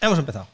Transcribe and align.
Hemos 0.00 0.18
empezado. 0.18 0.46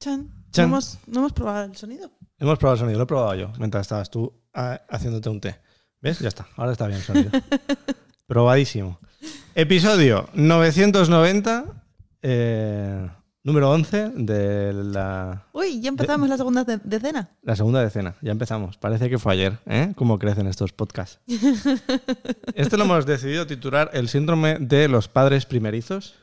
Chan. 0.00 0.28
Chan. 0.50 0.64
No, 0.70 0.76
hemos, 0.76 0.98
no 1.06 1.20
hemos 1.20 1.32
probado 1.32 1.64
el 1.64 1.76
sonido. 1.76 2.10
Hemos 2.38 2.58
probado 2.58 2.74
el 2.74 2.80
sonido, 2.80 2.98
lo 2.98 3.04
he 3.04 3.06
probado 3.06 3.34
yo 3.34 3.52
mientras 3.58 3.82
estabas 3.82 4.10
tú 4.10 4.32
ah, 4.52 4.80
haciéndote 4.88 5.28
un 5.28 5.40
té. 5.40 5.56
¿Ves? 6.00 6.18
Ya 6.18 6.28
está. 6.28 6.46
Ahora 6.56 6.72
está 6.72 6.86
bien 6.86 6.98
el 6.98 7.04
sonido. 7.04 7.30
Probadísimo. 8.26 8.98
Episodio 9.54 10.28
990, 10.34 11.64
eh, 12.22 13.08
número 13.42 13.70
11 13.70 14.10
de 14.16 14.72
la, 14.72 15.46
Uy, 15.52 15.80
ya 15.80 15.88
empezamos 15.90 16.28
la 16.28 16.36
segunda 16.36 16.64
de- 16.64 16.78
decena. 16.82 17.30
la 17.42 17.56
segunda 17.56 17.80
decena. 17.82 18.16
Ya 18.20 18.32
empezamos. 18.32 18.76
Parece 18.76 19.08
que 19.08 19.18
fue 19.18 19.32
ayer, 19.34 19.58
¿eh? 19.66 19.92
Cómo 19.96 20.18
crecen 20.18 20.46
estos 20.46 20.72
podcasts. 20.72 21.20
Este 22.54 22.76
lo 22.76 22.84
hemos 22.84 23.06
decidido 23.06 23.46
titular 23.46 23.90
El 23.92 24.08
síndrome 24.08 24.58
de 24.58 24.88
los 24.88 25.08
padres 25.08 25.46
primerizos. 25.46 26.14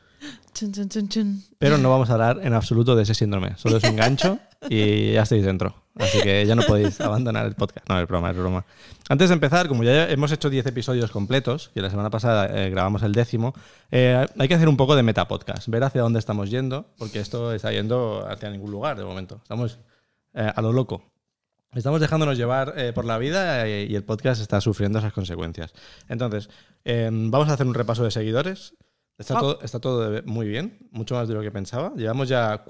Pero 1.58 1.78
no 1.78 1.90
vamos 1.90 2.10
a 2.10 2.14
hablar 2.14 2.40
en 2.42 2.54
absoluto 2.54 2.94
de 2.94 3.02
ese 3.02 3.14
síndrome. 3.14 3.56
Solo 3.56 3.78
es 3.78 3.84
un 3.84 3.96
gancho 3.96 4.38
y 4.68 5.12
ya 5.12 5.22
estáis 5.22 5.44
dentro. 5.44 5.82
Así 5.96 6.22
que 6.22 6.46
ya 6.46 6.54
no 6.54 6.62
podéis 6.62 7.00
abandonar 7.00 7.46
el 7.46 7.54
podcast. 7.54 7.88
No, 7.88 8.00
es 8.00 8.08
broma, 8.08 8.30
es 8.30 8.36
broma. 8.36 8.64
Antes 9.08 9.28
de 9.28 9.34
empezar, 9.34 9.68
como 9.68 9.82
ya 9.82 10.08
hemos 10.08 10.32
hecho 10.32 10.48
10 10.48 10.66
episodios 10.66 11.10
completos, 11.10 11.70
y 11.74 11.80
la 11.80 11.90
semana 11.90 12.10
pasada 12.10 12.46
eh, 12.46 12.70
grabamos 12.70 13.02
el 13.02 13.12
décimo, 13.12 13.54
eh, 13.90 14.26
hay 14.38 14.48
que 14.48 14.54
hacer 14.54 14.68
un 14.68 14.76
poco 14.76 14.96
de 14.96 15.02
metapodcast, 15.02 15.68
ver 15.68 15.84
hacia 15.84 16.00
dónde 16.00 16.18
estamos 16.18 16.50
yendo, 16.50 16.86
porque 16.96 17.20
esto 17.20 17.52
está 17.52 17.72
yendo 17.72 18.26
hacia 18.28 18.50
ningún 18.50 18.70
lugar 18.70 18.96
de 18.96 19.04
momento. 19.04 19.40
Estamos 19.42 19.78
eh, 20.34 20.50
a 20.54 20.62
lo 20.62 20.72
loco. 20.72 21.02
Estamos 21.74 22.00
dejándonos 22.00 22.36
llevar 22.36 22.74
por 22.94 23.06
la 23.06 23.16
vida 23.16 23.66
y 23.66 23.94
el 23.94 24.04
podcast 24.04 24.42
está 24.42 24.60
sufriendo 24.60 24.98
esas 24.98 25.14
consecuencias. 25.14 25.72
Entonces, 26.06 26.50
vamos 26.84 27.48
a 27.48 27.54
hacer 27.54 27.66
un 27.66 27.72
repaso 27.72 28.04
de 28.04 28.10
seguidores. 28.10 28.74
Está, 29.18 29.36
Ah. 29.36 29.40
todo, 29.40 29.60
está 29.62 29.78
todo 29.78 30.22
muy 30.24 30.48
bien, 30.48 30.78
mucho 30.90 31.14
más 31.14 31.28
de 31.28 31.34
lo 31.34 31.42
que 31.42 31.50
pensaba. 31.50 31.92
Llevamos 31.96 32.28
ya 32.28 32.64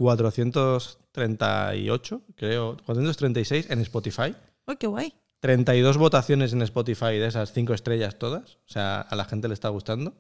438, 1.13 2.23
creo, 2.37 2.77
436 2.85 3.71
en 3.71 3.81
Spotify. 3.81 4.35
Uy, 4.67 4.77
qué 4.77 4.87
guay. 4.87 5.15
32 5.41 5.97
votaciones 5.99 6.53
en 6.53 6.63
Spotify 6.63 7.19
de 7.19 7.27
esas 7.27 7.53
5 7.53 7.75
estrellas 7.75 8.19
todas. 8.19 8.57
O 8.57 8.69
sea, 8.69 9.01
a 9.01 9.17
la 9.17 9.25
gente 9.25 9.49
le 9.49 9.55
está 9.55 9.69
gustando. 9.71 10.15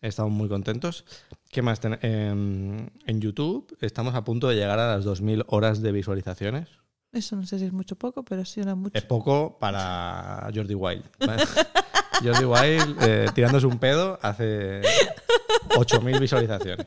Estamos 0.00 0.32
muy 0.32 0.48
contentos. 0.48 1.04
¿Qué 1.50 1.62
más? 1.62 1.78
ten- 1.80 1.98
en, 2.02 2.90
en 3.06 3.20
YouTube 3.20 3.76
estamos 3.80 4.14
a 4.14 4.24
punto 4.24 4.48
de 4.48 4.54
llegar 4.56 4.78
a 4.78 4.96
las 4.96 5.04
2.000 5.04 5.44
horas 5.48 5.82
de 5.82 5.92
visualizaciones. 5.92 6.68
Eso 7.12 7.36
no 7.36 7.44
sé 7.44 7.58
si 7.58 7.66
es 7.66 7.72
mucho 7.72 7.96
poco, 7.96 8.24
pero 8.24 8.44
sí 8.44 8.60
era 8.60 8.74
mucho. 8.74 8.96
Es 8.96 9.04
poco 9.04 9.58
para 9.58 10.48
Jordi 10.54 10.74
Wild. 10.74 11.04
Jordi 12.22 12.44
Wild 12.44 12.96
eh, 13.02 13.26
tirándose 13.34 13.66
un 13.66 13.78
pedo 13.78 14.18
hace 14.22 14.82
8.000 15.70 16.20
visualizaciones. 16.20 16.86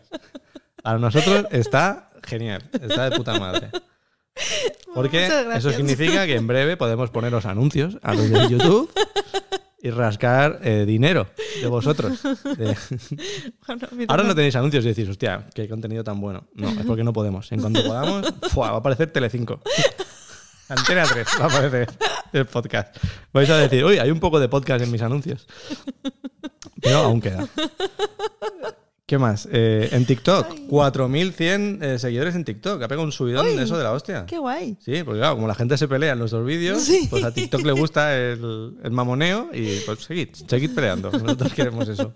Para 0.81 0.97
nosotros 0.99 1.45
está 1.51 2.11
genial, 2.23 2.63
está 2.81 3.09
de 3.09 3.15
puta 3.17 3.39
madre. 3.39 3.69
Porque 4.93 5.29
eso 5.55 5.71
significa 5.71 6.25
que 6.25 6.35
en 6.35 6.47
breve 6.47 6.77
podemos 6.77 7.09
poneros 7.09 7.45
anuncios 7.45 7.97
a 8.01 8.13
los 8.13 8.29
de 8.29 8.49
YouTube 8.49 8.91
y 9.81 9.89
rascar 9.89 10.59
eh, 10.63 10.85
dinero 10.85 11.27
de 11.61 11.67
vosotros. 11.67 12.21
De- 12.57 12.75
Bueno, 13.67 13.87
Ahora 14.07 14.23
no 14.23 14.35
tenéis 14.35 14.55
anuncios 14.55 14.83
y 14.85 14.89
decís, 14.89 15.07
hostia, 15.09 15.47
qué 15.53 15.67
contenido 15.69 16.03
tan 16.03 16.19
bueno. 16.19 16.47
No, 16.55 16.69
es 16.69 16.85
porque 16.85 17.03
no 17.03 17.13
podemos. 17.13 17.51
En 17.51 17.61
cuanto 17.61 17.83
podamos, 17.83 18.25
¡fua! 18.49 18.69
va 18.71 18.75
a 18.77 18.79
aparecer 18.79 19.11
Telecinco. 19.11 19.61
Antena 20.69 21.03
3 21.05 21.27
va 21.39 21.43
a 21.45 21.47
aparecer 21.47 21.87
el 22.33 22.45
podcast. 22.45 22.95
Vais 23.33 23.49
a 23.49 23.57
decir, 23.57 23.83
uy, 23.83 23.97
hay 23.99 24.11
un 24.11 24.19
poco 24.19 24.39
de 24.39 24.47
podcast 24.49 24.83
en 24.83 24.91
mis 24.91 25.01
anuncios. 25.01 25.45
Pero 26.81 26.97
aún 26.99 27.21
queda. 27.21 27.47
¿Qué 29.05 29.17
más? 29.17 29.47
Eh, 29.51 29.89
en 29.91 30.05
TikTok, 30.05 30.47
4.100 30.69 31.83
eh, 31.83 31.99
seguidores 31.99 32.35
en 32.35 32.45
TikTok. 32.45 32.81
Ha 32.81 32.87
pegado 32.87 33.03
un 33.05 33.11
subidón 33.11 33.45
Uy, 33.45 33.55
de 33.55 33.63
eso 33.63 33.77
de 33.77 33.83
la 33.83 33.91
hostia. 33.91 34.25
Qué 34.25 34.37
guay. 34.37 34.77
Sí, 34.79 35.03
porque 35.03 35.19
claro, 35.19 35.35
como 35.35 35.47
la 35.47 35.55
gente 35.55 35.77
se 35.77 35.87
pelea 35.87 36.13
en 36.13 36.19
nuestros 36.19 36.45
vídeos, 36.45 36.81
Sí. 36.81 37.07
pues 37.09 37.23
a 37.23 37.31
TikTok 37.33 37.61
le 37.63 37.73
gusta 37.73 38.17
el, 38.17 38.77
el 38.81 38.91
mamoneo 38.91 39.49
y 39.53 39.79
pues 39.81 39.99
seguid, 40.05 40.29
seguid 40.47 40.73
peleando. 40.73 41.11
Nosotros 41.11 41.53
queremos 41.53 41.87
eso. 41.89 42.11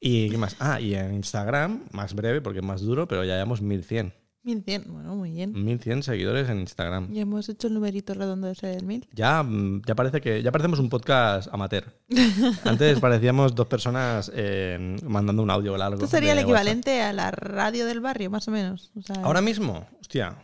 ¿Y 0.00 0.30
qué 0.30 0.36
más? 0.36 0.54
Ah, 0.60 0.80
y 0.80 0.94
en 0.94 1.14
Instagram, 1.14 1.84
más 1.92 2.14
breve 2.14 2.40
porque 2.42 2.58
es 2.58 2.64
más 2.64 2.82
duro, 2.82 3.08
pero 3.08 3.24
ya 3.24 3.34
llevamos 3.34 3.62
1100. 3.62 4.12
1100. 4.44 4.84
Bueno, 4.88 5.14
muy 5.14 5.30
bien. 5.30 5.52
1100 5.52 6.02
seguidores 6.02 6.48
en 6.48 6.60
Instagram. 6.60 7.12
Ya 7.12 7.22
hemos 7.22 7.48
hecho 7.48 7.68
el 7.68 7.74
numerito 7.74 8.14
redondo 8.14 8.48
ese 8.48 8.66
del 8.66 8.84
1000. 8.84 9.08
Ya, 9.12 9.42
mm, 9.42 9.82
ya 9.86 9.94
parece 9.94 10.20
que 10.20 10.42
ya 10.42 10.50
parecemos 10.50 10.78
un 10.80 10.88
podcast 10.88 11.48
amateur. 11.52 11.84
Antes 12.64 12.98
parecíamos 12.98 13.54
dos 13.54 13.66
personas 13.68 14.30
eh, 14.34 14.96
mandando 15.04 15.42
un 15.42 15.50
audio 15.50 15.76
largo. 15.76 15.94
Esto 15.96 16.08
sería 16.08 16.32
el 16.32 16.40
equivalente 16.40 17.02
a 17.02 17.12
la 17.12 17.30
radio 17.30 17.86
del 17.86 18.00
barrio, 18.00 18.30
más 18.30 18.48
o 18.48 18.50
menos. 18.50 18.90
O 18.96 19.02
sea. 19.02 19.16
Ahora 19.22 19.40
mismo, 19.40 19.86
hostia. 20.00 20.36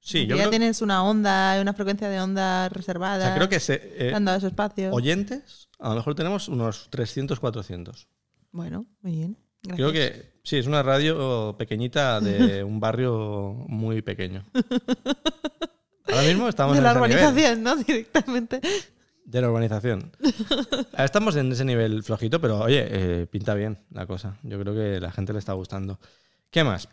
Sí, 0.00 0.26
yo 0.26 0.36
ya 0.36 0.42
creo, 0.42 0.50
tienes 0.50 0.82
una 0.82 1.02
onda, 1.02 1.58
una 1.60 1.72
frecuencia 1.72 2.10
de 2.10 2.20
onda 2.20 2.66
o 2.66 2.68
reservada. 2.68 3.24
sea, 3.24 3.34
creo 3.36 3.48
que 3.48 3.58
se, 3.58 3.74
eh, 3.74 4.10
te 4.10 4.14
han 4.14 4.26
dado 4.26 4.36
ese 4.36 4.48
espacio. 4.48 4.92
oyentes, 4.92 5.70
a 5.78 5.88
lo 5.88 5.94
mejor 5.94 6.14
tenemos 6.14 6.48
unos 6.48 6.88
300, 6.90 7.40
400. 7.40 8.06
Bueno, 8.52 8.86
muy 9.00 9.12
bien. 9.12 9.38
Gracias. 9.62 9.76
Creo 9.76 9.92
que 9.92 10.33
sí, 10.44 10.56
es 10.58 10.66
una 10.66 10.82
radio 10.82 11.56
pequeñita 11.58 12.20
de 12.20 12.62
un 12.64 12.78
barrio 12.80 13.54
muy 13.68 14.02
pequeño. 14.02 14.44
Ahora 16.06 16.22
mismo 16.22 16.48
estamos 16.48 16.74
de 16.74 16.78
en 16.78 16.84
la 16.84 16.90
ese 16.92 17.00
nivel 17.00 17.16
urbanización, 17.16 17.62
¿no? 17.62 17.76
Directamente. 17.76 18.60
de 19.24 19.40
la 19.40 19.48
urbanización. 19.48 20.12
Ahora 20.92 21.04
Estamos 21.04 21.34
en 21.36 21.50
ese 21.50 21.64
nivel 21.64 22.02
flojito, 22.02 22.40
pero 22.40 22.60
oye, 22.60 22.86
eh, 22.88 23.26
pinta 23.26 23.54
bien 23.54 23.78
la 23.90 24.06
cosa. 24.06 24.38
Yo 24.42 24.60
creo 24.60 24.74
que 24.74 25.00
la 25.00 25.10
gente 25.10 25.32
le 25.32 25.38
está 25.38 25.54
gustando. 25.54 25.98
¿Qué 26.50 26.62
más? 26.62 26.88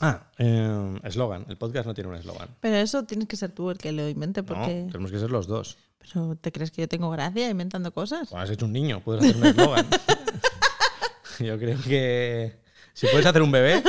Ah, 0.00 0.30
eh, 0.38 1.00
eslogan. 1.04 1.46
El 1.48 1.56
podcast 1.56 1.86
no 1.86 1.94
tiene 1.94 2.10
un 2.10 2.16
eslogan. 2.16 2.48
Pero 2.60 2.76
eso 2.76 3.04
tienes 3.04 3.28
que 3.28 3.36
ser 3.36 3.52
tú 3.52 3.70
el 3.70 3.78
que 3.78 3.92
lo 3.92 4.08
invente, 4.08 4.42
No, 4.42 4.46
porque. 4.46 4.86
tenemos 4.90 5.10
que 5.10 5.18
ser 5.18 5.30
los 5.30 5.46
dos. 5.46 5.78
Pero 5.98 6.36
¿te 6.36 6.52
crees 6.52 6.70
que 6.70 6.82
yo 6.82 6.88
tengo 6.88 7.10
gracia 7.10 7.48
inventando 7.48 7.92
cosas? 7.92 8.28
Cuando 8.28 8.44
has 8.44 8.50
hecho 8.50 8.66
un 8.66 8.72
niño, 8.72 9.00
puedes 9.02 9.24
hacer 9.24 9.36
un 9.36 9.46
eslogan. 9.46 9.86
Yo 11.40 11.58
creo 11.58 11.78
que 11.82 12.60
si 12.94 13.06
puedes 13.08 13.26
hacer 13.26 13.42
un 13.42 13.50
bebé, 13.52 13.82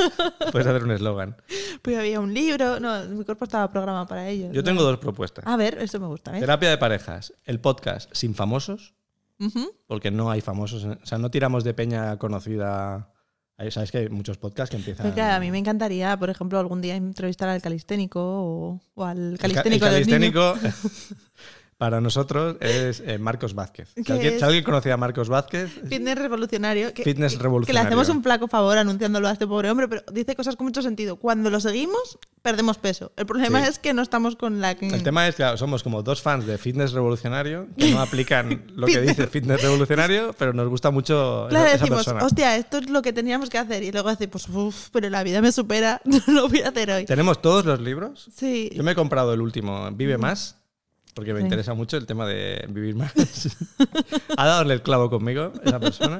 puedes 0.52 0.68
hacer 0.68 0.84
un 0.84 0.92
eslogan. 0.92 1.38
Pues 1.82 1.98
había 1.98 2.20
un 2.20 2.34
libro. 2.34 2.80
No, 2.82 3.06
mi 3.06 3.24
cuerpo 3.24 3.46
estaba 3.46 3.72
programado 3.72 4.06
para 4.08 4.28
ello. 4.28 4.52
Yo 4.52 4.64
tengo 4.64 4.84
dos 4.84 4.98
propuestas. 4.98 5.46
A 5.48 5.56
ver, 5.56 5.78
eso 5.80 6.00
me 6.00 6.08
gusta, 6.08 6.36
¿eh? 6.36 6.40
Terapia 6.42 6.70
de 6.70 6.78
parejas. 6.78 7.32
El 7.46 7.60
podcast 7.62 8.10
sin 8.14 8.36
famosos, 8.36 8.94
Ujú. 9.40 9.72
porque 9.88 10.12
no 10.12 10.30
hay 10.32 10.42
famosos. 10.42 10.84
O 10.84 11.06
sea, 11.06 11.18
no 11.18 11.32
tiramos 11.32 11.64
de 11.64 11.74
peña 11.74 12.18
conocida. 12.18 13.12
Sabes 13.70 13.90
que 13.92 14.00
hay 14.00 14.10
muchos 14.10 14.38
podcasts 14.38 14.72
que 14.72 14.76
empiezan. 14.78 15.04
Pero 15.06 15.16
claro, 15.16 15.36
a 15.36 15.40
mí 15.40 15.50
me 15.50 15.58
encantaría, 15.58 16.18
por 16.18 16.30
ejemplo, 16.30 16.60
algún 16.60 16.82
día 16.82 16.98
entrevistar 16.98 17.48
al 17.48 17.62
calisténico 17.62 18.20
o, 18.22 18.82
o 18.96 19.06
al 19.06 19.32
El 19.34 19.38
ca- 19.38 19.44
calisténico 19.44 19.86
el 19.86 20.06
niños. 20.06 20.08
calisténico, 20.08 20.56
para 21.78 22.00
nosotros 22.00 22.56
es 22.62 23.02
eh, 23.06 23.18
Marcos 23.18 23.53
Vázquez. 23.53 23.90
Si 23.96 24.03
¿Qué 24.03 24.13
alguien, 24.13 24.34
es? 24.36 24.40
si 24.40 24.46
alguien 24.46 24.63
conocía 24.63 24.94
a 24.94 24.97
Marcos 24.97 25.28
Vázquez, 25.28 25.69
Fitness 25.90 26.18
revolucionario. 26.18 26.94
Que, 26.94 27.03
Fitness 27.03 27.34
que- 27.34 27.38
Que 27.38 27.44
revolucionario. 27.44 27.84
le 27.84 27.88
hacemos 28.02 28.09
un 28.09 28.24
flaco 28.24 28.47
favor 28.47 28.78
anunciándolo 28.78 29.28
a 29.28 29.31
este 29.31 29.46
pobre 29.46 29.69
hombre, 29.69 29.88
pero 29.90 30.03
dice 30.13 30.36
cosas 30.36 30.56
con 30.56 30.66
mucho 30.68 30.81
sentido. 30.81 31.18
Cuando 31.18 31.50
lo 31.50 31.59
seguimos, 31.59 32.18
perdemos 32.41 32.78
peso. 32.78 33.12
El 33.18 33.25
problema 33.25 33.62
Sí. 33.63 33.69
es 33.69 33.80
que 33.80 33.94
no 33.94 34.02
estamos 34.02 34.36
con 34.38 34.62
la... 34.62 34.72
El 34.72 35.03
tema 35.03 35.28
es 35.28 35.36
que 35.36 35.44
claro, 35.44 35.58
somos 35.58 35.84
como 35.84 36.02
dos 36.02 36.22
fans 36.22 36.46
de 36.46 36.58
fitness 36.58 36.94
revolucionario 36.94 37.68
que 37.78 37.92
no 37.92 38.00
aplican 38.02 38.63
lo 38.75 38.88
que 38.88 39.02
dice 39.02 39.28
fitness 39.28 39.62
revolucionario, 39.62 40.34
pero 40.38 40.53
nos 40.53 40.69
gusta 40.69 40.92
mucho 40.92 41.47
Claro, 41.50 41.66
esa 41.68 41.78
decimos, 41.78 42.06
persona. 42.06 42.24
hostia, 42.25 42.56
esto 42.56 42.78
es 42.78 42.90
lo 42.90 43.02
que 43.02 43.12
teníamos 43.12 43.50
que 43.50 43.57
hacer. 43.57 43.84
Y 43.84 43.92
luego 43.92 44.09
decimos, 44.16 44.47
uff, 44.47 44.90
pero 44.92 45.09
la 45.09 45.24
vida 45.24 45.42
me 45.42 45.52
supera, 45.52 46.02
no 46.06 46.22
lo 46.28 46.47
voy 46.47 46.62
a 46.62 46.69
hacer 46.69 46.90
hoy. 46.90 47.06
Tenemos 47.06 47.42
todos 47.42 47.66
los 47.66 47.81
libros. 47.81 48.30
Sí. 48.34 48.69
Yo 48.74 48.81
me 48.84 48.92
he 48.92 48.96
comprado 48.96 49.34
el 49.34 49.42
último, 49.42 49.90
Vive 49.92 50.18
Más, 50.18 50.57
porque 51.16 51.34
me 51.34 51.40
Sí. 51.40 51.46
interesa 51.46 51.74
mucho 51.74 51.96
el 51.98 52.06
tema 52.06 52.28
de 52.28 52.66
vivir 52.70 52.94
más. 52.96 53.12
ha 54.38 54.46
dado 54.46 54.70
el 54.72 54.81
clavo 54.81 55.09
conmigo 55.09 55.53
esa 55.64 55.80
persona 55.80 56.20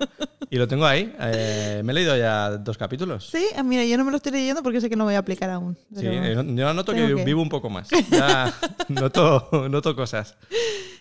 y 0.50 0.58
lo 0.58 0.68
tengo 0.68 0.86
ahí. 0.86 1.14
Eh, 1.20 1.82
me 1.84 1.92
he 1.92 1.96
leído 1.96 2.16
ya 2.18 2.52
dos 2.52 2.78
capítulos. 2.78 3.28
Sí, 3.30 3.46
ah, 3.58 3.62
mira, 3.64 3.84
yo 3.84 3.98
no 3.98 4.06
me 4.06 4.12
lo 4.12 4.18
estoy 4.18 4.32
leyendo 4.32 4.64
porque 4.64 4.80
sé 4.80 4.90
que 4.90 4.96
no 4.96 5.04
voy 5.04 5.16
a 5.16 5.20
aplicar 5.20 5.50
aún. 5.50 5.78
Sí, 5.94 6.06
eh, 6.08 6.34
yo 6.36 6.74
noto 6.74 6.94
que, 6.94 7.06
que- 7.08 7.24
vivo 7.26 7.42
un 7.42 7.50
poco 7.50 7.70
más. 7.70 7.90
Ya 8.10 8.54
noto, 8.88 9.68
noto 9.70 9.96
cosas 9.96 10.36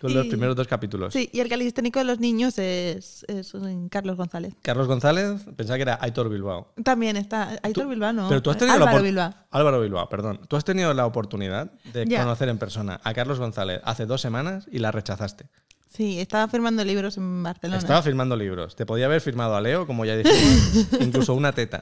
con 0.00 0.12
los 0.12 0.26
Y- 0.26 0.28
primeros 0.28 0.56
dos 0.56 0.66
capítulos. 0.66 1.12
Sí, 1.12 1.30
y 1.32 1.38
el 1.40 1.48
calisténico 1.48 2.00
de 2.00 2.04
los 2.04 2.18
niños 2.18 2.58
es, 2.58 3.24
es 3.28 3.52
Carlos 3.90 4.16
González. 4.16 4.54
Carlos 4.62 4.88
González, 4.88 5.42
pensaba 5.56 5.76
que 5.76 5.82
era 5.82 5.98
Aitor 6.00 6.28
Bilbao. 6.28 6.72
También 6.82 7.16
está 7.16 7.58
Aitor 7.62 7.86
Bilbao, 7.88 8.12
¿no? 8.12 8.28
Pero 8.28 8.42
tú 8.42 8.50
has 8.50 8.56
tenido 8.58 8.76
la 8.76 8.84
Álvaro 8.86 8.98
opor- 8.98 9.02
Bilbao. 9.04 9.34
Álvaro 9.52 9.80
Bilbao, 9.80 10.08
perdón. 10.08 10.40
Tú 10.48 10.56
has 10.56 10.64
tenido 10.64 10.92
la 10.94 11.06
oportunidad 11.06 11.70
de 11.92 12.06
Ya. 12.06 12.22
conocer 12.22 12.48
en 12.48 12.58
persona 12.58 13.00
a 13.04 13.14
Carlos 13.14 13.38
González 13.38 13.80
hace 13.84 14.06
dos 14.06 14.20
semanas 14.20 14.66
y 14.70 14.78
la 14.78 14.90
rechazaste. 14.92 15.46
Sí, 15.92 16.18
estaba 16.18 16.48
firmando 16.48 16.84
libros 16.84 17.16
en 17.18 17.42
Barcelona. 17.44 17.78
Estaba 17.78 18.02
firmando 18.02 18.36
libros. 18.36 18.74
Te 18.74 18.84
podía 18.84 19.06
haber 19.06 19.20
firmado 19.20 19.54
a 19.54 19.60
Leo, 19.60 19.86
como 19.86 20.04
ya 20.04 20.16
dijimos, 20.16 20.88
incluso 21.00 21.34
una 21.34 21.52
teta. 21.52 21.80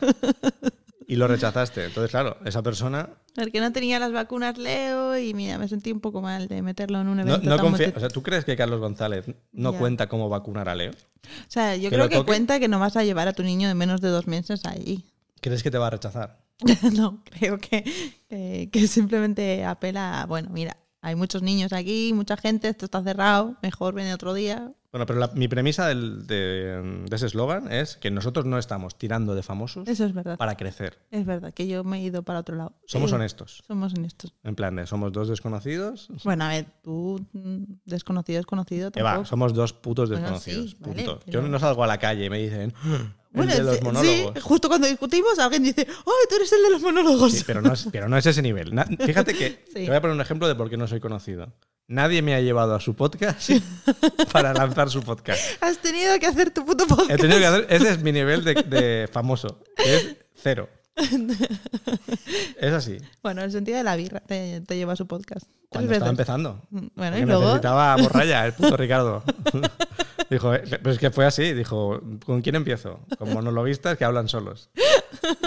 Y 1.09 1.17
lo 1.17 1.27
rechazaste. 1.29 1.87
Entonces, 1.87 2.11
claro, 2.11 2.37
esa 2.45 2.63
persona 2.63 3.09
Porque 3.35 3.61
no 3.61 3.73
tenía 3.73 3.99
las 3.99 4.13
vacunas 4.13 4.59
Leo 4.59 5.17
y 5.19 5.33
mira, 5.35 5.57
me 5.59 5.67
sentí 5.69 5.93
un 5.93 6.01
poco 6.01 6.21
mal 6.21 6.47
de 6.49 6.61
meterlo 6.63 7.01
en 7.01 7.09
un 7.09 7.17
no, 7.17 7.23
evento 7.23 7.49
no 7.49 7.57
tan 7.57 7.65
confía. 7.65 7.93
O 7.97 8.01
sea, 8.01 8.09
¿tú 8.11 8.23
crees 8.23 8.45
que 8.45 8.55
Carlos 8.57 8.81
González 8.81 9.25
no 9.53 9.73
Ya. 9.73 9.79
cuenta 9.79 10.09
cómo 10.09 10.29
vacunar 10.29 10.69
a 10.69 10.75
Leo? 10.75 10.93
O 10.93 11.49
sea, 11.49 11.77
yo 11.77 11.89
que 11.89 11.97
creo 11.97 12.09
que 12.11 12.17
toque. 12.17 12.27
cuenta 12.27 12.61
que 12.61 12.69
no 12.69 12.79
vas 12.79 12.97
a 12.97 13.05
llevar 13.05 13.29
a 13.29 13.33
tu 13.33 13.43
niño 13.43 13.69
de 13.69 13.75
menos 13.75 14.01
de 14.03 14.09
dos 14.09 14.27
meses 14.27 14.65
ahí. 14.67 15.05
¿Crees 15.41 15.63
que 15.63 15.71
te 15.71 15.79
va 15.79 15.87
a 15.87 15.91
rechazar? 15.91 16.39
no, 16.93 17.23
creo 17.25 17.59
que, 17.59 17.83
que, 18.29 18.69
que 18.71 18.87
simplemente 18.87 19.65
apela 19.65 20.23
a, 20.23 20.27
bueno, 20.27 20.51
mira, 20.53 20.77
hay 21.03 21.17
muchos 21.17 21.43
niños 21.43 21.73
aquí, 21.73 22.13
mucha 22.15 22.37
gente, 22.37 22.69
esto 22.69 22.87
está 22.87 23.03
cerrado, 23.03 23.57
mejor 23.61 23.95
viene 23.95 24.15
otro 24.15 24.33
día. 24.35 24.73
Bueno, 24.93 25.07
pero 25.07 25.19
la- 25.21 25.31
mi 25.35 25.49
premisa 25.49 25.87
del- 25.89 26.27
de, 26.27 27.05
de 27.09 27.17
ese 27.17 27.25
eslogan 27.27 27.73
es 27.73 27.97
que 27.97 28.11
nosotros 28.11 28.45
no 28.45 28.59
estamos 28.59 28.99
tirando 28.99 29.35
de 29.35 29.43
famosos 29.43 29.89
Eso 29.89 30.05
es 30.05 30.13
verdad. 30.13 30.37
para 30.37 30.55
crecer. 30.57 30.99
Es 31.11 31.25
verdad, 31.25 31.55
que 31.55 31.67
yo 31.67 31.83
me 31.83 31.99
he 31.99 32.03
ido 32.03 32.23
para 32.23 32.41
otro 32.41 32.57
lado. 32.57 32.75
Somos 32.87 33.11
Eh, 33.11 33.15
honestos. 33.15 33.63
Somos 33.67 33.95
honestos. 33.95 34.35
En 34.45 34.55
plan 34.55 34.77
de, 34.77 34.87
somos 34.87 35.11
dos 35.11 35.29
desconocidos. 35.29 36.09
Bueno, 36.25 36.45
a 36.45 36.49
ver, 36.49 36.67
tú, 36.83 37.25
mm, 37.33 37.63
desconocido, 37.87 38.37
desconocido, 38.39 38.93
Que 38.93 39.03
va, 39.03 39.13
tampoco. 39.13 39.29
somos 39.31 39.55
dos 39.55 39.73
putos 39.73 40.11
Bueno, 40.11 40.23
desconocidos. 40.25 40.79
vale, 40.79 40.95
punto. 41.05 41.21
pero- 41.25 41.41
Yo 41.43 41.49
no 41.49 41.59
salgo 41.59 41.85
a 41.85 41.87
la 41.87 41.97
calle 41.99 42.27
y 42.27 42.31
me 42.31 42.39
dicen, 42.39 42.75
"Ah, 42.83 42.97
el 42.97 43.13
Bueno, 43.33 43.55
de 43.55 43.63
los 43.63 43.83
monólogos. 43.83 44.33
sí, 44.35 44.41
justo 44.43 44.69
cuando 44.69 44.87
discutimos, 44.89 45.39
alguien 45.39 45.63
dice, 45.63 45.87
¡ay, 45.89 46.27
tú 46.29 46.37
eres 46.37 46.53
el 46.53 46.63
de 46.65 46.71
los 46.71 46.83
monólogos! 46.83 47.33
Sí, 47.33 47.45
pero, 47.47 47.63
no 47.63 47.73
es, 47.73 47.89
pero 47.91 48.11
no 48.11 48.19
es 48.19 48.27
ese 48.27 48.43
nivel. 48.43 48.73
Fíjate 49.01 49.33
que 49.33 49.51
te 49.73 49.87
voy 49.87 49.97
a 49.97 50.01
poner 50.03 50.15
un 50.17 50.21
ejemplo 50.21 50.47
de 50.49 50.55
por 50.55 50.69
qué 50.69 50.77
no 50.77 50.87
soy 50.87 51.01
conocido. 51.01 51.51
Nadie 51.89 52.23
me 52.23 52.35
ha 52.35 52.41
llevado 52.41 52.75
a 52.75 52.81
su 52.81 52.95
podcast 52.95 53.51
para 54.33 54.55
lanzar 54.55 54.89
su 54.89 55.03
podcast. 55.03 55.41
Has 55.61 55.79
tenido 55.79 56.19
que 56.19 56.27
hacer 56.27 56.51
tu 56.51 56.65
puto 56.65 56.87
podcast. 56.87 57.11
He 57.11 57.17
tenido 57.19 57.39
que 57.39 57.47
hacer, 57.47 57.67
ese 57.69 57.91
es 57.91 58.03
mi 58.03 58.13
nivel 58.13 58.45
de, 58.45 58.55
de 58.55 59.09
famoso, 59.13 59.61
que 59.77 59.97
es 59.97 60.17
cero. 60.35 60.69
Es 62.59 62.73
así. 62.73 62.99
Bueno, 63.23 63.43
el 63.43 63.51
sentido 63.51 63.79
de 63.79 63.85
la 63.85 63.97
birra 63.97 64.21
te, 64.21 64.61
te 64.61 64.77
lleva 64.77 64.93
a 64.93 64.97
su 64.97 65.07
podcast. 65.07 65.47
Cuando 65.69 65.93
estaba 65.93 66.11
empezando. 66.11 66.63
Bueno, 66.71 66.91
Porque 66.95 67.21
y 67.21 67.25
luego. 67.25 67.43
necesitaba 67.45 67.97
morralla, 67.99 68.47
el 68.47 68.53
puto 68.53 68.77
Ricardo. 68.77 69.25
dijo, 70.31 70.55
eh, 70.55 70.63
pero 70.67 70.91
es 70.91 70.99
que 70.99 71.11
fue 71.11 71.25
así. 71.27 71.53
Dijo, 71.55 72.01
¿con 72.25 72.43
quién 72.43 72.57
empiezo? 72.57 73.01
Con 73.19 73.33
monologuistas 73.33 73.97
que 73.97 74.05
hablan 74.05 74.29
solos. 74.29 74.71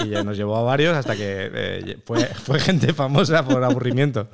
Y 0.03 0.09
ya 0.09 0.23
nos 0.23 0.35
llevó 0.35 0.57
a 0.57 0.63
varios 0.63 0.95
hasta 0.97 1.15
que 1.15 1.49
eh, 1.53 1.97
fue, 2.05 2.25
fue 2.25 2.59
gente 2.59 2.93
famosa 2.93 3.45
por 3.45 3.63
aburrimiento. 3.63 4.27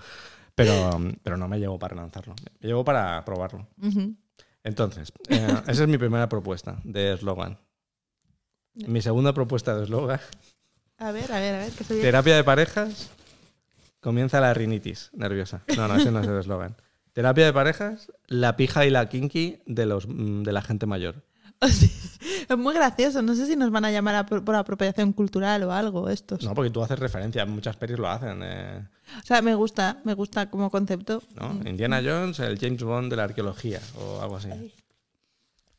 Pero, 0.56 1.00
pero 1.24 1.38
no 1.38 1.48
me 1.48 1.59
llevó 1.59 1.80
para 1.80 1.95
lanzarlo. 1.95 2.36
Me 2.59 2.68
llevó 2.68 2.83
para 2.83 3.24
probarlo. 3.25 3.68
Entonces, 4.63 5.12
eh, 5.30 5.48
esa 5.68 5.83
es 5.83 5.88
mi 5.88 5.98
primera 5.98 6.30
propuesta 6.30 6.80
de 6.83 7.13
eslogan. 7.13 7.57
Mi 8.74 9.01
segunda 9.01 9.33
propuesta 9.33 9.75
de 9.75 9.83
eslogan, 9.83 10.19
A 10.98 11.12
ver, 11.12 11.31
a 11.31 11.39
ver, 11.39 11.56
a 11.56 11.59
ver, 11.59 11.71
que 11.71 11.83
soy 11.83 12.00
terapia 12.00 12.36
de 12.36 12.44
parejas, 12.44 13.09
comienza 14.00 14.39
la 14.39 14.53
rinitis 14.53 15.09
nerviosa. 15.13 15.63
No, 15.75 15.88
no, 15.88 15.95
ese 15.95 16.12
no 16.12 16.21
es 16.21 16.27
el 16.27 16.38
eslogan. 16.38 16.75
Terapia 17.13 17.45
de 17.45 17.53
parejas, 17.53 18.12
la 18.27 18.56
pija 18.56 18.86
y 18.86 18.89
la 18.89 19.09
kinky 19.09 19.59
de, 19.65 19.86
los, 19.86 20.07
mm, 20.07 20.44
de 20.44 20.51
la 20.53 20.62
gente 20.62 20.86
mayor. 20.86 21.24
Es 22.49 22.57
muy 22.57 22.73
gracioso. 22.75 23.21
No 23.21 23.33
sé 23.35 23.47
si 23.47 23.55
nos 23.55 23.71
van 23.71 23.85
a 23.85 23.91
llamar 23.91 24.15
a 24.15 24.25
por, 24.25 24.43
por 24.43 24.55
apropiación 24.55 25.11
cultural 25.13 25.63
o 25.63 25.71
algo 25.71 26.09
estos. 26.09 26.43
No, 26.43 26.53
porque 26.53 26.69
tú 26.69 26.83
haces 26.83 26.99
referencia, 26.99 27.45
muchas 27.45 27.75
pelis 27.77 27.97
lo 27.97 28.07
hacen. 28.09 28.41
eh, 28.43 28.87
O 29.23 29.25
sea, 29.25 29.41
me 29.41 29.55
gusta, 29.55 30.01
me 30.03 30.13
gusta 30.13 30.49
como 30.49 30.69
concepto. 30.69 31.23
¿no? 31.35 31.59
Indiana 31.67 32.01
Jones, 32.03 32.39
el 32.39 32.59
James 32.59 32.83
Bond 32.83 33.09
de 33.09 33.15
la 33.15 33.23
arqueología 33.23 33.79
o 33.97 34.21
algo 34.21 34.37
así. 34.37 34.49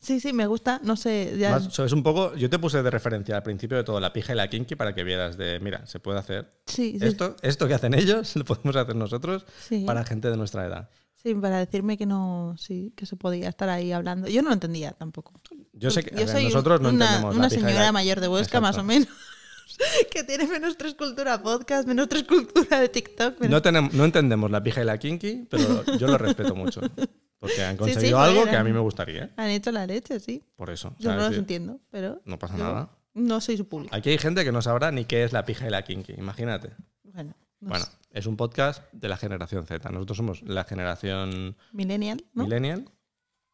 Sí, 0.01 0.19
sí, 0.19 0.33
me 0.33 0.49
gusta. 0.49 0.81
No 0.83 0.97
sé, 0.97 1.37
ya. 1.39 1.51
Más- 1.53 1.73
so, 1.73 1.85
es 1.85 1.93
un 1.93 2.03
poco, 2.03 2.35
yo 2.35 2.51
te 2.51 2.59
puse 2.59 2.83
de 2.83 2.91
referencia 2.91 3.37
al 3.37 3.45
principio 3.45 3.77
de 3.77 3.85
todo 3.85 4.01
la 4.01 4.13
pija 4.13 4.33
y 4.33 4.37
la 4.37 4.49
kinky 4.49 4.75
para 4.75 4.95
que 4.95 5.05
vieras 5.05 5.37
de, 5.37 5.61
mira, 5.61 5.87
se 5.87 6.01
puede 6.01 6.19
hacer 6.19 6.51
sí, 6.67 6.97
sí, 6.99 7.07
esto, 7.07 7.37
esto 7.43 7.69
que 7.69 7.75
hacen 7.75 7.95
ellos, 7.95 8.35
lo 8.37 8.45
podemos 8.45 8.75
hacer 8.75 8.97
nosotros 8.97 9.47
sí. 9.61 9.85
para 9.87 10.05
gente 10.05 10.29
de 10.29 10.37
nuestra 10.37 10.67
edad. 10.67 10.91
Sí, 11.23 11.35
para 11.35 11.59
decirme 11.59 11.97
que 11.97 12.05
no, 12.07 12.55
sí, 12.59 12.93
que 12.97 13.07
se 13.07 13.15
podía 13.17 13.49
estar 13.49 13.69
ahí 13.69 13.93
hablando. 13.93 14.29
Yo 14.29 14.43
no 14.43 14.49
lo 14.49 14.55
entendía 14.55 14.91
tampoco. 14.93 15.33
Yo 15.73 15.91
sé 15.91 16.03
que 16.03 16.15
a 16.15 16.19
Yo 16.19 16.27
ver, 16.27 16.35
soy 16.35 16.45
nosotros 16.47 16.81
no 16.81 16.89
una, 16.89 17.05
entendemos 17.07 17.35
una 17.37 17.45
la 17.45 17.51
señora 17.51 17.73
la- 17.85 17.93
mayor 17.93 18.21
de 18.21 18.29
Huesca, 18.29 18.61
más 18.61 18.77
o 18.79 18.83
menos, 18.85 19.09
que 20.11 20.25
tiene 20.25 20.47
menos 20.47 20.77
tres 20.77 20.95
cultura 20.95 21.43
podcast, 21.43 21.87
menos 21.87 22.09
tres 22.09 22.25
cultura 22.25 22.81
de 22.81 22.89
TikTok. 22.89 23.39
menos- 23.41 23.51
No, 23.51 23.63
tenemos, 23.63 23.93
no 23.95 24.05
entendemos 24.05 24.51
la 24.51 24.63
pija 24.63 24.83
y 24.83 24.85
la 24.85 24.99
kinky, 24.99 25.47
pero 25.49 25.85
yo 25.97 26.07
lo 26.09 26.19
respeto 26.19 26.55
mucho. 26.55 26.81
Porque 27.39 27.63
han 27.65 27.77
Sí, 27.77 27.85
sí, 27.85 27.93
conseguido 27.93 28.21
algo 28.21 28.45
que 28.45 28.57
a 28.57 28.63
mí 28.65 28.73
me 28.73 28.79
gustaría. 28.81 29.31
Han 29.37 29.51
hecho 29.51 29.73
la 29.73 29.87
leche, 29.87 30.21
sí. 30.21 30.45
Por 30.57 30.71
eso. 30.71 30.95
Yo 30.99 31.11
no 31.15 31.29
los 31.29 31.37
entiendo, 31.37 31.81
pero 31.91 32.21
No 32.25 32.39
pasa 32.39 32.57
yo 32.57 32.63
nada. 32.65 32.91
no 33.15 33.41
soy 33.41 33.57
su 33.57 33.67
público. 33.69 33.95
Aquí 33.95 34.11
hay 34.11 34.19
gente 34.19 34.45
que 34.45 34.53
no 34.53 34.63
sabrá 34.63 34.93
ni 34.93 35.05
qué 35.07 35.25
es 35.25 35.33
la 35.33 35.45
pija 35.45 35.67
y 35.67 35.71
la 35.71 35.83
kinky. 35.83 36.13
Imagínate. 36.19 36.71
Bueno, 37.05 37.35
no 37.61 37.69
Bueno, 37.71 37.85
sé. 37.85 37.91
Es 38.13 38.27
un 38.27 38.37
podcast 38.37 38.83
de 38.93 39.09
la 39.09 39.17
generación 39.17 39.67
Z. 39.67 39.91
Nosotros 39.91 40.17
somos 40.17 40.43
la 40.43 40.65
generación 40.65 41.57
Millennial, 41.73 42.25
¿no? 42.35 42.45
millennial. 42.45 42.85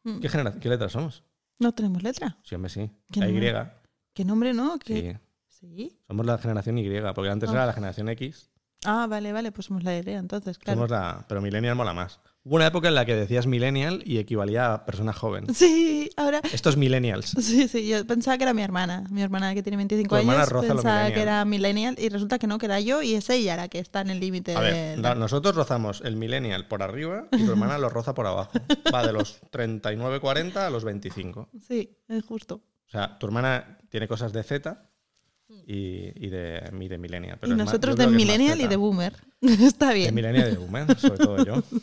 Mm. 0.03 0.19
¿Qué, 0.19 0.29
genera- 0.29 0.59
¿Qué 0.59 0.69
letras 0.69 0.91
somos? 0.91 1.23
No 1.59 1.73
tenemos 1.73 2.03
letra. 2.03 2.37
Sí, 2.43 2.55
hombre, 2.55 2.69
sí. 2.69 2.89
¿Qué 3.11 3.19
La 3.19 3.27
Y. 3.29 3.31
nombre? 3.33 3.71
¿Qué 4.13 4.25
nombre, 4.25 4.53
no? 4.53 4.79
¿Qué? 4.79 5.19
Sí. 5.49 5.67
Sí. 5.75 5.99
Somos 6.07 6.25
la 6.25 6.37
generación 6.37 6.77
Y, 6.77 6.87
porque 7.13 7.29
antes 7.29 7.49
Ah. 7.49 7.53
era 7.53 7.65
la 7.65 7.73
generación 7.73 8.07
X. 8.09 8.49
Ah, 8.85 9.07
vale, 9.09 9.33
vale, 9.33 9.51
pues 9.51 9.65
somos 9.67 9.83
la 9.83 9.97
idea, 9.97 10.17
entonces, 10.19 10.57
claro. 10.57 10.77
Somos 10.77 10.89
la, 10.89 11.25
pero 11.27 11.41
millennial 11.41 11.75
mola 11.75 11.93
más. 11.93 12.21
Hubo 12.49 12.55
una 12.55 12.65
época 12.65 12.87
en 12.87 12.95
la 12.95 13.05
que 13.05 13.13
decías 13.13 13.45
millennial 13.45 14.01
y 14.05 14.17
equivalía 14.17 14.73
a 14.73 14.83
persona 14.83 15.13
joven. 15.13 15.53
Sí, 15.53 16.09
ahora. 16.17 16.41
Estos 16.51 16.77
millennials. 16.77 17.35
Sí, 17.39 17.67
sí, 17.67 17.87
yo 17.87 18.07
pensaba 18.07 18.39
que 18.39 18.43
era 18.43 18.55
mi 18.55 18.63
hermana. 18.63 19.03
Mi 19.11 19.21
hermana 19.21 19.53
que 19.53 19.61
tiene 19.61 19.77
25 19.77 20.09
Tu 20.09 20.19
hermana 20.19 20.39
años 20.39 20.49
roza 20.49 20.67
lo 20.69 20.73
pensaba 20.81 21.11
que 21.11 21.21
era 21.21 21.45
millennial 21.45 21.95
y 21.99 22.09
resulta 22.09 22.39
que 22.39 22.47
no, 22.47 22.57
que 22.57 22.65
era 22.65 22.79
yo 22.79 23.03
y 23.03 23.13
es 23.13 23.29
ella 23.29 23.55
la 23.55 23.67
que 23.67 23.77
está 23.77 24.01
en 24.01 24.09
el 24.09 24.19
límite 24.19 24.55
A 24.55 24.61
de. 24.61 24.95
ver, 24.99 25.17
nosotros 25.17 25.55
rozamos 25.55 26.01
el 26.03 26.15
millennial 26.15 26.67
por 26.67 26.81
arriba 26.81 27.27
y 27.31 27.45
tu 27.45 27.51
hermana 27.51 27.77
lo 27.77 27.87
roza 27.87 28.15
por 28.15 28.25
abajo. 28.25 28.51
Va 28.91 29.05
de 29.05 29.13
los 29.13 29.41
39, 29.51 30.19
40 30.19 30.65
a 30.65 30.71
los 30.71 30.83
25. 30.83 31.49
Sí, 31.67 31.99
es 32.07 32.25
justo. 32.25 32.63
O 32.87 32.89
sea, 32.89 33.19
tu 33.19 33.27
hermana 33.27 33.77
tiene 33.89 34.07
cosas 34.07 34.33
de 34.33 34.41
Z 34.41 34.88
y, 35.67 36.11
y 36.25 36.29
de, 36.29 36.61
y 36.79 36.87
de 36.87 36.97
millennial. 36.97 37.37
pero 37.39 37.53
y 37.53 37.55
más- 37.57 37.65
nosotros 37.65 37.95
yo 37.95 38.01
de 38.01 38.07
más 38.07 38.15
millennial 38.15 38.61
y 38.61 38.67
de 38.67 38.75
boomer. 38.75 39.13
Está 39.41 39.89
De 39.89 39.95
bien. 39.95 40.15
millennial 40.15 40.47
y 40.47 40.51
de 40.51 40.57
boomer, 40.57 40.99
sobre 40.99 41.17
todo 41.17 41.43
yo. 41.45 41.63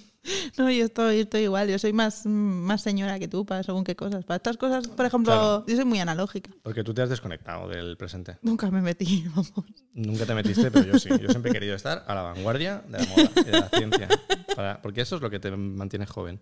No, 0.58 0.68
yo 0.68 0.84
estoy, 0.86 1.20
estoy 1.20 1.42
igual. 1.42 1.68
Yo 1.68 1.78
soy 1.78 1.92
más, 1.92 2.26
más 2.26 2.82
señora 2.82 3.16
que 3.20 3.28
tú 3.28 3.46
para 3.46 3.62
según 3.62 3.84
qué 3.84 3.94
cosas. 3.94 4.24
Para 4.24 4.38
estas 4.38 4.56
cosas, 4.56 4.88
por 4.88 5.06
ejemplo, 5.06 5.32
Claro. 5.32 5.64
yo 5.68 5.76
soy 5.76 5.84
muy 5.84 6.00
analógica. 6.00 6.50
Porque 6.64 6.82
tú 6.82 6.92
te 6.92 7.00
has 7.02 7.08
desconectado 7.08 7.68
del 7.68 7.96
presente. 7.96 8.36
Nunca 8.42 8.68
me 8.72 8.82
metí, 8.82 9.24
vamos. 9.36 9.52
Nunca 9.94 10.26
te 10.26 10.34
metiste, 10.34 10.68
pero 10.72 10.84
yo 10.84 10.98
sí. 10.98 11.10
Yo 11.10 11.28
siempre 11.28 11.52
he 11.52 11.54
querido 11.54 11.76
estar 11.76 12.04
a 12.08 12.12
la 12.16 12.22
vanguardia 12.22 12.82
de 12.88 12.98
la 12.98 13.04
moda 13.06 13.30
y 13.36 13.44
de 13.44 13.52
la 13.52 13.68
ciencia. 13.68 14.08
Para- 14.56 14.82
porque 14.82 15.02
eso 15.02 15.14
es 15.14 15.22
lo 15.22 15.30
que 15.30 15.38
te 15.38 15.52
mantiene 15.52 16.06
joven. 16.06 16.40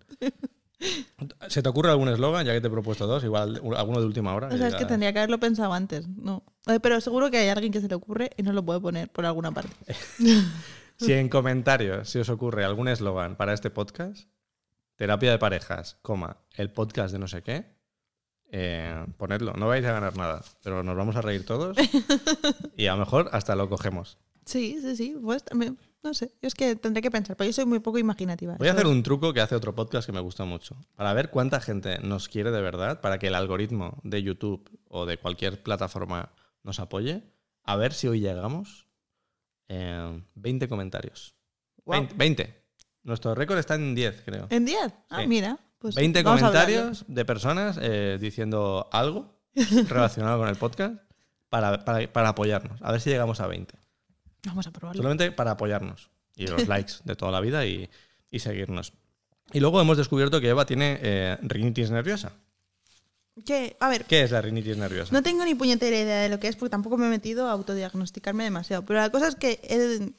¿Se 1.48 1.62
te 1.62 1.68
ocurre 1.68 1.90
algún 1.90 2.08
eslogan? 2.08 2.44
Ya 2.44 2.52
que 2.52 2.60
te 2.60 2.66
he 2.66 2.70
propuesto 2.70 3.06
dos, 3.06 3.22
igual 3.24 3.60
un- 3.62 3.74
alguno 3.74 4.00
de 4.00 4.06
última 4.06 4.34
hora. 4.34 4.48
O 4.48 4.56
sea, 4.56 4.68
es 4.68 4.74
que 4.74 4.84
tendría 4.84 5.12
que 5.12 5.20
haberlo 5.20 5.38
pensado 5.38 5.72
antes. 5.72 6.06
No. 6.08 6.42
Eh, 6.66 6.80
Pero 6.80 7.00
seguro 7.00 7.30
que 7.30 7.38
hay 7.38 7.48
alguien 7.48 7.72
que 7.72 7.80
se 7.80 7.88
le 7.88 7.94
ocurre 7.94 8.30
y 8.36 8.42
no 8.42 8.52
lo 8.52 8.64
puede 8.64 8.80
poner 8.80 9.08
por 9.10 9.24
alguna 9.26 9.50
parte. 9.52 9.74
Si 10.96 11.12
en 11.12 11.28
comentarios 11.28 12.08
se 12.08 12.20
os 12.20 12.28
ocurre 12.28 12.64
algún 12.64 12.86
eslogan 12.86 13.34
para 13.34 13.52
este 13.52 13.68
podcast, 13.68 14.28
terapia 14.94 15.32
de 15.32 15.38
parejas, 15.38 15.98
coma, 16.02 16.36
el 16.56 16.70
podcast 16.70 17.12
de 17.12 17.18
no 17.18 17.26
sé 17.26 17.42
qué, 17.42 17.66
eh, 18.52 19.04
ponedlo. 19.16 19.54
No 19.54 19.66
vais 19.66 19.84
a 19.84 19.90
ganar 19.92 20.16
nada, 20.16 20.42
pero 20.62 20.84
nos 20.84 20.96
vamos 20.96 21.16
a 21.16 21.20
reír 21.20 21.44
todos 21.44 21.76
y 22.76 22.86
a 22.86 22.92
lo 22.92 22.98
mejor 23.00 23.28
hasta 23.32 23.56
lo 23.56 23.68
cogemos. 23.68 24.18
Sí, 24.46 24.78
sí, 24.80 24.94
sí. 24.94 25.16
Pues 25.20 25.42
también, 25.42 25.76
no 26.04 26.14
sé. 26.14 26.32
Yo 26.42 26.46
es 26.48 26.54
que 26.54 26.76
tendré 26.76 27.02
que 27.02 27.10
pensar, 27.10 27.36
porque 27.36 27.48
yo 27.48 27.52
soy 27.54 27.64
muy 27.66 27.80
poco 27.80 27.98
imaginativa. 27.98 28.56
Voy 28.58 28.68
a 28.68 28.72
hacer 28.72 28.86
un 28.86 29.02
truco 29.02 29.32
que 29.32 29.40
hace 29.40 29.54
otro 29.56 29.74
podcast 29.74 30.06
que 30.06 30.12
me 30.12 30.20
gusta 30.20 30.44
mucho. 30.44 30.76
Para 30.94 31.12
ver 31.14 31.30
cuánta 31.30 31.60
gente 31.60 31.98
nos 31.98 32.28
quiere 32.28 32.50
de 32.50 32.60
verdad, 32.60 33.00
para 33.00 33.18
que 33.18 33.26
el 33.28 33.34
algoritmo 33.34 33.98
de 34.04 34.22
YouTube 34.22 34.70
o 34.88 35.06
de 35.06 35.16
cualquier 35.18 35.62
plataforma 35.62 36.30
nos 36.62 36.78
apoye, 36.78 37.22
a 37.64 37.76
ver 37.76 37.92
si 37.94 38.06
hoy 38.08 38.20
llegamos 38.20 38.86
eh, 39.68 40.22
20 40.34 40.68
comentarios. 40.68 41.34
Guau. 41.84 42.00
20, 42.00 42.14
20. 42.16 42.64
Nuestro 43.02 43.34
récord 43.34 43.58
está 43.58 43.74
en 43.74 43.94
10, 43.94 44.22
creo. 44.24 44.46
¿En 44.50 44.64
10? 44.64 44.78
Ah, 45.10 45.20
Sí. 45.22 45.26
mira. 45.26 45.58
Pues 45.78 45.94
20 45.96 46.22
vamos 46.22 46.42
a 46.42 46.46
hablarlo. 46.46 46.74
comentarios 46.74 47.04
de 47.08 47.24
personas 47.26 47.78
eh, 47.82 48.16
diciendo 48.20 48.88
algo 48.92 49.38
relacionado 49.88 50.38
con 50.38 50.48
el 50.48 50.56
podcast 50.56 50.94
para, 51.50 51.84
para- 51.84 52.10
para 52.12 52.28
apoyarnos. 52.30 52.80
A 52.82 52.90
ver 52.92 53.00
si 53.02 53.10
llegamos 53.10 53.40
a 53.40 53.46
20. 53.46 53.74
Vamos 54.46 54.66
a 54.66 54.70
probarlo. 54.70 55.02
Solamente 55.02 55.32
para 55.32 55.52
apoyarnos. 55.52 56.10
Y 56.36 56.46
los 56.46 56.66
likes 56.68 56.94
de 57.04 57.16
toda 57.16 57.32
la 57.32 57.40
vida 57.40 57.64
y, 57.66 57.88
y 58.30 58.38
seguirnos. 58.40 58.92
Y 59.52 59.60
luego 59.60 59.80
hemos 59.80 59.96
descubierto 59.96 60.40
que 60.40 60.48
Eva 60.48 60.66
tiene 60.66 60.98
eh, 61.02 61.38
rinitis 61.42 61.90
nerviosa. 61.90 62.32
Que, 63.44 63.76
a 63.80 63.88
ver, 63.88 64.04
¿Qué 64.04 64.22
es 64.22 64.30
la 64.30 64.40
rinitis 64.40 64.76
nerviosa? 64.76 65.12
no 65.12 65.22
tengo 65.22 65.44
ni 65.44 65.54
puñetera 65.56 65.96
idea 65.98 66.20
de 66.22 66.28
lo 66.28 66.38
que 66.38 66.46
es 66.46 66.54
porque 66.56 66.70
tampoco 66.70 66.96
me 66.96 67.06
he 67.06 67.10
metido 67.10 67.48
a 67.48 67.52
autodiagnosticarme 67.52 68.44
demasiado. 68.44 68.84
Pero 68.86 69.00
la 69.00 69.10
cosa 69.10 69.26
es 69.26 69.34
que 69.34 69.60
he, 69.64 70.12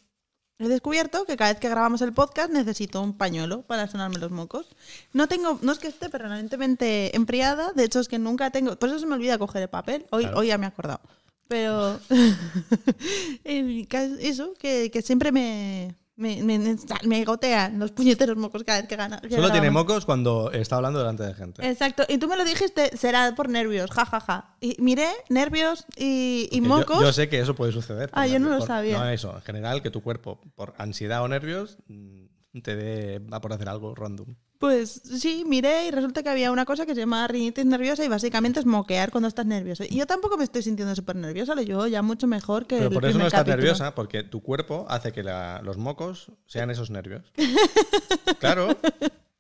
he 0.64 0.68
descubierto 0.68 1.26
que 1.26 1.38
cada 1.38 1.52
vez 1.54 1.60
que 1.62 1.70
grabamos 1.70 2.02
el 2.02 2.12
podcast 2.12 2.52
necesito 2.52 3.02
un 3.02 3.18
pañuelo 3.18 3.62
para 3.62 3.88
sonarme 3.88 4.18
los 4.18 4.32
mocos. 4.32 4.68
No 5.14 5.28
tengo, 5.30 5.60
no 5.62 5.72
es 5.72 5.80
que 5.80 5.88
esté 5.88 6.10
permanentemente 6.10 7.16
enfriada, 7.16 7.72
de 7.74 7.86
hecho 7.86 8.02
es 8.02 8.10
que 8.10 8.20
nunca 8.20 8.52
tengo, 8.52 8.78
por 8.78 8.90
eso 8.90 9.00
se 9.00 9.06
me 9.06 9.16
olvida 9.16 9.38
coger 9.38 9.62
el 9.62 9.70
papel. 9.70 10.06
Hoy, 10.12 10.24
Claro. 10.24 10.38
hoy 10.40 10.48
ya 10.48 10.58
me 10.58 10.66
he 10.66 10.70
acordado. 10.70 11.00
Pero 11.48 12.00
eso, 13.44 14.54
que, 14.60 14.90
que 14.92 15.02
siempre 15.02 15.32
me, 15.32 15.96
Me, 16.18 16.42
me, 16.44 16.78
me 17.04 17.26
gotean 17.26 17.78
los 17.78 17.92
puñeteros 17.92 18.38
mocos 18.38 18.64
cada 18.64 18.80
vez 18.80 18.88
que 18.88 18.96
gana. 18.96 19.20
que 19.20 19.36
Solo 19.36 19.52
tiene 19.52 19.70
mocos 19.70 20.06
cuando 20.06 20.50
está 20.52 20.78
hablando 20.78 21.00
delante 21.00 21.24
de 21.24 21.34
gente. 21.34 21.68
Exacto, 21.68 22.04
y 22.08 22.18
tú 22.18 22.28
me 22.30 22.38
lo 22.38 22.46
dijiste, 22.46 22.96
será 22.98 23.36
por 23.36 23.50
nervios, 23.50 23.92
jajaja. 23.92 24.20
Ja, 24.20 24.42
ja. 24.42 24.56
Y 24.62 24.78
miré, 24.80 25.10
nervios 25.30 25.86
y, 25.98 26.48
y 26.52 26.62
yo- 26.62 26.68
mocos. 26.70 27.02
Yo, 27.02 27.12
sé 27.12 27.28
que 27.28 27.40
eso 27.42 27.54
puede 27.54 27.74
suceder. 27.74 28.10
Ah, 28.14 28.28
yo 28.28 28.40
no 28.40 28.48
lo 28.50 28.66
sabía. 28.66 28.98
No, 28.98 29.10
eso. 29.10 29.36
En 29.36 29.42
general, 29.42 29.82
que 29.82 29.90
tu 29.92 30.02
cuerpo, 30.02 30.40
por 30.56 30.74
ansiedad 30.78 31.22
o 31.22 31.28
nervios, 31.28 31.78
mm, 31.88 32.60
te 32.64 32.76
dé 32.78 33.20
va 33.20 33.42
por 33.42 33.52
hacer 33.52 33.68
algo 33.68 33.94
random. 33.94 34.36
Pues 34.60 35.02
sí, 35.04 35.44
miré 35.46 35.88
y 35.88 35.92
resulta 35.92 36.24
que 36.24 36.30
había 36.30 36.52
una 36.52 36.66
cosa 36.66 36.86
que 36.86 36.96
se 36.96 37.02
llama 37.02 37.28
rinitis 37.28 37.66
nerviosa 37.66 38.06
y 38.06 38.08
básicamente 38.08 38.60
es 38.62 38.66
moquear 38.66 39.12
cuando 39.12 39.28
estás 39.28 39.46
nervioso. 39.46 39.84
Y 39.84 39.98
yo 39.98 40.08
tampoco 40.08 40.38
me 40.38 40.44
estoy 40.46 40.64
sintiendo 40.64 40.96
súper 40.96 41.18
nerviosa, 41.18 41.56
lo 41.56 41.62
llevo 41.62 41.88
ya 41.88 42.02
mucho 42.02 42.26
mejor 42.26 42.66
que 42.66 42.78
Pero 42.78 42.88
el 42.88 42.94
por 42.94 43.06
eso 43.06 43.18
no 43.20 43.26
estás 43.26 43.42
capítulo. 43.42 43.58
nerviosa, 43.58 43.94
porque 43.96 44.24
tu 44.24 44.42
cuerpo 44.42 44.86
hace 44.90 45.12
que 45.12 45.24
la- 45.24 45.62
los 45.64 45.78
mocos 45.78 46.32
sean 46.48 46.70
esos 46.72 46.90
nervios. 46.90 47.24
claro. 48.40 48.78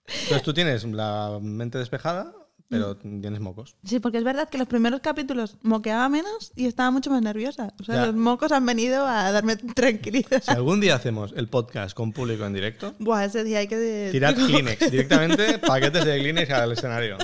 Entonces 0.07 0.43
tú 0.43 0.53
tienes 0.53 0.83
la 0.83 1.39
mente 1.41 1.77
despejada, 1.77 2.33
pero 2.69 2.97
Mm. 3.03 3.21
tienes 3.21 3.39
mocos. 3.39 3.75
Sí, 3.85 3.99
porque 3.99 4.17
es 4.17 4.23
verdad 4.23 4.49
que 4.49 4.57
los 4.57 4.67
primeros 4.67 5.01
capítulos 5.01 5.57
moqueaba 5.61 6.09
menos 6.09 6.51
y 6.55 6.65
estaba 6.65 6.89
mucho 6.91 7.09
más 7.11 7.21
nerviosa. 7.21 7.73
O 7.79 7.83
sea, 7.83 7.95
Ya. 7.95 8.05
los 8.07 8.15
mocos 8.15 8.51
han 8.51 8.65
venido 8.65 9.05
a 9.05 9.31
darme 9.31 9.55
tranquilidad. 9.75 10.41
Si 10.43 10.51
algún 10.51 10.79
día 10.79 10.95
hacemos 10.95 11.33
el 11.35 11.47
podcast 11.47 11.95
con 11.95 12.11
público 12.11 12.45
en 12.45 12.53
directo, 12.53 12.95
Buah, 12.99 13.25
ese 13.25 13.43
día 13.43 13.59
hay 13.59 13.67
que... 13.67 14.09
tirad 14.11 14.33
digo, 14.35 14.47
Kleenex, 14.47 14.91
directamente 14.91 15.59
paquetes 15.59 16.05
de 16.05 16.19
Kleenex 16.19 16.49
al 16.51 16.71
escenario. 16.71 17.17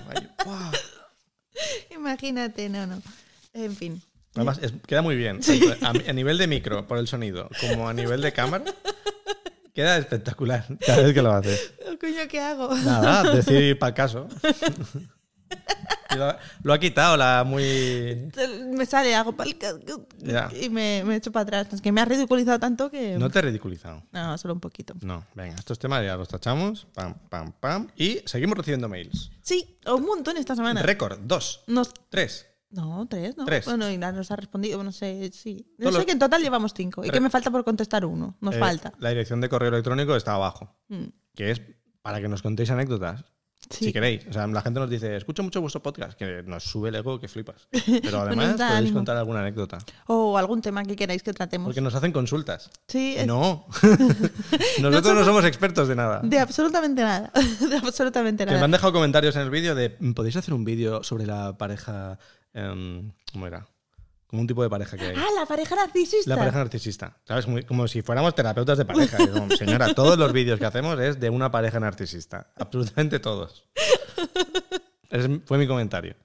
Imagínate, 1.91 2.69
no, 2.69 2.85
no. 2.87 3.01
En 3.53 3.75
fin. 3.75 4.01
Además, 4.35 4.59
es- 4.61 4.73
queda 4.87 5.01
muy 5.01 5.15
bien. 5.15 5.39
A, 5.81 5.89
a 5.89 6.13
nivel 6.13 6.37
de 6.37 6.47
micro, 6.47 6.87
por 6.87 6.97
el 6.97 7.07
sonido, 7.07 7.49
como 7.59 7.89
a 7.89 7.93
nivel 7.93 8.21
de 8.21 8.31
cámara, 8.31 8.63
queda 9.73 9.97
espectacular 9.97 10.65
cada 10.85 11.01
vez 11.03 11.13
que 11.13 11.21
lo 11.21 11.31
haces. 11.33 11.73
Oh, 11.91 11.97
coño, 11.99 12.21
¿qué 12.29 12.39
hago? 12.39 12.73
Nada, 12.75 13.33
decir 13.33 13.77
para 13.77 13.89
el 13.89 13.95
caso. 13.95 14.27
Lo, 16.17 16.35
lo 16.63 16.73
ha 16.73 16.77
quitado 16.79 17.15
la 17.15 17.45
muy... 17.45 18.29
Me 18.73 18.85
sale, 18.85 19.15
hago 19.15 19.31
pal- 19.31 19.55
Ya. 20.17 20.49
y 20.61 20.69
me, 20.69 21.03
me 21.05 21.15
echo 21.15 21.31
para 21.31 21.43
atrás. 21.43 21.73
Es 21.73 21.81
que 21.81 21.91
me 21.93 22.01
ha 22.01 22.05
ridiculizado 22.05 22.59
tanto 22.59 22.91
que... 22.91 23.17
No 23.17 23.29
te 23.29 23.39
he 23.39 23.41
ridiculizado. 23.43 24.03
No, 24.11 24.37
solo 24.37 24.53
un 24.53 24.59
poquito. 24.59 24.93
No, 25.01 25.25
venga, 25.35 25.55
estos 25.55 25.79
temas 25.79 26.03
ya 26.03 26.17
los 26.17 26.27
tachamos. 26.27 26.85
Pam, 26.93 27.15
pam, 27.29 27.53
pam. 27.57 27.87
Y 27.95 28.19
seguimos 28.25 28.57
recibiendo 28.57 28.89
mails. 28.89 29.31
Sí, 29.41 29.77
un 29.85 30.03
montón 30.05 30.35
esta 30.35 30.53
semana. 30.55 30.81
Récord, 30.81 31.17
dos, 31.23 31.63
Nos- 31.67 31.93
tres. 32.09 32.45
No, 32.71 33.05
tres, 33.09 33.35
¿no? 33.37 33.45
Tres. 33.45 33.65
Bueno, 33.65 33.89
y 33.89 33.97
la 33.97 34.11
nos 34.13 34.31
ha 34.31 34.35
respondido, 34.37 34.81
no 34.83 34.91
sé, 34.93 35.29
sí. 35.33 35.65
Yo 35.77 35.89
Todos 35.89 35.99
sé 36.01 36.05
que 36.05 36.11
en 36.13 36.19
total 36.19 36.41
llevamos 36.41 36.73
cinco. 36.73 37.03
Y 37.05 37.09
que 37.09 37.19
me 37.21 37.29
falta 37.29 37.51
por 37.51 37.63
contestar 37.65 38.05
uno. 38.05 38.37
Nos 38.39 38.55
Eh, 38.55 38.59
falta. 38.59 38.93
La 38.99 39.09
dirección 39.09 39.39
de 39.41 39.49
correo 39.49 39.69
electrónico 39.69 40.15
está 40.15 40.33
abajo, 40.35 40.75
Mm, 40.89 41.05
que 41.35 41.51
es 41.51 41.61
para 42.01 42.19
que 42.21 42.27
nos 42.29 42.41
contéis 42.41 42.69
anécdotas. 42.71 43.25
Sí. 43.71 43.85
Si 43.85 43.93
queréis. 43.93 44.27
O 44.27 44.33
sea, 44.33 44.45
la 44.47 44.61
gente 44.61 44.79
nos 44.79 44.89
dice, 44.89 45.15
escucho 45.17 45.41
mucho 45.43 45.61
vuestro 45.61 45.81
podcast, 45.81 46.17
que 46.17 46.43
nos 46.43 46.63
sube 46.63 46.89
el 46.89 46.95
ego 46.95 47.19
que 47.19 47.27
flipas. 47.27 47.67
Pero 48.03 48.21
además 48.21 48.49
podéis 48.55 48.61
ánimo. 48.71 48.93
contar 48.95 49.17
alguna 49.17 49.39
anécdota. 49.41 49.77
O 50.07 50.37
algún 50.37 50.61
tema 50.61 50.83
que 50.83 50.95
queráis 50.95 51.23
que 51.23 51.33
tratemos. 51.33 51.67
Porque 51.67 51.81
nos 51.81 51.95
hacen 51.95 52.11
consultas. 52.11 52.69
Sí, 52.87 53.15
es- 53.17 53.25
No. 53.25 53.65
Nosotros 54.81 55.15
no 55.15 55.25
somos 55.25 55.45
expertos 55.45 55.87
de 55.87 55.95
nada. 55.95 56.21
de 56.23 56.39
absolutamente 56.39 57.01
nada. 57.01 57.31
de 57.69 57.77
absolutamente 57.77 58.43
Que 58.43 58.49
me 58.51 58.53
nada. 58.55 58.65
han 58.65 58.71
dejado 58.71 58.93
comentarios 58.93 59.35
en 59.35 59.41
el 59.43 59.49
vídeo 59.49 59.73
de, 59.75 59.89
¿podéis 60.15 60.35
hacer 60.35 60.53
un 60.53 60.65
vídeo 60.65 61.03
sobre 61.03 61.25
la 61.25 61.57
pareja... 61.57 62.19
em, 62.53 63.11
¿Cómo 63.31 63.47
era? 63.47 63.65
Como 64.31 64.41
un 64.41 64.47
tipo 64.47 64.63
de 64.63 64.69
pareja 64.69 64.97
que 64.97 65.03
hay. 65.07 65.15
Ah, 65.15 65.27
la 65.37 65.45
pareja 65.45 65.75
narcisista. 65.75 66.29
La 66.29 66.37
pareja 66.37 66.57
narcisista. 66.57 67.17
¿Sabes? 67.27 67.47
Muy- 67.47 67.63
como 67.63 67.87
si 67.87 68.01
fuéramos 68.01 68.33
terapeutas 68.33 68.77
de 68.77 68.85
pareja. 68.85 69.17
Como, 69.31 69.51
señora, 69.55 69.93
todos 69.93 70.17
los 70.17 70.31
vídeos 70.33 70.57
que 70.57 70.65
hacemos 70.65 70.97
es 70.99 71.19
de 71.19 71.29
una 71.29 71.51
pareja 71.51 71.79
narcisista. 71.79 72.47
Absolutamente 72.57 73.19
todos. 73.19 73.65
Ese 75.09 75.41
fue 75.45 75.57
mi 75.57 75.67
comentario. 75.67 76.15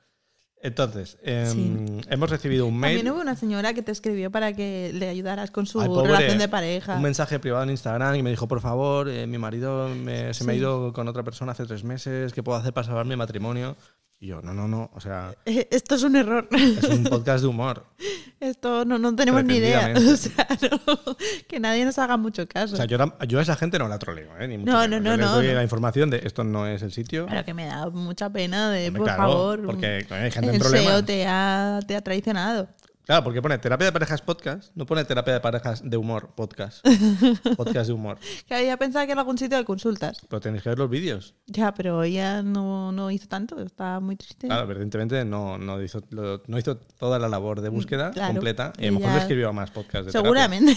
Entonces, 0.62 1.18
em, 1.22 2.00
hemos 2.08 2.30
recibido 2.30 2.66
un 2.66 2.78
mail. 2.78 2.96
También 2.98 3.12
hubo 3.14 3.20
una 3.20 3.36
señora 3.36 3.74
que 3.74 3.82
te 3.82 3.92
escribió 3.92 4.30
para 4.30 4.52
que 4.54 4.90
le 4.94 5.08
ayudaras 5.08 5.50
con 5.50 5.66
su 5.66 5.80
Ay, 5.80 5.88
pobre, 5.88 6.06
relación 6.12 6.38
de 6.38 6.48
pareja. 6.48 6.96
Un 6.96 7.02
mensaje 7.02 7.38
privado 7.38 7.62
en 7.64 7.70
Instagram 7.70 8.14
y 8.16 8.22
me 8.22 8.30
dijo, 8.30 8.48
por 8.48 8.60
favor, 8.60 9.08
eh, 9.08 9.26
mi 9.26 9.38
marido 9.38 9.88
me- 9.88 10.32
se 10.32 10.44
me 10.44 10.52
ha 10.52 10.54
Sí. 10.54 10.60
ido 10.60 10.92
con 10.92 11.06
otra 11.08 11.22
persona 11.22 11.52
hace 11.52 11.66
tres 11.66 11.84
meses, 11.84 12.32
¿qué 12.32 12.42
puedo 12.42 12.58
hacer 12.58 12.72
para 12.72 12.86
salvar 12.86 13.04
mi 13.06 13.16
matrimonio? 13.16 13.76
Y 14.18 14.28
yo, 14.28 14.40
no, 14.40 14.54
no, 14.54 14.66
no, 14.66 14.90
o 14.94 15.00
sea, 15.00 15.34
Esto 15.44 15.94
es 15.94 16.02
un 16.02 16.16
error. 16.16 16.48
es 16.50 16.84
un 16.84 17.04
podcast 17.04 17.42
de 17.42 17.48
humor. 17.48 17.84
Esto 18.40 18.84
no, 18.86 18.96
no 18.98 19.14
tenemos 19.14 19.44
ni 19.44 19.56
idea. 19.56 19.92
O 19.96 20.16
sea, 20.16 20.48
no, 20.62 21.16
que 21.46 21.60
nadie 21.60 21.84
nos 21.84 21.98
haga 21.98 22.16
mucho 22.16 22.46
caso. 22.48 22.74
O 22.74 22.76
sea, 22.76 22.86
yo, 22.86 22.96
yo 23.28 23.38
a 23.38 23.42
esa 23.42 23.56
gente 23.56 23.78
no 23.78 23.88
la 23.88 23.98
troleo, 23.98 24.30
¿eh? 24.38 24.48
Ni 24.48 24.56
mucho 24.58 24.72
No, 24.72 24.80
menos. 24.80 25.02
no, 25.02 25.10
Yo 25.10 25.10
no, 25.10 25.16
les 25.18 25.26
no, 25.26 25.32
doy 25.34 25.46
no. 25.48 25.52
la 25.54 25.62
información 25.62 26.08
de 26.08 26.22
esto 26.24 26.44
no 26.44 26.66
es 26.66 26.80
el 26.82 26.92
sitio. 26.92 27.26
Pero 27.28 27.44
que 27.44 27.52
me 27.52 27.66
da 27.66 27.90
mucha 27.90 28.30
pena 28.30 28.70
de, 28.70 28.86
Hombre, 28.88 29.00
por 29.00 29.06
claro, 29.08 29.22
favor. 29.22 29.66
porque 29.66 30.06
hay 30.08 30.30
gente 30.30 30.48
en 30.48 30.54
el 30.54 30.60
problemas. 30.60 30.92
SEO 30.92 31.04
te 31.04 31.26
ha, 31.26 31.80
te 31.86 31.96
ha 31.96 32.00
traicionado. 32.00 32.68
Claro, 33.06 33.22
porque 33.22 33.40
pone 33.40 33.56
terapia 33.58 33.86
de 33.86 33.92
parejas 33.92 34.20
podcast, 34.20 34.72
no 34.74 34.84
pone 34.84 35.04
terapia 35.04 35.32
de 35.34 35.38
parejas 35.40 35.80
de 35.88 35.96
humor 35.96 36.34
podcast. 36.34 36.84
podcast 37.56 37.86
de 37.86 37.92
humor. 37.92 38.18
Que 38.48 38.54
había 38.56 38.76
pensado 38.78 39.06
que 39.06 39.12
era 39.12 39.20
algún 39.20 39.38
sitio 39.38 39.56
de 39.58 39.64
consultas. 39.64 40.18
Pero 40.28 40.40
tenéis 40.40 40.64
que 40.64 40.70
ver 40.70 40.78
los 40.80 40.90
vídeos. 40.90 41.36
Ya, 41.46 41.72
pero 41.72 42.02
ella 42.02 42.42
no, 42.42 42.90
no 42.90 43.12
hizo 43.12 43.28
tanto. 43.28 43.60
Está 43.62 44.00
muy 44.00 44.16
triste. 44.16 44.48
Claro, 44.48 44.68
evidentemente 44.68 45.24
no, 45.24 45.56
no, 45.56 45.80
hizo, 45.80 46.02
lo- 46.10 46.42
no 46.48 46.58
hizo 46.58 46.78
toda 46.78 47.20
la 47.20 47.28
labor 47.28 47.60
de 47.60 47.68
búsqueda 47.68 48.10
Claro. 48.10 48.34
completa 48.34 48.72
y 48.76 48.86
a 48.86 48.86
lo 48.88 48.92
mejor 48.94 49.04
Ella- 49.10 49.14
le 49.14 49.20
escribió 49.22 49.48
a 49.50 49.52
más 49.52 49.70
podcasts 49.70 50.06
de 50.06 50.10
terapia. 50.12 50.22
Seguramente. 50.28 50.76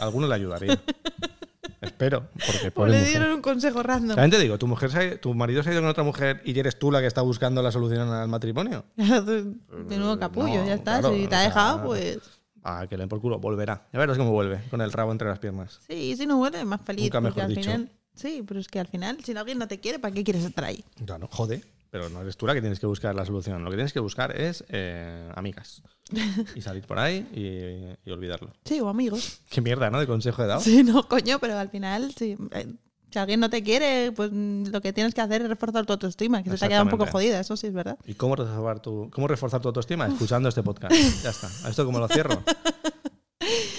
Alguno 0.00 0.26
le 0.28 0.34
ayudaría. 0.34 0.78
Espero, 1.80 2.28
porque 2.46 2.68
O 2.68 2.72
pobre 2.74 2.90
le 2.92 2.98
mujer. 2.98 3.10
dieron 3.18 3.32
un 3.36 3.40
consejo 3.42 3.82
random. 3.82 4.16
También 4.16 4.30
te 4.30 4.38
digo, 4.38 4.58
¿tu, 4.58 4.66
mujer 4.66 4.90
se 4.90 4.98
ha- 4.98 5.20
tu 5.20 5.32
marido 5.34 5.62
se 5.62 5.70
ha 5.70 5.72
ido 5.72 5.80
con 5.82 5.90
otra 5.90 6.04
mujer 6.04 6.42
y 6.44 6.58
eres 6.58 6.78
tú 6.78 6.90
la 6.92 7.00
que 7.00 7.06
está 7.06 7.22
buscando 7.22 7.62
la 7.62 7.72
solución 7.72 8.08
al 8.10 8.28
matrimonio. 8.28 8.84
De 8.96 9.96
nuevo 9.98 10.18
capullo, 10.18 10.60
No, 10.60 10.66
ya 10.66 10.74
está. 10.74 11.00
claro, 11.00 11.14
si 11.14 11.26
te 11.26 11.34
ha 11.36 11.40
dejado, 11.40 11.84
pues. 11.84 12.18
Ah, 12.62 12.86
que 12.88 12.96
le 12.96 13.02
den 13.02 13.08
por 13.08 13.20
culo, 13.22 13.38
volverá. 13.38 13.88
Ya 13.92 13.98
verás 13.98 14.18
cómo 14.18 14.32
vuelve, 14.32 14.60
con 14.70 14.80
el 14.82 14.92
rabo 14.92 15.12
entre 15.12 15.26
las 15.28 15.38
piernas. 15.38 15.80
Sí, 15.88 16.14
si 16.16 16.26
no 16.26 16.36
vuelve, 16.36 16.62
más 16.66 16.82
feliz. 16.82 17.04
Nunca 17.04 17.20
mejor 17.22 17.42
al 17.44 17.48
dicho. 17.48 17.62
final. 17.62 17.90
Sí, 18.14 18.44
pero 18.46 18.60
es 18.60 18.68
que 18.68 18.78
al 18.80 18.86
final, 18.86 19.16
si 19.24 19.34
alguien 19.34 19.58
no 19.58 19.66
te 19.66 19.80
quiere, 19.80 19.98
¿para 19.98 20.12
qué 20.12 20.22
quieres 20.24 20.44
estar 20.44 20.64
ahí? 20.64 20.84
Claro, 21.06 21.28
jode, 21.32 21.64
pero 21.90 22.08
no 22.08 22.22
eres 22.22 22.36
tú 22.36 22.46
la 22.46 22.54
que 22.54 22.60
tienes 22.60 22.78
que 22.80 22.86
buscar 22.86 23.14
la 23.14 23.24
solución. 23.26 23.64
Lo 23.64 23.70
que 23.70 23.76
tienes 23.76 23.92
que 23.92 24.00
buscar 24.00 24.36
es 24.38 24.64
eh, 24.68 25.30
amigas. 25.34 25.82
Y 26.54 26.60
salir 26.62 26.84
por 26.86 26.98
ahí 26.98 27.26
y, 27.32 28.08
y 28.08 28.12
olvidarlo. 28.12 28.52
Sí, 28.64 28.80
o 28.80 28.88
amigos. 28.88 29.40
Qué 29.50 29.60
mierda, 29.60 29.90
¿no? 29.90 30.00
De 30.00 30.06
consejo 30.06 30.42
he 30.42 30.46
dado. 30.46 30.60
Sí, 30.60 30.82
no, 30.82 31.06
coño, 31.08 31.38
pero 31.38 31.58
al 31.58 31.68
final, 31.70 32.12
sí. 32.16 32.36
eh, 32.52 32.66
Si 33.12 33.18
alguien 33.18 33.40
no 33.40 33.50
te 33.50 33.62
quiere, 33.62 34.12
pues 34.12 34.30
lo 34.32 34.80
que 34.80 34.92
tienes 34.92 35.14
que 35.14 35.20
hacer 35.20 35.42
es 35.42 35.48
reforzar 35.48 35.84
tu 35.86 35.92
autoestima, 35.92 36.42
que 36.42 36.50
se 36.50 36.58
te 36.58 36.64
ha 36.64 36.68
quedado 36.68 36.84
un 36.84 36.90
poco 36.90 37.06
jodida, 37.06 37.38
eso 37.40 37.56
sí 37.56 37.66
es 37.68 37.72
verdad. 37.72 37.96
¿Y 38.06 38.14
cómo 38.14 38.36
reforzar, 38.36 38.80
tu, 38.80 39.10
cómo 39.12 39.26
reforzar 39.28 39.60
tu 39.60 39.68
autoestima? 39.68 40.06
Escuchando 40.06 40.48
este 40.48 40.62
podcast. 40.62 40.94
Ya 41.24 41.30
está. 41.30 41.48
¿A 41.64 41.70
esto 41.70 41.84
cómo 41.84 41.98
lo 41.98 42.08
cierro? 42.08 42.42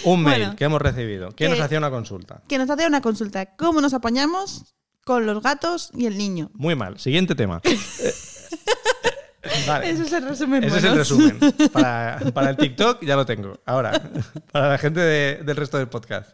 Un 0.03 0.23
mail 0.23 0.39
Bueno. 0.41 0.55
que 0.55 0.63
hemos 0.65 0.81
recibido. 0.81 1.31
que 1.31 1.47
nos 1.47 1.59
hacía 1.59 1.77
una 1.77 1.91
consulta? 1.91 2.41
Que 2.47 2.57
nos 2.57 2.69
hace 2.69 2.87
una 2.87 3.01
consulta. 3.01 3.55
¿Cómo 3.55 3.81
nos 3.81 3.93
apañamos 3.93 4.73
con 5.11 5.25
los 5.25 5.43
gatos 5.43 5.91
y 5.93 6.05
el 6.05 6.17
niño? 6.17 6.51
Muy 6.53 6.73
mal. 6.73 6.97
Siguiente 6.97 7.35
tema. 7.35 7.61
Vale. 9.67 9.89
Ese 9.89 10.03
es 10.03 10.13
el 10.13 10.23
resumen. 10.27 10.63
Ese 10.63 10.77
es 10.77 10.83
el 10.83 10.95
resumen. 10.95 11.39
Para, 11.73 12.19
para 12.33 12.49
el 12.51 12.57
TikTok 12.57 13.03
ya 13.03 13.15
lo 13.15 13.25
tengo. 13.25 13.59
Ahora, 13.65 13.99
para 14.51 14.69
la 14.69 14.77
gente 14.77 14.99
de- 14.99 15.41
del 15.43 15.55
resto 15.55 15.77
del 15.77 15.87
podcast. 15.87 16.29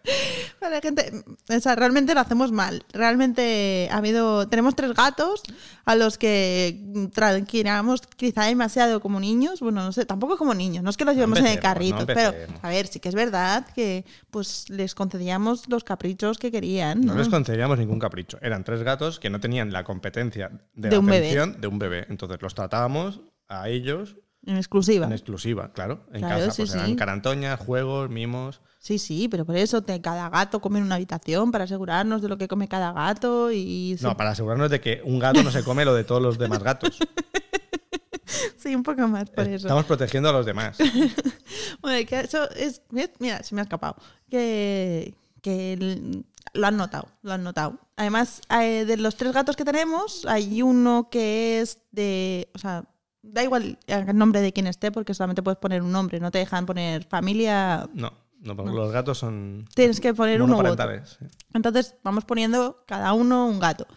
Vale, 0.59 0.81
gente, 0.81 1.11
o 1.49 1.59
sea, 1.59 1.75
realmente 1.75 2.13
lo 2.13 2.19
hacemos 2.19 2.51
mal. 2.51 2.83
Realmente 2.91 3.87
ha 3.91 3.97
habido, 3.97 4.47
tenemos 4.49 4.75
tres 4.75 4.93
gatos 4.93 5.43
a 5.85 5.95
los 5.95 6.17
que 6.17 6.79
tranquilamos 7.13 8.01
quizá 8.15 8.43
demasiado 8.45 8.99
como 8.99 9.19
niños. 9.19 9.59
Bueno, 9.59 9.83
no 9.83 9.91
sé, 9.91 10.05
tampoco 10.05 10.37
como 10.37 10.53
niños, 10.53 10.83
no 10.83 10.89
es 10.89 10.97
que 10.97 11.05
los 11.05 11.15
llevemos 11.15 11.39
en 11.39 11.47
el 11.47 11.59
carrito, 11.59 11.99
no 11.99 12.05
pero 12.07 12.33
a 12.61 12.69
ver, 12.69 12.87
sí 12.87 12.99
que 12.99 13.09
es 13.09 13.15
verdad 13.15 13.67
que 13.75 14.03
pues 14.31 14.69
les 14.69 14.95
concedíamos 14.95 15.69
los 15.69 15.83
caprichos 15.83 16.37
que 16.39 16.51
querían. 16.51 17.01
No 17.01 17.13
¿no? 17.13 17.19
les 17.19 17.29
concedíamos 17.29 17.77
ningún 17.77 17.99
capricho. 17.99 18.37
Eran 18.41 18.63
tres 18.63 18.81
gatos 18.83 19.19
que 19.19 19.29
no 19.29 19.39
tenían 19.39 19.71
la 19.71 19.83
competencia 19.83 20.49
de, 20.73 20.89
De 20.89 20.95
la 20.95 20.99
un 20.99 21.05
bebé. 21.05 21.17
atención 21.29 21.61
de 21.61 21.67
un 21.67 21.79
bebé. 21.79 22.05
Entonces 22.09 22.41
los 22.41 22.53
tratábamos 22.55 22.96
a 23.47 23.69
ellos 23.69 24.15
En 24.45 24.57
exclusiva. 24.57 25.05
en 25.05 25.13
exclusiva, 25.13 25.71
claro. 25.73 26.05
En 26.13 26.21
Claro, 26.21 26.39
casa. 26.45 26.51
sí, 26.51 26.61
Pues 26.63 26.73
eran 26.75 26.87
sí. 26.87 26.95
carantoñas, 26.95 27.59
juegos, 27.59 28.09
mimos. 28.09 28.61
Sí, 28.79 28.99
sí, 28.99 29.27
pero 29.27 29.43
por 29.45 29.55
eso 29.57 29.81
te- 29.81 29.99
cada 30.01 30.29
gato 30.29 30.61
come 30.61 30.79
en 30.79 30.85
una 30.85 30.95
habitación 30.95 31.51
para 31.51 31.65
asegurarnos 31.65 32.21
de 32.21 32.29
lo 32.29 32.37
que 32.37 32.47
come 32.47 32.67
cada 32.67 32.93
gato 32.93 33.51
y 33.51 33.97
No, 34.01 34.15
para 34.15 34.29
asegurarnos 34.31 34.69
de 34.69 34.79
que 34.79 35.01
un 35.03 35.19
gato 35.19 35.43
no 35.43 35.51
se 35.51 35.63
come 35.63 35.83
lo 35.83 35.93
de 35.93 36.03
todos 36.05 36.21
los 36.21 36.37
demás 36.37 36.63
gatos. 36.63 36.97
sí, 38.57 38.75
un 38.75 38.83
poco 38.83 39.07
más 39.07 39.29
por 39.29 39.45
eso. 39.47 39.67
Estamos 39.67 39.85
protegiendo 39.85 40.29
a 40.29 40.33
los 40.33 40.45
demás. 40.45 40.77
Bueno, 41.81 42.07
que 42.07 42.19
eso 42.21 42.49
es. 42.51 42.81
Mira, 43.19 43.43
se 43.43 43.53
me 43.53 43.61
ha 43.61 43.63
escapado. 43.63 43.95
Que, 44.29 45.13
que 45.41 45.73
el- 45.73 46.25
lo 46.53 46.67
han 46.67 46.77
notado, 46.77 47.07
lo 47.21 47.33
han 47.33 47.43
notado. 47.43 47.79
Además, 47.95 48.41
eh, 48.49 48.85
de 48.85 48.97
los 48.97 49.15
tres 49.15 49.33
gatos 49.33 49.55
que 49.55 49.65
tenemos, 49.65 50.25
hay 50.25 50.61
uno 50.61 51.09
que 51.09 51.61
es 51.61 51.79
de. 51.91 52.49
O 52.53 52.59
sea, 52.59 52.85
da 53.21 53.43
igual 53.43 53.77
el 53.87 54.17
nombre 54.17 54.41
de 54.41 54.53
quien 54.53 54.67
esté, 54.67 54.91
porque 54.91 55.13
solamente 55.13 55.43
puedes 55.43 55.59
poner 55.59 55.81
un 55.81 55.91
nombre, 55.91 56.19
no 56.19 56.31
te 56.31 56.39
dejan 56.39 56.65
poner 56.65 57.03
familia. 57.05 57.89
No, 57.93 58.13
No, 58.47 58.55
porque 58.55 58.71
los 58.73 58.91
gatos 58.91 59.17
son 59.17 59.65
Tienes 59.75 59.99
que 59.99 60.13
poner 60.13 60.41
uno 60.41 60.57
u 60.57 60.65
otro. 60.65 61.05
sí. 61.05 61.25
Entonces 61.53 61.95
vamos 62.03 62.23
poniendo 62.25 62.83
cada 62.87 63.13
uno 63.13 63.47
un 63.47 63.59
gato. 63.59 63.87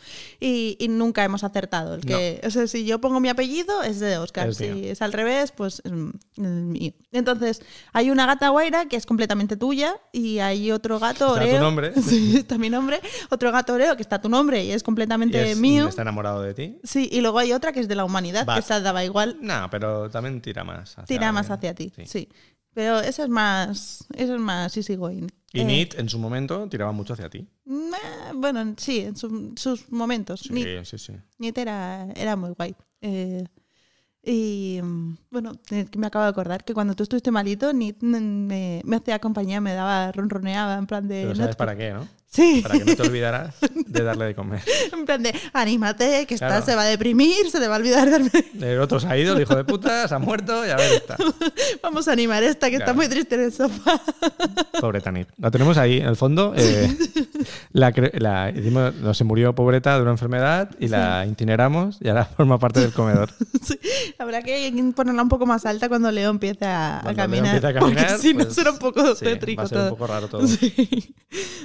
Y, 0.40 0.76
y 0.80 0.88
nunca 0.88 1.22
hemos 1.24 1.44
acertado. 1.44 1.94
El 1.94 2.00
que, 2.00 2.40
o 2.44 2.50
sea, 2.50 2.66
si 2.66 2.84
yo 2.84 3.00
pongo 3.00 3.20
mi 3.20 3.28
apellido 3.28 3.82
es 3.82 4.00
de 4.00 4.16
Oscar. 4.18 4.48
Es 4.48 4.56
si 4.56 4.68
mío. 4.68 4.92
es 4.92 5.02
al 5.02 5.12
revés, 5.12 5.52
pues 5.52 5.82
es 5.84 5.92
mío. 6.36 6.92
Entonces 7.12 7.62
hay 7.92 8.10
una 8.10 8.26
gata 8.26 8.48
guaira 8.48 8.86
que 8.86 8.96
es 8.96 9.06
completamente 9.06 9.56
tuya 9.56 9.96
y 10.12 10.38
hay 10.38 10.70
otro 10.72 10.98
gato 10.98 11.36
Está 11.36 11.56
tu 11.56 11.62
nombre. 11.62 11.92
Sí, 12.02 12.36
está 12.38 12.56
mi 12.58 12.70
nombre. 12.70 13.00
Otro 13.30 13.52
gato 13.52 13.74
Oreo 13.74 13.94
que 13.96 14.02
está 14.02 14.20
tu 14.20 14.28
nombre 14.28 14.64
y 14.64 14.72
es 14.72 14.82
Y 14.82 14.84
completamente 14.84 15.50
es- 15.52 15.58
mío. 15.58 15.88
está 15.88 16.02
enamorado 16.02 16.42
de 16.42 16.54
ti. 16.54 16.78
Sí, 16.82 17.08
y 17.12 17.20
luego 17.20 17.38
hay 17.38 17.52
otra 17.52 17.72
que 17.72 17.80
es 17.80 17.88
de 17.88 17.94
la 17.94 18.04
humanidad, 18.04 18.46
Bat. 18.46 18.56
que 18.56 18.60
esa 18.60 18.80
daba 18.80 19.04
igual. 19.04 19.36
No, 19.40 19.68
pero 19.70 20.08
también 20.10 20.40
tira 20.40 20.64
más. 20.64 20.92
hacia 20.92 21.04
Tira 21.04 21.30
más 21.32 21.50
hacia 21.50 21.74
ti. 21.74 21.92
Sí. 21.94 22.06
Sí. 22.06 22.28
Pero 22.74 23.00
eso 23.00 23.22
es 23.24 23.28
más. 23.28 24.04
Eso 24.14 24.34
es 24.34 24.40
más 24.40 24.76
easy 24.76 24.96
going. 24.96 25.26
Y 25.52 25.60
Eh, 25.60 25.64
Nit 25.64 25.94
en 25.98 26.08
su 26.08 26.18
momento 26.18 26.68
tiraba 26.68 26.92
mucho 26.92 27.14
hacia 27.14 27.28
ti. 27.28 27.48
bueno, 28.34 28.74
sí, 28.76 29.00
en 29.00 29.16
su- 29.16 29.52
sus 29.56 29.90
momentos. 29.90 30.40
Sí, 30.40 30.52
Ni- 30.52 30.84
sí, 30.84 30.98
sí. 30.98 31.12
Niet 31.38 31.58
era, 31.58 32.06
era 32.14 32.36
muy 32.36 32.50
guay. 32.50 32.74
Eh, 33.00 33.44
y 34.22 34.80
mm, 34.82 35.16
bueno, 35.30 35.52
me 35.96 36.06
acabo 36.06 36.24
de 36.24 36.30
acordar 36.30 36.62
que 36.64 36.74
cuando 36.74 36.94
tú 36.94 37.02
estuviste 37.04 37.30
malito, 37.30 37.72
Nit 37.72 38.02
me, 38.02 38.82
me 38.84 38.96
hacía 38.96 39.18
compañía, 39.18 39.60
me 39.60 39.72
daba, 39.72 40.12
ronroneaba 40.12 40.76
en 40.76 40.86
plan 40.86 41.08
de. 41.08 41.22
Pero 41.22 41.34
"No 41.34 41.48
te- 41.48 41.54
para 41.56 41.76
qué, 41.76 41.92
¿no? 41.92 42.06
Sí, 42.32 42.60
Para 42.62 42.78
que 42.78 42.84
no 42.84 42.94
te 42.94 43.02
olvidaras 43.02 43.56
de 43.74 44.02
darle 44.04 44.26
de 44.26 44.34
comer. 44.36 44.62
en 44.92 45.04
plan 45.04 45.20
de 45.20 45.34
anímate, 45.52 46.26
que 46.26 46.36
Claro. 46.38 46.64
se 46.64 46.76
va 46.76 46.82
a 46.82 46.84
deprimir, 46.84 47.50
se 47.50 47.58
le 47.58 47.66
va 47.66 47.74
a 47.74 47.78
olvidar 47.78 48.08
darme. 48.08 48.30
El 48.60 48.78
otro 48.80 49.00
se 49.00 49.08
ha 49.08 49.18
ido, 49.18 49.34
el 49.34 49.42
hijo 49.42 49.56
de 49.56 49.64
puta, 49.64 50.06
se 50.06 50.14
ha 50.14 50.18
muerto 50.20 50.64
y 50.64 50.70
a 50.70 50.76
ver 50.76 50.92
está. 50.92 51.16
Vamos 51.82 52.06
a 52.06 52.12
animar 52.12 52.44
a 52.44 52.46
esta 52.46 52.70
que 52.70 52.76
está 52.76 52.94
muy 52.94 53.08
triste 53.08 53.34
en 53.34 53.40
el 53.42 53.52
sofá. 53.52 54.00
Pobre 54.80 55.00
Tanit. 55.00 55.28
La 55.38 55.50
tenemos 55.50 55.76
ahí, 55.76 55.98
en 55.98 56.06
el 56.06 56.14
fondo. 56.14 56.54
eh, 56.56 56.96
la, 57.72 57.92
la 58.14 58.50
hicimos- 58.50 58.94
no 58.94 59.12
se 59.12 59.24
murió 59.24 59.52
pobreta 59.54 59.96
de 59.96 60.02
una 60.02 60.12
enfermedad 60.12 60.70
y 60.78 60.86
la 60.86 61.26
incineramos 61.26 61.98
y 62.00 62.08
ahora 62.10 62.26
forma 62.26 62.60
parte 62.60 62.78
del 62.78 62.92
comedor. 62.92 63.30
Sí, 63.60 63.76
Habrá 64.20 64.42
que 64.42 64.72
ponerla 64.94 65.22
un 65.22 65.28
poco 65.28 65.46
más 65.46 65.66
alta 65.66 65.88
cuando 65.88 66.12
Leo 66.12 66.30
empiece 66.30 66.64
a, 66.64 67.00
a 67.00 67.04
Leo 67.06 67.16
caminar. 67.16 67.56
a 67.66 67.74
caminar, 67.74 68.06
porque 68.06 68.18
si 68.22 68.34
no 68.34 68.44
pues, 68.44 68.54
será 68.54 68.70
un 68.70 68.78
poco 68.78 69.16
sí, 69.16 69.24
tétrico 69.24 69.62
va 69.62 69.66
a 69.66 69.68
ser 69.68 69.78
todo. 69.78 69.84
un 69.88 69.90
poco 69.98 70.06
raro 70.06 70.28
todo. 70.28 70.46
Sí. 70.46 71.14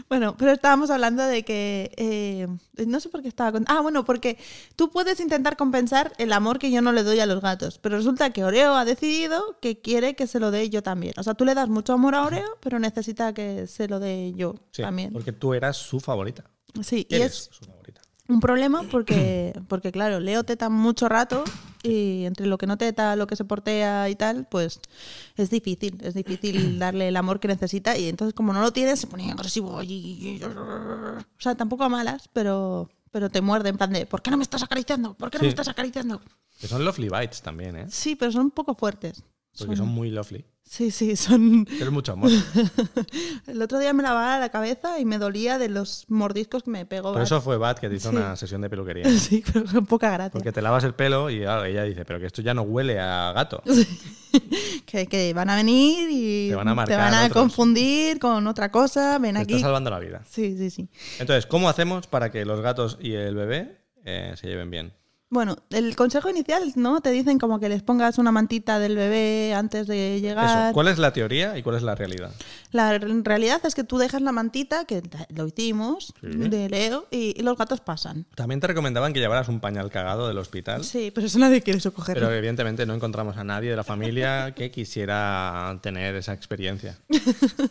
Bueno, 0.09 0.35
pero 0.37 0.54
estábamos 0.55 0.89
hablando 0.89 1.23
de 1.23 1.43
que. 1.43 1.91
eh, 1.97 2.47
no 2.85 2.99
sé 2.99 3.09
por 3.09 3.21
qué 3.21 3.27
estaba. 3.27 3.51
con- 3.51 3.65
Ah, 3.67 3.81
bueno, 3.81 4.03
porque 4.05 4.37
tú 4.75 4.89
puedes 4.91 5.19
intentar 5.19 5.55
compensar 5.57 6.11
el 6.17 6.33
amor 6.33 6.59
que 6.59 6.71
yo 6.71 6.81
no 6.81 6.91
le 6.91 7.03
doy 7.03 7.19
a 7.19 7.25
los 7.25 7.41
gatos. 7.41 7.77
Pero 7.79 7.97
resulta 7.97 8.31
que 8.31 8.43
Oreo 8.43 8.75
ha 8.75 8.85
decidido 8.85 9.57
que 9.61 9.79
quiere 9.79 10.15
que 10.15 10.27
se 10.27 10.39
lo 10.39 10.51
dé 10.51 10.69
yo 10.69 10.81
también. 10.83 11.13
O 11.17 11.23
sea, 11.23 11.33
tú 11.35 11.45
le 11.45 11.53
das 11.53 11.69
mucho 11.69 11.93
amor 11.93 12.15
a 12.15 12.23
Oreo, 12.23 12.57
pero 12.61 12.79
necesita 12.79 13.33
que 13.33 13.67
se 13.67 13.87
lo 13.87 13.99
dé 13.99 14.33
yo 14.35 14.55
Sí, 14.71 14.81
también. 14.81 15.13
porque 15.13 15.31
tú 15.31 15.53
eras 15.53 15.77
su 15.77 15.99
favorita. 15.99 16.43
Sí, 16.83 17.05
y 17.09 17.15
es 17.15 17.49
su 17.51 17.65
favorita. 17.65 17.74
Un 18.27 18.39
problema 18.39 18.83
porque, 18.91 19.53
porque, 19.67 19.91
claro, 19.91 20.19
Leo 20.19 20.43
teta 20.43 20.69
mucho 20.69 21.07
rato 21.09 21.43
y 21.83 22.25
entre 22.25 22.47
lo 22.47 22.57
que 22.57 22.65
no 22.65 22.77
teta, 22.77 23.15
lo 23.15 23.27
que 23.27 23.35
se 23.35 23.45
portea 23.45 24.09
y 24.09 24.15
tal, 24.15 24.47
pues 24.49 24.79
es 25.37 25.49
difícil, 25.51 25.97
es 26.03 26.13
difícil 26.15 26.79
darle 26.79 27.07
el 27.09 27.15
amor 27.17 27.39
que 27.39 27.47
necesita 27.47 27.97
y 27.97 28.07
entonces 28.09 28.33
como 28.33 28.53
no 28.53 28.61
lo 28.61 28.71
tienes 28.73 28.99
se 28.99 29.07
pone 29.07 29.31
agresivo 29.31 29.81
y... 29.83 30.41
O 30.43 31.23
sea, 31.39 31.55
tampoco 31.55 31.83
a 31.83 31.89
malas, 31.89 32.27
pero, 32.33 32.89
pero 33.11 33.29
te 33.29 33.41
muerde 33.41 33.69
en 33.69 33.77
plan 33.77 33.93
de 33.93 34.05
¿por 34.05 34.21
qué 34.21 34.31
no 34.31 34.37
me 34.37 34.43
estás 34.43 34.63
acariciando? 34.63 35.13
¿Por 35.13 35.29
qué 35.29 35.37
no 35.37 35.41
Sí. 35.41 35.45
me 35.45 35.49
estás 35.49 35.67
acariciando? 35.67 36.21
Que 36.59 36.67
son 36.67 36.83
lovely 36.85 37.09
bites 37.09 37.41
también, 37.41 37.75
¿eh? 37.75 37.85
Sí, 37.89 38.15
pero 38.15 38.31
son 38.31 38.45
un 38.45 38.51
poco 38.51 38.73
fuertes. 38.75 39.23
Porque 39.57 39.75
son 39.75 39.87
muy 39.87 40.09
lovely. 40.11 40.45
Sí, 40.67 40.89
sí, 40.89 41.15
son... 41.15 41.67
Es 41.79 41.91
mucho 41.91 42.13
amor. 42.13 42.31
El 43.47 43.61
otro 43.61 43.77
día 43.77 43.93
me 43.93 44.01
lavaba 44.01 44.39
la 44.39 44.49
cabeza 44.49 44.99
y 44.99 45.05
me 45.05 45.19
dolía 45.19 45.59
de 45.59 45.69
los 45.69 46.05
mordiscos 46.09 46.63
que 46.63 46.71
me 46.71 46.85
pegó. 46.87 47.13
Por 47.13 47.21
eso 47.21 47.39
fue 47.39 47.57
Bat 47.57 47.77
que 47.79 47.87
te 47.87 47.95
hizo 47.95 48.09
Sí. 48.09 48.15
una 48.15 48.35
sesión 48.35 48.61
de 48.61 48.69
peluquería. 48.69 49.05
Sí, 49.19 49.43
pero 49.53 49.63
con 49.65 49.85
poca 49.85 50.09
gracia. 50.11 50.31
Porque 50.31 50.51
te 50.51 50.61
lavas 50.63 50.83
el 50.83 50.95
pelo 50.95 51.29
y 51.29 51.41
claro, 51.41 51.65
ella 51.65 51.83
dice, 51.83 52.03
pero 52.03 52.19
que 52.19 52.25
esto 52.25 52.41
ya 52.41 52.53
no 52.55 52.63
huele 52.63 52.99
a 52.99 53.31
gato. 53.33 53.61
que, 54.85 55.05
que 55.07 55.33
van 55.33 55.49
a 55.51 55.55
venir 55.55 56.09
y 56.11 56.49
Te 56.49 56.55
van 56.55 56.67
a 56.67 56.75
marcar 56.75 56.97
van 56.99 57.13
a 57.13 57.29
confundir 57.29 58.19
con 58.19 58.47
otra 58.47 58.71
cosa. 58.71 59.19
Ven 59.19 59.35
Te 59.35 59.41
aquí. 59.41 59.53
está 59.55 59.67
salvando 59.67 59.89
la 59.91 59.99
vida. 59.99 60.23
Sí, 60.27 60.57
sí, 60.57 60.69
sí. 60.71 60.89
Entonces, 61.19 61.45
¿cómo 61.45 61.69
hacemos 61.69 62.07
para 62.07 62.31
que 62.31 62.43
los 62.43 62.61
gatos 62.61 62.97
y 62.99 63.13
el 63.13 63.35
bebé 63.35 63.77
eh, 64.03 64.33
se 64.35 64.47
lleven 64.47 64.71
bien? 64.71 64.93
Bueno, 65.31 65.57
el 65.71 65.95
consejo 65.95 66.29
inicial, 66.29 66.71
¿no? 66.75 67.01
Te 67.01 67.09
dicen 67.09 67.39
como 67.39 67.59
que 67.59 67.67
les 67.67 67.81
pongas 67.81 68.19
una 68.19 68.31
mantita 68.31 68.77
del 68.77 68.95
bebé 68.95 69.53
antes 69.55 69.87
de 69.87 70.21
llegar. 70.21 70.67
Eso, 70.67 70.73
¿cuál 70.73 70.87
es 70.87 70.99
la 70.99 71.13
teoría 71.13 71.57
y 71.57 71.63
cuál 71.63 71.75
es 71.77 71.81
la 71.83 71.95
realidad? 71.95 72.31
La 72.71 72.97
realidad 72.99 73.59
es 73.65 73.73
que 73.73 73.83
tú 73.83 73.97
dejas 73.97 74.21
la 74.21 74.31
mantita, 74.31 74.85
que 74.85 75.01
lo 75.35 75.47
hicimos, 75.47 76.13
Sí. 76.21 76.27
de 76.27 76.69
Leo, 76.69 77.07
y, 77.09 77.33
y 77.39 77.41
los 77.43 77.57
gatos 77.57 77.81
pasan. 77.81 78.25
También 78.35 78.59
te 78.61 78.67
recomendaban 78.67 79.13
que 79.13 79.19
llevaras 79.19 79.47
un 79.49 79.59
pañal 79.59 79.89
cagado 79.89 80.27
del 80.27 80.37
hospital, 80.37 80.83
Sí, 80.83 81.11
pero 81.13 81.25
eso 81.25 81.39
nadie 81.39 81.61
quiere 81.63 81.79
socogerlo. 81.79 82.27
pero 82.27 82.35
evidentemente 82.35 82.85
no 82.85 82.93
encontramos 82.93 83.35
a 83.37 83.43
nadie 83.43 83.71
de 83.71 83.75
la 83.75 83.83
familia 83.83 84.53
que 84.53 84.69
quisiera 84.71 85.77
tener 85.81 86.15
esa 86.15 86.33
experiencia, 86.33 86.97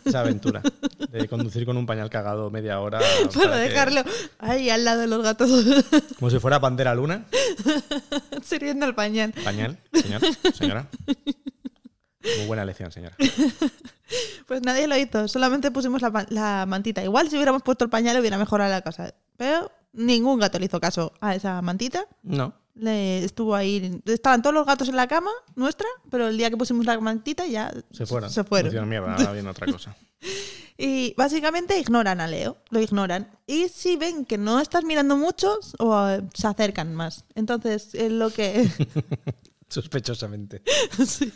esa 0.03 0.19
aventura 0.19 0.61
de 1.09 1.27
conducir 1.29 1.65
con 1.65 1.77
un 1.77 1.85
pañal 1.85 2.09
cagado 2.09 2.51
media 2.51 2.79
hora. 2.81 2.99
Para 3.33 3.45
para 3.49 3.63
que- 3.63 3.69
dejarlo 3.69 4.01
ahí 4.39 4.69
al 4.69 4.83
lado 4.83 5.01
de 5.01 5.07
los 5.07 5.23
gatos 5.23 5.49
como 6.19 6.29
si 6.29 6.39
fuera 6.39 6.59
bandera 6.59 6.93
luna. 6.93 7.25
sirviendo 8.43 8.85
el 8.85 8.95
pañal. 8.95 9.33
Pañal, 9.43 9.77
señor, 9.93 10.21
señora. 10.53 10.89
Muy 12.37 12.47
buena 12.47 12.65
lección, 12.65 12.91
señora. 12.91 13.15
Pues 14.47 14.61
nadie 14.61 14.87
lo 14.87 14.95
hizo, 14.95 15.27
solamente 15.27 15.71
pusimos 15.71 16.01
la, 16.29 16.65
mantita. 16.67 17.03
Igual 17.03 17.29
si 17.29 17.35
hubiéramos 17.35 17.63
puesto 17.63 17.85
el 17.85 17.89
pañal 17.89 18.19
hubiera 18.19 18.37
mejorado 18.37 18.69
la 18.69 18.81
casa. 18.81 19.15
Pero 19.37 19.71
ningún 19.93 20.39
gato 20.39 20.59
le 20.59 20.65
hizo 20.65 20.79
caso 20.79 21.13
a 21.19 21.33
esa 21.33 21.59
mantita. 21.63 22.05
No. 22.21 22.53
Le 22.75 23.23
estuvo 23.23 23.55
ahí. 23.55 23.99
Estaban 24.05 24.43
todos 24.43 24.53
los 24.53 24.67
gatos 24.67 24.89
en 24.89 24.95
la 24.95 25.07
cama 25.07 25.31
nuestra, 25.55 25.87
pero 26.11 26.27
el 26.27 26.37
día 26.37 26.51
que 26.51 26.57
pusimos 26.57 26.85
la 26.85 26.99
mantita 26.99 27.47
ya 27.47 27.73
Se 27.91 28.05
fueron. 28.05 28.29
Se 28.29 28.43
fueron. 28.43 28.87
Mierda, 28.87 29.15
ahora 29.15 29.31
viene 29.31 29.49
otra 29.49 29.65
cosa. 29.65 29.95
Y 30.77 31.13
básicamente 31.15 31.79
ignoran 31.79 32.19
a 32.19 32.27
Leo, 32.27 32.57
lo 32.69 32.81
ignoran. 32.81 33.29
Y 33.47 33.69
si 33.69 33.95
ven 33.95 34.25
que 34.25 34.37
no 34.37 34.59
estás 34.59 34.83
mirando 34.83 35.15
mucho, 35.15 35.59
o, 35.79 36.07
eh, 36.09 36.21
se 36.33 36.47
acercan 36.47 36.93
más. 36.93 37.23
Entonces, 37.35 37.95
es 37.95 38.11
lo 38.11 38.29
que. 38.29 38.69
Sospechosamente. 39.69 40.61
Sí. 41.05 41.31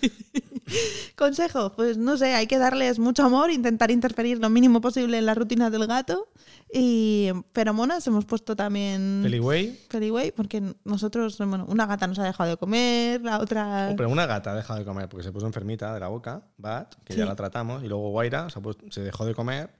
Consejo, 1.15 1.73
pues 1.75 1.97
no 1.97 2.15
sé, 2.15 2.35
hay 2.35 2.45
que 2.45 2.59
darles 2.59 2.99
mucho 2.99 3.23
amor, 3.23 3.49
intentar 3.49 3.89
interferir 3.89 4.37
lo 4.37 4.51
mínimo 4.51 4.81
posible 4.81 5.17
en 5.17 5.25
la 5.25 5.33
rutina 5.33 5.71
del 5.71 5.87
gato. 5.87 6.29
Y 6.71 7.31
feromonas 7.53 8.05
hemos 8.05 8.25
puesto 8.25 8.55
también. 8.55 9.21
Feliway, 9.23 9.79
Feliway, 9.89 10.31
porque 10.31 10.61
nosotros, 10.83 11.37
bueno, 11.39 11.65
una 11.67 11.87
gata 11.87 12.05
nos 12.05 12.19
ha 12.19 12.23
dejado 12.23 12.49
de 12.51 12.57
comer, 12.57 13.21
la 13.21 13.39
otra. 13.39 13.89
Oh, 13.91 13.95
pero 13.95 14.09
una 14.09 14.25
gata 14.27 14.51
ha 14.51 14.55
dejado 14.55 14.77
de 14.79 14.85
comer 14.85 15.09
porque 15.09 15.23
se 15.23 15.31
puso 15.31 15.47
enfermita 15.47 15.93
de 15.93 15.99
la 15.99 16.09
boca, 16.09 16.43
Bat, 16.57 16.93
que 17.03 17.15
ya 17.15 17.23
Sí. 17.23 17.27
la 17.29 17.35
tratamos, 17.35 17.83
y 17.83 17.87
luego 17.87 18.09
Guaira 18.11 18.49
se, 18.51 18.59
ha 18.59 18.61
puesto- 18.61 18.85
se 18.91 19.01
dejó 19.01 19.25
de 19.25 19.33
comer 19.33 19.71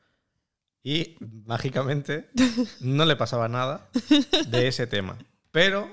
y 0.84 1.16
mágicamente 1.46 2.30
no 2.82 3.06
le 3.06 3.16
pasaba 3.16 3.48
nada 3.48 3.88
de 4.48 4.68
ese 4.68 4.88
tema. 4.88 5.16
Pero, 5.52 5.90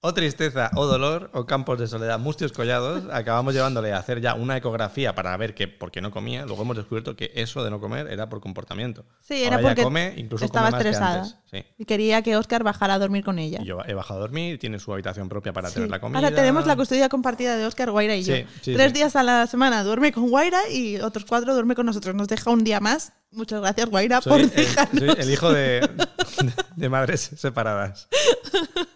o 0.00 0.14
tristeza, 0.14 0.70
o 0.76 0.86
dolor, 0.86 1.28
o 1.34 1.44
campos 1.44 1.76
de 1.78 1.88
soledad, 1.88 2.20
mustios 2.20 2.52
collados, 2.52 3.02
acabamos 3.12 3.52
llevándole 3.52 3.92
a 3.92 3.98
hacer 3.98 4.20
ya 4.20 4.34
una 4.34 4.56
ecografía 4.56 5.12
para 5.14 5.36
ver 5.36 5.54
que 5.54 5.66
por 5.66 5.90
qué 5.90 6.00
no 6.00 6.12
comía. 6.12 6.46
Luego 6.46 6.62
hemos 6.62 6.76
descubierto 6.76 7.16
que 7.16 7.32
eso 7.34 7.64
de 7.64 7.70
no 7.70 7.80
comer 7.80 8.06
era 8.06 8.28
por 8.28 8.40
comportamiento. 8.40 9.04
Sí, 9.20 9.42
era 9.42 9.56
Ahora 9.56 9.68
porque 9.70 9.82
come, 9.82 10.14
incluso 10.16 10.44
estaba 10.44 10.66
come 10.68 10.76
más 10.76 10.82
que 10.84 10.88
estresada. 10.90 11.22
antes. 11.22 11.36
Sí. 11.50 11.64
Y 11.78 11.84
quería 11.84 12.22
que 12.22 12.36
Oscar 12.36 12.62
bajara 12.62 12.94
a 12.94 12.98
dormir 13.00 13.24
con 13.24 13.40
ella. 13.40 13.58
Y 13.60 13.64
yo 13.66 13.80
he 13.86 13.94
bajado 13.94 14.20
a 14.20 14.22
dormir, 14.22 14.58
tiene 14.60 14.78
su 14.78 14.92
habitación 14.92 15.28
propia 15.28 15.52
para 15.52 15.68
Sí. 15.68 15.74
tener 15.74 15.90
la 15.90 15.98
comida. 16.00 16.18
Ahora 16.20 16.32
tenemos 16.32 16.64
la 16.66 16.76
custodia 16.76 17.08
compartida 17.08 17.56
de 17.56 17.66
Oscar, 17.66 17.90
Guaira 17.90 18.14
y 18.14 18.22
yo. 18.22 18.34
Sí, 18.62 18.74
Tres 18.74 18.92
días 18.94 19.16
a 19.16 19.24
la 19.24 19.48
semana 19.48 19.82
duerme 19.82 20.12
con 20.12 20.28
Guaira 20.30 20.60
y 20.70 20.98
otros 21.00 21.24
cuatro 21.24 21.54
duerme 21.54 21.74
con 21.74 21.86
nosotros. 21.86 22.14
Nos 22.14 22.28
deja 22.28 22.50
un 22.50 22.62
día 22.62 22.78
más. 22.78 23.12
Muchas 23.32 23.60
gracias, 23.60 23.90
Guaira, 23.90 24.20
Soy 24.20 24.30
por 24.30 24.40
el, 24.40 24.50
dejarnos. 24.50 25.04
soy 25.04 25.22
el 25.24 25.30
hijo 25.32 25.52
de, 25.52 25.90
de 26.76 26.88
madres 26.88 27.30
separadas. 27.36 28.06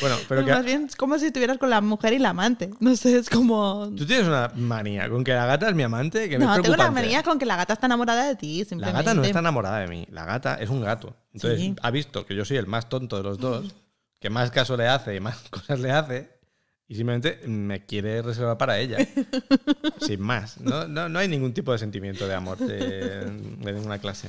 Bueno, 0.00 0.16
pero 0.28 0.42
Más 0.46 0.56
que 0.58 0.62
bien 0.66 0.84
es 0.86 0.96
como 0.96 1.18
si 1.18 1.26
estuvieras 1.26 1.58
con 1.58 1.70
la 1.70 1.80
mujer 1.80 2.12
y 2.12 2.18
la 2.18 2.30
amante. 2.30 2.70
No 2.80 2.96
sé, 2.96 3.18
es 3.18 3.28
como... 3.30 3.90
tú 3.96 4.06
tienes 4.06 4.26
una 4.26 4.50
manía 4.56 5.08
con 5.08 5.22
que 5.24 5.32
la 5.32 5.46
gata 5.46 5.68
es 5.68 5.74
mi 5.74 5.82
amante 5.82 6.28
que 6.28 6.38
me 6.38 6.44
No, 6.44 6.54
es 6.54 6.62
tengo 6.62 6.68
la 6.76 6.76
preocupante. 6.84 7.00
manía 7.08 7.22
con 7.22 7.38
que 7.38 7.46
la 7.46 7.56
gata 7.56 7.74
está 7.74 7.86
enamorada 7.86 8.26
de 8.26 8.36
ti, 8.36 8.60
La 8.60 8.64
simplemente. 8.64 8.98
gata 9.02 9.14
no 9.14 9.22
está 9.24 9.38
enamorada 9.40 9.78
de 9.80 9.88
mí, 9.88 10.06
la 10.10 10.24
gata 10.24 10.54
es 10.54 10.70
un 10.70 10.80
gato. 10.80 11.14
Entonces 11.34 11.60
Sí. 11.60 11.76
ha 11.82 11.90
visto 11.90 12.24
que 12.26 12.34
yo 12.34 12.44
soy 12.44 12.56
el 12.56 12.66
más 12.66 12.88
tonto 12.88 13.16
de 13.16 13.22
los 13.22 13.38
dos, 13.38 13.74
que 14.18 14.30
más 14.30 14.50
caso 14.50 14.76
le 14.76 14.88
hace 14.88 15.14
y 15.16 15.20
más 15.20 15.38
cosas 15.50 15.80
le 15.80 15.90
hace, 15.90 16.30
y 16.88 16.94
simplemente 16.96 17.40
me 17.46 17.84
quiere 17.86 18.20
reservar 18.22 18.58
para 18.58 18.78
ella. 18.78 18.98
Sin 20.00 20.20
más. 20.20 20.60
No, 20.60 20.88
no, 20.88 21.08
no 21.08 21.18
hay 21.18 21.28
ningún 21.28 21.52
tipo 21.54 21.72
de 21.72 21.78
sentimiento 21.78 22.26
de 22.26 22.34
amor 22.34 22.58
de, 22.58 23.24
de 23.26 23.72
ninguna 23.72 23.98
clase. 23.98 24.28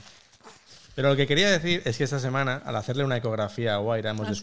Pero 0.93 1.10
lo 1.10 1.15
que 1.15 1.25
quería 1.25 1.49
decir 1.49 1.81
es 1.86 1.97
que 1.97 2.03
esta 2.03 2.19
semana, 2.19 2.62
al 2.65 2.75
hacerle 2.75 3.03
una 3.05 3.17
ecografía 3.17 3.73
a 3.75 3.77
Guaira, 3.77 4.12
hemos 4.12 4.27
Ah, 4.27 4.36
sí. 4.36 4.41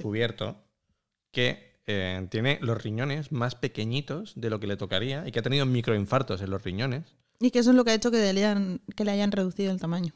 Que 1.31 1.81
eh, 1.87 2.27
tiene 2.31 2.59
los 2.61 2.83
riñones 2.83 3.33
más 3.33 3.55
pequeñitos 3.55 4.33
de 4.37 4.51
lo 4.51 4.61
que 4.61 4.67
le 4.67 4.77
tocaría 4.77 5.27
y 5.27 5.33
que 5.33 5.39
ha 5.39 5.43
tenido 5.43 5.65
microinfartos 5.67 6.41
en 6.43 6.51
los 6.51 6.63
riñones. 6.63 7.17
Y 7.41 7.51
que 7.51 7.61
eso 7.61 7.71
es 7.71 7.77
lo 7.77 7.85
que 7.85 7.93
ha 7.93 7.95
hecho 7.95 8.11
que 8.11 8.19
le 8.19 8.29
hayan, 8.45 8.81
que 8.97 9.05
le 9.05 9.13
hayan 9.13 9.31
reducido 9.33 9.71
el 9.73 9.81
tamaño. 9.81 10.13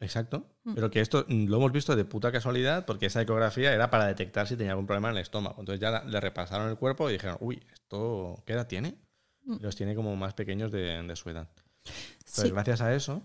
Exacto. 0.00 0.46
Mm. 0.64 0.74
Pero 0.74 0.90
que 0.90 1.00
esto 1.00 1.24
mm, 1.28 1.46
lo 1.48 1.56
hemos 1.56 1.72
visto 1.72 1.94
de 1.96 2.04
puta 2.04 2.30
casualidad 2.32 2.86
porque 2.86 3.06
esa 3.06 3.20
ecografía 3.20 3.72
era 3.72 3.90
para 3.90 4.06
detectar 4.06 4.46
si 4.46 4.56
tenía 4.56 4.72
algún 4.72 4.86
problema 4.86 5.10
en 5.10 5.16
el 5.16 5.22
estómago. 5.22 5.56
Entonces 5.58 5.80
ya 5.80 5.90
la- 5.90 6.04
le 6.04 6.20
repasaron 6.20 6.68
el 6.70 6.76
cuerpo 6.76 7.08
y 7.10 7.14
dijeron, 7.14 7.36
uy, 7.40 7.62
¿esto 7.72 8.42
qué 8.46 8.52
edad 8.54 8.66
tiene? 8.68 8.94
Mm. 9.44 9.56
Los 9.60 9.76
tiene 9.76 9.94
como 9.94 10.14
más 10.16 10.34
pequeños 10.34 10.70
de, 10.72 11.02
de 11.02 11.16
su 11.16 11.28
edad. 11.30 11.48
Entonces, 11.84 12.44
Sí. 12.44 12.50
gracias 12.50 12.80
a 12.80 12.94
eso, 12.94 13.22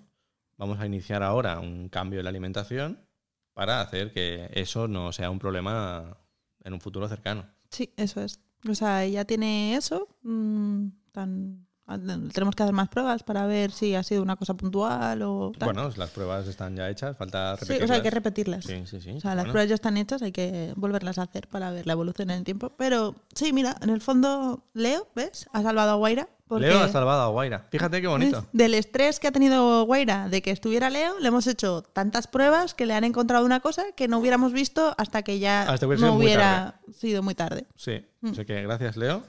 vamos 0.58 0.80
a 0.80 0.86
iniciar 0.86 1.22
ahora 1.24 1.60
un 1.60 1.90
cambio 1.90 2.20
en 2.20 2.24
la 2.26 2.30
alimentación 2.30 3.06
para 3.54 3.82
hacer 3.82 4.12
que 4.12 4.50
eso 4.54 4.88
no 4.88 5.12
sea 5.12 5.30
un 5.30 5.38
problema 5.40 6.18
en 6.64 6.74
un 6.74 6.80
futuro 6.82 7.08
cercano. 7.08 7.46
Sí, 7.70 7.94
eso 7.98 8.22
es. 8.22 8.40
O 8.70 8.76
sea, 8.76 9.04
ella 9.04 9.26
tiene 9.26 9.76
eso. 9.76 10.08
mm, 10.24 10.88
tan, 11.12 11.68
tenemos 11.86 12.56
que 12.56 12.64
hacer 12.64 12.74
más 12.74 12.90
pruebas 12.90 13.24
para 13.24 13.46
ver 13.46 13.72
si 13.72 13.94
ha 13.96 14.04
sido 14.04 14.22
una 14.24 14.36
cosa 14.36 14.54
puntual 14.54 15.22
o 15.24 15.52
tal. 15.58 15.74
Bueno, 15.74 15.90
las 15.98 16.10
pruebas 16.12 16.48
están 16.48 16.76
ya 16.76 16.90
hechas, 16.90 17.18
falta 17.18 17.58
sí, 17.58 17.66
repetirlas. 17.66 17.84
o 17.84 17.88
sea, 17.88 17.96
hay 17.98 18.02
que 18.02 18.10
repetirlas. 18.12 18.66
Sí, 18.66 18.84
sí, 18.86 19.02
sí. 19.02 19.12
O 19.12 19.20
sea, 19.20 19.36
las 19.36 19.46
pruebas 19.46 19.68
ya 19.70 19.76
están 19.76 19.98
hechas, 19.98 20.22
hay 20.22 20.32
que 20.32 20.74
volverlas 20.76 21.18
a 21.18 21.24
hacer 21.24 21.48
para 21.48 21.72
ver 21.72 21.86
la 21.86 21.94
evolución 21.94 22.30
en 22.32 22.38
el 22.40 22.44
tiempo. 22.44 22.72
Pero 22.78 23.16
sí, 23.36 23.52
mira, 23.54 23.76
en 23.82 23.90
el 23.90 24.02
fondo, 24.02 24.64
Leo, 24.74 25.08
¿ves? 25.16 25.48
Ha 25.54 25.62
salvado 25.62 25.92
a 25.92 25.96
Guaira. 25.96 26.30
Porque 26.48 26.68
Leo 26.68 26.80
ha 26.82 26.90
salvado 26.90 27.22
a 27.24 27.28
Guaira. 27.30 27.66
Fíjate 27.72 28.00
qué 28.02 28.08
bonito. 28.08 28.46
Del 28.54 28.76
estrés 28.76 29.20
que 29.20 29.28
ha 29.28 29.32
tenido 29.32 29.86
Guaira 29.86 30.30
de 30.30 30.42
que 30.42 30.52
estuviera 30.52 30.90
Leo, 30.90 31.18
le 31.20 31.28
hemos 31.30 31.48
hecho 31.48 31.82
tantas 31.82 32.28
pruebas 32.28 32.74
que 32.76 32.86
le 32.86 32.94
han 32.94 33.04
encontrado 33.06 33.44
una 33.46 33.60
cosa 33.60 33.86
que 33.96 34.08
no 34.08 34.20
hubiéramos 34.20 34.52
visto 34.54 34.94
hasta 34.98 35.24
que 35.24 35.40
ya 35.40 35.64
Hasta 35.64 35.88
hubiera 35.88 36.00
sido 36.00 36.12
no 36.12 36.16
muy 36.18 36.26
hubiera 36.26 36.80
sido 36.94 37.24
muy 37.24 37.34
tarde. 37.36 37.66
Sí, 37.76 38.06
Mm. 38.22 38.30
así 38.32 38.46
que 38.46 38.62
gracias, 38.62 38.96
Leo. 38.98 39.24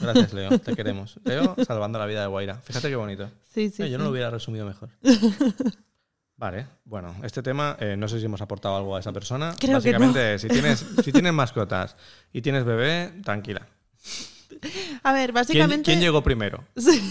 Gracias, 0.00 0.32
Leo. 0.32 0.58
Te 0.58 0.74
queremos. 0.76 1.18
Leo 1.24 1.56
salvando 1.66 1.98
la 1.98 2.06
vida 2.06 2.20
de 2.20 2.26
Guaira. 2.28 2.56
Fíjate 2.56 2.88
qué 2.88 2.96
bonito. 2.96 3.30
Sí, 3.52 3.70
sí. 3.70 3.88
Yo 3.90 3.98
no 3.98 4.04
sí. 4.04 4.06
lo 4.06 4.10
hubiera 4.10 4.30
resumido 4.30 4.66
mejor. 4.66 4.90
Vale, 6.38 6.66
bueno, 6.84 7.16
este 7.22 7.42
tema, 7.42 7.76
eh, 7.80 7.96
no 7.96 8.08
sé 8.08 8.18
si 8.18 8.26
hemos 8.26 8.42
aportado 8.42 8.76
algo 8.76 8.94
a 8.94 9.00
esa 9.00 9.10
persona. 9.12 9.54
Creo 9.58 9.80
que 9.80 9.90
Básicamente, 9.92 10.38
si, 10.38 10.48
tienes, 10.48 10.84
si 11.02 11.10
tienes 11.10 11.32
mascotas 11.32 11.96
y 12.30 12.42
tienes 12.42 12.64
bebé, 12.64 13.10
tranquila. 13.24 13.66
A 15.02 15.12
ver, 15.12 15.30
¿Quién, 15.30 15.34
básicamente. 15.34 15.84
quién 15.84 16.00
llegó 16.00 16.22
primero? 16.22 16.62
Sí. 16.76 17.02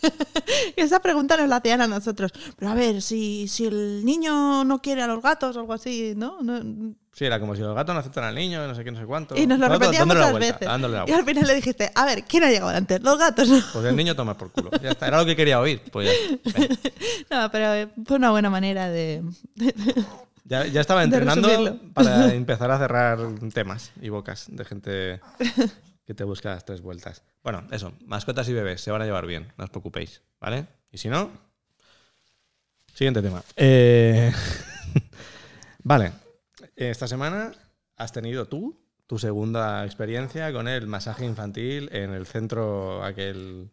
Esa 0.76 1.00
pregunta 1.00 1.36
nos 1.36 1.48
la 1.48 1.56
hacían 1.56 1.80
a 1.80 1.88
nosotros. 1.88 2.32
Pero 2.56 2.70
a 2.70 2.74
ver, 2.74 3.02
si, 3.02 3.48
si 3.48 3.66
el 3.66 4.04
niño 4.04 4.64
no 4.64 4.80
quiere 4.80 5.02
a 5.02 5.08
los 5.08 5.20
gatos 5.22 5.56
o 5.56 5.60
algo 5.60 5.72
así, 5.72 6.14
¿no? 6.16 6.40
No- 6.40 6.94
Sí, 7.18 7.24
era 7.24 7.40
como 7.40 7.56
si 7.56 7.62
los 7.62 7.74
gatos 7.74 7.92
no 7.92 7.98
aceptan 7.98 8.22
al 8.22 8.34
niño, 8.36 8.64
no 8.64 8.76
sé 8.76 8.84
qué, 8.84 8.92
no 8.92 9.00
sé 9.00 9.04
cuánto. 9.04 9.36
y 9.36 9.44
nos 9.44 9.58
lo 9.58 9.66
la 9.66 9.76
muchas 9.76 10.06
vuelta, 10.06 10.32
veces. 10.38 10.60
dándole 10.60 10.98
la 10.98 11.04
Y 11.08 11.10
al 11.10 11.24
final 11.24 11.48
le 11.48 11.54
dijiste, 11.56 11.90
a 11.92 12.04
ver, 12.04 12.22
¿quién 12.22 12.44
ha 12.44 12.48
llegado 12.48 12.68
antes? 12.68 13.02
Los 13.02 13.18
gatos. 13.18 13.48
Pues 13.72 13.84
el 13.86 13.96
niño 13.96 14.14
toma 14.14 14.38
por 14.38 14.52
culo. 14.52 14.70
Ya 14.80 14.90
está, 14.90 15.08
era 15.08 15.18
lo 15.18 15.26
que 15.26 15.34
quería 15.34 15.58
oír. 15.58 15.82
Pues 15.90 16.08
ya. 16.08 16.62
No, 17.30 17.50
pero 17.50 17.90
fue 18.06 18.18
una 18.18 18.30
buena 18.30 18.50
manera 18.50 18.88
de... 18.88 19.24
Ya, 20.44 20.64
ya 20.66 20.80
estaba 20.80 21.02
entrenando 21.02 21.80
para 21.92 22.32
empezar 22.32 22.70
a 22.70 22.78
cerrar 22.78 23.18
temas 23.52 23.90
y 24.00 24.10
bocas 24.10 24.46
de 24.48 24.64
gente 24.64 25.20
que 26.06 26.14
te 26.14 26.22
busca 26.22 26.50
las 26.50 26.64
tres 26.64 26.82
vueltas. 26.82 27.24
Bueno, 27.42 27.64
eso, 27.72 27.94
mascotas 28.06 28.48
y 28.48 28.52
bebés 28.52 28.80
se 28.80 28.92
van 28.92 29.02
a 29.02 29.06
llevar 29.06 29.26
bien, 29.26 29.52
no 29.58 29.64
os 29.64 29.70
preocupéis, 29.70 30.22
¿vale? 30.40 30.66
Y 30.92 30.98
si 30.98 31.08
no, 31.08 31.32
siguiente 32.94 33.22
tema. 33.22 33.42
Eh, 33.56 34.32
vale, 35.82 36.12
esta 36.78 37.08
semana 37.08 37.52
has 37.96 38.12
tenido 38.12 38.46
tú 38.46 38.78
tu 39.08 39.18
segunda 39.18 39.84
experiencia 39.86 40.52
con 40.52 40.68
el 40.68 40.86
masaje 40.86 41.24
infantil 41.24 41.88
en 41.92 42.12
el 42.12 42.26
centro 42.26 43.02
aquel 43.02 43.70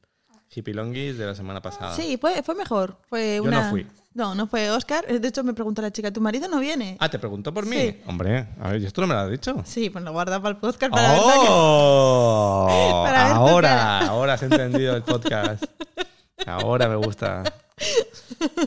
hippilonguis 0.49 1.17
de 1.17 1.25
la 1.25 1.35
semana 1.35 1.61
pasada. 1.61 1.93
Sí, 1.93 2.17
fue, 2.17 2.41
fue 2.41 2.55
mejor. 2.55 2.97
Fue 3.09 3.41
Yo 3.43 3.51
no 3.51 3.69
fui. 3.69 3.85
No, 4.13 4.33
no 4.33 4.47
fue 4.47 4.71
Oscar. 4.71 5.05
De 5.05 5.27
hecho, 5.27 5.43
me 5.43 5.53
preguntó 5.53 5.81
la 5.81 5.91
chica, 5.91 6.09
¿tu 6.11 6.21
marido 6.21 6.47
no 6.47 6.61
viene? 6.61 6.95
Ah, 7.01 7.09
¿te 7.09 7.19
preguntó 7.19 7.53
por 7.53 7.65
mí? 7.65 7.75
Sí. 7.75 8.01
Hombre, 8.07 8.47
a 8.61 8.69
ver, 8.69 8.81
¿y 8.81 8.85
esto 8.85 9.01
no 9.01 9.07
me 9.07 9.13
lo 9.13 9.19
has 9.19 9.29
dicho? 9.29 9.61
Sí, 9.65 9.89
pues 9.89 10.05
lo 10.05 10.13
guarda 10.13 10.41
para 10.41 10.55
el 10.55 10.57
podcast 10.57 10.89
para 10.89 11.11
ver. 11.11 11.21
¡Oh! 11.21 12.67
Para 13.05 13.35
ahora, 13.35 14.07
ahora 14.07 14.33
has 14.35 14.43
entendido 14.43 14.95
el 14.95 15.03
podcast. 15.03 15.65
Ahora 16.45 16.87
me 16.87 16.95
gusta. 16.95 17.43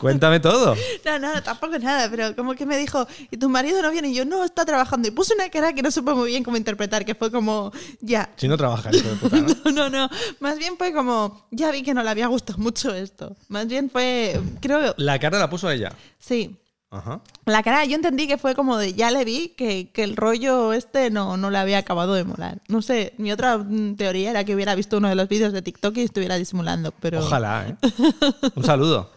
Cuéntame 0.01 0.40
todo. 0.40 0.77
No, 1.05 1.18
no, 1.18 1.42
tampoco 1.42 1.79
nada, 1.79 2.11
pero 2.11 2.35
como 2.37 2.55
que 2.55 2.66
me 2.66 2.77
dijo, 2.77 3.07
¿y 3.31 3.37
tu 3.37 3.49
marido 3.49 3.81
no 3.83 3.90
viene? 3.90 4.09
Y 4.09 4.14
yo, 4.14 4.25
no, 4.25 4.44
está 4.44 4.64
trabajando. 4.64 5.09
Y 5.09 5.11
puse 5.11 5.35
una 5.35 5.49
cara 5.51 5.73
que 5.73 5.83
no 5.83 5.90
supe 5.90 6.12
muy 6.12 6.31
bien 6.31 6.44
cómo 6.44 6.57
interpretar, 6.57 7.05
que 7.05 7.14
fue 7.14 7.31
como, 7.31 7.73
ya. 8.01 8.31
Si 8.37 8.49
no 8.49 8.57
trabajas, 8.57 8.94
hijo 8.94 9.09
de 9.09 9.16
puta, 9.16 9.37
¿no? 9.37 9.49
No, 9.64 9.71
no, 9.73 9.90
no. 9.90 10.11
Más 10.40 10.59
bien 10.59 10.77
fue 10.77 10.92
como, 10.92 11.47
ya 11.51 11.71
vi 11.71 11.83
que 11.83 11.94
no 11.94 12.03
le 12.03 12.11
había 12.11 12.27
gustado 12.27 12.59
mucho 12.59 12.94
esto. 12.94 13.37
Más 13.49 13.66
bien 13.66 13.90
fue, 13.90 14.40
creo, 14.61 14.94
La 14.99 15.18
cara 15.18 15.38
la 15.38 15.49
puso 15.51 15.71
ella. 15.71 15.92
sí. 16.18 16.57
Ajá. 16.90 17.20
La 17.44 17.62
cara, 17.62 17.85
yo 17.85 17.96
entendí 17.96 18.27
que 18.27 18.38
fue 18.38 18.55
como 18.55 18.79
de, 18.79 18.94
ya 18.94 19.11
le 19.11 19.24
vi 19.24 19.51
que, 19.51 19.90
que 19.90 20.05
el 20.05 20.16
rollo 20.16 20.72
este 20.72 21.11
no, 21.11 21.37
no 21.37 21.51
le 21.51 21.59
había 21.59 21.79
acabado 21.79 22.14
de 22.14 22.24
molar. 22.24 22.62
No 22.68 22.81
sé, 22.81 23.12
mi 23.18 23.31
otra 23.31 23.59
mm, 23.59 23.96
teoría 23.96 24.31
era 24.31 24.44
que 24.44 24.55
hubiera 24.55 24.74
visto 24.74 24.96
uno 24.96 25.09
de 25.09 25.14
los 25.14 25.29
vídeos 25.29 25.53
de 25.53 25.61
TikTok 25.61 25.96
y 25.98 26.03
estuviera 26.03 26.37
disimulando, 26.37 26.92
pero... 26.98 27.20
Ojalá, 27.20 27.68
¿eh? 27.68 27.77
Un 28.55 28.64
saludo. 28.64 29.11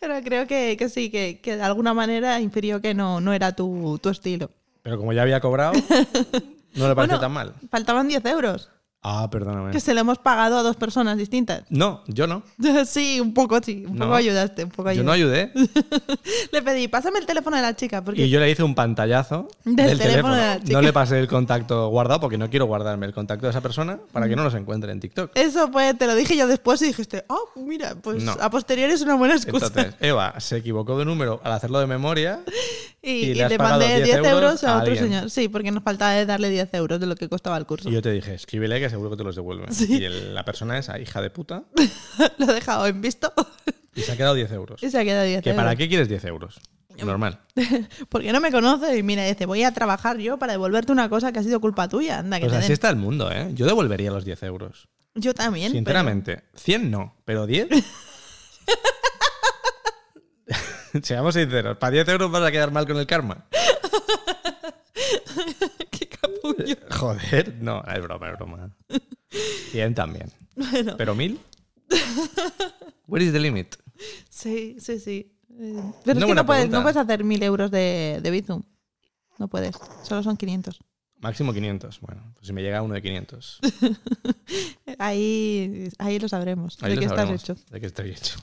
Pero 0.00 0.20
creo 0.22 0.46
que, 0.46 0.76
que 0.78 0.88
sí, 0.88 1.10
que, 1.10 1.40
que 1.40 1.56
de 1.56 1.62
alguna 1.62 1.94
manera 1.94 2.40
infirió 2.40 2.80
que 2.80 2.94
no, 2.94 3.20
no 3.20 3.32
era 3.32 3.54
tu, 3.54 3.98
tu 4.02 4.08
estilo. 4.08 4.50
Pero 4.82 4.98
como 4.98 5.12
ya 5.12 5.22
había 5.22 5.40
cobrado, 5.40 5.72
no 6.74 6.88
le 6.88 6.94
pareció 6.94 7.18
Bueno, 7.18 7.20
tan 7.20 7.32
mal. 7.32 7.54
Faltaban 7.70 8.08
10 8.08 8.24
euros, 8.26 8.70
Ah, 9.04 9.28
perdóname. 9.30 9.72
que 9.72 9.80
se 9.80 9.94
le 9.94 10.00
hemos 10.00 10.18
pagado 10.18 10.58
a 10.58 10.62
dos 10.62 10.76
personas 10.76 11.18
distintas. 11.18 11.64
No, 11.70 12.02
yo 12.06 12.26
no. 12.28 12.42
Sí, 12.86 13.18
un 13.20 13.34
poco 13.34 13.58
sí, 13.62 13.84
un 13.88 13.96
No. 13.98 14.04
poco 14.04 14.14
ayudaste, 14.16 14.62
un 14.64 14.70
poco 14.70 14.92
Yo 14.92 15.02
no 15.02 15.10
ayudaste. 15.10 15.52
ayudé. 15.56 15.70
Le 16.52 16.62
pedí, 16.62 16.86
pásame 16.88 17.18
el 17.18 17.26
teléfono 17.26 17.56
de 17.56 17.62
la 17.62 17.74
chica, 17.74 18.02
porque 18.04 18.24
Y 18.24 18.30
yo 18.30 18.38
le 18.38 18.48
hice 18.50 18.62
un 18.62 18.74
pantallazo 18.76 19.48
Del 19.64 19.74
del, 19.76 19.98
teléfono 19.98 20.34
teléfono. 20.34 20.34
de 20.36 20.40
la 20.46 20.60
chica. 20.60 20.72
No 20.72 20.82
le 20.82 20.92
pasé 20.92 21.18
el 21.18 21.26
contacto 21.26 21.88
guardado 21.88 22.20
porque 22.20 22.38
no 22.38 22.48
quiero 22.48 22.66
guardarme 22.66 23.06
el 23.06 23.12
contacto 23.12 23.46
de 23.46 23.50
esa 23.50 23.60
persona 23.60 23.98
para 24.12 24.28
que 24.28 24.36
no 24.36 24.44
nos 24.44 24.54
encuentre 24.54 24.92
en 24.92 25.00
TikTok. 25.00 25.32
eso 25.34 25.70
pues 25.72 25.98
te 25.98 26.06
lo 26.06 26.14
dije 26.14 26.36
yo 26.36 26.46
después 26.46 26.80
y 26.82 26.86
dijiste, 26.86 27.24
oh, 27.28 27.48
mira, 27.56 27.96
pues 28.00 28.22
No. 28.22 28.32
a 28.40 28.50
posteriori 28.50 28.92
es 28.92 29.02
una 29.02 29.14
buena 29.16 29.34
excusa. 29.34 29.66
Entonces, 29.66 29.94
Eva 30.00 30.34
se 30.38 30.58
equivocó 30.58 30.96
de 30.98 31.04
número 31.04 31.40
al 31.42 31.52
hacerlo 31.52 31.80
de 31.80 31.86
memoria. 31.88 32.40
y, 33.02 33.10
y 33.10 33.24
y 33.30 33.34
le 33.34 33.48
le 33.48 33.58
mandé 33.58 33.86
10 33.96 34.04
10 34.04 34.16
euros 34.18 34.32
euros 34.32 34.64
a 34.64 34.74
a 34.74 34.76
otro 34.78 34.92
alguien. 34.92 35.04
señor. 35.12 35.30
Sí, 35.30 35.48
porque 35.48 35.70
nos 35.72 35.82
faltaba 35.82 36.24
darle 36.24 36.50
10 36.50 36.72
euros 36.74 37.00
de 37.00 37.06
lo 37.06 37.16
que 37.16 37.28
costaba 37.28 37.56
el 37.58 37.66
curso. 37.66 37.88
Y 37.88 37.92
yo 37.92 38.00
te 38.02 38.12
dije, 38.12 38.34
escríbele 38.34 38.78
que 38.80 38.88
seguro 38.90 39.10
que 39.10 39.16
te 39.16 39.24
los 39.24 39.34
devuelve. 39.34 39.66
Sí. 39.72 39.98
Y 40.00 40.04
el- 40.04 40.34
la 40.34 40.44
persona 40.44 40.78
esa, 40.78 40.98
hija 41.00 41.20
de 41.20 41.30
puta, 41.30 41.64
lo 42.38 42.50
he 42.50 42.54
dejado 42.54 42.86
en 42.86 43.00
visto 43.00 43.32
y 43.94 44.02
se 44.02 44.12
ha 44.12 44.16
quedado 44.16 44.34
10 44.34 44.52
euros. 44.52 44.82
y 44.82 44.90
se 44.90 44.98
ha 44.98 45.04
quedado 45.04 45.24
10 45.26 45.42
¿Que 45.42 45.50
euros. 45.50 45.64
¿Para 45.64 45.76
qué 45.76 45.88
quieres 45.88 46.08
10 46.08 46.24
euros? 46.26 46.60
Normal. 47.04 47.40
Porque 48.10 48.32
no 48.32 48.40
me 48.40 48.52
conoce 48.52 48.96
y 48.98 49.02
mira, 49.02 49.24
dice, 49.24 49.46
voy 49.46 49.64
a 49.64 49.72
trabajar 49.72 50.18
yo 50.18 50.38
para 50.38 50.52
devolverte 50.52 50.92
una 50.92 51.08
cosa 51.08 51.32
que 51.32 51.38
ha 51.38 51.42
sido 51.42 51.58
culpa 51.60 51.88
tuya. 51.88 52.18
Anda, 52.18 52.38
que 52.38 52.44
Pues 52.46 52.56
así 52.58 52.64
den. 52.68 52.72
está 52.74 52.90
el 52.90 52.96
mundo, 52.96 53.32
¿eh? 53.32 53.48
Yo 53.54 53.66
devolvería 53.66 54.10
los 54.10 54.24
10 54.26 54.42
euros. 54.44 54.88
Yo 55.14 55.34
también. 55.34 55.72
Sinceramente. 55.72 56.44
100 56.54 56.90
no, 56.90 57.16
pero 57.24 57.46
10. 57.46 57.68
Seamos 61.02 61.34
sinceros, 61.34 61.76
para 61.78 61.92
10 61.92 62.08
euros 62.08 62.30
vas 62.30 62.42
a 62.42 62.50
quedar 62.50 62.70
mal 62.70 62.86
con 62.86 62.96
el 62.98 63.06
karma. 63.06 63.46
Qué 65.90 66.08
capullo. 66.08 66.76
Joder, 66.90 67.54
no, 67.60 67.82
es 67.84 68.02
broma, 68.02 68.30
es 68.30 68.36
broma. 68.36 68.70
100 69.70 69.94
también. 69.94 70.30
Bueno, 70.54 70.96
¿Pero 70.96 71.14
1000? 71.14 71.38
Where 73.06 73.24
is 73.24 73.32
the 73.32 73.40
limit? 73.40 73.76
sí, 74.28 74.76
sí, 74.78 74.98
sí. 75.00 75.32
Eh, 75.58 75.82
Pero 76.04 76.18
es 76.18 76.26
que 76.26 76.34
no 76.34 76.46
puedes, 76.46 76.68
no 76.70 76.82
puedes 76.82 76.96
hacer 76.96 77.24
mil 77.24 77.42
euros 77.42 77.70
de, 77.70 78.20
de 78.22 78.30
Bizum. 78.30 78.62
No 79.38 79.48
puedes. 79.48 79.76
Solo 80.02 80.22
son 80.22 80.36
500. 80.36 80.80
Máximo 81.20 81.52
500. 81.52 82.00
Bueno, 82.00 82.32
pues 82.34 82.46
si 82.46 82.52
me 82.52 82.62
llega 82.62 82.82
uno 82.82 82.94
de 82.94 83.02
500. 83.02 83.60
Ahí, 84.98 85.88
ahí 85.98 86.18
lo 86.18 86.28
sabremos. 86.28 86.76
Ahí 86.82 86.90
de 86.90 86.96
lo 86.96 87.00
qué 87.00 87.06
estás 87.06 87.18
sabremos, 87.18 87.42
hecho. 87.42 87.56
De 87.70 87.80
qué 87.80 87.86
estoy 87.86 88.10
hecho. 88.10 88.38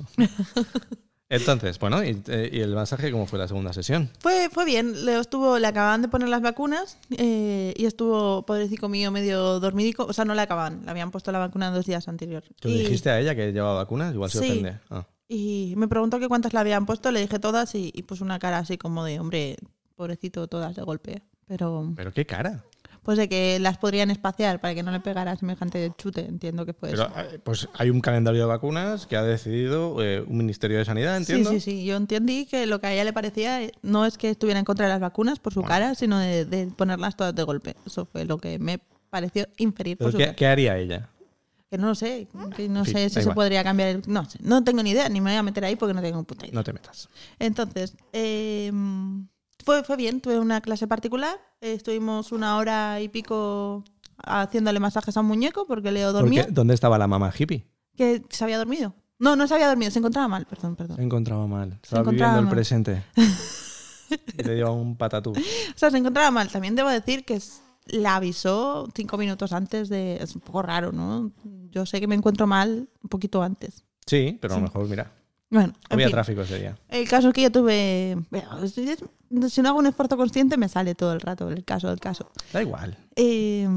Entonces, 1.30 1.78
bueno, 1.78 2.04
¿y, 2.04 2.22
eh, 2.28 2.50
y 2.52 2.60
el 2.62 2.74
masaje 2.74 3.12
cómo 3.12 3.28
fue 3.28 3.38
la 3.38 3.48
segunda 3.48 3.72
sesión? 3.72 4.10
Fue, 4.20 4.50
fue 4.52 4.66
bien. 4.66 5.06
Le, 5.06 5.20
estuvo, 5.20 5.60
le 5.60 5.68
acababan 5.68 6.02
de 6.02 6.08
poner 6.08 6.28
las 6.28 6.42
vacunas 6.42 6.98
eh, 7.18 7.74
y 7.78 7.86
estuvo, 7.86 8.44
pobrecito 8.48 8.90
mío, 8.90 9.12
medio 9.12 9.60
dormidico. 9.60 10.06
O 10.06 10.14
sea, 10.14 10.26
no 10.26 10.34
le 10.34 10.42
acaban. 10.42 10.82
Le 10.86 10.90
habían 10.92 11.12
puesto 11.12 11.32
la 11.32 11.38
vacuna 11.38 11.70
dos 11.70 11.86
días 11.86 12.08
anterior. 12.08 12.44
¿Tú 12.60 12.70
Y- 12.70 12.80
dijiste 12.80 13.12
a 13.12 13.20
ella 13.20 13.36
que 13.36 13.52
llevaba 13.54 13.76
vacunas? 13.76 14.14
Igual 14.14 14.32
se 14.32 14.40
Sí. 14.40 14.46
ofende. 14.50 14.80
Ah. 14.90 15.06
Y 15.28 15.76
me 15.78 15.88
preguntó 15.88 16.20
que 16.20 16.28
cuántas 16.28 16.54
le 16.54 16.60
habían 16.60 16.88
puesto, 16.88 17.12
le 17.12 17.20
dije 17.22 17.38
todas 17.38 17.76
y, 17.76 17.92
y 17.94 18.02
puso 18.02 18.24
una 18.24 18.40
cara 18.40 18.58
así 18.58 18.80
como 18.80 19.04
de, 19.04 19.20
hombre, 19.20 19.58
pobrecito, 19.96 20.48
todas 20.48 20.76
de 20.76 20.82
golpe. 20.82 21.22
Pero 21.46 21.94
Pero 21.96 22.12
qué 22.12 22.26
cara. 22.26 22.64
Pues 23.04 23.18
de 23.18 23.28
que 23.30 23.60
las 23.60 23.78
podrían 23.78 24.12
espaciar 24.12 24.60
para 24.62 24.76
que 24.76 24.84
no 24.84 24.92
le 24.92 25.00
pegara 25.00 25.36
semejante 25.36 25.92
chute, 25.98 26.26
entiendo 26.26 26.66
que 26.66 26.74
Pero 26.74 26.94
eso. 26.94 27.12
eh, 27.18 27.40
pues 27.44 27.68
hay 27.76 27.90
un 27.90 28.02
calendario 28.02 28.42
de 28.42 28.48
vacunas 28.48 29.06
que 29.08 29.16
ha 29.18 29.24
decidido 29.24 30.04
eh, 30.04 30.22
un 30.22 30.38
Ministerio 30.38 30.78
de 30.78 30.86
Sanidad, 30.86 31.14
Sí, 31.18 31.22
entiendo. 31.22 31.50
sí, 31.52 31.60
sí. 31.60 31.86
Yo 31.86 31.96
entendí 31.98 32.46
que 32.46 32.66
lo 32.68 32.80
que 32.80 32.88
a 32.88 32.94
ella 32.94 33.04
le 33.04 33.14
parecía 33.14 33.62
eh, 33.64 33.72
no 33.82 34.06
es 34.06 34.18
que 34.18 34.30
estuviera 34.30 34.60
en 34.60 34.66
contra 34.66 34.86
de 34.86 34.92
las 34.92 35.00
vacunas 35.02 35.40
por 35.40 35.54
su 35.54 35.62
Bueno. 35.62 35.70
cara, 35.74 35.96
sino 35.96 36.20
de, 36.20 36.46
de 36.46 36.68
ponerlas 36.68 37.16
todas 37.16 37.34
de 37.34 37.44
golpe. 37.44 37.76
Eso 37.86 38.06
fue 38.06 38.26
lo 38.26 38.38
que 38.38 38.60
me 38.60 38.80
pareció 39.10 39.48
inferir 39.58 39.98
por 39.98 40.06
Pero 40.06 40.12
su 40.12 40.18
¿qué, 40.18 40.24
cara. 40.26 40.36
qué 40.36 40.48
haría 40.48 40.78
ella? 40.78 41.10
Que 41.72 41.78
no 41.78 41.88
lo 41.88 41.96
sé, 41.96 42.28
que 42.56 42.68
no 42.68 42.84
sé 42.84 43.10
si 43.10 43.22
se 43.22 43.32
podría 43.32 43.64
cambiar 43.64 43.90
el... 43.90 44.02
No 44.08 44.26
sé, 44.28 44.40
no 44.42 44.64
tengo 44.64 44.82
ni 44.82 44.90
idea, 44.90 45.08
ni 45.08 45.22
me 45.22 45.30
voy 45.30 45.38
a 45.38 45.44
meter 45.44 45.64
ahí 45.66 45.76
porque 45.76 45.94
no 45.94 46.02
tengo 46.02 46.24
puta 46.24 46.46
idea. 46.48 46.56
No 46.56 46.64
te 46.64 46.74
metas. 46.74 47.10
Entonces, 47.38 47.96
eh, 48.12 48.72
fue, 49.64 49.84
fue 49.84 49.98
bien, 49.98 50.22
tuve 50.22 50.40
una 50.40 50.62
clase 50.62 50.88
particular, 50.88 51.38
estuvimos 51.62 52.32
una 52.32 52.58
hora 52.58 53.00
y 53.02 53.10
pico 53.10 53.84
haciéndole 54.24 54.80
masajes 54.80 55.16
a 55.18 55.22
un 55.22 55.28
muñeco 55.28 55.66
porque 55.68 55.92
Leo 55.92 56.12
dormía, 56.12 56.44
Porque, 56.44 56.54
¿Dónde 56.54 56.74
estaba 56.74 56.98
la 56.98 57.08
mamá 57.08 57.32
hippie? 57.38 57.66
que 57.96 58.24
se 58.30 58.44
había 58.44 58.58
dormido. 58.58 58.94
No, 59.20 59.36
no 59.36 59.48
se 59.48 59.54
había 59.54 59.68
dormido, 59.68 59.92
se 59.92 60.00
encontraba 60.00 60.28
mal, 60.30 60.46
perdón, 60.46 60.76
perdón. 60.78 60.96
Se 60.96 61.04
encontraba 61.04 61.46
mal. 61.48 61.78
Estaba 61.84 62.02
encontraba 62.02 62.34
viviendo 62.34 62.50
el 62.50 62.56
presente. 62.56 63.04
y 64.38 64.44
le 64.44 64.56
dio 64.56 64.72
un 64.74 64.96
patatú. 64.96 65.32
O 65.32 65.78
sea, 65.78 65.92
se 65.92 65.98
encontraba 65.98 66.32
mal. 66.32 66.48
También 66.50 66.76
debo 66.76 66.88
decir 66.90 67.26
que 67.26 67.38
la 67.88 68.16
avisó 68.16 68.88
cinco 68.96 69.18
minutos 69.18 69.52
antes 69.52 69.90
de... 69.90 70.16
Es 70.22 70.36
un 70.36 70.42
poco 70.42 70.62
raro, 70.62 70.94
¿no? 70.94 71.32
Yo 71.70 71.86
sé 71.86 72.00
que 72.00 72.08
me 72.08 72.16
encuentro 72.16 72.48
mal 72.48 72.88
un 73.04 73.10
poquito 73.10 73.44
antes. 73.44 73.84
Sí, 74.06 74.38
pero 74.42 74.54
a 74.54 74.58
Sí. 74.58 74.62
lo 74.62 74.68
mejor, 74.68 74.88
mira, 74.88 75.12
Bueno, 75.50 75.74
en 75.90 75.94
había 75.94 76.08
fin. 76.08 76.14
tráfico 76.14 76.42
ese 76.44 76.58
día. 76.60 76.78
El 76.88 77.08
caso 77.10 77.28
es 77.28 77.34
que 77.34 77.42
yo 77.42 77.52
tuve... 77.52 78.18
si 79.50 79.62
no 79.62 79.70
hago 79.70 79.80
un 79.80 79.88
esfuerzo 79.88 80.18
consciente, 80.18 80.58
me 80.58 80.70
sale 80.70 80.96
todo 80.96 81.14
el 81.14 81.22
rato 81.22 81.50
el 81.50 81.64
caso 81.64 81.90
del 81.90 82.00
caso. 82.00 82.32
Da 82.54 82.62
igual. 82.62 82.98
Eh, 83.16 83.68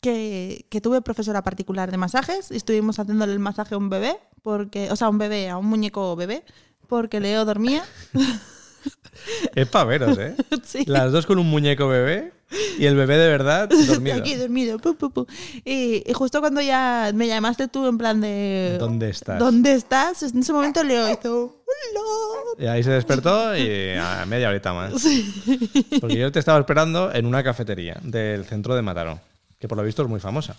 que, 0.00 0.66
que 0.68 0.80
tuve 0.80 1.00
profesora 1.00 1.42
particular 1.42 1.90
de 1.90 1.96
masajes 1.96 2.50
y 2.50 2.56
estuvimos 2.56 2.98
haciéndole 2.98 3.32
el 3.32 3.38
masaje 3.38 3.74
a 3.74 3.78
un 3.78 3.88
bebé, 3.88 4.18
porque, 4.42 4.90
o 4.90 4.96
sea, 4.96 5.06
a 5.06 5.10
un 5.10 5.18
bebé, 5.18 5.48
a 5.48 5.56
un 5.56 5.66
muñeco 5.66 6.14
bebé, 6.14 6.44
porque 6.88 7.20
Leo 7.20 7.44
dormía. 7.44 7.82
Es 9.54 9.68
para 9.68 9.84
veros, 9.86 10.18
¿eh? 10.18 10.36
sí. 10.64 10.84
Las 10.86 11.12
dos 11.12 11.24
con 11.24 11.38
un 11.38 11.48
muñeco 11.48 11.88
bebé 11.88 12.32
y 12.78 12.86
el 12.86 12.96
bebé 12.96 13.16
de 13.18 13.28
verdad 13.28 13.68
dormido. 13.86 14.16
Aquí 14.16 14.34
dormido. 14.36 14.78
pu, 14.78 14.94
pu, 14.96 15.10
pu. 15.10 15.26
Y, 15.64 16.02
y 16.08 16.12
justo 16.12 16.40
cuando 16.40 16.60
ya 16.60 17.10
me 17.14 17.26
llamaste 17.26 17.68
tú 17.68 17.86
en 17.86 17.98
plan 17.98 18.20
de... 18.20 18.76
¿Dónde 18.78 19.10
estás? 19.10 19.38
¿Dónde 19.38 19.74
estás? 19.74 20.22
En 20.22 20.38
ese 20.38 20.52
momento 20.52 20.82
Leo 20.82 21.10
hizo... 21.20 21.62
"Hola". 21.64 22.64
Y 22.64 22.66
ahí 22.66 22.82
se 22.82 22.90
despertó 22.90 23.56
y 23.56 23.90
a 23.98 24.24
media 24.26 24.48
horita 24.48 24.72
más. 24.72 25.00
Sí. 25.00 25.88
Porque 26.00 26.16
yo 26.16 26.30
te 26.30 26.38
estaba 26.38 26.58
esperando 26.60 27.12
en 27.12 27.26
una 27.26 27.42
cafetería 27.42 27.98
del 28.02 28.44
centro 28.44 28.74
de 28.76 28.82
Mataró, 28.82 29.20
que 29.58 29.66
por 29.68 29.76
lo 29.78 29.84
visto 29.84 30.02
es 30.02 30.08
muy 30.08 30.20
famosa. 30.20 30.56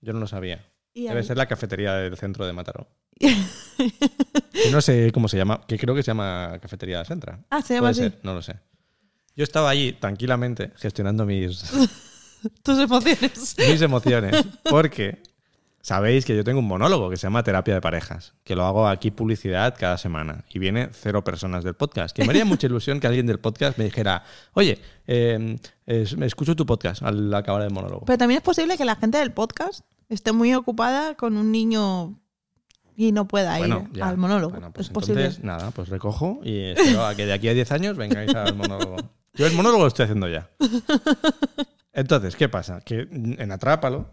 Yo 0.00 0.12
no 0.12 0.20
lo 0.20 0.26
sabía. 0.26 0.64
Debe 0.94 1.22
ser 1.24 1.36
la 1.36 1.46
cafetería 1.46 1.94
del 1.94 2.16
centro 2.16 2.46
de 2.46 2.52
Mataró. 2.52 2.86
No 4.70 4.80
sé 4.80 5.10
cómo 5.12 5.28
se 5.28 5.36
llama, 5.36 5.60
que 5.66 5.78
creo 5.78 5.94
que 5.94 6.02
se 6.02 6.08
llama 6.08 6.58
Cafetería 6.60 6.98
de 7.00 7.04
Centra. 7.04 7.38
Ah, 7.50 7.60
se 7.62 7.74
llama 7.74 7.90
Puede 7.92 8.06
así. 8.06 8.10
ser, 8.14 8.18
no 8.22 8.34
lo 8.34 8.42
sé. 8.42 8.54
Yo 9.36 9.44
estaba 9.44 9.70
allí 9.70 9.92
tranquilamente 9.92 10.72
gestionando 10.76 11.26
mis, 11.26 11.62
Tus 12.62 12.78
emociones. 12.78 13.54
mis 13.58 13.82
emociones, 13.82 14.44
porque 14.68 15.22
sabéis 15.82 16.24
que 16.24 16.34
yo 16.36 16.42
tengo 16.42 16.58
un 16.60 16.66
monólogo 16.66 17.10
que 17.10 17.16
se 17.16 17.26
llama 17.26 17.42
Terapia 17.42 17.74
de 17.74 17.80
Parejas, 17.80 18.34
que 18.44 18.56
lo 18.56 18.64
hago 18.64 18.88
aquí 18.88 19.10
publicidad 19.10 19.74
cada 19.78 19.98
semana 19.98 20.44
y 20.52 20.58
viene 20.58 20.88
cero 20.92 21.22
personas 21.22 21.64
del 21.64 21.74
podcast. 21.74 22.14
Que 22.16 22.24
me 22.24 22.30
haría 22.30 22.44
mucha 22.44 22.66
ilusión 22.66 22.98
que 22.98 23.06
alguien 23.06 23.26
del 23.26 23.38
podcast 23.38 23.78
me 23.78 23.84
dijera, 23.84 24.24
oye, 24.54 24.78
eh, 25.06 25.58
es- 25.86 26.16
me 26.16 26.26
escucho 26.26 26.56
tu 26.56 26.64
podcast 26.66 27.02
al 27.02 27.32
acabar 27.34 27.62
el 27.62 27.70
monólogo. 27.70 28.04
Pero 28.06 28.18
también 28.18 28.38
es 28.38 28.44
posible 28.44 28.76
que 28.76 28.84
la 28.84 28.96
gente 28.96 29.18
del 29.18 29.32
podcast 29.32 29.84
esté 30.08 30.32
muy 30.32 30.54
ocupada 30.54 31.14
con 31.14 31.36
un 31.36 31.52
niño 31.52 32.18
y 32.96 33.12
no 33.12 33.28
pueda 33.28 33.60
ir 33.60 33.74
ya. 33.92 34.08
al 34.08 34.16
monólogo. 34.16 34.52
Bueno, 34.52 34.72
pues 34.72 34.86
es 34.86 34.92
posible. 34.92 35.20
entonces, 35.22 35.44
nada, 35.44 35.70
pues 35.72 35.88
recojo 35.90 36.40
y 36.42 36.58
espero 36.70 37.04
a 37.04 37.14
que 37.14 37.26
de 37.26 37.32
aquí 37.34 37.48
a 37.48 37.54
10 37.54 37.70
años 37.72 37.96
vengáis 37.96 38.34
al 38.34 38.54
monólogo. 38.56 38.96
Yo 39.36 39.46
el 39.46 39.52
monólogo 39.54 39.82
lo 39.82 39.88
estoy 39.88 40.04
haciendo 40.04 40.28
ya. 40.28 40.50
Entonces, 41.92 42.36
¿qué 42.36 42.48
pasa? 42.48 42.80
Que 42.80 43.08
en 43.10 43.52
Atrápalo, 43.52 44.10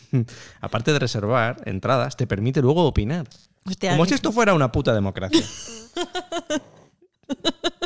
aparte 0.60 0.92
de 0.92 0.98
reservar 0.98 1.62
entradas, 1.64 2.16
te 2.16 2.26
permite 2.26 2.60
luego 2.60 2.84
opinar. 2.84 3.28
Hostia, 3.64 3.92
Como 3.92 4.06
si 4.06 4.14
esto 4.14 4.32
fuera 4.32 4.54
una 4.54 4.72
puta 4.72 4.94
democracia. 4.94 5.42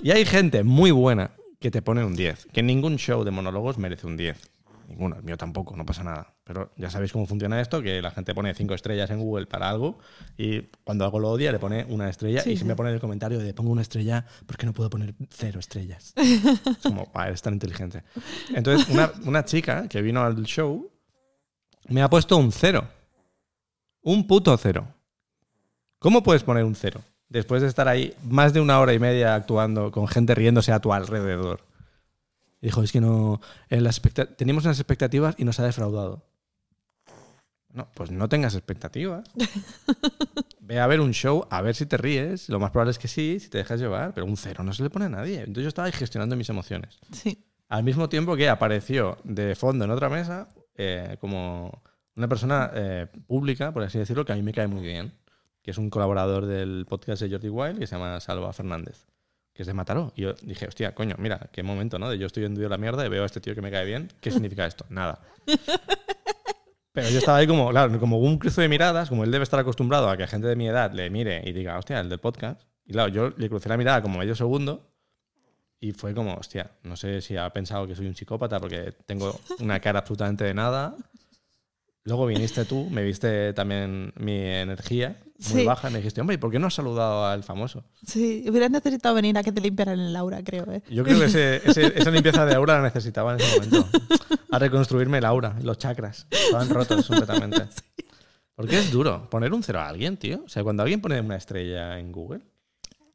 Y 0.03 0.11
hay 0.11 0.25
gente 0.25 0.63
muy 0.63 0.91
buena 0.91 1.33
que 1.59 1.71
te 1.71 1.83
pone 1.83 2.05
un 2.05 2.15
10. 2.15 2.49
Que 2.53 2.63
ningún 2.63 2.97
show 2.97 3.25
de 3.25 3.31
monólogos 3.31 3.79
merece 3.79 4.07
un 4.07 4.17
10. 4.17 4.37
Ninguno, 4.97 5.17
el 5.17 5.23
mío 5.25 5.37
tampoco, 5.37 5.77
no 5.77 5.85
pasa 5.85 6.03
nada. 6.03 6.35
Pero 6.43 6.73
ya 6.79 6.89
sabéis 6.89 7.13
cómo 7.13 7.27
funciona 7.27 7.61
esto, 7.61 7.83
que 7.83 8.01
la 8.01 8.11
gente 8.11 8.35
pone 8.35 8.55
5 8.55 8.73
estrellas 8.73 9.11
en 9.11 9.21
Google 9.21 9.45
para 9.45 9.69
algo 9.69 9.99
y 10.39 10.63
cuando 10.85 11.05
algo 11.05 11.19
lo 11.19 11.29
odia 11.31 11.53
le 11.53 11.59
pone 11.59 11.85
una 11.91 12.09
estrella 12.09 12.41
Sí, 12.41 12.51
y 12.51 12.53
sí. 12.53 12.59
siempre 12.61 12.77
pone 12.77 12.89
en 12.89 12.95
el 12.95 13.01
comentario 13.01 13.39
de 13.39 13.53
pongo 13.53 13.71
una 13.73 13.83
estrella 13.83 14.25
porque 14.47 14.65
no 14.65 14.73
puedo 14.73 14.89
poner 14.89 15.15
cero 15.29 15.61
estrellas. 15.61 16.15
es 16.17 16.79
como, 16.83 17.05
"Buah, 17.13 17.27
eres 17.29 17.43
tan 17.43 17.53
inteligente. 17.53 18.05
Entonces, 18.55 18.89
una, 18.89 19.13
una 19.27 19.45
chica 19.45 19.87
que 19.87 20.01
vino 20.01 20.23
al 20.25 20.43
show 20.45 20.91
me 21.89 22.01
ha 22.01 22.09
puesto 22.09 22.39
un 22.39 22.51
cero. 22.51 22.89
Un 24.01 24.27
puto 24.27 24.57
cero. 24.57 24.89
¿Cómo 25.99 26.23
puedes 26.23 26.43
poner 26.43 26.65
un 26.65 26.75
cero? 26.75 27.03
Después 27.29 27.61
de 27.61 27.69
estar 27.69 27.87
ahí 27.87 28.15
más 28.25 28.55
de 28.55 28.61
una 28.61 28.81
hora 28.81 28.95
y 28.95 28.99
media 28.99 29.35
actuando 29.35 29.91
con 29.91 30.09
gente 30.09 30.35
riéndose 30.35 30.73
a 30.73 30.81
tu 30.81 30.93
alrededor. 30.93 31.61
Y 32.61 32.67
dijo, 32.67 32.83
es 32.83 32.93
que 32.93 33.01
no. 33.01 33.41
las 33.69 33.99
expecta- 33.99 34.35
teníamos 34.37 34.65
unas 34.65 34.79
expectativas 34.79 35.35
y 35.39 35.45
nos 35.45 35.61
ha 35.61 35.65
defraudado. 35.65 36.25
No, 37.73 37.89
pues 37.95 38.11
no 38.11 38.29
tengas 38.29 38.55
expectativas. 38.55 39.29
Ve 40.61 40.81
a 40.81 40.87
ver 40.87 41.01
un 41.01 41.13
show, 41.13 41.47
a 41.51 41.61
ver 41.61 41.75
si 41.75 41.85
te 41.87 41.97
ríes. 41.97 42.49
Lo 42.49 42.59
más 42.59 42.71
probable 42.71 42.91
es 42.93 42.99
que 42.99 43.09
sí, 43.09 43.39
si 43.39 43.49
te 43.51 43.59
dejas 43.59 43.79
llevar, 43.79 44.15
pero 44.15 44.27
un 44.27 44.37
cero 44.37 44.65
no 44.65 44.73
se 44.73 44.83
le 44.83 44.91
pone 44.91 45.05
a 45.05 45.09
nadie. 45.11 45.41
Entonces 45.41 45.65
yo 45.65 45.69
estaba 45.69 45.87
ahí 45.87 45.93
gestionando 45.93 46.37
mis 46.37 46.49
emociones. 46.49 46.99
Sí. 47.13 47.45
Al 47.69 47.85
mismo 47.85 48.09
tiempo 48.09 48.35
que 48.37 48.49
apareció 48.49 49.19
de 49.25 49.55
fondo 49.55 49.85
en 49.85 49.91
otra 49.91 50.09
mesa 50.09 50.49
eh, 50.77 51.17
como 51.21 51.83
una 52.17 52.29
persona 52.29 52.71
eh, 52.75 53.07
pública, 53.27 53.73
por 53.73 53.83
así 53.83 53.99
decirlo, 53.99 54.25
que 54.25 54.33
a 54.33 54.37
mí 54.37 54.43
me 54.43 54.53
cae 54.53 54.67
muy 54.69 54.83
bien, 54.83 55.13
que 55.63 55.73
es 55.73 55.79
un 55.79 55.91
colaborador 55.91 56.47
del 56.47 56.87
podcast 56.89 57.21
de 57.23 57.31
Jordi 57.31 57.49
Wild, 57.49 57.79
que 57.79 57.87
se 57.87 57.95
llama 57.97 58.19
Salva 58.21 58.53
Fernández, 58.53 59.07
que 59.57 59.63
es 59.63 59.67
de 59.67 59.73
Mataró. 59.73 60.13
Y 60.15 60.23
yo 60.23 60.35
dije, 60.43 60.67
hostia, 60.67 60.95
coño, 60.95 61.17
mira, 61.19 61.49
qué 61.51 61.63
momento, 61.63 61.99
¿no? 61.99 62.11
De 62.11 62.19
yo 62.19 62.27
estoy 62.27 62.45
hundido 62.45 62.67
en 62.67 62.71
la 62.71 62.79
mierda 62.79 63.07
y 63.07 63.09
veo 63.09 63.23
a 63.23 63.27
este 63.27 63.41
tío 63.41 63.55
que 63.55 63.63
me 63.63 63.71
cae 63.71 63.87
bien. 63.87 64.09
¿Qué 64.21 64.31
significa 64.31 64.67
esto? 64.67 64.85
Nada. 64.91 65.21
Pero 66.93 67.11
yo 67.11 67.19
estaba 67.19 67.39
ahí 67.39 67.47
como, 67.47 67.71
claro, 67.71 67.99
como 67.99 68.19
un 68.19 68.39
cruce 68.39 68.61
de 68.63 68.69
miradas, 68.69 69.09
como 69.09 69.25
él 69.25 69.31
debe 69.31 69.43
estar 69.43 69.61
acostumbrado 69.61 70.09
a 70.09 70.17
que 70.17 70.27
gente 70.27 70.47
de 70.47 70.57
mi 70.57 70.69
edad 70.69 70.93
le 70.93 71.11
mire 71.11 71.43
y 71.45 71.53
diga, 71.53 71.79
hostia, 71.79 72.01
el 72.01 72.09
del 72.09 72.21
podcast. 72.21 72.63
Y 72.85 72.93
claro, 72.93 73.09
yo 73.09 73.31
le 73.37 73.49
crucé 73.49 73.69
la 73.69 73.77
mirada 73.77 74.01
como 74.01 74.19
medio 74.19 74.35
segundo 74.35 74.93
y 75.81 75.93
fue 75.93 76.15
como, 76.15 76.35
hostia, 76.35 76.71
no 76.83 76.97
sé 76.97 77.21
si 77.21 77.37
ha 77.37 77.51
pensado 77.51 77.87
que 77.87 77.95
soy 77.95 78.07
un 78.07 78.15
psicópata 78.15 78.59
porque 78.61 78.93
tengo 79.07 79.39
una 79.61 79.81
cara 79.81 80.01
absolutamente 80.01 80.45
de 80.45 80.55
nada. 80.55 80.97
Luego 82.07 82.25
viniste 82.27 82.65
tú, 82.65 82.89
me 82.89 83.03
viste 83.03 83.53
también 83.53 84.13
mi 84.17 84.33
energía 84.39 85.17
muy 85.51 85.61
Sí. 85.61 85.67
baja 85.67 85.91
me 85.91 85.99
dijiste, 85.99 86.21
hombre, 86.23 86.35
¿y 86.37 86.39
por 86.39 86.51
qué 86.51 86.59
no 86.59 86.69
has 86.69 86.75
saludado 86.75 87.27
al 87.27 87.43
famoso? 87.43 87.85
Sí, 88.07 88.43
hubieras 88.49 88.71
necesitado 88.71 89.15
venir 89.15 89.37
a 89.37 89.43
que 89.43 89.53
te 89.53 89.61
limpiaran 89.61 90.01
el 90.01 90.17
aura, 90.17 90.43
creo. 90.43 90.65
¿eh? 90.73 90.83
Yo 90.89 91.05
creo 91.05 91.19
que 91.19 91.27
ese- 91.27 91.57
ese- 91.69 91.93
esa 91.99 92.11
limpieza 92.11 92.47
de 92.47 92.55
aura 92.55 92.79
la 92.79 92.85
necesitaba 92.85 93.35
en 93.35 93.41
ese 93.41 93.57
momento. 93.61 93.87
A 94.51 94.59
reconstruirme 94.59 95.19
el 95.19 95.27
aura, 95.27 95.55
los 95.63 95.77
chakras. 95.77 96.27
Estaban 96.31 96.71
rotos 96.71 97.07
completamente. 97.07 97.65
Porque 98.55 98.79
es 98.79 98.91
duro 98.91 99.29
poner 99.29 99.53
un 99.53 99.63
cero 99.63 99.81
a 99.81 99.89
alguien, 99.89 100.17
tío. 100.17 100.43
O 100.47 100.49
sea, 100.49 100.63
cuando 100.65 100.83
alguien 100.85 101.03
pone 101.03 101.21
una 101.21 101.37
estrella 101.37 101.99
en 101.99 102.11
Google, 102.13 102.41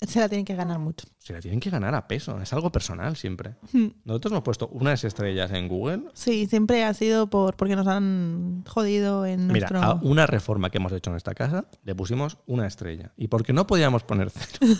Se 0.07 0.19
la 0.19 0.27
tienen 0.27 0.45
que 0.45 0.55
ganar 0.55 0.79
mucho. 0.79 1.05
se 1.19 1.31
la 1.31 1.39
tienen 1.39 1.59
que 1.59 1.69
ganar 1.69 1.93
a 1.93 2.07
peso. 2.07 2.41
Es 2.41 2.51
algo 2.53 2.71
personal 2.71 3.15
siempre. 3.15 3.55
Hmm. 3.71 3.87
Nosotros 4.03 4.31
hemos 4.31 4.43
puesto 4.43 4.67
unas 4.69 5.03
estrellas 5.03 5.51
en 5.51 5.67
Google. 5.67 6.05
Sí, 6.13 6.47
siempre 6.47 6.83
ha 6.83 6.93
sido 6.95 7.29
por 7.29 7.55
porque 7.55 7.75
nos 7.75 7.85
han 7.87 8.63
jodido 8.67 9.25
en 9.27 9.47
Mira, 9.47 9.69
nuestro... 9.69 9.83
a 9.83 9.93
una 10.01 10.25
reforma 10.25 10.71
que 10.71 10.79
hemos 10.79 10.91
hecho 10.91 11.11
en 11.11 11.17
esta 11.17 11.35
casa 11.35 11.65
le 11.83 11.93
pusimos 11.93 12.39
una 12.47 12.65
estrella. 12.65 13.13
Y 13.15 13.27
porque 13.27 13.53
no 13.53 13.67
podíamos 13.67 14.03
poner 14.03 14.31
cero. 14.31 14.75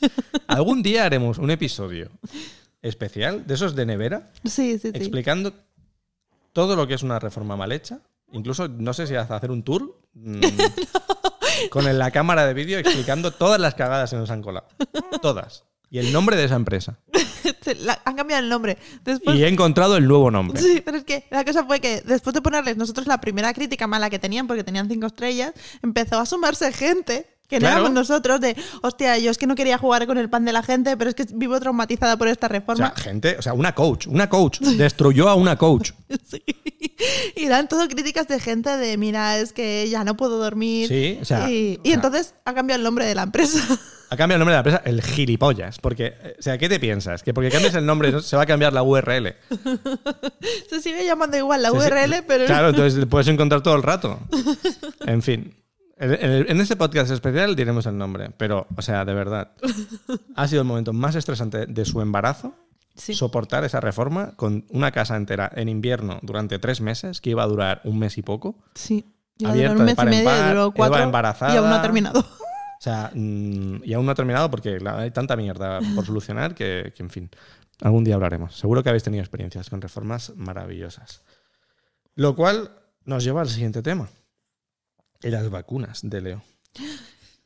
Algún 0.46 0.82
día 0.82 1.04
haremos 1.04 1.38
un 1.38 1.50
episodio 1.50 2.10
especial 2.82 3.46
de 3.46 3.54
esos 3.54 3.74
de 3.74 3.86
nevera 3.86 4.30
Sí, 4.44 4.78
sí, 4.78 4.90
sí. 4.90 4.92
explicando 4.94 5.52
todo 6.52 6.76
lo 6.76 6.86
que 6.86 6.94
es 6.94 7.02
una 7.02 7.18
reforma 7.18 7.56
mal 7.56 7.72
hecha. 7.72 8.00
Incluso, 8.32 8.68
no 8.68 8.92
sé 8.94 9.06
si 9.06 9.14
hacer 9.14 9.50
un 9.50 9.62
tour 9.62 10.00
mm, 10.14 10.40
con 11.70 11.98
la 11.98 12.10
cámara 12.10 12.46
de 12.46 12.54
vídeo 12.54 12.78
explicando 12.78 13.30
todas 13.32 13.60
las 13.60 13.74
cagadas 13.74 14.10
que 14.10 14.16
nos 14.16 14.30
han 14.30 14.42
colado. 14.42 14.66
Todas. 15.22 15.64
Y 15.90 15.98
el 15.98 16.12
nombre 16.12 16.36
de 16.36 16.44
esa 16.44 16.56
empresa. 16.56 16.98
La- 17.80 18.00
han 18.04 18.16
cambiado 18.16 18.42
el 18.42 18.48
nombre. 18.48 18.76
Después... 19.04 19.36
Y 19.36 19.44
he 19.44 19.48
encontrado 19.48 19.96
el 19.96 20.06
nuevo 20.08 20.30
nombre. 20.30 20.60
Sí, 20.60 20.82
pero 20.84 20.96
es 20.98 21.04
que 21.04 21.26
la 21.30 21.44
cosa 21.44 21.64
fue 21.64 21.80
que 21.80 22.00
después 22.02 22.34
de 22.34 22.42
ponerles 22.42 22.76
nosotros 22.76 23.06
la 23.06 23.20
primera 23.20 23.52
crítica 23.54 23.86
mala 23.86 24.10
que 24.10 24.18
tenían, 24.18 24.46
porque 24.46 24.64
tenían 24.64 24.88
cinco 24.88 25.06
estrellas, 25.06 25.52
empezó 25.82 26.18
a 26.18 26.26
sumarse 26.26 26.72
gente 26.72 27.26
Que 27.48 27.56
no 27.56 27.60
Claro. 27.60 27.76
éramos 27.80 27.92
nosotros 27.92 28.40
de, 28.40 28.56
hostia, 28.82 29.18
yo 29.18 29.30
es 29.30 29.38
que 29.38 29.46
no 29.46 29.54
quería 29.54 29.78
jugar 29.78 30.06
con 30.06 30.18
el 30.18 30.28
pan 30.28 30.44
de 30.44 30.52
la 30.52 30.62
gente, 30.62 30.96
pero 30.96 31.10
es 31.10 31.14
que 31.16 31.26
vivo 31.32 31.58
traumatizada 31.60 32.16
por 32.16 32.28
esta 32.28 32.46
O 32.46 32.50
sea, 32.50 32.58
reforma. 32.58 32.94
gente, 32.96 33.36
o 33.38 33.42
sea, 33.42 33.52
una 33.52 33.74
coach, 33.74 34.06
una 34.08 34.28
coach, 34.28 34.58
destruyó 34.60 35.28
a 35.28 35.34
una 35.34 35.56
coach. 35.56 35.92
Sí. 36.28 36.42
Y 37.36 37.44
eran 37.44 37.68
todo 37.68 37.86
críticas 37.88 38.26
de 38.28 38.40
gente 38.40 38.76
de, 38.76 38.96
mira, 38.96 39.38
es 39.38 39.52
que 39.52 39.88
ya 39.88 40.02
no 40.02 40.16
puedo 40.16 40.38
dormir. 40.38 40.88
Sí, 40.88 41.18
o 41.20 41.24
sea, 41.24 41.50
y, 41.50 41.78
entonces 41.84 42.34
ha 42.44 42.54
cambiado 42.54 42.78
el 42.78 42.84
nombre 42.84 43.04
de 43.06 43.14
la 43.14 43.22
empresa. 43.22 43.60
Ha 44.08 44.16
cambiado 44.16 44.36
el 44.42 44.46
nombre 44.46 44.52
de 44.56 44.62
la 44.62 44.76
empresa, 44.78 44.82
el 44.84 45.02
gilipollas. 45.02 45.78
Porque, 45.78 46.14
o 46.38 46.42
sea, 46.42 46.56
¿qué 46.58 46.68
te 46.68 46.78
piensas? 46.80 47.22
Que 47.22 47.34
porque 47.34 47.50
cambies 47.50 47.74
el 47.74 47.84
nombre 47.84 48.12
¿no? 48.12 48.20
se 48.20 48.36
va 48.36 48.42
a 48.42 48.46
cambiar 48.46 48.72
la 48.72 48.82
URL. 48.84 49.34
Se 50.70 50.80
sigue 50.80 51.04
llamando 51.04 51.36
igual 51.36 51.62
la. 51.62 51.72
URL, 51.72 52.22
pero 52.26 52.46
Claro, 52.46 52.68
entonces 52.70 53.04
puedes 53.06 53.28
encontrar 53.28 53.62
todo 53.62 53.74
el 53.76 53.82
rato. 53.82 54.20
En 55.06 55.22
fin. 55.22 55.54
En, 55.98 56.12
en- 56.12 56.50
en 56.50 56.60
este 56.60 56.76
podcast 56.76 57.10
especial 57.10 57.56
diremos 57.56 57.86
el 57.86 57.96
nombre, 57.96 58.30
pero, 58.36 58.66
o 58.76 58.82
sea, 58.82 59.04
de 59.04 59.14
verdad, 59.14 59.52
ha 60.36 60.46
sido 60.48 60.62
el 60.62 60.68
momento 60.68 60.92
más 60.92 61.14
estresante 61.14 61.66
de 61.66 61.84
su 61.84 62.00
embarazo 62.00 62.54
Sí. 62.94 63.12
soportar 63.14 63.62
esa 63.64 63.78
reforma 63.80 64.32
con 64.36 64.64
una 64.70 64.90
casa 64.90 65.16
entera 65.16 65.50
en 65.54 65.68
invierno 65.68 66.18
durante 66.22 66.58
tres 66.58 66.80
meses, 66.80 67.20
que 67.20 67.28
iba 67.28 67.42
a 67.42 67.46
durar 67.46 67.82
un 67.84 67.98
mes 67.98 68.16
y 68.18 68.22
poco. 68.22 68.56
sí. 68.74 69.04
Iba 69.38 69.50
a 69.50 69.52
abierta 69.52 69.72
un 69.74 69.78
de 69.80 69.84
mes 69.84 69.94
par 69.96 70.06
y 70.06 70.16
en 70.16 70.24
medio, 70.24 70.24
par, 70.30 70.48
duró 70.48 70.62
Eva 70.62 70.72
cuatro 70.74 71.02
embarazada. 71.02 71.52
y 71.52 71.56
aún 71.58 71.68
no 71.68 71.74
ha 71.74 71.82
terminado. 71.82 72.20
O 72.78 72.82
sea, 72.82 73.10
mm, 73.14 73.82
y 73.84 73.92
aún 73.94 74.04
no 74.06 74.12
ha 74.12 74.14
terminado 74.14 74.50
porque 74.50 74.78
hay 74.86 75.10
tanta 75.10 75.34
mierda 75.34 75.80
por 75.94 76.04
solucionar 76.06 76.54
que, 76.54 76.92
que, 76.94 77.02
en 77.02 77.08
fin, 77.10 77.30
algún 77.82 78.04
día 78.04 78.14
hablaremos. 78.16 78.54
Seguro 78.56 78.82
que 78.82 78.90
habéis 78.90 79.02
tenido 79.02 79.22
experiencias 79.22 79.68
con 79.70 79.80
reformas 79.80 80.32
maravillosas. 80.36 81.22
Lo 82.14 82.34
cual 82.36 82.70
nos 83.04 83.24
lleva 83.24 83.40
al 83.40 83.48
siguiente 83.48 83.82
tema. 83.82 84.08
Y 85.22 85.28
las 85.28 85.48
vacunas 85.50 86.00
de 86.02 86.20
Leo. 86.20 86.42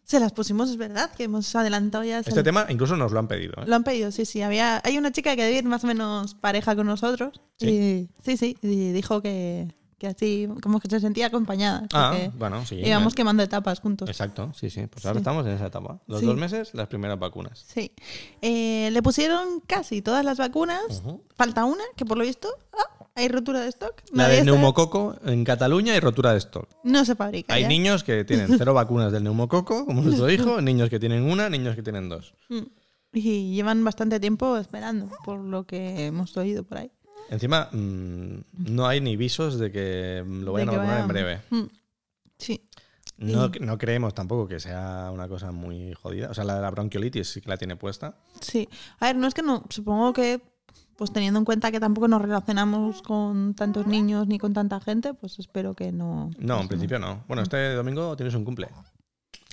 Se 0.04 0.18
las 0.18 0.33
pusimos, 0.33 0.70
es 0.70 0.76
verdad, 0.76 1.12
que 1.12 1.24
hemos 1.24 1.54
adelantado 1.54 2.02
ya. 2.02 2.18
Este 2.18 2.42
tema 2.42 2.66
incluso 2.68 2.96
nos 2.96 3.12
lo 3.12 3.20
han 3.20 3.28
pedido. 3.28 3.54
¿eh? 3.62 3.64
Lo 3.66 3.76
han 3.76 3.85
pedido, 3.85 4.11
sí, 4.11 4.24
sí. 4.24 4.42
Había, 4.42 4.80
hay 4.85 4.98
una 4.98 5.12
chica 5.12 5.37
que 5.37 5.44
debe 5.44 5.59
ir 5.59 5.64
más 5.64 5.85
o 5.85 5.87
menos 5.87 6.35
pareja 6.35 6.74
con 6.74 6.88
nosotros. 6.88 7.40
Sí. 7.59 7.68
Y, 7.68 8.09
sí, 8.24 8.37
sí. 8.37 8.56
Y 8.61 8.90
dijo 8.90 9.22
que, 9.22 9.72
que 10.00 10.06
así, 10.06 10.48
como 10.62 10.80
que 10.80 10.88
se 10.88 10.98
sentía 10.98 11.26
acompañada. 11.26 11.86
Ah, 11.92 12.14
que 12.16 12.30
bueno, 12.36 12.64
sí. 12.64 12.76
íbamos 12.76 13.14
quemando 13.14 13.42
etapas 13.42 13.80
juntos. 13.80 14.08
Exacto, 14.08 14.50
sí, 14.58 14.70
sí. 14.70 14.86
Pues 14.86 15.04
ahora 15.04 15.18
Sí. 15.18 15.20
estamos 15.20 15.46
en 15.46 15.52
esa 15.52 15.66
etapa. 15.66 16.00
Los 16.06 16.20
Sí. 16.20 16.26
dos 16.26 16.36
meses, 16.36 16.70
las 16.72 16.88
primeras 16.88 17.18
vacunas. 17.18 17.64
Sí. 17.68 17.92
Eh, 18.40 18.88
le 18.90 19.02
pusieron 19.02 19.60
casi 19.66 20.00
todas 20.00 20.24
las 20.24 20.38
vacunas. 20.38 21.02
Falta 21.36 21.66
una, 21.66 21.84
que 21.96 22.06
por 22.06 22.16
lo 22.16 22.24
visto 22.24 22.48
ah, 22.72 23.06
hay 23.14 23.28
rotura 23.28 23.60
de 23.60 23.68
stock. 23.68 23.92
La 24.12 24.22
Nadie 24.24 24.36
de 24.36 24.44
neumococo 24.44 25.16
en 25.26 25.44
Cataluña 25.44 25.94
y 25.94 26.00
rotura 26.00 26.32
de 26.32 26.38
stock. 26.38 26.66
No 26.82 27.04
se 27.04 27.14
fabrica. 27.14 27.52
Hay 27.52 27.62
ya. 27.62 27.68
niños 27.68 28.02
que 28.02 28.24
tienen 28.24 28.48
cero 28.58 28.72
vacunas 28.72 29.12
del 29.12 29.22
neumococo, 29.24 29.84
como 29.84 30.00
nuestro 30.00 30.30
hijo, 30.30 30.60
niños 30.62 30.88
que 30.88 30.98
tienen 30.98 31.24
una, 31.24 31.50
niños 31.50 31.76
que 31.76 31.82
tienen 31.82 32.08
dos. 32.08 32.34
Mm. 32.48 32.62
Y 33.12 33.54
llevan 33.54 33.84
bastante 33.84 34.18
tiempo 34.18 34.56
esperando, 34.56 35.10
por 35.24 35.40
lo 35.40 35.64
que 35.66 36.06
hemos 36.06 36.34
oído 36.38 36.62
por 36.64 36.78
ahí. 36.78 36.90
Encima, 37.30 37.68
mm, 37.70 38.40
no 38.72 38.86
hay 38.88 39.00
ni 39.00 39.16
visos 39.16 39.58
de 39.58 39.70
que 39.70 40.24
lo 40.26 40.52
vayan 40.52 40.70
a 40.70 40.72
vacunar 40.72 41.00
en 41.00 41.08
breve. 41.08 41.40
Mm. 41.50 41.66
Sí. 42.38 42.68
No, 43.18 43.48
no 43.60 43.78
creemos 43.78 44.14
tampoco 44.14 44.48
que 44.48 44.58
sea 44.58 45.10
una 45.12 45.28
cosa 45.28 45.52
muy 45.52 45.92
jodida. 45.94 46.28
O 46.30 46.34
sea, 46.34 46.42
la 46.42 46.56
de 46.56 46.62
la 46.62 46.70
bronquiolitis 46.70 47.28
sí 47.28 47.40
que 47.40 47.48
la 47.48 47.56
tiene 47.56 47.76
puesta. 47.76 48.16
Sí. 48.40 48.68
A 48.98 49.06
ver, 49.06 49.16
no 49.16 49.28
es 49.28 49.34
que 49.34 49.42
no. 49.42 49.62
Supongo 49.68 50.12
que, 50.12 50.40
pues 50.96 51.12
teniendo 51.12 51.38
en 51.38 51.44
cuenta 51.44 51.70
que 51.70 51.78
tampoco 51.78 52.08
nos 52.08 52.20
relacionamos 52.20 53.00
con 53.02 53.54
tantos 53.54 53.86
niños 53.86 54.26
ni 54.26 54.38
con 54.38 54.52
tanta 54.52 54.80
gente, 54.80 55.14
pues 55.14 55.38
espero 55.38 55.74
que 55.74 55.92
no. 55.92 56.30
No, 56.38 56.54
pues 56.54 56.62
en 56.62 56.68
principio 56.68 56.98
no. 56.98 57.22
Bueno, 57.28 57.42
este 57.42 57.74
domingo 57.74 58.16
tienes 58.16 58.34
un 58.34 58.44
cumple. 58.44 58.68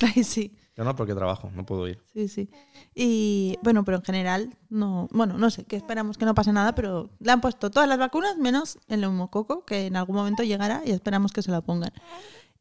Ay, 0.16 0.24
sí. 0.24 0.56
Yo 0.78 0.84
no, 0.84 0.94
porque 0.94 1.12
trabajo, 1.12 1.50
no 1.54 1.66
puedo 1.66 1.88
ir. 1.88 1.98
Sí, 2.06 2.28
sí. 2.28 2.48
Y 2.94 3.58
bueno, 3.64 3.84
pero 3.84 3.96
en 3.98 4.04
general, 4.04 4.56
no. 4.70 5.08
Bueno, 5.10 5.36
no 5.36 5.50
sé, 5.50 5.64
que 5.64 5.74
esperamos 5.74 6.16
que 6.16 6.24
no 6.24 6.34
pase 6.36 6.52
nada, 6.52 6.74
pero 6.76 7.10
le 7.18 7.32
han 7.32 7.40
puesto 7.40 7.68
todas 7.70 7.88
las 7.88 7.98
vacunas 7.98 8.36
menos 8.38 8.78
el 8.86 9.00
neumococo, 9.00 9.64
que 9.64 9.86
en 9.86 9.96
algún 9.96 10.14
momento 10.14 10.44
llegará 10.44 10.82
y 10.86 10.92
esperamos 10.92 11.32
que 11.32 11.42
se 11.42 11.50
la 11.50 11.60
pongan. 11.62 11.90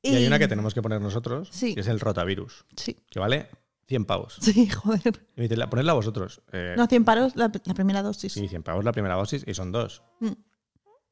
Y, 0.02 0.16
hay 0.16 0.26
una 0.26 0.40
que 0.40 0.48
tenemos 0.48 0.74
que 0.74 0.82
poner 0.82 1.00
nosotros, 1.00 1.50
Sí. 1.52 1.76
que 1.76 1.82
es 1.82 1.88
el 1.88 2.00
rotavirus, 2.00 2.66
Sí, 2.76 2.98
que 3.10 3.20
vale 3.20 3.50
100 3.88 4.06
pavos. 4.06 4.38
sí, 4.42 4.68
joder. 4.70 5.28
Y 5.36 5.42
me 5.42 5.44
dicen, 5.44 5.60
"La- 5.60 5.70
ponedla 5.70 5.94
vosotros. 5.94 6.42
Eh, 6.52 6.74
No, 6.76 6.88
100 6.88 7.06
paros 7.06 7.36
la, 7.36 7.52
la 7.66 7.74
primera 7.76 8.02
dosis. 8.02 8.34
sí, 8.34 8.48
100 8.48 8.64
pavos 8.64 8.84
la 8.84 8.94
primera 8.94 9.14
dosis 9.16 9.44
y 9.48 9.54
son 9.54 9.72
dos. 9.72 10.02
Mm, 10.22 10.32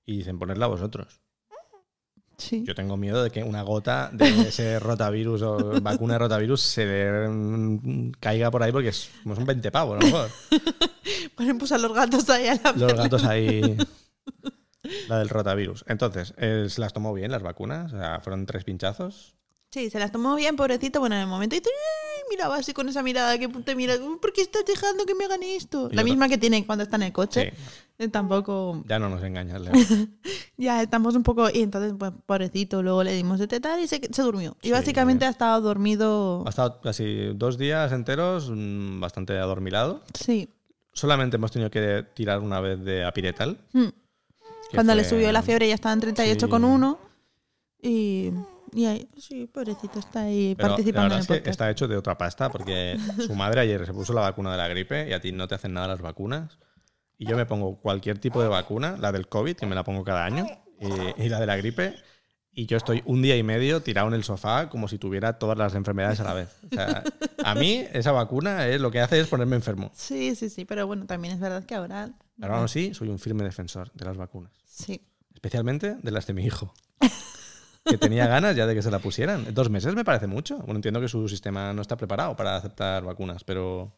Y 0.07 0.17
dicen, 0.17 0.37
ponedla 0.39 0.65
vosotros. 0.67 1.21
Sí. 2.37 2.63
Yo 2.65 2.75
tengo 2.75 2.97
miedo 2.97 3.23
de 3.23 3.31
que 3.31 3.43
una 3.43 3.61
gota 3.61 4.09
de 4.13 4.27
ese 4.47 4.79
rotavirus 4.81 5.41
o 5.41 5.81
vacuna 5.81 6.13
de 6.13 6.19
rotavirus 6.19 6.61
se 6.61 7.27
mm, 7.27 8.11
caiga 8.19 8.51
por 8.51 8.63
ahí 8.63 8.71
porque 8.71 8.89
es, 8.89 9.09
como 9.23 9.35
son 9.35 9.45
20 9.45 9.71
pavos, 9.71 9.97
a 9.97 9.99
lo 9.99 10.05
mejor. 10.05 10.29
Ponen 11.35 11.57
pues 11.57 11.71
a 11.71 11.77
los 11.77 11.93
gatos 11.93 12.29
ahí 12.29 12.47
a 12.47 12.55
la 12.55 12.71
Los 12.73 12.93
gatos 12.93 13.23
ahí. 13.23 13.77
La 15.09 15.17
del 15.17 15.29
rotavirus. 15.29 15.83
Entonces, 15.87 16.33
eh, 16.37 16.67
¿se 16.69 16.79
las 16.79 16.93
tomó 16.93 17.11
bien 17.13 17.31
las 17.31 17.41
vacunas? 17.41 17.91
O 17.91 17.97
sea, 17.97 18.19
fueron 18.21 18.45
tres 18.45 18.63
pinchazos. 18.63 19.35
Sí, 19.71 19.89
se 19.89 19.99
las 19.99 20.11
tomó 20.11 20.35
bien, 20.35 20.55
pobrecito. 20.55 20.99
Bueno, 20.99 21.15
en 21.15 21.21
el 21.23 21.27
momento 21.27 21.55
y 21.55 21.61
miraba 22.29 22.55
así 22.55 22.73
con 22.73 22.87
esa 22.87 23.03
mirada 23.03 23.37
que 23.37 23.47
te 23.47 23.75
mira, 23.75 23.95
¿por 24.21 24.31
qué 24.31 24.41
estás 24.41 24.63
dejando 24.65 25.05
que 25.05 25.15
me 25.15 25.25
hagan 25.25 25.43
esto? 25.43 25.89
Y 25.91 25.95
La 25.95 26.03
misma 26.03 26.29
que 26.29 26.37
tiene 26.37 26.65
cuando 26.65 26.83
está 26.83 26.95
en 26.95 27.03
el 27.03 27.11
coche. 27.11 27.51
Sí, 27.51 27.61
Tampoco. 28.11 28.83
ya 28.87 28.99
no 28.99 29.09
nos 29.09 29.23
engañas, 29.23 29.61
Leo. 29.61 29.71
Ya 30.57 30.81
estamos 30.81 31.15
un 31.15 31.23
poco. 31.23 31.49
Y 31.53 31.61
entonces, 31.61 31.93
pues, 31.97 32.11
pobrecito, 32.25 32.81
luego 32.81 33.03
le 33.03 33.11
dimos 33.13 33.39
de 33.39 33.47
tetar 33.47 33.77
y 33.79 33.87
se, 33.87 33.99
se 34.11 34.21
durmió. 34.21 34.55
Y 34.61 34.67
Sí. 34.67 34.71
básicamente 34.71 35.25
ha 35.25 35.29
estado 35.29 35.59
dormido. 35.61 36.43
Ha 36.45 36.49
estado 36.49 36.79
casi 36.81 37.33
dos 37.35 37.57
días 37.57 37.91
enteros 37.91 38.49
mm, 38.49 38.99
bastante 39.01 39.37
adormilado. 39.37 40.01
Sí. 40.13 40.49
Solamente 40.93 41.35
hemos 41.35 41.51
tenido 41.51 41.69
que 41.69 42.05
tirar 42.13 42.39
una 42.39 42.59
vez 42.61 42.83
de 42.85 43.03
apiretal. 43.03 43.57
Mm. 43.73 43.87
Cuando 44.73 44.95
le 44.95 45.03
fue- 45.03 45.17
subió 45.17 45.31
la 45.33 45.41
fiebre 45.41 45.67
ya 45.67 45.75
estaba 45.75 45.93
en 45.93 45.99
38 45.99 46.47
Sí. 46.49 46.95
Y. 47.81 48.31
Y 48.73 48.85
ahí, 48.87 49.07
sí, 49.17 49.47
pobrecito, 49.47 49.99
está 49.99 50.21
ahí 50.23 50.53
Pero 50.57 50.69
participando 50.69 51.07
la 51.09 51.15
en 51.15 51.21
verdad 51.21 51.31
el 51.31 51.37
es 51.37 51.43
que 51.43 51.49
está 51.49 51.69
hecho 51.69 51.87
de 51.87 51.95
otra 51.95 52.17
pasta 52.17 52.49
porque 52.49 52.97
su 53.25 53.33
madre 53.33 53.61
ayer 53.61 53.85
se 53.85 53.93
puso 53.93 54.11
la 54.11 54.19
vacuna 54.21 54.51
de 54.51 54.57
la 54.57 54.67
gripe 54.67 55.07
y 55.09 55.13
a 55.13 55.21
ti 55.21 55.31
no 55.31 55.47
te 55.47 55.55
hacen 55.55 55.73
nada 55.73 55.87
las 55.87 56.01
vacunas. 56.01 56.57
Y 57.17 57.25
yo 57.25 57.37
me 57.37 57.45
pongo 57.45 57.77
cualquier 57.77 58.19
tipo 58.19 58.41
de 58.41 58.47
vacuna, 58.47 58.97
la 58.99 59.11
del 59.11 59.27
COVID, 59.27 59.55
que 59.55 59.65
me 59.65 59.75
la 59.75 59.83
pongo 59.83 60.03
cada 60.03 60.25
año, 60.25 60.45
y, 60.79 61.23
y 61.23 61.29
la 61.29 61.39
de 61.39 61.45
la 61.45 61.57
gripe. 61.57 61.95
Y 62.57 62.67
yo 62.67 62.77
estoy 62.77 63.03
un 63.05 63.21
día 63.21 63.35
y 63.35 63.43
medio 63.43 63.81
tirado 63.81 64.07
en 64.07 64.13
el 64.13 64.23
sofá 64.23 64.69
como 64.69 64.87
si 64.87 64.97
tuviera 64.97 65.37
todas 65.37 65.57
las 65.57 65.75
enfermedades 65.75 66.21
a 66.21 66.23
la 66.23 66.33
vez. 66.33 66.49
O 66.71 66.73
sea, 66.73 67.03
a 67.43 67.53
mí 67.55 67.85
esa 67.91 68.13
vacuna 68.13 68.67
es, 68.67 68.79
lo 68.79 68.91
que 68.91 69.01
hace 69.01 69.19
es 69.19 69.27
ponerme 69.27 69.57
enfermo. 69.57 69.91
Sí, 69.93 70.35
sí, 70.35 70.49
sí, 70.49 70.63
pero 70.63 70.87
bueno, 70.87 71.05
también 71.05 71.33
es 71.33 71.39
verdad 71.41 71.65
que 71.65 71.75
ahora. 71.75 72.11
Pero 72.39 72.55
aún 72.55 72.65
así, 72.65 72.93
soy 72.93 73.09
un 73.09 73.19
firme 73.19 73.43
defensor 73.43 73.91
de 73.93 74.05
las 74.05 74.15
vacunas. 74.15 74.53
Sí. 74.65 75.05
Especialmente 75.33 75.97
de 76.01 76.11
las 76.11 76.27
de 76.27 76.33
mi 76.33 76.45
hijo. 76.45 76.73
Que 77.83 77.97
tenía 77.97 78.25
ganas 78.25 78.55
ya 78.55 78.65
de 78.65 78.73
que 78.73 78.81
se 78.81 78.89
la 78.89 78.99
pusieran. 78.99 79.53
Dos 79.53 79.69
meses 79.69 79.93
me 79.93 80.03
parece 80.03 80.25
mucho. 80.25 80.57
Bueno, 80.59 80.75
entiendo 80.75 81.01
que 81.01 81.07
su 81.07 81.27
sistema 81.29 81.71
no 81.73 81.81
está 81.81 81.97
preparado 81.97 82.35
para 82.35 82.55
aceptar 82.55 83.03
vacunas, 83.03 83.43
pero 83.43 83.95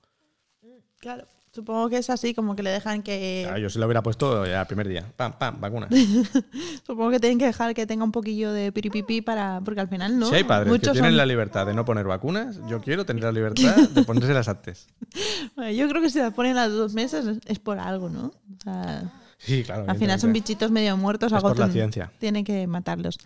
Claro. 1.00 1.26
Supongo 1.58 1.90
que 1.90 1.98
es 1.98 2.08
así, 2.12 2.36
como 2.36 2.56
que 2.56 2.62
le 2.62 2.70
dejan 2.70 3.02
que. 3.02 3.50
ah, 3.52 3.58
yo 3.58 3.68
se 3.72 3.80
lo 3.80 3.88
hubiera 3.88 4.04
puesto 4.04 4.46
ya 4.46 4.62
el 4.62 4.68
primer 4.68 4.88
día. 4.88 5.12
Pam, 5.16 5.34
pam, 5.40 5.60
vacuna. 5.60 5.88
Supongo 6.86 7.10
que 7.10 7.20
tienen 7.20 7.40
que 7.40 7.46
dejar 7.46 7.74
que 7.74 7.88
tenga 7.88 8.04
un 8.04 8.12
poquillo 8.12 8.52
de 8.54 8.72
piripipi 8.72 9.22
para. 9.22 9.60
Porque 9.66 9.82
al 9.82 9.88
final, 9.88 10.20
¿no? 10.20 10.28
Si 10.28 10.36
hay 10.36 10.44
padres 10.44 10.66
que 10.68 10.72
Muchos 10.78 10.94
tienen 10.94 11.14
son- 11.14 11.18
la 11.18 11.26
libertad 11.26 11.66
de 11.66 11.74
no 11.74 11.84
poner 11.84 12.06
vacunas, 12.06 12.60
yo 12.70 12.80
quiero 12.80 13.08
tener 13.08 13.24
la 13.24 13.32
libertad 13.32 13.76
de 13.90 14.04
ponérselas 14.04 14.48
antes. 14.48 14.88
Bueno, 15.56 15.72
yo 15.72 15.90
creo 15.90 16.02
que 16.04 16.12
si 16.12 16.20
la 16.20 16.30
ponen 16.30 16.58
a 16.58 16.68
los 16.68 16.78
dos 16.78 16.94
meses 16.94 17.26
es, 17.46 17.58
por 17.60 17.80
algo, 17.80 18.10
¿no? 18.10 18.26
O 18.28 18.62
sea, 18.64 19.12
Sí, 19.40 19.64
claro. 19.64 19.86
al 19.88 19.98
final 19.98 20.20
son 20.20 20.32
bichitos 20.32 20.70
medio 20.70 20.96
muertos, 20.98 21.32
Es 21.32 21.34
algo 21.34 21.50
por 21.50 21.58
la 21.58 21.70
ciencia. 21.70 22.12
Tiene 22.20 22.44
que 22.44 22.68
matarlos. 22.68 23.18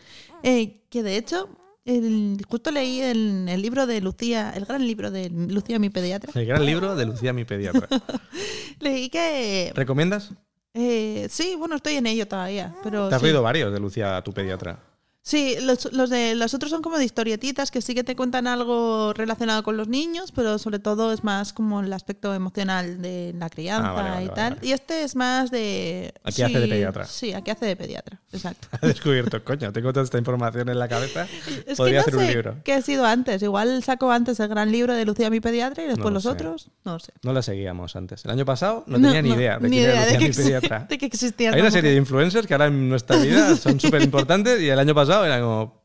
Eh, 0.44 0.82
que 0.90 1.04
de 1.04 1.18
hecho, 1.18 1.50
el- 1.86 2.38
justo 2.48 2.72
leí 2.72 3.02
el, 3.02 3.48
el 3.50 3.62
libro 3.62 3.86
de 3.88 4.02
Lucía, 4.02 4.52
el 4.56 4.66
gran 4.66 4.86
libro 4.86 5.12
de 5.12 5.30
Lucía, 5.30 5.80
mi 5.80 5.90
pediatra. 5.90 6.32
El 6.36 6.46
gran 6.46 6.66
libro 6.66 6.96
de 6.96 7.06
Lucía, 7.06 7.34
mi 7.34 7.46
pediatra. 7.46 7.88
Leí 8.80 9.10
que. 9.10 9.72
¿Recomiendas? 9.76 10.32
eh, 10.74 11.28
sí, 11.30 11.56
bueno, 11.58 11.76
estoy 11.76 11.96
en 11.96 12.08
ello 12.08 12.28
todavía. 12.28 12.74
Pero 12.84 13.10
Te 13.10 13.16
has 13.16 13.22
sí. 13.22 13.26
leído 13.28 13.42
varios 13.44 13.74
de 13.74 13.80
Lucía, 13.80 14.22
tu 14.24 14.32
pediatra. 14.34 14.80
Sí, 15.24 15.56
los, 15.62 15.94
los 15.94 16.10
de 16.10 16.34
los 16.34 16.54
otros 16.56 16.72
son 16.72 16.82
como 16.82 16.98
de 16.98 17.06
historietitas 17.06 17.70
que 17.70 17.82
sí 17.84 17.94
que 17.94 18.04
te 18.04 18.16
cuentan 18.16 18.48
algo 18.48 19.14
relacionado 19.14 19.62
con 19.62 19.78
los 19.78 19.88
niños, 19.88 20.32
pero 20.32 20.58
sobre 20.58 20.80
todo 20.80 21.14
es 21.14 21.24
más 21.24 21.54
como 21.54 21.82
el 21.82 21.94
aspecto 21.94 22.34
emocional 22.34 23.04
de 23.04 23.32
la 23.38 23.50
crianza 23.52 23.90
Ah, 23.90 23.94
vale, 23.94 24.10
vale, 24.10 24.24
y 24.26 24.28
vale, 24.30 24.56
tal. 24.56 24.58
Y 24.68 24.72
este 24.72 25.04
es 25.04 25.16
más 25.16 25.52
de. 25.52 26.12
Aquí 26.24 26.42
hace 26.42 26.60
de 26.60 26.68
pediatra. 26.68 27.06
Sí, 27.06 27.34
aquí 27.34 27.52
hace 27.52 27.68
de 27.68 27.76
pediatra, 27.76 28.20
exacto. 28.34 28.68
He 28.82 28.88
descubierto, 28.88 29.44
coño, 29.44 29.72
tengo 29.72 29.94
toda 29.94 30.04
esta 30.06 30.18
información 30.18 30.70
en 30.70 30.80
la 30.80 30.88
cabeza. 30.88 31.28
Es 31.68 31.78
Podría 31.78 31.98
que 31.98 32.00
hacer 32.00 32.14
no 32.16 32.20
un 32.22 32.26
sé 32.26 32.32
libro. 32.34 32.56
qué 32.64 32.74
ha 32.74 32.82
sido 32.82 33.06
antes. 33.06 33.44
Igual 33.44 33.84
saco 33.84 34.10
antes 34.12 34.40
el 34.40 34.48
gran 34.48 34.72
libro 34.72 34.96
de 34.96 35.06
Lucía 35.06 35.30
mi 35.30 35.40
pediatra 35.40 35.84
y 35.84 35.88
después 35.88 36.06
lo 36.08 36.12
los 36.14 36.24
sé. 36.24 36.30
otros. 36.30 36.72
No 36.84 36.98
sé. 37.00 37.14
No 37.22 37.32
la 37.32 37.44
seguíamos 37.44 37.96
antes. 37.96 38.26
El 38.26 38.32
año 38.32 38.46
pasado 38.46 38.84
no 38.88 39.00
tenía 39.00 39.22
ni 39.22 39.30
idea 39.30 39.60
de 39.60 39.70
quién 39.70 39.84
era 39.86 40.02
Lucía, 40.06 40.18
que, 40.20 40.28
mi 40.30 40.34
pediatra. 40.34 40.86
de 40.90 40.98
que 40.98 41.06
existía. 41.06 41.50
Hay 41.52 41.60
una 41.60 41.68
esta 41.68 41.78
serie 41.78 41.92
de 41.92 42.00
mujer. 42.00 42.02
influencers 42.02 42.48
que 42.48 42.54
ahora 42.56 42.66
en 42.68 42.90
nuestra 42.90 43.18
vida 43.18 43.56
son 43.56 43.80
súper 43.80 44.02
importantes 44.02 44.60
y 44.60 44.68
el 44.70 44.80
año 44.80 44.96
pasado 44.96 45.11
era 45.26 45.42
como, 45.42 45.82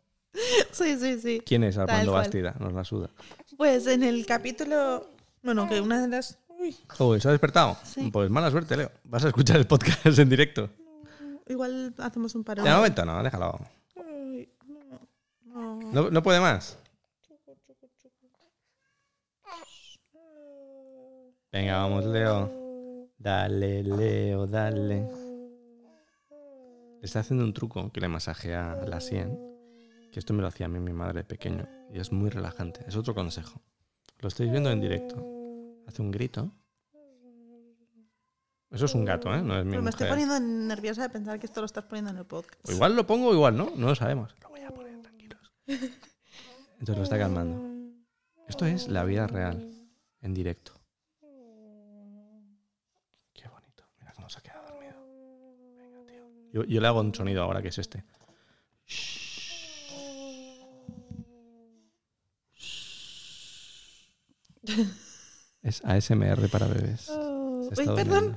Sí, 0.72 0.98
sí, 0.98 1.18
sí. 1.20 1.42
¿Quién 1.44 1.64
es 1.64 1.78
Armando 1.78 2.12
cual. 2.12 2.22
Bastida? 2.24 2.54
Nos 2.58 2.72
la 2.72 2.84
suda. 2.84 3.10
Pues 3.56 3.86
en 3.86 4.02
el 4.02 4.26
capítulo. 4.26 5.08
Bueno, 5.42 5.68
que 5.68 5.80
una 5.80 6.00
de 6.00 6.08
las. 6.08 6.38
Uy, 6.48 6.76
Uy, 6.98 7.20
¿se 7.20 7.28
ha 7.28 7.30
despertado? 7.30 7.76
Sí. 7.84 8.10
Pues 8.10 8.30
mala 8.30 8.50
suerte, 8.50 8.76
Leo. 8.76 8.90
Vas 9.04 9.24
a 9.24 9.28
escuchar 9.28 9.56
el 9.56 9.66
podcast 9.66 10.06
en 10.18 10.28
directo. 10.28 10.70
igual 11.48 11.94
hacemos 11.98 12.34
un 12.34 12.44
parón. 12.44 12.64
De 12.64 12.70
momento 12.70 13.04
no, 13.04 13.22
déjalo. 13.22 13.58
Ay, 13.96 14.48
no, 14.66 15.74
no. 15.74 15.92
No, 15.92 16.10
no 16.10 16.22
puede 16.22 16.40
más. 16.40 16.78
Venga, 21.52 21.78
vamos, 21.78 22.04
Leo. 22.04 23.08
Dale, 23.18 23.82
Leo, 23.82 24.46
dale. 24.46 25.25
Le 27.00 27.06
está 27.06 27.20
haciendo 27.20 27.44
un 27.44 27.52
truco 27.52 27.92
que 27.92 28.00
le 28.00 28.08
masajea 28.08 28.76
la 28.86 29.00
sien. 29.00 29.38
Que 30.12 30.18
esto 30.18 30.32
me 30.32 30.42
lo 30.42 30.48
hacía 30.48 30.66
a 30.66 30.68
mí 30.68 30.78
mi 30.80 30.92
madre 30.92 31.20
de 31.20 31.24
pequeño. 31.24 31.68
Y 31.92 31.98
es 31.98 32.12
muy 32.12 32.30
relajante. 32.30 32.84
Es 32.86 32.96
otro 32.96 33.14
consejo. 33.14 33.62
Lo 34.20 34.28
estáis 34.28 34.50
viendo 34.50 34.70
en 34.70 34.80
directo. 34.80 35.16
Hace 35.86 36.02
un 36.02 36.10
grito. 36.10 36.52
Eso 38.70 38.86
es 38.86 38.94
un 38.94 39.04
gato, 39.04 39.32
¿eh? 39.32 39.42
No 39.42 39.58
es 39.58 39.64
mi 39.64 39.70
Pero 39.70 39.82
me 39.82 39.90
estoy 39.90 40.08
poniendo 40.08 40.38
nerviosa 40.40 41.02
de 41.02 41.08
pensar 41.10 41.38
que 41.38 41.46
esto 41.46 41.60
lo 41.60 41.66
estás 41.66 41.84
poniendo 41.84 42.10
en 42.10 42.18
el 42.18 42.24
podcast. 42.24 42.68
O 42.68 42.72
igual 42.72 42.96
lo 42.96 43.06
pongo 43.06 43.28
o 43.28 43.34
igual 43.34 43.56
no, 43.56 43.70
no 43.76 43.86
lo 43.88 43.94
sabemos. 43.94 44.34
Lo 44.42 44.48
voy 44.48 44.60
a 44.60 44.70
poner, 44.70 45.00
tranquilos. 45.02 45.52
Entonces 45.66 46.96
lo 46.96 47.02
está 47.04 47.18
calmando. 47.18 47.76
Esto 48.48 48.66
es 48.66 48.88
la 48.88 49.04
vida 49.04 49.26
real, 49.26 49.70
en 50.20 50.34
directo. 50.34 50.72
Qué 53.32 53.48
bonito. 53.48 53.84
Mira 53.98 54.12
cómo 54.14 54.28
se 54.28 54.38
ha 54.38 54.42
quedado 54.42 54.66
dormido. 54.68 54.94
Venga, 55.76 56.04
tío. 56.06 56.24
Yo, 56.52 56.64
yo 56.64 56.80
le 56.80 56.86
hago 56.86 57.00
un 57.00 57.14
sonido 57.14 57.42
ahora 57.42 57.62
que 57.62 57.68
es 57.68 57.78
este. 57.78 58.04
Es 65.62 65.84
ASMR 65.84 66.48
para 66.50 66.66
bebés. 66.66 67.08
Oh, 67.10 67.68
uy, 67.76 67.86
perdón. 67.86 68.36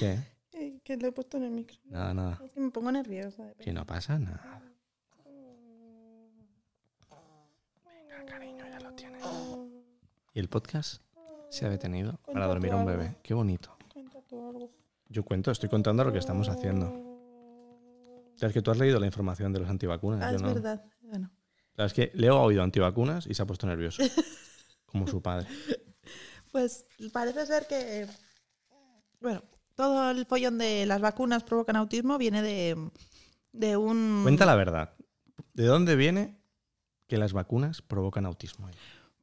¿Qué? 0.00 0.18
Eh, 0.52 0.80
Que 0.82 0.96
lo 0.96 1.08
he 1.08 1.12
puesto 1.12 1.36
en 1.36 1.44
el 1.44 1.50
micro. 1.50 1.76
Nada, 1.84 2.14
nada. 2.14 2.40
Es 2.44 2.50
que 2.50 2.60
me 2.60 2.70
pongo 2.70 2.90
nerviosa. 2.92 3.52
Que 3.58 3.72
no 3.72 3.86
pasa 3.86 4.18
nada. 4.18 4.62
Venga, 7.84 8.24
cariño, 8.26 8.64
ya 8.68 8.80
lo 8.80 8.92
tienes. 8.94 9.22
Y 10.34 10.40
el 10.40 10.48
podcast 10.48 11.02
se 11.50 11.66
ha 11.66 11.68
detenido 11.68 12.18
para 12.32 12.46
dormir 12.46 12.72
a 12.72 12.76
un 12.76 12.86
bebé. 12.86 13.16
Qué 13.22 13.34
bonito. 13.34 13.76
Cuenta 13.92 14.20
tú 14.22 14.48
algo. 14.48 14.70
Yo 15.08 15.24
cuento, 15.24 15.50
estoy 15.50 15.68
contando 15.68 16.04
lo 16.04 16.12
que 16.12 16.18
estamos 16.18 16.48
haciendo. 16.48 17.11
Es 18.48 18.52
que 18.52 18.62
tú 18.62 18.70
has 18.70 18.78
leído 18.78 18.98
la 18.98 19.06
información 19.06 19.52
de 19.52 19.60
los 19.60 19.68
antivacunas. 19.68 20.20
Ah, 20.22 20.34
es 20.34 20.42
no. 20.42 20.48
verdad. 20.54 20.84
Bueno. 21.00 21.30
Claro, 21.74 21.86
es 21.86 21.92
que 21.92 22.10
Leo 22.14 22.36
ha 22.36 22.42
oído 22.42 22.62
antivacunas 22.62 23.26
y 23.26 23.34
se 23.34 23.42
ha 23.42 23.46
puesto 23.46 23.66
nervioso. 23.66 24.02
Como 24.86 25.06
su 25.06 25.22
padre. 25.22 25.46
Pues 26.50 26.86
parece 27.12 27.46
ser 27.46 27.66
que. 27.66 28.06
Bueno, 29.20 29.42
todo 29.74 30.10
el 30.10 30.26
follón 30.26 30.58
de 30.58 30.84
las 30.86 31.00
vacunas 31.00 31.44
provocan 31.44 31.76
autismo 31.76 32.18
viene 32.18 32.42
de, 32.42 32.90
de 33.52 33.76
un. 33.76 34.20
Cuenta 34.22 34.44
la 34.44 34.54
verdad. 34.54 34.94
¿De 35.54 35.64
dónde 35.64 35.96
viene 35.96 36.38
que 37.06 37.16
las 37.16 37.32
vacunas 37.32 37.80
provocan 37.82 38.26
autismo? 38.26 38.68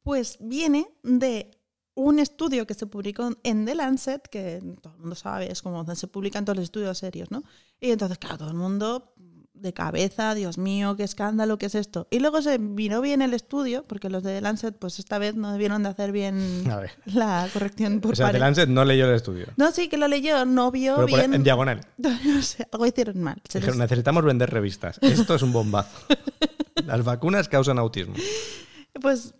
Pues 0.02 0.38
viene 0.40 0.88
de 1.02 1.59
un 1.94 2.18
estudio 2.18 2.66
que 2.66 2.74
se 2.74 2.86
publicó 2.86 3.30
en 3.42 3.64
The 3.66 3.74
Lancet, 3.74 4.28
que 4.28 4.60
todo 4.80 4.94
el 4.94 5.00
mundo 5.00 5.16
sabe, 5.16 5.50
es 5.50 5.60
como 5.62 5.78
donde 5.78 5.96
se 5.96 6.06
publican 6.06 6.44
todos 6.44 6.56
los 6.56 6.64
estudios 6.64 6.98
serios, 6.98 7.30
¿no? 7.30 7.42
Y 7.80 7.90
entonces, 7.90 8.18
claro, 8.18 8.38
todo 8.38 8.48
el 8.50 8.56
mundo 8.56 9.12
de 9.52 9.74
cabeza, 9.74 10.34
Dios 10.34 10.56
mío, 10.56 10.96
qué 10.96 11.02
escándalo, 11.02 11.58
qué 11.58 11.66
es 11.66 11.74
esto. 11.74 12.08
Y 12.10 12.20
luego 12.20 12.40
se 12.40 12.58
miró 12.58 13.02
bien 13.02 13.20
el 13.20 13.34
estudio, 13.34 13.84
porque 13.86 14.08
los 14.08 14.22
de 14.22 14.36
The 14.36 14.40
Lancet, 14.40 14.74
pues 14.78 14.98
esta 14.98 15.18
vez 15.18 15.34
no 15.34 15.52
debieron 15.52 15.82
de 15.82 15.90
hacer 15.90 16.12
bien 16.12 16.64
la 17.04 17.46
corrección 17.52 18.00
por 18.00 18.12
O 18.12 18.16
sea, 18.16 18.32
The. 18.32 18.38
Lancet 18.38 18.70
no 18.70 18.86
leyó 18.86 19.06
el 19.06 19.14
estudio. 19.16 19.48
No, 19.58 19.70
sí, 19.70 19.88
que 19.90 19.98
lo 19.98 20.08
leyó, 20.08 20.46
no 20.46 20.70
vio 20.70 20.94
Pero 20.94 21.06
bien. 21.08 21.34
en 21.34 21.42
diagonal. 21.42 21.80
No 21.98 22.42
sé, 22.42 22.66
algo 22.72 22.86
hicieron 22.86 23.20
mal. 23.20 23.42
Se 23.46 23.58
Dijeron, 23.58 23.78
les- 23.78 23.90
necesitamos 23.90 24.24
vender 24.24 24.48
revistas. 24.48 24.96
Esto 25.02 25.34
es 25.34 25.42
un 25.42 25.52
bombazo. 25.52 25.94
Las 26.86 27.04
vacunas 27.04 27.46
causan 27.50 27.78
autismo. 27.78 28.14
Pues 29.02 29.34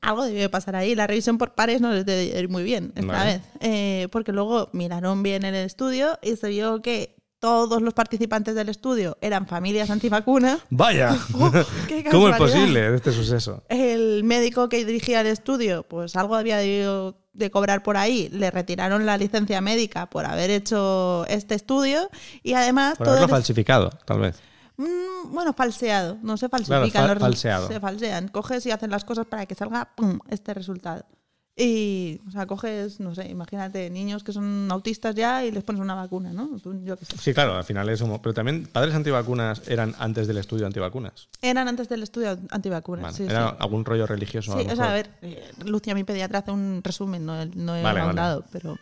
algo 0.00 0.24
debió 0.24 0.42
de 0.42 0.48
pasar 0.48 0.76
ahí. 0.76 0.94
La 0.94 1.06
revisión 1.06 1.38
por 1.38 1.54
pares 1.54 1.80
no 1.80 1.92
les 1.92 2.04
debe 2.04 2.38
ir 2.38 2.48
muy 2.48 2.62
bien 2.62 2.92
esta 2.94 3.12
Vale. 3.12 3.32
vez. 3.32 3.42
Eh, 3.60 4.08
porque 4.10 4.32
luego 4.32 4.68
miraron 4.72 5.22
bien 5.22 5.44
el 5.44 5.54
estudio 5.54 6.18
y 6.22 6.36
se 6.36 6.48
vio 6.48 6.82
que 6.82 7.16
todos 7.42 7.82
los 7.82 7.92
participantes 7.92 8.54
del 8.54 8.68
estudio 8.68 9.18
eran 9.20 9.48
familias 9.48 9.90
antivacunas. 9.90 10.60
¡Vaya! 10.70 11.16
¡Oh, 11.34 11.50
qué 11.88 12.04
¿Cómo 12.10 12.28
es 12.28 12.36
posible 12.36 12.94
este 12.94 13.10
suceso? 13.10 13.64
El 13.68 14.22
médico 14.22 14.68
que 14.68 14.84
dirigía 14.84 15.22
el 15.22 15.26
estudio, 15.26 15.82
pues 15.82 16.14
algo 16.14 16.36
había 16.36 16.58
debido 16.58 17.16
de 17.32 17.50
cobrar 17.50 17.82
por 17.82 17.96
ahí. 17.96 18.28
Le 18.30 18.50
retiraron 18.52 19.06
la 19.06 19.16
licencia 19.16 19.60
médica 19.60 20.08
por 20.08 20.24
haber 20.24 20.50
hecho 20.50 21.26
este 21.26 21.56
estudio 21.56 22.10
y 22.44 22.52
además 22.52 22.96
Por 22.96 23.06
todo 23.06 23.16
haberlo 23.16 23.34
falsificado, 23.34 23.90
tal 24.04 24.20
vez. 24.20 24.36
Mm, 24.76 25.32
bueno, 25.32 25.52
falseado, 25.52 26.18
no 26.22 26.36
se 26.36 26.48
Claro, 26.48 26.64
falsifican. 26.64 27.02
fa- 27.02 27.08
los 27.08 27.16
resu- 27.16 27.20
falseado. 27.20 27.68
Se 27.68 27.80
falsean. 27.80 28.28
Coges 28.28 28.64
y 28.66 28.70
hacen 28.70 28.90
las 28.90 29.04
cosas 29.04 29.26
para 29.26 29.46
que 29.46 29.54
salga 29.54 29.90
pum, 29.94 30.18
este 30.28 30.54
resultado. 30.54 31.04
Y, 31.54 32.18
o 32.26 32.30
sea, 32.30 32.46
coges, 32.46 32.98
no 32.98 33.14
sé, 33.14 33.28
imagínate, 33.28 33.90
niños 33.90 34.24
que 34.24 34.32
son 34.32 34.68
autistas 34.72 35.14
ya 35.14 35.44
y 35.44 35.50
les 35.50 35.62
pones 35.62 35.82
una 35.82 35.94
vacuna, 35.94 36.32
¿no? 36.32 36.48
Tú, 36.62 36.82
Yo 36.82 36.96
qué 36.96 37.04
sé. 37.04 37.18
Sí, 37.18 37.34
claro, 37.34 37.54
al 37.56 37.64
final 37.64 37.90
es 37.90 38.00
homo- 38.00 38.22
Pero 38.22 38.32
también, 38.32 38.66
¿padres 38.72 38.94
antivacunas 38.94 39.60
eran 39.68 39.94
antes 39.98 40.26
del 40.26 40.38
estudio 40.38 40.66
antivacunas? 40.66 41.28
Eran 41.42 41.68
antes 41.68 41.90
del 41.90 42.02
estudio 42.04 42.38
antivacunas. 42.50 43.02
Vale. 43.02 43.16
sí, 43.16 43.24
¿Era 43.24 43.50
sí. 43.50 43.56
algún 43.58 43.84
rollo 43.84 44.06
religioso? 44.06 44.54
a 44.54 44.58
Sí, 44.60 44.66
lo 44.66 44.72
o 44.72 44.76
sea, 44.76 44.90
a 44.90 44.92
ver, 44.94 45.10
eh, 45.20 45.52
Lucia, 45.66 45.94
mi 45.94 46.04
pediatra, 46.04 46.38
hace 46.38 46.52
un 46.52 46.80
resumen, 46.82 47.26
no, 47.26 47.34
no 47.44 47.76
he 47.76 47.82
Vale, 47.82 47.82
vale. 47.82 48.00
ahondado, 48.00 48.44
pero... 48.50 48.78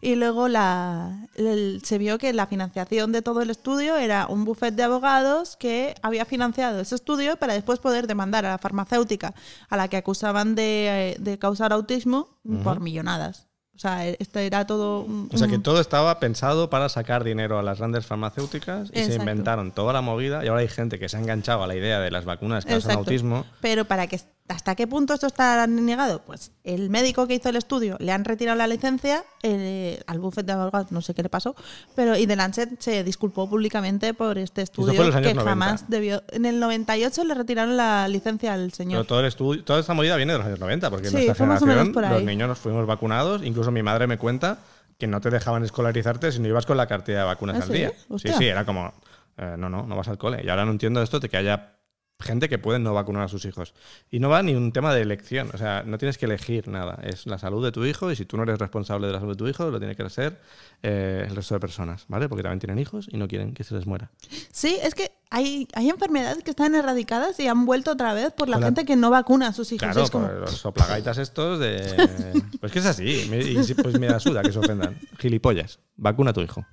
Y 0.00 0.14
luego 0.14 0.48
la, 0.48 1.28
el- 1.34 1.82
se 1.84 1.98
vio 1.98 2.16
que 2.16 2.32
la 2.32 2.46
financiación 2.46 3.12
de 3.12 3.20
todo 3.20 3.42
el 3.42 3.50
estudio 3.50 3.96
era 3.96 4.28
un 4.28 4.46
buffet 4.46 4.74
de 4.74 4.82
abogados 4.84 5.56
que 5.56 5.94
había 6.00 6.24
financiado 6.24 6.80
ese 6.80 6.94
estudio 6.94 7.36
para 7.36 7.52
después 7.52 7.80
poder 7.80 8.06
demandar 8.06 8.46
a 8.46 8.50
la 8.52 8.58
farmacéutica 8.58 9.34
a 9.68 9.76
la 9.76 9.88
que 9.88 9.98
acusaban 9.98 10.54
de, 10.54 11.10
eh, 11.12 11.16
de 11.20 11.38
causar 11.38 11.74
autismo 11.74 12.13
por 12.62 12.80
millonadas. 12.80 13.48
O 13.74 13.78
sea, 13.78 14.06
esto 14.06 14.38
era 14.38 14.64
todo... 14.66 15.00
un- 15.00 15.28
O 15.32 15.36
sea, 15.36 15.48
que 15.48 15.58
todo 15.58 15.80
estaba 15.80 16.20
pensado 16.20 16.70
para 16.70 16.88
sacar 16.88 17.24
dinero 17.24 17.58
a 17.58 17.62
las 17.64 17.78
grandes 17.78 18.06
farmacéuticas 18.06 18.88
y 18.92 19.00
se 19.06 19.14
inventaron 19.16 19.72
toda 19.72 19.92
la 19.92 20.00
movida 20.00 20.44
y 20.44 20.48
ahora 20.48 20.60
hay 20.60 20.68
gente 20.68 21.00
que 21.00 21.08
se 21.08 21.16
ha 21.16 21.20
enganchado 21.20 21.64
a 21.64 21.66
la 21.66 21.74
idea 21.74 21.98
de 21.98 22.12
las 22.12 22.24
vacunas 22.24 22.64
que 22.64 22.70
causan 22.70 22.98
autismo. 22.98 23.44
Pero 23.60 23.84
para 23.84 24.06
que 24.06 24.20
hasta 24.46 24.74
qué 24.74 24.86
punto 24.86 25.14
esto 25.14 25.26
está 25.26 25.66
negado, 25.66 26.20
pues 26.26 26.52
el 26.64 26.90
médico 26.90 27.26
que 27.26 27.34
hizo 27.34 27.48
el 27.48 27.56
estudio 27.56 27.96
le 27.98 28.12
han 28.12 28.26
retirado 28.26 28.58
la 28.58 28.66
licencia 28.66 29.24
eh, 29.42 30.02
al 30.06 30.18
bufete 30.18 30.46
de 30.46 30.52
abogados, 30.52 30.92
no 30.92 31.00
sé 31.00 31.14
qué 31.14 31.22
le 31.22 31.30
pasó, 31.30 31.56
pero 31.94 32.14
y 32.16 32.26
de 32.26 32.36
Lancet 32.36 32.78
se 32.78 33.02
disculpó 33.04 33.48
públicamente 33.48 34.12
por 34.12 34.36
este 34.36 34.60
estudio 34.60 34.92
que 34.92 35.10
90. 35.34 35.42
jamás 35.44 35.88
debió. 35.88 36.22
En 36.30 36.44
el 36.44 36.60
98 36.60 37.24
le 37.24 37.32
retiraron 37.34 37.76
la 37.78 38.06
licencia 38.08 38.52
al 38.52 38.64
Pero 38.66 38.74
señor. 38.76 39.06
todo 39.06 39.20
el 39.20 39.26
estudio, 39.26 39.64
toda 39.64 39.80
esta 39.80 39.94
movida 39.94 40.16
viene 40.16 40.32
de 40.34 40.38
los 40.38 40.46
años 40.46 40.60
90, 40.60 40.90
porque 40.90 41.08
Sí, 41.08 41.16
en 41.16 41.24
nuestra 41.26 41.46
generación 41.46 41.92
los 42.10 42.22
niños 42.22 42.48
nos 42.48 42.58
fuimos 42.58 42.86
vacunados. 42.86 43.42
Incluso 43.44 43.70
mi 43.70 43.82
madre 43.82 44.06
me 44.06 44.18
cuenta 44.18 44.58
que 44.98 45.06
no 45.06 45.22
te 45.22 45.30
dejaban 45.30 45.64
escolarizarte 45.64 46.30
si 46.32 46.38
no 46.40 46.48
ibas 46.48 46.66
con 46.66 46.76
la 46.76 46.86
cartilla 46.86 47.20
de 47.20 47.24
vacunas 47.24 47.56
¿Ah, 47.56 47.62
al 47.62 47.68
sí? 47.68 47.72
día. 47.72 47.92
Hostia. 48.10 48.32
Sí, 48.32 48.38
sí, 48.40 48.44
era 48.46 48.66
como, 48.66 48.92
eh, 49.38 49.54
no, 49.58 49.70
no, 49.70 49.86
no 49.86 49.96
vas 49.96 50.08
al 50.08 50.18
cole. 50.18 50.42
Y 50.44 50.50
ahora 50.50 50.66
no 50.66 50.70
entiendo 50.72 51.02
esto 51.02 51.18
de 51.18 51.28
que 51.30 51.36
haya 51.38 51.78
gente 52.20 52.48
que 52.48 52.58
puede 52.58 52.78
no 52.78 52.94
vacunar 52.94 53.24
a 53.24 53.28
sus 53.28 53.44
hijos. 53.44 53.74
Y 54.10 54.18
no 54.20 54.28
va 54.28 54.42
ni 54.42 54.54
un 54.54 54.72
tema 54.72 54.94
de 54.94 55.02
elección, 55.02 55.50
o 55.52 55.58
sea, 55.58 55.82
no 55.84 55.98
tienes 55.98 56.16
que 56.16 56.26
elegir 56.26 56.68
nada. 56.68 56.98
Es 57.02 57.26
la 57.26 57.38
salud 57.38 57.62
de 57.64 57.72
tu 57.72 57.84
hijo 57.84 58.10
y 58.10 58.16
si 58.16 58.24
tú 58.24 58.36
no 58.36 58.44
eres 58.44 58.58
responsable 58.58 59.08
de 59.08 59.12
la 59.12 59.18
salud 59.20 59.32
de 59.32 59.38
tu 59.38 59.48
hijo, 59.48 59.70
lo 59.70 59.78
tiene 59.78 59.94
que 59.96 60.08
ser 60.08 60.40
eh, 60.82 61.26
el 61.28 61.34
resto 61.36 61.54
de 61.54 61.60
personas, 61.60 62.04
¿vale? 62.08 62.28
Porque 62.28 62.42
también 62.42 62.60
tienen 62.60 62.78
hijos 62.78 63.08
y 63.10 63.16
no 63.16 63.28
quieren 63.28 63.52
que 63.52 63.64
se 63.64 63.74
les 63.74 63.86
muera. 63.86 64.10
Sí, 64.52 64.78
es 64.82 64.94
que 64.94 65.10
hay, 65.30 65.66
hay 65.74 65.90
enfermedades 65.90 66.42
que 66.44 66.50
están 66.50 66.74
erradicadas 66.76 67.38
y 67.40 67.48
han 67.48 67.66
vuelto 67.66 67.90
otra 67.92 68.14
vez 68.14 68.32
por 68.32 68.48
la 68.48 68.58
gente 68.60 68.84
que 68.84 68.94
no 68.96 69.10
vacuna 69.10 69.48
a 69.48 69.52
sus 69.52 69.70
hijos. 69.72 69.80
Claro, 69.88 70.04
es 70.04 70.10
como, 70.10 70.28
pues 70.28 70.40
los 70.40 70.50
soplagaitas 70.52 71.18
estos 71.18 71.58
de... 71.58 72.42
Pues 72.60 72.72
que 72.72 72.78
es 72.78 72.86
así. 72.86 73.04
Y 73.04 73.64
si- 73.64 73.74
pues 73.74 73.98
me 73.98 74.06
da 74.06 74.20
suda 74.20 74.42
que 74.42 74.52
se 74.52 74.58
ofendan. 74.60 74.98
Gilipollas. 75.18 75.80
Vacuna 75.96 76.30
a 76.30 76.32
tu 76.32 76.40
hijo. 76.40 76.64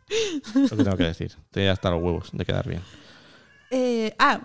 Lo 0.56 0.78
que 0.78 0.84
tengo 0.84 0.96
que 0.98 1.04
decir. 1.06 1.36
Estoy 1.46 1.66
hasta 1.68 1.90
los 1.90 2.02
huevos 2.02 2.30
de 2.32 2.46
quedar 2.46 2.68
bien. 2.70 2.82
Eh, 3.72 4.14
ah, 4.20 4.42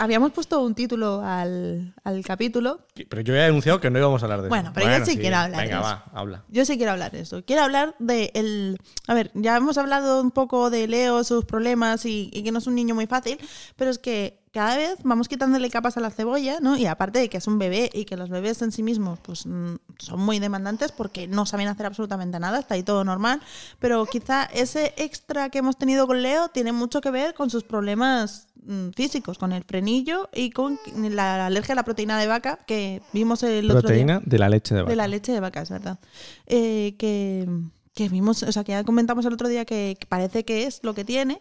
habíamos 0.00 0.32
puesto 0.32 0.60
un 0.62 0.74
título 0.74 1.20
al, 1.22 1.94
al 2.02 2.24
capítulo 2.24 2.80
Pero 3.08 3.20
yo 3.22 3.34
he 3.34 3.44
anunciado 3.44 3.78
que 3.80 3.90
no 3.90 3.98
íbamos 3.98 4.22
a 4.22 4.26
hablar 4.26 4.42
de 4.42 4.48
Bueno, 4.48 4.70
eso. 4.70 4.74
pero 4.74 4.98
yo 4.98 5.04
sí 5.04 5.18
quiero 5.18 5.36
hablar 5.36 5.60
Venga, 5.62 5.76
de 5.76 5.82
eso. 5.82 5.90
va, 5.90 6.04
habla. 6.14 6.44
Yo 6.48 6.64
sí 6.64 6.76
quiero 6.76 6.92
hablar 6.92 7.12
de 7.12 7.20
eso. 7.20 7.44
Quiero 7.44 7.62
hablar 7.62 7.94
de 7.98 8.30
el. 8.34 8.78
A 9.06 9.14
ver, 9.14 9.30
ya 9.34 9.56
hemos 9.56 9.76
hablado 9.78 10.20
un 10.22 10.30
poco 10.30 10.70
de 10.70 10.88
Leo, 10.88 11.22
sus 11.24 11.44
problemas 11.44 12.06
y, 12.06 12.30
y 12.32 12.42
que 12.42 12.52
no 12.52 12.58
es 12.58 12.66
un 12.66 12.74
niño 12.74 12.94
muy 12.94 13.06
fácil, 13.06 13.38
pero 13.76 13.90
es 13.90 13.98
que 13.98 14.42
cada 14.54 14.76
vez 14.76 14.98
vamos 15.02 15.26
quitándole 15.26 15.68
capas 15.68 15.96
a 15.96 16.00
la 16.00 16.10
cebolla, 16.10 16.60
¿no? 16.60 16.76
Y 16.76 16.86
aparte 16.86 17.18
de 17.18 17.28
que 17.28 17.38
es 17.38 17.48
un 17.48 17.58
bebé 17.58 17.90
y 17.92 18.04
que 18.04 18.16
los 18.16 18.30
bebés 18.30 18.62
en 18.62 18.70
sí 18.70 18.84
mismos 18.84 19.18
pues 19.18 19.46
mm, 19.46 19.74
son 19.98 20.20
muy 20.20 20.38
demandantes 20.38 20.92
porque 20.92 21.26
no 21.26 21.44
saben 21.44 21.66
hacer 21.66 21.86
absolutamente 21.86 22.38
nada, 22.38 22.60
está 22.60 22.74
ahí 22.74 22.84
todo 22.84 23.02
normal, 23.02 23.40
pero 23.80 24.06
quizá 24.06 24.44
ese 24.44 24.94
extra 24.96 25.50
que 25.50 25.58
hemos 25.58 25.76
tenido 25.76 26.06
con 26.06 26.22
Leo 26.22 26.50
tiene 26.50 26.70
mucho 26.70 27.00
que 27.00 27.10
ver 27.10 27.34
con 27.34 27.50
sus 27.50 27.64
problemas 27.64 28.46
mm, 28.64 28.90
físicos, 28.90 29.38
con 29.38 29.52
el 29.52 29.64
frenillo 29.64 30.30
y 30.32 30.50
con 30.50 30.78
la 30.96 31.46
alergia 31.46 31.72
a 31.72 31.76
la 31.76 31.84
proteína 31.84 32.16
de 32.20 32.28
vaca 32.28 32.60
que 32.64 33.02
vimos 33.12 33.42
el 33.42 33.68
otro 33.68 33.80
día. 33.80 33.88
Proteína 33.88 34.22
de 34.24 34.38
la 34.38 34.48
leche 34.48 34.76
de 34.76 34.82
vaca. 34.82 34.90
De 34.90 34.96
la 34.96 35.08
leche 35.08 35.32
de 35.32 35.40
vaca, 35.40 35.62
es 35.62 35.70
verdad. 35.70 35.98
Eh, 36.46 36.94
que, 36.96 37.48
que 37.92 38.08
vimos, 38.08 38.44
o 38.44 38.52
sea, 38.52 38.62
que 38.62 38.70
ya 38.70 38.84
comentamos 38.84 39.26
el 39.26 39.32
otro 39.32 39.48
día 39.48 39.64
que, 39.64 39.96
que 39.98 40.06
parece 40.06 40.44
que 40.44 40.68
es 40.68 40.78
lo 40.84 40.94
que 40.94 41.04
tiene. 41.04 41.40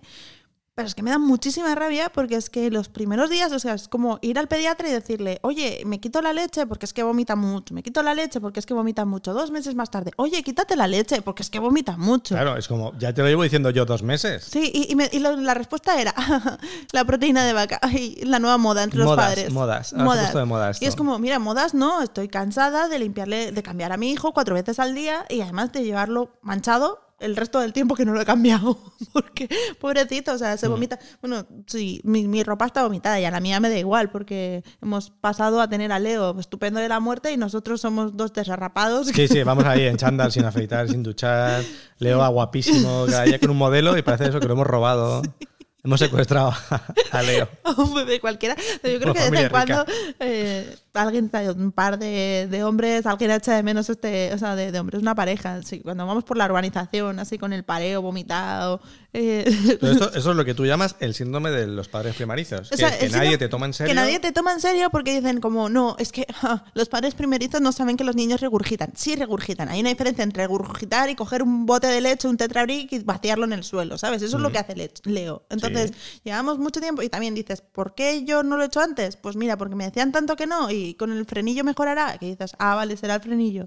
Pero 0.76 0.88
es 0.88 0.96
que 0.96 1.04
me 1.04 1.12
da 1.12 1.20
muchísima 1.20 1.76
rabia 1.76 2.10
porque 2.12 2.36
es 2.36 2.50
que 2.50 2.72
los 2.72 2.90
primeros 2.90 3.30
días, 3.30 3.52
o 3.52 3.60
sea, 3.60 3.76
es 3.76 3.88
como 3.88 4.18
ir 4.24 4.40
al 4.40 4.48
pediatra 4.48 4.90
y 4.90 4.92
decirle, 4.92 5.38
oye, 5.44 5.84
me 5.86 6.00
quito 6.00 6.20
la 6.20 6.34
leche 6.34 6.66
porque 6.66 6.88
es 6.88 6.94
que 6.94 7.04
vomita 7.04 7.36
mucho, 7.36 7.76
me 7.76 7.84
quito 7.84 8.02
la 8.02 8.16
leche 8.16 8.42
porque 8.42 8.60
es 8.60 8.66
que 8.66 8.74
vomita 8.74 9.06
mucho. 9.06 9.34
Dos 9.36 9.52
meses 9.52 9.76
más 9.76 9.92
tarde, 9.92 10.12
oye, 10.16 10.42
quítate 10.42 10.76
la 10.76 10.88
leche 10.88 11.22
porque 11.22 11.44
es 11.44 11.52
que 11.52 11.60
vomita 11.60 11.96
mucho. 11.96 12.34
Claro, 12.34 12.58
es 12.58 12.68
como, 12.68 12.92
ya 12.98 13.14
te 13.14 13.22
lo 13.22 13.28
llevo 13.28 13.44
diciendo 13.44 13.70
yo 13.70 13.86
dos 13.86 14.02
meses. 14.02 14.46
Sí, 14.46 14.72
y, 14.74 14.92
y 14.92 14.96
me- 14.96 15.10
y 15.12 15.20
lo- 15.20 15.38
la 15.38 15.54
respuesta 15.54 16.02
era 16.02 16.12
la 16.92 17.06
proteína 17.06 17.46
de 17.46 17.54
vaca, 17.54 17.78
Ay, 17.84 18.16
la 18.24 18.40
nueva 18.40 18.58
moda 18.58 18.82
entre 18.82 18.98
los 18.98 19.08
Modas, 19.10 19.28
padres. 19.30 19.54
modas. 19.54 19.94
Ahora 19.94 20.06
puesto 20.22 20.40
de 20.40 20.46
moda 20.46 20.72
esto. 20.72 20.84
Y 20.84 20.88
es 20.88 20.96
como, 20.96 21.20
mira, 21.20 21.38
modas 21.38 21.76
no, 21.76 22.02
estoy 22.02 22.30
cansada 22.30 22.88
de 22.88 22.98
limpiarle, 22.98 23.52
de 23.52 23.62
cambiar 23.62 23.92
a 23.92 23.98
mi 23.98 24.10
hijo 24.12 24.34
cuatro 24.34 24.56
veces 24.56 24.80
al 24.80 24.96
día 24.96 25.24
y 25.30 25.42
además 25.42 25.72
de 25.72 25.84
llevarlo 25.84 26.32
manchado 26.42 27.13
el 27.24 27.36
resto 27.36 27.60
del 27.60 27.74
tiempo 27.74 27.96
que 27.96 28.06
no 28.06 28.14
lo 28.14 28.22
he 28.22 28.26
cambiado. 28.26 28.78
Porque, 29.14 29.50
pobrecito, 29.80 30.34
o 30.34 30.38
sea, 30.38 30.56
Mm. 30.56 30.58
se 30.58 30.68
vomita. 30.68 31.00
Bueno, 31.22 31.46
sí, 31.68 32.02
mi, 32.04 32.28
mi 32.28 32.44
ropa 32.44 32.66
está 32.66 32.84
vomitada 32.84 33.20
y 33.20 33.26
a 33.26 33.32
la 33.32 33.40
mía 33.40 33.60
me 33.60 33.70
da 33.70 33.78
igual 33.78 34.12
porque 34.12 34.64
hemos 34.82 35.10
pasado 35.10 35.62
a 35.62 35.68
tener 35.70 35.92
a 35.92 36.00
Leo 36.00 36.40
estupendo 36.40 36.80
de 36.80 36.88
la 36.90 37.00
muerte 37.00 37.32
y 37.32 37.38
nosotros 37.38 37.82
somos 37.82 38.16
dos 38.16 38.34
desarrapados. 38.34 39.08
Sí, 39.08 39.28
sí, 39.28 39.44
vamos 39.44 39.66
ahí 39.66 39.84
en 39.88 39.98
chándal, 39.98 40.32
sin 40.32 40.46
afeitar, 40.46 40.88
sin 40.90 41.02
duchar. 41.04 41.64
Leo 42.00 42.22
a 42.22 42.28
guapísimo, 42.30 43.06
cada 43.10 43.24
día 43.24 43.40
con 43.40 43.50
un 43.52 43.58
modelo 43.58 43.98
y 43.98 44.02
parece 44.02 44.30
eso 44.30 44.40
que 44.40 44.48
lo 44.48 44.54
hemos 44.54 44.68
robado. 44.68 45.22
Hemos 45.84 46.00
secuestrado 46.00 46.54
a 47.12 47.22
Leo. 47.24 47.50
a 47.64 47.72
un 47.82 47.94
bebé 47.94 48.20
cualquiera. 48.22 48.56
Yo 48.56 49.00
creo 49.00 49.12
Una 49.12 49.14
que 49.14 49.20
de 49.20 49.30
vez 49.32 49.44
en 49.44 49.50
familia 49.50 49.50
cuando 49.50 49.86
eh, 50.20 50.76
alguien, 50.94 51.30
un 51.58 51.72
par 51.72 51.98
de, 52.00 52.48
de 52.50 52.64
hombres, 52.64 53.06
alguien 53.06 53.32
echa 53.32 53.56
de 53.56 53.64
menos 53.64 53.90
este, 53.90 54.34
o 54.34 54.38
sea, 54.38 54.56
de, 54.56 54.72
de 54.72 54.80
hombres, 54.80 55.02
una 55.02 55.16
pareja. 55.16 55.62
Sí, 55.64 55.80
cuando 55.82 56.06
vamos 56.06 56.24
por 56.24 56.38
la 56.38 56.46
urbanización, 56.46 57.20
así 57.20 57.38
con 57.38 57.54
el 57.54 57.64
pareo 57.64 58.02
vomitado. 58.02 58.82
eh, 59.14 59.44
esto, 59.82 60.14
eso 60.14 60.32
es 60.32 60.36
lo 60.38 60.46
que 60.46 60.54
tú 60.54 60.66
llamas 60.66 60.96
el 61.00 61.14
síndrome 61.14 61.52
de 61.52 61.68
los 61.68 61.88
padres 61.88 62.16
primarizos. 62.16 62.68
O 62.68 62.70
Que, 62.72 62.78
sea, 62.78 62.92
nadie 63.12 63.38
te 63.38 63.48
toma 63.50 63.66
en 63.66 63.74
serio. 63.74 63.90
Que 63.92 63.96
nadie 63.96 64.20
te 64.20 64.32
toma 64.32 64.54
en 64.54 64.60
serio 64.60 64.90
porque 64.90 65.16
dicen 65.20 65.40
como, 65.42 65.70
no, 65.70 65.96
es 66.00 66.12
que 66.12 66.26
ja, 66.34 66.66
los 66.74 66.90
padres 66.90 67.14
primerizos 67.16 67.62
no 67.62 67.72
saben 67.72 67.98
que 67.98 68.04
los 68.04 68.16
niños 68.16 68.42
regurgitan. 68.42 68.92
Sí 68.96 69.16
regurgitan. 69.16 69.70
Hay 69.70 69.80
una 69.82 69.90
diferencia 69.90 70.24
entre 70.24 70.44
regurgitar 70.44 71.10
y 71.10 71.16
coger 71.16 71.44
un 71.44 71.66
bote 71.66 71.88
de 71.88 72.02
leche, 72.02 72.28
un 72.28 72.38
tetrabric 72.38 72.92
y 72.94 73.00
vaciarlo 73.00 73.46
en 73.46 73.54
el 73.54 73.64
suelo, 73.64 73.98
¿sabes? 73.98 74.22
Eso 74.22 74.38
es 74.38 74.44
lo 74.44 74.52
que 74.52 74.60
hace 74.60 74.76
Le- 74.76 74.92
Leo. 75.06 75.44
Entonces, 75.50 75.92
llevamos 76.24 76.60
mucho 76.60 76.80
tiempo 76.82 77.02
y 77.02 77.10
también 77.10 77.34
dices, 77.36 77.62
¿por 77.62 77.96
qué 77.96 78.24
yo 78.26 78.44
no 78.44 78.58
lo 78.58 78.64
he 78.64 78.68
hecho 78.68 78.80
antes? 78.82 79.16
Pues 79.16 79.36
mira, 79.36 79.58
porque 79.58 79.76
me 79.76 79.86
decían 79.86 80.12
tanto 80.12 80.36
que 80.36 80.48
no 80.48 80.70
y 80.72 80.83
con 80.98 81.12
el 81.12 81.26
frenillo 81.26 81.64
mejorará. 81.64 82.18
Que 82.18 82.28
dices, 82.28 82.54
ah, 82.60 82.76
vale, 82.76 82.98
será 82.98 83.16
el 83.16 83.22
frenillo. 83.22 83.66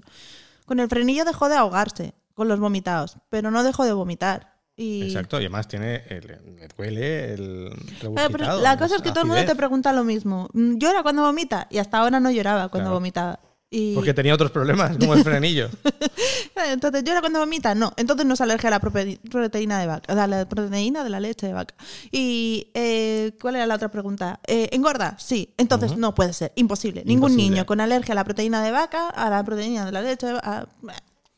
Con 0.65 0.79
el 0.79 0.87
frenillo 0.87 1.25
dejó 1.25 1.49
de 1.49 1.55
ahogarse 1.55 2.13
con 2.33 2.47
los 2.47 2.59
vomitados, 2.59 3.17
pero 3.29 3.49
no 3.51 3.63
dejó 3.63 3.83
de 3.83 3.93
vomitar. 3.93 4.55
Y... 4.75 5.03
Exacto, 5.03 5.37
y 5.37 5.45
además 5.45 5.67
tiene 5.67 6.03
el, 6.07 6.27
le 6.55 6.67
duele 6.77 7.33
el 7.33 7.71
Claro, 7.99 8.29
pero 8.31 8.61
la 8.61 8.77
cosa 8.77 8.97
es 8.97 9.01
que 9.01 9.09
todo 9.09 9.21
el 9.21 9.27
mundo 9.27 9.43
te 9.45 9.55
pregunta 9.55 9.91
lo 9.91 10.03
mismo. 10.03 10.47
Mm, 10.53 10.77
¿Llora 10.77 11.01
cuando 11.01 11.23
vomita? 11.23 11.65
Y 11.71 11.79
hasta 11.79 11.97
ahora 11.97 12.19
no 12.19 12.29
lloraba 12.29 12.69
cuando 12.69 12.89
Claro. 12.89 12.95
vomitaba. 12.97 13.39
Y... 13.69 13.95
Porque 13.95 14.13
tenía 14.13 14.33
otros 14.33 14.51
problemas, 14.51 14.97
como 14.97 15.13
el 15.13 15.23
frenillo. 15.23 15.69
Entonces, 16.71 17.03
¿llora 17.03 17.19
cuando 17.19 17.39
vomita? 17.39 17.75
No. 17.75 17.91
Entonces 17.97 18.25
no 18.25 18.33
es 18.33 18.41
alergia 18.41 18.69
a 18.69 18.71
la 18.71 18.79
proteína 18.79 19.79
de 19.79 19.87
vaca. 19.87 20.13
A 20.23 20.27
la 20.27 20.47
proteína 20.47 21.03
de 21.03 21.09
la 21.09 21.19
leche 21.19 21.47
de 21.47 21.53
vaca. 21.53 21.75
¿Y 22.11 22.69
eh, 22.73 23.33
cuál 23.41 23.57
era 23.57 23.65
la 23.67 23.75
otra 23.75 23.89
pregunta? 23.91 24.39
Eh, 24.47 24.69
¿Engorda? 24.71 25.17
Sí. 25.19 25.53
Entonces 25.57 25.97
no 25.97 26.15
puede 26.15 26.33
ser. 26.33 26.53
Imposible. 26.55 27.03
Ningún 27.05 27.31
Imposible. 27.31 27.49
niño 27.55 27.65
con 27.65 27.81
alergia 27.81 28.13
a 28.13 28.15
la 28.15 28.23
proteína 28.23 28.63
de 28.63 28.71
vaca, 28.71 29.09
a 29.09 29.29
la 29.29 29.43
proteína 29.43 29.85
de 29.85 29.91
la 29.91 30.01
leche 30.01 30.27
de 30.27 30.33
vaca, 30.33 30.67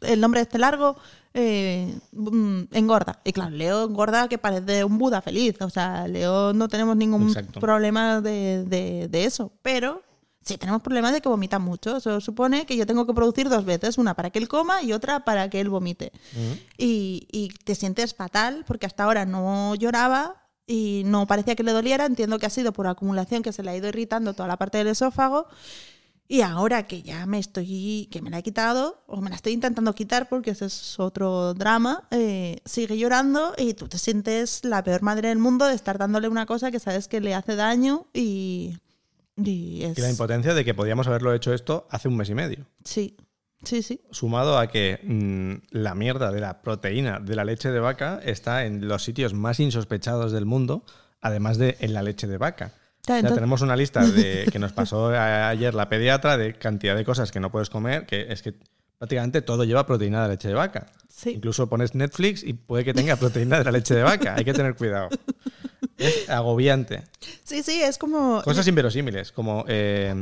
el 0.01 0.21
nombre 0.21 0.41
este 0.41 0.59
largo, 0.59 0.97
eh, 1.33 1.93
mm, 2.11 2.61
engorda. 2.71 3.19
Y 3.25 3.33
claro, 3.33 3.51
Leo 3.51 3.85
engorda 3.85 4.27
que 4.29 4.37
parece 4.37 4.83
un 4.83 4.97
Buda 4.99 5.21
feliz. 5.21 5.55
O 5.61 5.69
sea, 5.69 6.07
Leo 6.07 6.53
no 6.53 6.67
tenemos 6.69 6.95
ningún 6.95 7.27
Exacto. 7.27 7.59
problema 7.59 8.21
de, 8.21 8.63
de- 8.65 9.07
de 9.09 9.25
eso. 9.25 9.51
Pero 9.61 10.03
sí 10.49 10.57
tenemos 10.57 10.81
problemas 10.81 11.13
de 11.13 11.21
que 11.21 11.29
vomita 11.29 11.59
mucho. 11.59 11.97
Eso 11.97 12.19
supone 12.19 12.65
que 12.65 12.75
yo 12.75 12.85
tengo 12.85 13.05
que 13.05 13.13
producir 13.13 13.49
dos 13.49 13.65
veces, 13.65 13.97
una 13.97 14.15
para 14.15 14.31
que 14.31 14.39
él 14.39 14.47
coma 14.47 14.81
y 14.81 14.93
otra 14.93 15.23
para 15.23 15.49
que 15.49 15.61
él 15.61 15.69
vomite. 15.69 16.11
y, 16.77 17.27
y 17.31 17.49
te 17.63 17.75
sientes 17.75 18.13
fatal 18.13 18.65
porque 18.67 18.85
hasta 18.85 19.03
ahora 19.03 19.25
no 19.25 19.75
lloraba 19.75 20.47
y 20.65 21.03
no 21.05 21.27
parecía 21.27 21.55
que 21.55 21.63
le 21.63 21.71
doliera. 21.71 22.05
Entiendo 22.05 22.39
que 22.39 22.47
ha 22.47 22.49
sido 22.49 22.73
por 22.73 22.87
acumulación 22.87 23.43
que 23.43 23.53
se 23.53 23.63
le 23.63 23.71
ha 23.71 23.75
ido 23.75 23.87
irritando 23.87 24.33
toda 24.33 24.47
la 24.47 24.57
parte 24.57 24.79
del 24.79 24.87
esófago. 24.87 25.47
Y 26.31 26.41
ahora 26.41 26.85
que 26.85 27.01
ya 27.01 27.25
me 27.25 27.39
estoy, 27.39 28.07
que 28.11 28.21
me 28.21 28.29
la 28.29 28.37
he 28.37 28.43
quitado, 28.43 29.03
o 29.07 29.19
me 29.19 29.31
la 29.31 29.35
estoy 29.35 29.53
intentando 29.53 29.95
quitar 29.95 30.29
porque 30.29 30.51
ese 30.51 30.65
es 30.65 30.99
otro 30.99 31.55
drama, 31.55 32.07
eh, 32.11 32.61
sigue 32.65 32.99
llorando 32.99 33.55
y 33.57 33.73
tú 33.73 33.87
te 33.87 33.97
sientes 33.97 34.63
la 34.63 34.83
peor 34.83 35.01
madre 35.01 35.29
del 35.29 35.39
mundo 35.39 35.65
de 35.65 35.73
estar 35.73 35.97
dándole 35.97 36.27
una 36.27 36.45
cosa 36.45 36.69
que 36.69 36.79
sabes 36.79 37.07
que 37.07 37.19
le 37.19 37.33
hace 37.33 37.55
daño 37.55 38.05
y, 38.13 38.77
y 39.43 39.83
es... 39.83 39.97
Y 39.97 40.01
la 40.01 40.09
impotencia 40.09 40.53
de 40.53 40.65
que 40.65 40.73
podíamos 40.73 41.07
haberlo 41.07 41.33
hecho 41.33 41.53
esto 41.53 41.87
hace 41.89 42.07
un 42.07 42.17
mes 42.17 42.29
y 42.29 42.35
medio. 42.35 42.65
Sí, 42.83 43.17
sí, 43.63 43.81
sí. 43.81 44.01
Sumado 44.11 44.57
a 44.57 44.67
que 44.67 44.99
mm, 45.03 45.67
la 45.77 45.95
mierda 45.95 46.31
de 46.31 46.41
la 46.41 46.61
proteína 46.61 47.19
de 47.19 47.35
la 47.35 47.45
leche 47.45 47.71
de 47.71 47.79
vaca 47.79 48.19
está 48.23 48.65
en 48.65 48.87
los 48.87 49.03
sitios 49.03 49.33
más 49.33 49.59
insospechados 49.59 50.31
del 50.31 50.45
mundo, 50.45 50.83
además 51.21 51.57
de 51.57 51.77
en 51.79 51.93
la 51.93 52.03
leche 52.03 52.27
de 52.27 52.37
vaca. 52.37 52.73
Ya 53.07 53.17
entonces- 53.17 53.35
tenemos 53.35 53.61
una 53.61 53.75
lista 53.75 54.05
de, 54.05 54.47
que 54.51 54.59
nos 54.59 54.73
pasó 54.73 55.09
ayer 55.09 55.73
la 55.73 55.89
pediatra 55.89 56.37
de 56.37 56.53
cantidad 56.55 56.95
de 56.95 57.05
cosas 57.05 57.31
que 57.31 57.39
no 57.39 57.51
puedes 57.51 57.69
comer, 57.69 58.05
que 58.05 58.31
es 58.31 58.41
que 58.41 58.53
prácticamente 58.97 59.41
todo 59.41 59.63
lleva 59.63 59.85
proteína 59.85 60.23
de 60.23 60.29
leche 60.29 60.49
de 60.49 60.53
vaca. 60.53 60.87
Sí. 61.07 61.31
Incluso 61.31 61.67
pones 61.69 61.95
Netflix 61.95 62.43
y 62.43 62.53
puede 62.53 62.85
que 62.85 62.93
tenga 62.93 63.15
proteína 63.15 63.57
de 63.57 63.63
la 63.65 63.71
leche 63.71 63.95
de 63.95 64.03
vaca. 64.03 64.35
Hay 64.35 64.45
que 64.45 64.53
tener 64.53 64.75
cuidado. 64.75 65.09
Es 65.99 66.29
agobiante. 66.29 67.03
Sí, 67.43 67.61
sí, 67.61 67.81
es 67.81 67.97
como... 67.97 68.41
Cosas 68.43 68.65
inverosímiles, 68.67 69.31
como 69.31 69.65
eh, 69.67 70.13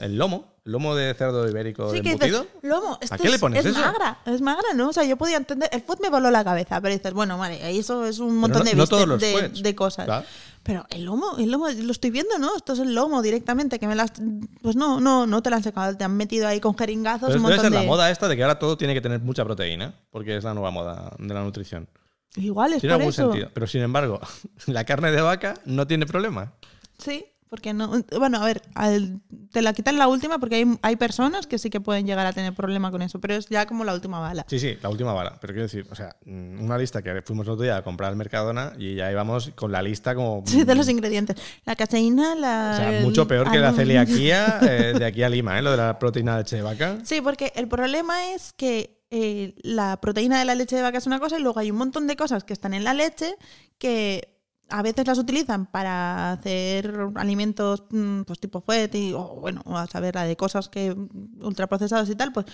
el 0.00 0.16
lomo, 0.18 0.52
el 0.64 0.72
lomo 0.72 0.94
de 0.94 1.14
cerdo 1.14 1.48
ibérico 1.48 1.90
Sí, 1.90 2.02
que 2.02 2.12
dices, 2.14 2.28
embutido. 2.28 2.46
lomo, 2.62 2.98
esto 3.00 3.14
¿A 3.14 3.18
qué 3.18 3.28
le 3.28 3.34
es- 3.36 3.40
pones 3.40 3.64
es 3.64 3.72
eso? 3.72 3.80
magra, 3.80 4.18
es 4.26 4.40
magra, 4.42 4.74
¿no? 4.74 4.90
O 4.90 4.92
sea, 4.92 5.04
yo 5.04 5.16
podía 5.16 5.38
entender, 5.38 5.70
el 5.72 5.80
food 5.82 6.00
me 6.02 6.10
voló 6.10 6.30
la 6.30 6.44
cabeza, 6.44 6.80
pero 6.80 6.94
dices, 6.94 7.12
bueno, 7.14 7.38
vale, 7.38 7.76
eso 7.78 8.04
es 8.04 8.18
un 8.18 8.36
montón 8.36 8.64
no- 8.64 8.70
de, 8.70 8.76
no 8.76 8.86
todos 8.86 9.08
los 9.08 9.20
de, 9.20 9.32
foods. 9.32 9.62
de 9.62 9.74
cosas. 9.74 10.04
Claro. 10.04 10.26
Pero 10.64 10.84
el 10.90 11.04
lomo, 11.04 11.36
el 11.38 11.50
lomo, 11.50 11.68
lo 11.70 11.90
estoy 11.90 12.10
viendo, 12.10 12.38
¿no? 12.38 12.54
Esto 12.56 12.74
es 12.74 12.78
el 12.78 12.94
lomo 12.94 13.20
directamente, 13.22 13.78
que 13.80 13.88
me 13.88 13.96
las... 13.96 14.12
Pues 14.60 14.76
no, 14.76 15.00
no, 15.00 15.26
no 15.26 15.42
te 15.42 15.50
lo 15.50 15.56
han 15.56 15.62
sacado, 15.64 15.96
te 15.96 16.04
han 16.04 16.16
metido 16.16 16.46
ahí 16.46 16.60
con 16.60 16.76
jeringazos 16.76 17.28
Pero 17.28 17.38
un 17.40 17.46
debe 17.46 17.56
montón 17.56 17.64
ser 17.64 17.72
de... 17.72 17.84
la 17.86 17.90
moda 17.90 18.10
esta 18.10 18.28
de 18.28 18.36
que 18.36 18.42
ahora 18.42 18.58
todo 18.60 18.76
tiene 18.76 18.94
que 18.94 19.00
tener 19.00 19.20
mucha 19.20 19.44
proteína, 19.44 19.94
porque 20.12 20.36
es 20.36 20.44
la 20.44 20.54
nueva 20.54 20.70
moda 20.70 21.12
de 21.18 21.34
la 21.34 21.42
nutrición. 21.42 21.88
Igual 22.36 22.74
es 22.74 22.80
Tiene 22.80 22.94
por 22.94 23.00
algún 23.02 23.10
eso. 23.12 23.22
sentido. 23.30 23.50
Pero 23.52 23.66
sin 23.66 23.82
embargo, 23.82 24.20
la 24.66 24.84
carne 24.84 25.10
de 25.12 25.20
vaca 25.20 25.54
no 25.64 25.86
tiene 25.86 26.06
problema. 26.06 26.54
Sí, 26.98 27.26
porque 27.50 27.74
no... 27.74 27.90
Bueno, 28.18 28.38
a 28.40 28.46
ver, 28.46 28.62
al- 28.74 29.20
te 29.50 29.60
la 29.60 29.74
quitan 29.74 29.98
la 29.98 30.08
última 30.08 30.38
porque 30.38 30.54
hay, 30.54 30.78
hay 30.80 30.96
personas 30.96 31.46
que 31.46 31.58
sí 31.58 31.68
que 31.68 31.82
pueden 31.82 32.06
llegar 32.06 32.24
a 32.26 32.32
tener 32.32 32.54
problema 32.54 32.90
con 32.90 33.02
eso, 33.02 33.20
pero 33.20 33.34
es 33.34 33.46
ya 33.50 33.66
como 33.66 33.84
la 33.84 33.92
última 33.92 34.18
bala. 34.20 34.46
Sí, 34.48 34.58
sí, 34.58 34.78
la 34.80 34.88
última 34.88 35.12
bala. 35.12 35.36
Pero 35.38 35.52
quiero 35.52 35.64
decir, 35.64 35.86
o 35.90 35.94
sea, 35.94 36.16
mm, 36.24 36.62
una 36.64 36.78
lista 36.78 37.02
que 37.02 37.20
fuimos 37.20 37.46
el 37.46 37.52
otro 37.52 37.64
día 37.64 37.76
a 37.76 37.84
comprar 37.84 38.08
al 38.08 38.16
Mercadona 38.16 38.72
y 38.78 38.94
ya 38.94 39.12
íbamos 39.12 39.50
con 39.54 39.70
la 39.70 39.82
lista 39.82 40.14
como. 40.14 40.42
Sí, 40.46 40.64
de 40.64 40.74
los 40.74 40.86
mm, 40.86 40.90
ingredientes. 40.90 41.36
La 41.66 41.76
caseína, 41.76 42.34
la... 42.34 42.70
O 42.72 42.76
sea, 42.76 43.00
mucho 43.02 43.28
peor 43.28 43.50
que 43.50 43.58
ah, 43.58 43.60
la 43.60 43.72
celiaquía 43.74 44.58
eh, 44.62 44.94
de 44.98 45.04
aquí 45.04 45.22
a 45.22 45.28
Lima, 45.28 45.58
¿eh? 45.58 45.62
Lo 45.62 45.72
de 45.72 45.76
la 45.76 45.98
proteína 45.98 46.32
de 46.32 46.44
leche 46.44 46.56
de 46.56 46.62
vaca. 46.62 46.96
Sí, 47.04 47.20
porque 47.20 47.52
el 47.56 47.68
problema 47.68 48.30
es 48.32 48.54
que 48.54 49.01
eh, 49.14 49.54
la 49.62 50.00
proteína 50.00 50.38
de 50.38 50.46
la 50.46 50.54
leche 50.54 50.74
de 50.74 50.80
vaca 50.80 50.96
es 50.96 51.06
una 51.06 51.20
cosa 51.20 51.38
y 51.38 51.42
luego 51.42 51.60
hay 51.60 51.70
un 51.70 51.76
montón 51.76 52.06
de 52.06 52.16
cosas 52.16 52.44
que 52.44 52.54
están 52.54 52.72
en 52.72 52.82
la 52.82 52.94
leche 52.94 53.36
que 53.76 54.38
a 54.70 54.80
veces 54.80 55.06
las 55.06 55.18
utilizan 55.18 55.66
para 55.66 56.32
hacer 56.32 56.98
alimentos 57.16 57.84
mm, 57.90 58.22
pues 58.22 58.40
tipo 58.40 58.62
fuet 58.62 58.94
y 58.94 59.12
o 59.12 59.36
bueno, 59.38 59.62
a 59.66 59.86
saber 59.86 60.14
la 60.14 60.24
de 60.24 60.34
cosas 60.38 60.70
que 60.70 60.96
ultraprocesados 61.40 62.08
y 62.08 62.14
tal, 62.14 62.32
pues 62.32 62.46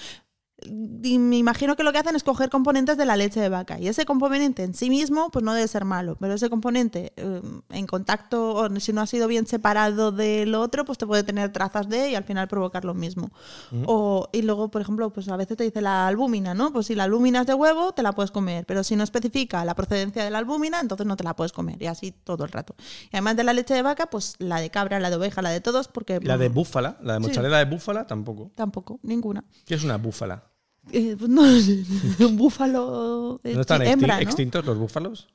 y 0.67 1.19
me 1.19 1.37
imagino 1.37 1.77
que 1.77 1.85
lo 1.85 1.93
que 1.93 1.99
hacen 1.99 2.17
es 2.17 2.25
coger 2.25 2.51
componentes 2.51 2.97
de 2.97 3.05
la 3.05 3.17
leche 3.17 3.41
de 3.41 3.49
vaca. 3.49 3.79
Y 3.79 3.89
ese 3.89 4.05
componente 4.05 4.65
en 4.65 4.75
sí 4.75 4.91
mismo, 4.91 5.31
pues 5.31 5.45
no 5.45 5.55
debe 5.55 5.69
ser 5.69 5.85
malo. 5.85 6.17
Pero 6.19 6.35
ese 6.35 6.51
componente 6.51 7.13
eh, 7.17 7.41
en 7.71 7.87
contacto, 7.87 8.55
o 8.55 8.81
si 8.81 8.93
no 8.93 9.01
ha 9.01 9.07
sido 9.07 9.29
bien 9.29 9.47
separado 9.47 10.11
del 10.11 10.55
otro, 10.55 10.85
pues 10.85 10.99
te 10.99 11.07
puede 11.07 11.23
tener 11.23 11.53
trazas 11.53 11.89
de 11.89 12.11
y 12.11 12.15
al 12.15 12.25
final 12.25 12.49
provocar 12.49 12.85
lo 12.85 12.95
mismo. 12.95 13.31
o, 13.87 14.29
y 14.33 14.43
luego, 14.43 14.71
por 14.71 14.83
ejemplo, 14.83 15.11
pues 15.13 15.29
a 15.29 15.37
veces 15.37 15.57
te 15.57 15.65
dice 15.65 15.81
la 15.81 16.09
albúmina, 16.09 16.55
¿no? 16.55 16.73
Pues 16.73 16.87
si 16.87 16.95
la 16.95 17.05
albúmina 17.05 17.43
es 17.43 17.47
de 17.47 17.55
huevo, 17.55 17.93
te 17.93 18.03
la 18.03 18.13
puedes 18.13 18.31
comer. 18.33 18.67
Pero 18.67 18.83
si 18.83 18.97
no 18.97 19.05
especifica 19.05 19.65
la 19.65 19.75
procedencia 19.75 20.25
de 20.25 20.31
la 20.31 20.39
albúmina, 20.39 20.81
entonces 20.81 21.07
no 21.07 21.17
te 21.17 21.25
la 21.25 21.37
puedes 21.37 21.53
comer. 21.53 21.81
Y 21.81 21.87
así 21.87 22.13
todo 22.13 22.45
el 22.45 22.51
rato. 22.51 22.75
Y 23.05 23.17
además 23.17 23.37
de 23.37 23.45
la 23.45 23.53
leche 23.53 23.75
de 23.75 23.83
vaca, 23.83 24.07
pues 24.07 24.35
la 24.39 24.61
de 24.61 24.71
cabra, 24.71 24.99
la 24.99 25.11
de 25.11 25.17
oveja, 25.17 25.41
la 25.41 25.51
de 25.51 25.61
todos, 25.61 25.87
porque... 25.87 26.19
La 26.21 26.37
de 26.37 26.49
búfala, 26.49 26.97
la 27.01 27.15
de 27.15 27.21
mozzarella 27.21 27.59
de 27.59 27.65
búfala, 27.65 28.07
tampoco. 28.07 28.51
Tampoco, 28.57 28.99
ninguna. 29.03 29.45
¿Qué 29.65 29.75
es 29.75 29.85
una 29.85 29.97
búfala? 29.97 30.48
Eh, 30.93 31.17
pues 31.19 31.29
no 31.31 31.43
un 32.27 32.37
búfalo 32.37 33.41
¿No 33.45 33.61
están 33.61 33.83
hembra, 33.83 34.17
¿no? 34.17 34.23
extintos 34.23 34.65
los 34.65 34.79
búfalos? 34.79 35.29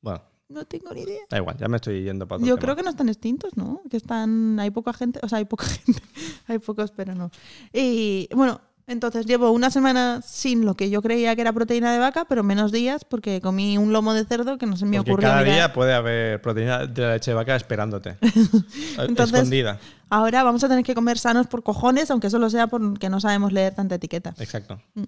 Bueno, 0.00 0.22
No 0.48 0.64
tengo 0.64 0.92
ni 0.94 1.02
idea. 1.02 1.20
da 1.28 1.38
igual, 1.38 1.56
ya 1.58 1.68
me 1.68 1.76
estoy 1.76 2.02
yendo 2.04 2.26
para 2.26 2.40
Yo 2.40 2.54
tema. 2.54 2.60
creo 2.60 2.76
que 2.76 2.82
no 2.82 2.90
están 2.90 3.08
extintos, 3.08 3.56
¿no? 3.56 3.82
Que 3.90 3.96
están. 3.96 4.58
Hay 4.60 4.70
poca 4.70 4.92
gente. 4.92 5.20
O 5.22 5.28
sea, 5.28 5.38
hay 5.38 5.44
poca 5.44 5.66
gente. 5.84 6.00
hay 6.46 6.58
pocos, 6.58 6.90
pero 6.92 7.14
no. 7.14 7.30
Y 7.72 8.28
bueno, 8.34 8.60
entonces 8.88 9.26
llevo 9.26 9.50
una 9.52 9.70
semana 9.70 10.20
sin 10.22 10.64
lo 10.64 10.74
que 10.74 10.90
yo 10.90 11.00
creía 11.02 11.34
que 11.36 11.42
era 11.42 11.52
proteína 11.52 11.92
de 11.92 11.98
vaca, 11.98 12.24
pero 12.28 12.42
menos 12.42 12.72
días 12.72 13.04
porque 13.04 13.40
comí 13.40 13.78
un 13.78 13.92
lomo 13.92 14.14
de 14.14 14.24
cerdo 14.24 14.58
que 14.58 14.66
no 14.66 14.76
se 14.76 14.86
me 14.86 14.96
Porque 14.96 15.12
ocurrió. 15.12 15.28
cada 15.28 15.42
mirar. 15.42 15.54
día 15.54 15.72
puede 15.72 15.94
haber 15.94 16.40
proteína 16.42 16.86
de 16.86 17.02
la 17.02 17.12
leche 17.12 17.30
de 17.30 17.34
vaca 17.36 17.54
esperándote. 17.54 18.16
Entonces- 18.98 19.34
Escondida. 19.34 19.78
Ahora 20.10 20.42
vamos 20.42 20.64
a 20.64 20.68
tener 20.68 20.84
que 20.84 20.94
comer 20.94 21.18
sanos 21.18 21.46
por 21.46 21.62
cojones, 21.62 22.10
aunque 22.10 22.30
solo 22.30 22.48
sea 22.50 22.66
porque 22.66 23.08
no 23.10 23.20
sabemos 23.20 23.52
leer 23.52 23.74
tanta 23.74 23.96
etiqueta. 23.96 24.34
Exacto. 24.38 24.80
Mm. 24.94 25.02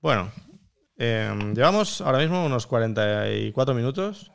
Bueno, 0.00 0.30
eh, 0.98 1.52
llevamos 1.54 2.00
ahora 2.00 2.18
mismo 2.18 2.44
unos 2.44 2.66
44 2.66 3.74
minutos 3.74 4.32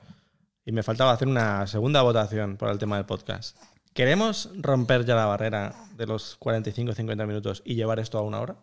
y 0.65 0.71
me 0.71 0.81
faltaba 0.83 1.11
hacer 1.11 1.27
una 1.27 1.67
segunda 1.67 2.01
votación 2.01 2.55
por 2.57 2.69
el 2.69 2.77
tema 2.77 2.95
del 2.95 3.05
podcast. 3.05 3.57
¿Queremos 3.93 4.49
romper 4.57 5.05
ya 5.05 5.15
la 5.15 5.25
barrera 5.25 5.73
de 5.95 6.05
los 6.05 6.37
45-50 6.39 7.25
minutos 7.27 7.63
y 7.65 7.75
llevar 7.75 7.99
esto 7.99 8.17
a 8.17 8.21
una 8.21 8.39
hora? 8.39 8.55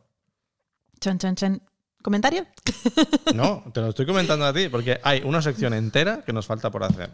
Chan, 1.04 1.18
chan, 1.18 1.34
chan. 1.34 1.62
¿Comentario? 2.02 2.46
No, 3.34 3.62
te 3.74 3.80
lo 3.82 3.88
estoy 3.88 4.06
comentando 4.06 4.46
a 4.46 4.54
ti 4.54 4.70
porque 4.70 5.00
hay 5.02 5.20
una 5.22 5.42
sección 5.42 5.74
entera 5.74 6.22
que 6.24 6.32
nos 6.32 6.46
falta 6.46 6.70
por 6.70 6.82
hacer. 6.82 7.10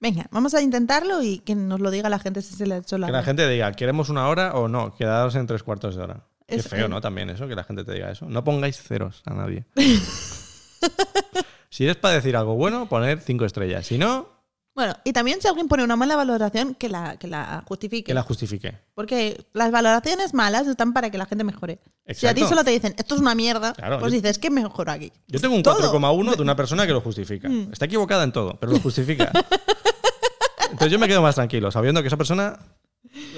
Venga, 0.00 0.26
vamos 0.30 0.52
a 0.52 0.60
intentarlo 0.60 1.22
y 1.22 1.38
que 1.38 1.54
nos 1.54 1.80
lo 1.80 1.90
diga 1.90 2.10
la 2.10 2.18
gente 2.18 2.42
si 2.42 2.54
se 2.54 2.66
le 2.66 2.74
ha 2.74 2.78
hecho 2.78 2.96
Que 2.96 3.10
la 3.10 3.22
gente 3.22 3.48
diga, 3.48 3.72
¿queremos 3.72 4.10
una 4.10 4.28
hora 4.28 4.54
o 4.54 4.68
no? 4.68 4.94
Quedaros 4.94 5.34
en 5.36 5.46
tres 5.46 5.62
cuartos 5.62 5.96
de 5.96 6.02
hora. 6.02 6.26
Qué 6.46 6.62
feo, 6.62 6.88
¿no? 6.88 7.00
También 7.00 7.30
eso, 7.30 7.48
que 7.48 7.54
la 7.54 7.64
gente 7.64 7.84
te 7.84 7.94
diga 7.94 8.10
eso. 8.10 8.26
No 8.26 8.44
pongáis 8.44 8.82
ceros 8.82 9.22
a 9.24 9.32
nadie. 9.32 9.64
si 11.70 11.86
es 11.86 11.96
para 11.96 12.14
decir 12.14 12.36
algo 12.36 12.54
bueno, 12.54 12.86
poner 12.90 13.20
cinco 13.20 13.46
estrellas. 13.46 13.86
Si 13.86 13.96
no, 13.96 14.28
Bueno, 14.74 14.94
y 15.04 15.12
también 15.12 15.40
si 15.42 15.48
alguien 15.48 15.68
pone 15.68 15.84
una 15.84 15.96
mala 15.96 16.16
valoración, 16.16 16.74
que 16.74 16.88
la, 16.88 17.16
que 17.18 17.26
la 17.26 17.62
justifique. 17.68 18.04
que 18.04 18.14
la 18.14 18.22
justifique. 18.22 18.74
Porque 18.94 19.44
las 19.52 19.70
valoraciones 19.70 20.32
malas 20.32 20.66
están 20.66 20.94
para 20.94 21.10
que 21.10 21.18
la 21.18 21.26
gente 21.26 21.44
mejore. 21.44 21.78
Si 22.08 22.26
a 22.26 22.32
ti 22.32 22.40
Exacto. 22.40 22.48
solo 22.48 22.64
te 22.64 22.70
dicen, 22.70 22.94
esto 22.96 23.14
es 23.14 23.20
una 23.20 23.34
mierda, 23.34 23.74
Claro, 23.74 23.98
pues 24.00 24.12
yo- 24.12 24.16
dices, 24.20 24.38
¿qué 24.38 24.50
mejor 24.50 24.88
aquí? 24.88 25.12
Yo 25.28 25.40
tengo 25.40 25.54
un 25.54 25.62
Todo. 25.62 25.76
4,1 25.92 26.36
de 26.36 26.42
una 26.42 26.56
persona 26.56 26.86
que 26.86 26.92
lo 26.92 27.02
justifica. 27.02 27.48
Mm. 27.50 27.68
Está 27.72 27.84
equivocada 27.84 28.24
en 28.24 28.32
todo, 28.32 28.56
pero 28.58 28.72
lo 28.72 28.80
justifica. 28.80 29.30
Entonces 30.70 30.90
yo 30.90 30.98
me 30.98 31.06
quedo 31.06 31.20
más 31.20 31.34
tranquilo, 31.34 31.70
sabiendo 31.70 32.00
que 32.00 32.08
esa 32.08 32.16
persona 32.16 32.58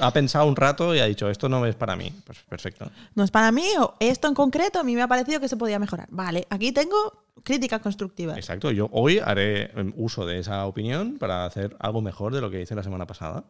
ha 0.00 0.12
pensado 0.12 0.46
un 0.46 0.54
rato 0.54 0.94
y 0.94 1.00
ha 1.00 1.06
dicho, 1.06 1.28
esto 1.28 1.48
no 1.48 1.66
es 1.66 1.74
para 1.74 1.96
mí. 1.96 2.12
Pues 2.24 2.38
perfecto. 2.48 2.88
No 3.16 3.24
es 3.24 3.32
para 3.32 3.50
mí, 3.50 3.64
o 3.80 3.94
esto 3.98 4.28
en 4.28 4.34
concreto 4.34 4.78
a 4.78 4.84
mí 4.84 4.94
me 4.94 5.02
ha 5.02 5.08
parecido 5.08 5.40
que 5.40 5.48
se 5.48 5.56
podía 5.56 5.80
mejorar. 5.80 6.06
Vale, 6.10 6.46
aquí 6.48 6.70
tengo 6.70 7.23
críticas 7.42 7.80
constructivas. 7.80 8.36
Exacto. 8.36 8.70
Yo 8.70 8.88
hoy 8.92 9.18
haré 9.18 9.70
em, 9.78 9.92
uso 9.96 10.24
de 10.26 10.38
esa 10.38 10.64
opinión 10.66 11.18
para 11.18 11.44
hacer 11.46 11.76
algo 11.80 12.00
mejor 12.00 12.34
de 12.34 12.40
lo 12.40 12.50
que 12.50 12.60
hice 12.60 12.74
la 12.74 12.82
semana 12.82 13.06
pasada. 13.06 13.44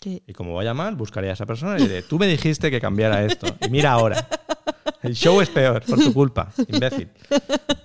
Que- 0.00 0.22
Y 0.26 0.32
como 0.34 0.54
vaya 0.54 0.74
mal, 0.74 0.94
buscaré 0.94 1.30
a 1.30 1.32
esa 1.32 1.46
persona 1.46 1.78
y 1.78 1.82
diré, 1.82 2.02
tú 2.02 2.18
me 2.18 2.26
dijiste 2.26 2.70
que 2.70 2.80
cambiara 2.80 3.24
esto. 3.24 3.46
Y 3.66 3.70
mira 3.70 3.92
ahora. 3.92 4.28
El 5.02 5.14
show 5.14 5.40
es 5.40 5.48
peor, 5.48 5.82
por 5.84 5.98
tu 5.98 6.12
culpa, 6.12 6.52
imbécil. 6.68 7.08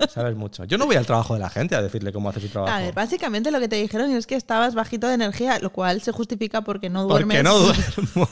Sabes 0.10 0.36
mucho. 0.36 0.66
Yo 0.66 0.78
no 0.78 0.86
voy 0.88 0.96
al 0.96 1.06
trabajo 1.06 1.34
de 1.36 1.40
la 1.40 1.50
gente 1.50 1.76
a 1.76 1.82
decirle 1.82 2.12
cómo 2.12 2.30
hace 2.30 2.40
su 2.42 2.50
trabajo. 2.50 2.74
A 2.74 2.80
ver, 2.82 2.94
básicamente 2.94 3.52
lo 3.52 3.60
que 3.60 3.68
te 3.68 3.76
dijeron 3.78 4.12
es 4.12 4.28
que 4.28 4.36
estabas 4.36 4.76
bajito 4.76 5.08
de 5.08 5.14
energía, 5.16 5.60
lo 5.60 5.72
cual 5.72 6.02
se 6.02 6.12
justifica 6.12 6.62
porque 6.64 6.90
no 6.90 7.04
duermes. 7.08 7.38
Porque 7.38 7.44
no 7.44 7.58
duermo. 7.60 8.30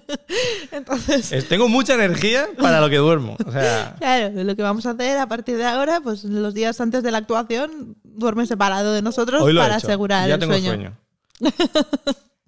Entonces, 0.72 1.32
Es- 1.32 1.48
Tengo 1.48 1.68
mucha 1.68 1.94
energía 1.94 2.48
para 2.58 2.80
lo 2.80 2.88
que 2.90 2.96
duermo. 2.96 3.36
O 3.46 3.52
sea, 3.52 3.94
claro, 3.98 4.42
lo 4.44 4.56
que 4.56 4.62
vamos 4.62 4.86
a 4.86 4.90
hacer 4.90 5.18
a 5.18 5.26
partir 5.28 5.56
de 5.56 5.64
ahora, 5.64 6.00
pues 6.00 6.24
los 6.24 6.54
días 6.54 6.80
antes 6.80 7.02
de 7.02 7.10
la 7.10 7.18
actuación, 7.18 7.96
duerme 8.04 8.46
separado 8.46 8.92
de 8.92 9.02
nosotros 9.02 9.42
para 9.42 9.74
he 9.74 9.76
asegurar 9.76 10.28
ya 10.28 10.34
el 10.34 10.40
tengo 10.40 10.52
sueño. 10.54 10.68
sueño. 10.70 10.96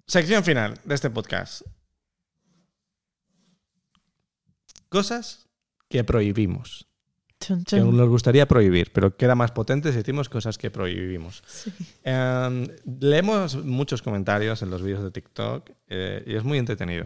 Sección 0.07 0.43
final 0.43 0.73
de 0.83 0.95
este 0.95 1.09
podcast. 1.09 1.61
Cosas 4.89 5.47
que 5.87 6.03
prohibimos. 6.03 6.87
Que 7.67 7.79
nos 7.79 8.09
gustaría 8.09 8.47
prohibir, 8.49 8.91
pero 8.91 9.15
queda 9.15 9.33
más 9.33 9.51
potente 9.51 9.91
si 9.91 9.97
decimos 9.97 10.27
cosas 10.27 10.57
que 10.57 10.69
prohibimos. 10.71 11.41
Em, 12.03 12.67
leemos 12.99 13.63
muchos 13.63 14.01
comentarios 14.01 14.61
en 14.61 14.69
los 14.69 14.81
vídeos 14.81 15.03
de 15.03 15.11
TikTok 15.11 15.69
eh, 15.87 16.21
y 16.27 16.35
es 16.35 16.43
muy 16.43 16.57
entretenido. 16.57 17.05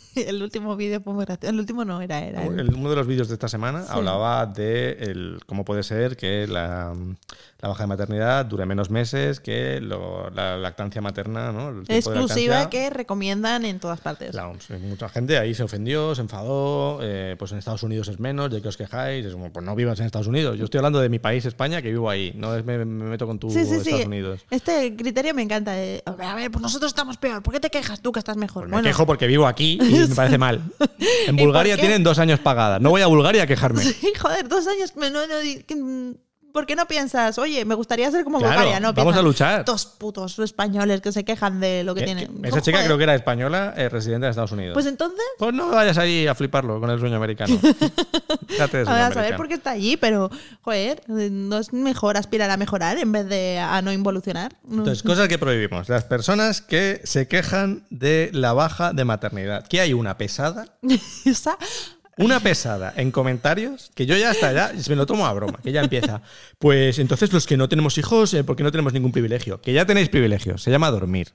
El 0.15 0.41
último 0.43 0.75
vídeo. 0.75 1.01
El 1.41 1.59
último 1.59 1.85
no 1.85 2.01
era, 2.01 2.19
era. 2.19 2.43
el- 2.45 2.73
uno 2.73 2.89
de 2.89 2.95
los 2.95 3.07
vídeos 3.07 3.27
de 3.27 3.33
esta 3.35 3.47
semana 3.47 3.83
Sí. 3.83 3.87
hablaba 3.91 4.45
de 4.45 4.91
el- 4.99 5.39
cómo 5.45 5.65
puede 5.65 5.83
ser 5.83 6.17
que 6.17 6.47
la, 6.47 6.93
la 7.61 7.69
baja 7.69 7.83
de 7.83 7.87
maternidad 7.87 8.45
dure 8.45 8.65
menos 8.65 8.89
meses 8.89 9.39
que 9.39 9.79
lo- 9.81 10.29
la 10.31 10.57
lactancia 10.57 11.01
materna, 11.01 11.51
¿no? 11.51 11.69
El 11.69 11.85
exclusiva 11.89 12.55
lactancia. 12.55 12.69
que 12.69 12.89
recomiendan 12.89 13.65
en 13.65 13.79
todas 13.79 13.99
partes. 14.01 14.33
La 14.33 14.47
OMS. 14.47 14.69
Mucha 14.81 15.09
gente 15.09 15.37
ahí 15.37 15.53
se 15.53 15.63
ofendió, 15.63 16.13
se 16.15 16.21
enfadó, 16.21 16.99
eh, 17.01 17.35
pues 17.37 17.51
en 17.51 17.57
Estados 17.59 17.83
Unidos 17.83 18.07
es 18.07 18.19
menos, 18.19 18.49
de 18.51 18.61
que 18.61 18.67
os 18.67 18.77
quejáis, 18.77 19.25
es 19.25 19.33
como, 19.33 19.51
pues 19.51 19.65
no 19.65 19.75
vivas 19.75 19.99
en 19.99 20.05
Estados 20.05 20.27
Unidos. 20.27 20.57
Yo 20.57 20.65
estoy 20.65 20.79
hablando 20.79 20.99
de 20.99 21.09
mi 21.09 21.19
país, 21.19 21.45
España, 21.45 21.81
que 21.81 21.89
vivo 21.89 22.09
ahí, 22.09 22.31
no 22.35 22.55
es 22.55 22.65
me, 22.65 22.77
me 22.83 23.05
meto 23.05 23.27
con 23.27 23.39
tu 23.39 23.49
Sí, 23.49 23.65
sí, 23.65 23.75
Estados. 23.75 24.05
Unidos. 24.05 24.41
Este 24.49 24.95
criterio 24.95 25.33
me 25.33 25.41
encanta. 25.43 25.71
de, 25.73 26.01
a 26.05 26.11
ver, 26.11 26.27
a 26.27 26.35
ver, 26.35 26.51
pues 26.51 26.61
nosotros 26.61 26.89
estamos 26.91 27.17
peor. 27.17 27.41
¿Por 27.43 27.53
qué 27.53 27.59
te 27.59 27.69
quejas 27.69 28.01
tú 28.01 28.11
que 28.11 28.19
estás 28.19 28.35
mejor? 28.37 28.67
Pues 28.69 28.81
me 28.83 28.89
quejo 28.89 29.05
porque 29.05 29.27
vivo 29.27 29.45
aquí 29.47 29.77
y 29.81 30.00
me 30.09 30.15
parece 30.15 30.37
mal. 30.37 30.61
En 31.27 31.37
¿Y 31.37 31.43
Bulgaria 31.43 31.77
tienen 31.77 32.03
dos 32.03 32.19
años 32.19 32.39
pagadas. 32.39 32.81
No 32.81 32.89
voy 32.89 33.01
a 33.01 33.07
Bulgaria 33.07 33.43
a 33.43 33.47
quejarme. 33.47 33.83
Sí, 33.83 33.95
joder, 34.19 34.47
dos 34.47 34.67
años. 34.67 34.93
No, 34.95 35.09
no, 35.09 35.35
mm, 35.75 36.15
¿Por 36.51 36.65
qué 36.65 36.75
no 36.75 36.85
piensas, 36.87 37.37
oye, 37.37 37.63
me 37.65 37.75
gustaría 37.75 38.09
ser 38.11 38.23
como 38.23 38.39
Claro, 38.39 38.53
Bulgaria? 38.55 38.79
No, 38.79 38.93
vamos 38.93 39.13
piensas, 39.13 39.19
a 39.19 39.23
luchar. 39.23 39.65
Dos 39.65 39.85
putos 39.85 40.37
españoles 40.39 41.01
que 41.01 41.11
se 41.11 41.23
quejan 41.23 41.59
de 41.59 41.83
lo 41.83 41.93
que, 41.95 42.01
Que- 42.01 42.05
tienen. 42.05 42.45
esa 42.45 42.61
chica 42.61 42.77
joder. 42.77 42.87
creo 42.87 42.97
que 42.97 43.03
era 43.03 43.15
española, 43.15 43.73
eh, 43.77 43.89
residente 43.89 44.25
de 44.25 44.29
Estados 44.31 44.51
Unidos. 44.51 44.73
Pues 44.73 44.85
Pues, 44.85 44.91
entonces, 44.91 45.19
no 45.53 45.69
vayas 45.69 45.97
ahí 45.97 46.27
a 46.27 46.35
fliparlo 46.35 46.79
con 46.79 46.89
el 46.89 46.99
sueño 46.99 47.15
americano. 47.17 47.57
Fíjate 48.47 48.77
de 48.79 48.85
sueño 48.85 48.89
a 48.99 49.09
ver, 49.09 49.11
a 49.11 49.13
saber 49.13 49.35
por 49.37 49.47
qué 49.47 49.53
está 49.53 49.71
allí, 49.71 49.97
pero, 49.97 50.29
joder, 50.61 51.01
¿no 51.07 51.57
es 51.57 51.71
mejor 51.73 52.17
aspirar 52.17 52.49
a 52.49 52.57
mejorar 52.57 52.97
en 52.97 53.11
vez 53.11 53.27
de 53.27 53.59
a 53.59 53.81
no 53.81 53.91
involucionar? 53.91 54.55
Entonces, 54.69 55.03
cosas 55.03 55.27
que 55.27 55.37
prohibimos. 55.37 55.87
Las 55.89 56.03
personas 56.03 56.61
que 56.61 57.01
se 57.03 57.27
quejan 57.27 57.83
de 57.89 58.29
la 58.33 58.53
baja 58.53 58.93
de 58.93 59.05
maternidad. 59.05 59.67
Que 59.67 59.81
hay 59.81 59.93
una 59.93 60.17
pesada, 60.17 60.65
Esa- 61.25 61.57
una 62.17 62.39
pesada 62.39 62.93
en 62.95 63.11
comentarios, 63.11 63.91
que 63.95 64.05
yo 64.05 64.15
ya 64.15 64.31
hasta 64.31 64.51
ya 64.51 64.71
me 64.89 64.95
lo 64.95 65.05
tomo 65.05 65.25
a 65.25 65.33
broma, 65.33 65.59
que 65.63 65.71
ya 65.71 65.81
empieza. 65.81 66.21
Pues 66.59 66.99
entonces 66.99 67.33
los 67.33 67.47
que 67.47 67.57
no 67.57 67.69
tenemos 67.69 67.97
hijos, 67.97 68.33
eh, 68.33 68.43
¿por 68.43 68.55
qué 68.55 68.63
no 68.63 68.71
tenemos 68.71 68.93
ningún 68.93 69.11
privilegio? 69.11 69.61
Que 69.61 69.73
ya 69.73 69.85
tenéis 69.85 70.09
privilegio, 70.09 70.57
se 70.57 70.71
llama 70.71 70.91
dormir. 70.91 71.29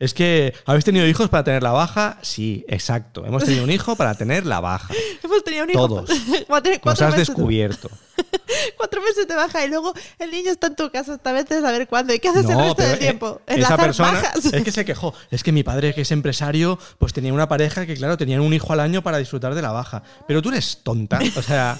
Es 0.00 0.14
que, 0.14 0.54
¿habéis 0.64 0.86
tenido 0.86 1.06
hijos 1.06 1.28
para 1.28 1.44
tener 1.44 1.62
la 1.62 1.72
baja? 1.72 2.16
Sí, 2.22 2.64
exacto. 2.68 3.26
Hemos 3.26 3.44
tenido 3.44 3.64
un 3.64 3.70
hijo 3.70 3.96
para 3.96 4.14
tener 4.14 4.46
la 4.46 4.58
baja. 4.58 4.94
Hemos 5.22 5.44
tenido 5.44 5.64
un 5.64 5.70
hijo. 5.70 5.86
Todos. 5.86 6.10
Va 6.50 6.56
a 6.56 6.62
tener 6.62 6.80
Nos 6.82 7.02
has 7.02 7.10
meses, 7.10 7.28
descubierto. 7.28 7.90
cuatro 8.78 9.02
meses 9.02 9.28
de 9.28 9.34
baja 9.34 9.62
y 9.62 9.68
luego 9.68 9.92
el 10.18 10.30
niño 10.30 10.52
está 10.52 10.68
en 10.68 10.76
tu 10.76 10.90
casa 10.90 11.12
hasta 11.12 11.32
veces 11.32 11.62
a 11.62 11.70
ver 11.70 11.86
cuándo. 11.86 12.14
¿Y 12.14 12.18
qué 12.18 12.30
haces 12.30 12.48
el 12.48 12.56
resto 12.56 12.82
del 12.82 12.94
eh, 12.94 12.96
tiempo? 12.96 13.42
esa 13.46 13.54
Enlazar 13.54 13.80
persona 13.80 14.12
bajas. 14.12 14.46
es 14.46 14.62
que 14.62 14.72
se 14.72 14.86
quejó. 14.86 15.12
Es 15.30 15.42
que 15.42 15.52
mi 15.52 15.62
padre, 15.62 15.92
que 15.92 16.00
es 16.00 16.10
empresario, 16.12 16.78
pues 16.96 17.12
tenía 17.12 17.34
una 17.34 17.46
pareja 17.46 17.84
que, 17.84 17.94
claro, 17.94 18.16
tenían 18.16 18.40
un 18.40 18.54
hijo 18.54 18.72
al 18.72 18.80
año 18.80 19.02
para 19.02 19.18
disfrutar 19.18 19.54
de 19.54 19.60
la 19.60 19.70
baja. 19.70 20.02
Pero 20.26 20.40
tú 20.40 20.48
eres 20.48 20.78
tonta. 20.82 21.20
O 21.36 21.42
sea, 21.42 21.78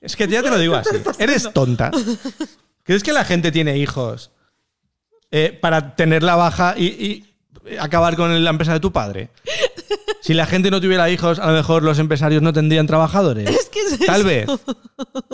es 0.00 0.16
que 0.16 0.26
ya 0.26 0.42
te 0.42 0.50
lo 0.50 0.58
digo 0.58 0.74
así. 0.74 0.96
Eres 1.20 1.52
tonta. 1.52 1.92
¿Crees 2.82 3.04
que 3.04 3.12
la 3.12 3.24
gente 3.24 3.52
tiene 3.52 3.78
hijos 3.78 4.32
eh, 5.30 5.56
para 5.62 5.94
tener 5.94 6.24
la 6.24 6.34
baja 6.34 6.74
y, 6.76 6.86
y 6.86 7.29
acabar 7.78 8.16
con 8.16 8.42
la 8.42 8.50
empresa 8.50 8.72
de 8.72 8.80
tu 8.80 8.92
padre? 8.92 9.30
Si 10.20 10.34
la 10.34 10.46
gente 10.46 10.70
no 10.70 10.80
tuviera 10.80 11.08
hijos, 11.10 11.38
a 11.38 11.48
lo 11.48 11.54
mejor 11.54 11.82
los 11.82 11.98
empresarios 11.98 12.42
no 12.42 12.52
tendrían 12.52 12.86
trabajadores. 12.86 13.48
Es 13.48 13.68
que 13.68 13.80
es 13.80 13.98
Tal 14.06 14.20
eso. 14.20 14.24
vez. 14.26 14.46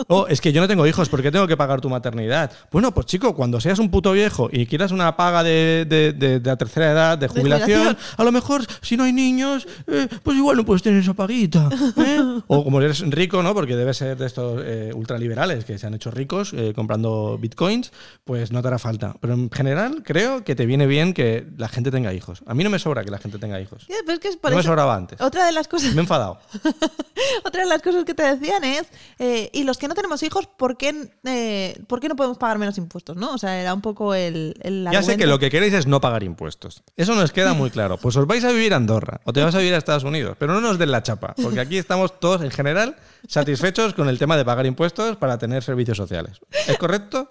Oh, 0.07 0.27
es 0.27 0.39
que 0.41 0.53
yo 0.53 0.61
no 0.61 0.67
tengo 0.67 0.87
hijos, 0.87 1.09
¿por 1.09 1.21
qué 1.21 1.31
tengo 1.31 1.47
que 1.47 1.57
pagar 1.57 1.81
tu 1.81 1.89
maternidad? 1.89 2.51
Bueno, 2.71 2.93
pues 2.93 3.05
chico, 3.07 3.35
cuando 3.35 3.59
seas 3.59 3.79
un 3.79 3.91
puto 3.91 4.13
viejo 4.13 4.49
y 4.51 4.65
quieras 4.65 4.91
una 4.91 5.15
paga 5.17 5.43
de, 5.43 5.85
de- 5.87 6.13
de- 6.13 6.39
de 6.39 6.49
la 6.49 6.55
tercera 6.55 6.91
edad, 6.91 7.17
de 7.17 7.27
jubilación, 7.27 7.79
jubilación. 7.79 7.97
a 8.17 8.23
lo 8.23 8.31
mejor 8.31 8.63
si 8.81 8.95
no 8.97 9.03
hay 9.03 9.13
niños, 9.13 9.67
eh, 9.87 10.07
pues 10.23 10.37
igual 10.37 10.55
no 10.57 10.65
puedes 10.65 10.81
tener 10.83 11.01
esa 11.01 11.13
paguita. 11.13 11.69
¿eh? 11.97 12.21
O 12.47 12.63
como 12.63 12.81
eres 12.81 13.01
rico, 13.09 13.43
¿no? 13.43 13.53
Porque 13.53 13.75
debes 13.75 13.97
ser 13.97 14.17
de 14.17 14.25
estos 14.25 14.61
eh, 14.63 14.91
ultraliberales 14.93 15.65
que 15.65 15.77
se 15.77 15.85
han 15.87 15.93
hecho 15.93 16.11
ricos 16.11 16.53
eh, 16.53 16.71
comprando 16.75 17.37
bitcoins, 17.39 17.91
pues 18.23 18.51
no 18.51 18.61
te 18.61 18.67
hará 18.69 18.79
falta. 18.79 19.15
Pero 19.19 19.33
en 19.33 19.49
general 19.51 20.03
creo 20.03 20.43
que 20.43 20.55
te 20.55 20.65
viene 20.65 20.87
bien 20.87 21.13
que 21.13 21.45
la 21.57 21.67
gente 21.67 21.91
tenga 21.91 22.13
hijos. 22.13 22.41
A 22.45 22.53
mí 22.53 22.63
no 22.63 22.69
me 22.69 22.79
sobra 22.79 23.03
que 23.03 23.11
la 23.11 23.17
gente 23.17 23.37
tenga 23.37 23.59
hijos. 23.59 23.85
Ya, 23.89 23.95
pero 24.05 24.13
es 24.13 24.19
que 24.19 24.27
es 24.29 24.37
por 24.47 24.51
No 24.51 24.57
me 24.57 24.63
sobraba 24.63 24.95
antes. 24.95 25.19
Otra 25.21 25.45
de 25.45 25.51
las 25.51 25.67
cosas 25.67 25.91
Me 25.93 25.97
he 25.97 26.01
enfadado. 26.01 26.39
Otra 27.45 27.63
de 27.63 27.69
las 27.69 27.81
cosas 27.81 28.05
que 28.05 28.13
te 28.13 28.23
decían 28.23 28.63
es, 28.63 28.87
eh, 29.19 29.49
y 29.53 29.63
los 29.63 29.77
que 29.77 29.87
no 29.87 29.95
tenemos 29.95 30.23
hijos, 30.23 30.47
¿por 30.47 30.77
qué, 30.77 31.09
eh, 31.25 31.79
¿por 31.87 31.99
qué 31.99 32.09
no 32.09 32.15
podemos 32.15 32.37
pagar 32.37 32.57
menos 32.57 32.77
impuestos? 32.77 33.17
¿no? 33.17 33.33
O 33.33 33.37
sea, 33.37 33.59
era 33.59 33.73
un 33.73 33.81
poco 33.81 34.13
el, 34.13 34.55
el 34.61 34.87
Ya 34.91 35.03
sé 35.03 35.17
que 35.17 35.27
lo 35.27 35.39
que 35.39 35.49
queréis 35.49 35.73
es 35.73 35.87
no 35.87 36.01
pagar 36.01 36.23
impuestos. 36.23 36.83
Eso 36.95 37.15
nos 37.15 37.31
queda 37.31 37.53
muy 37.53 37.69
claro. 37.69 37.97
Pues 37.97 38.15
os 38.15 38.27
vais 38.27 38.43
a 38.43 38.51
vivir 38.51 38.73
a 38.73 38.77
Andorra 38.77 39.21
o 39.23 39.33
te 39.33 39.43
vas 39.43 39.55
a 39.55 39.59
vivir 39.59 39.73
a 39.73 39.77
Estados 39.77 40.03
Unidos, 40.03 40.35
pero 40.39 40.53
no 40.53 40.61
nos 40.61 40.77
den 40.77 40.91
la 40.91 41.03
chapa, 41.03 41.35
porque 41.41 41.59
aquí 41.59 41.77
estamos 41.77 42.19
todos 42.19 42.41
en 42.41 42.51
general 42.51 42.95
satisfechos 43.27 43.93
con 43.93 44.09
el 44.09 44.19
tema 44.19 44.37
de 44.37 44.45
pagar 44.45 44.65
impuestos 44.65 45.17
para 45.17 45.37
tener 45.37 45.63
servicios 45.63 45.97
sociales. 45.97 46.39
¿Es 46.67 46.77
correcto? 46.77 47.29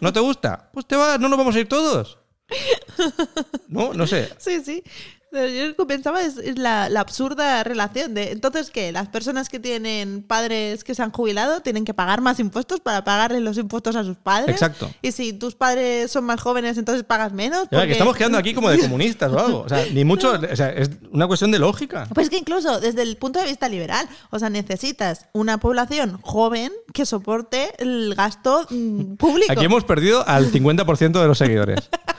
¿No 0.00 0.12
te 0.12 0.20
gusta? 0.20 0.70
Pues 0.72 0.86
te 0.86 0.96
vas, 0.96 1.20
no 1.20 1.28
nos 1.28 1.38
vamos 1.38 1.54
a 1.54 1.60
ir 1.60 1.68
todos. 1.68 2.18
No, 3.68 3.94
no 3.94 4.06
sé. 4.06 4.30
Sí, 4.38 4.60
sí. 4.64 4.82
Yo 5.32 5.86
pensaba 5.86 6.22
es, 6.22 6.36
es 6.36 6.58
la, 6.58 6.88
la 6.88 7.00
absurda 7.00 7.64
relación 7.64 8.14
de, 8.14 8.32
entonces, 8.32 8.70
que 8.70 8.92
¿Las 8.92 9.08
personas 9.08 9.48
que 9.48 9.58
tienen 9.58 10.22
padres 10.22 10.84
que 10.84 10.94
se 10.94 11.02
han 11.02 11.10
jubilado 11.10 11.60
tienen 11.60 11.84
que 11.84 11.94
pagar 11.94 12.20
más 12.20 12.38
impuestos 12.40 12.80
para 12.80 13.04
pagarle 13.04 13.40
los 13.40 13.56
impuestos 13.56 13.96
a 13.96 14.04
sus 14.04 14.16
padres? 14.16 14.50
Exacto. 14.54 14.90
Y 15.00 15.12
si 15.12 15.32
tus 15.32 15.54
padres 15.54 16.10
son 16.10 16.24
más 16.24 16.40
jóvenes, 16.40 16.76
entonces 16.78 17.04
pagas 17.04 17.32
menos. 17.32 17.62
Ya, 17.64 17.68
que 17.68 17.76
porque- 17.76 17.92
estamos 17.92 18.16
quedando 18.16 18.38
aquí 18.38 18.54
como 18.54 18.68
de 18.70 18.78
comunistas 18.80 19.32
o 19.32 19.38
algo. 19.38 19.60
O 19.62 19.68
sea, 19.68 19.84
ni 19.92 20.04
mucho. 20.04 20.32
O 20.32 20.56
sea, 20.56 20.70
es 20.70 20.90
una 21.10 21.26
cuestión 21.26 21.50
de 21.50 21.58
lógica. 21.58 22.06
Pues 22.14 22.28
que 22.28 22.36
incluso 22.38 22.80
desde 22.80 23.02
el 23.02 23.16
punto 23.16 23.38
de 23.40 23.46
vista 23.46 23.68
liberal, 23.68 24.06
o 24.30 24.38
sea, 24.38 24.50
necesitas 24.50 25.26
una 25.32 25.58
población 25.58 26.18
joven 26.22 26.72
que 26.92 27.06
soporte 27.06 27.72
el 27.78 28.14
gasto 28.14 28.66
mm, 28.68 29.14
público. 29.16 29.52
Aquí 29.52 29.64
hemos 29.64 29.84
perdido 29.84 30.26
al 30.26 30.50
50% 30.52 31.20
de 31.20 31.26
los 31.26 31.38
seguidores. 31.38 31.78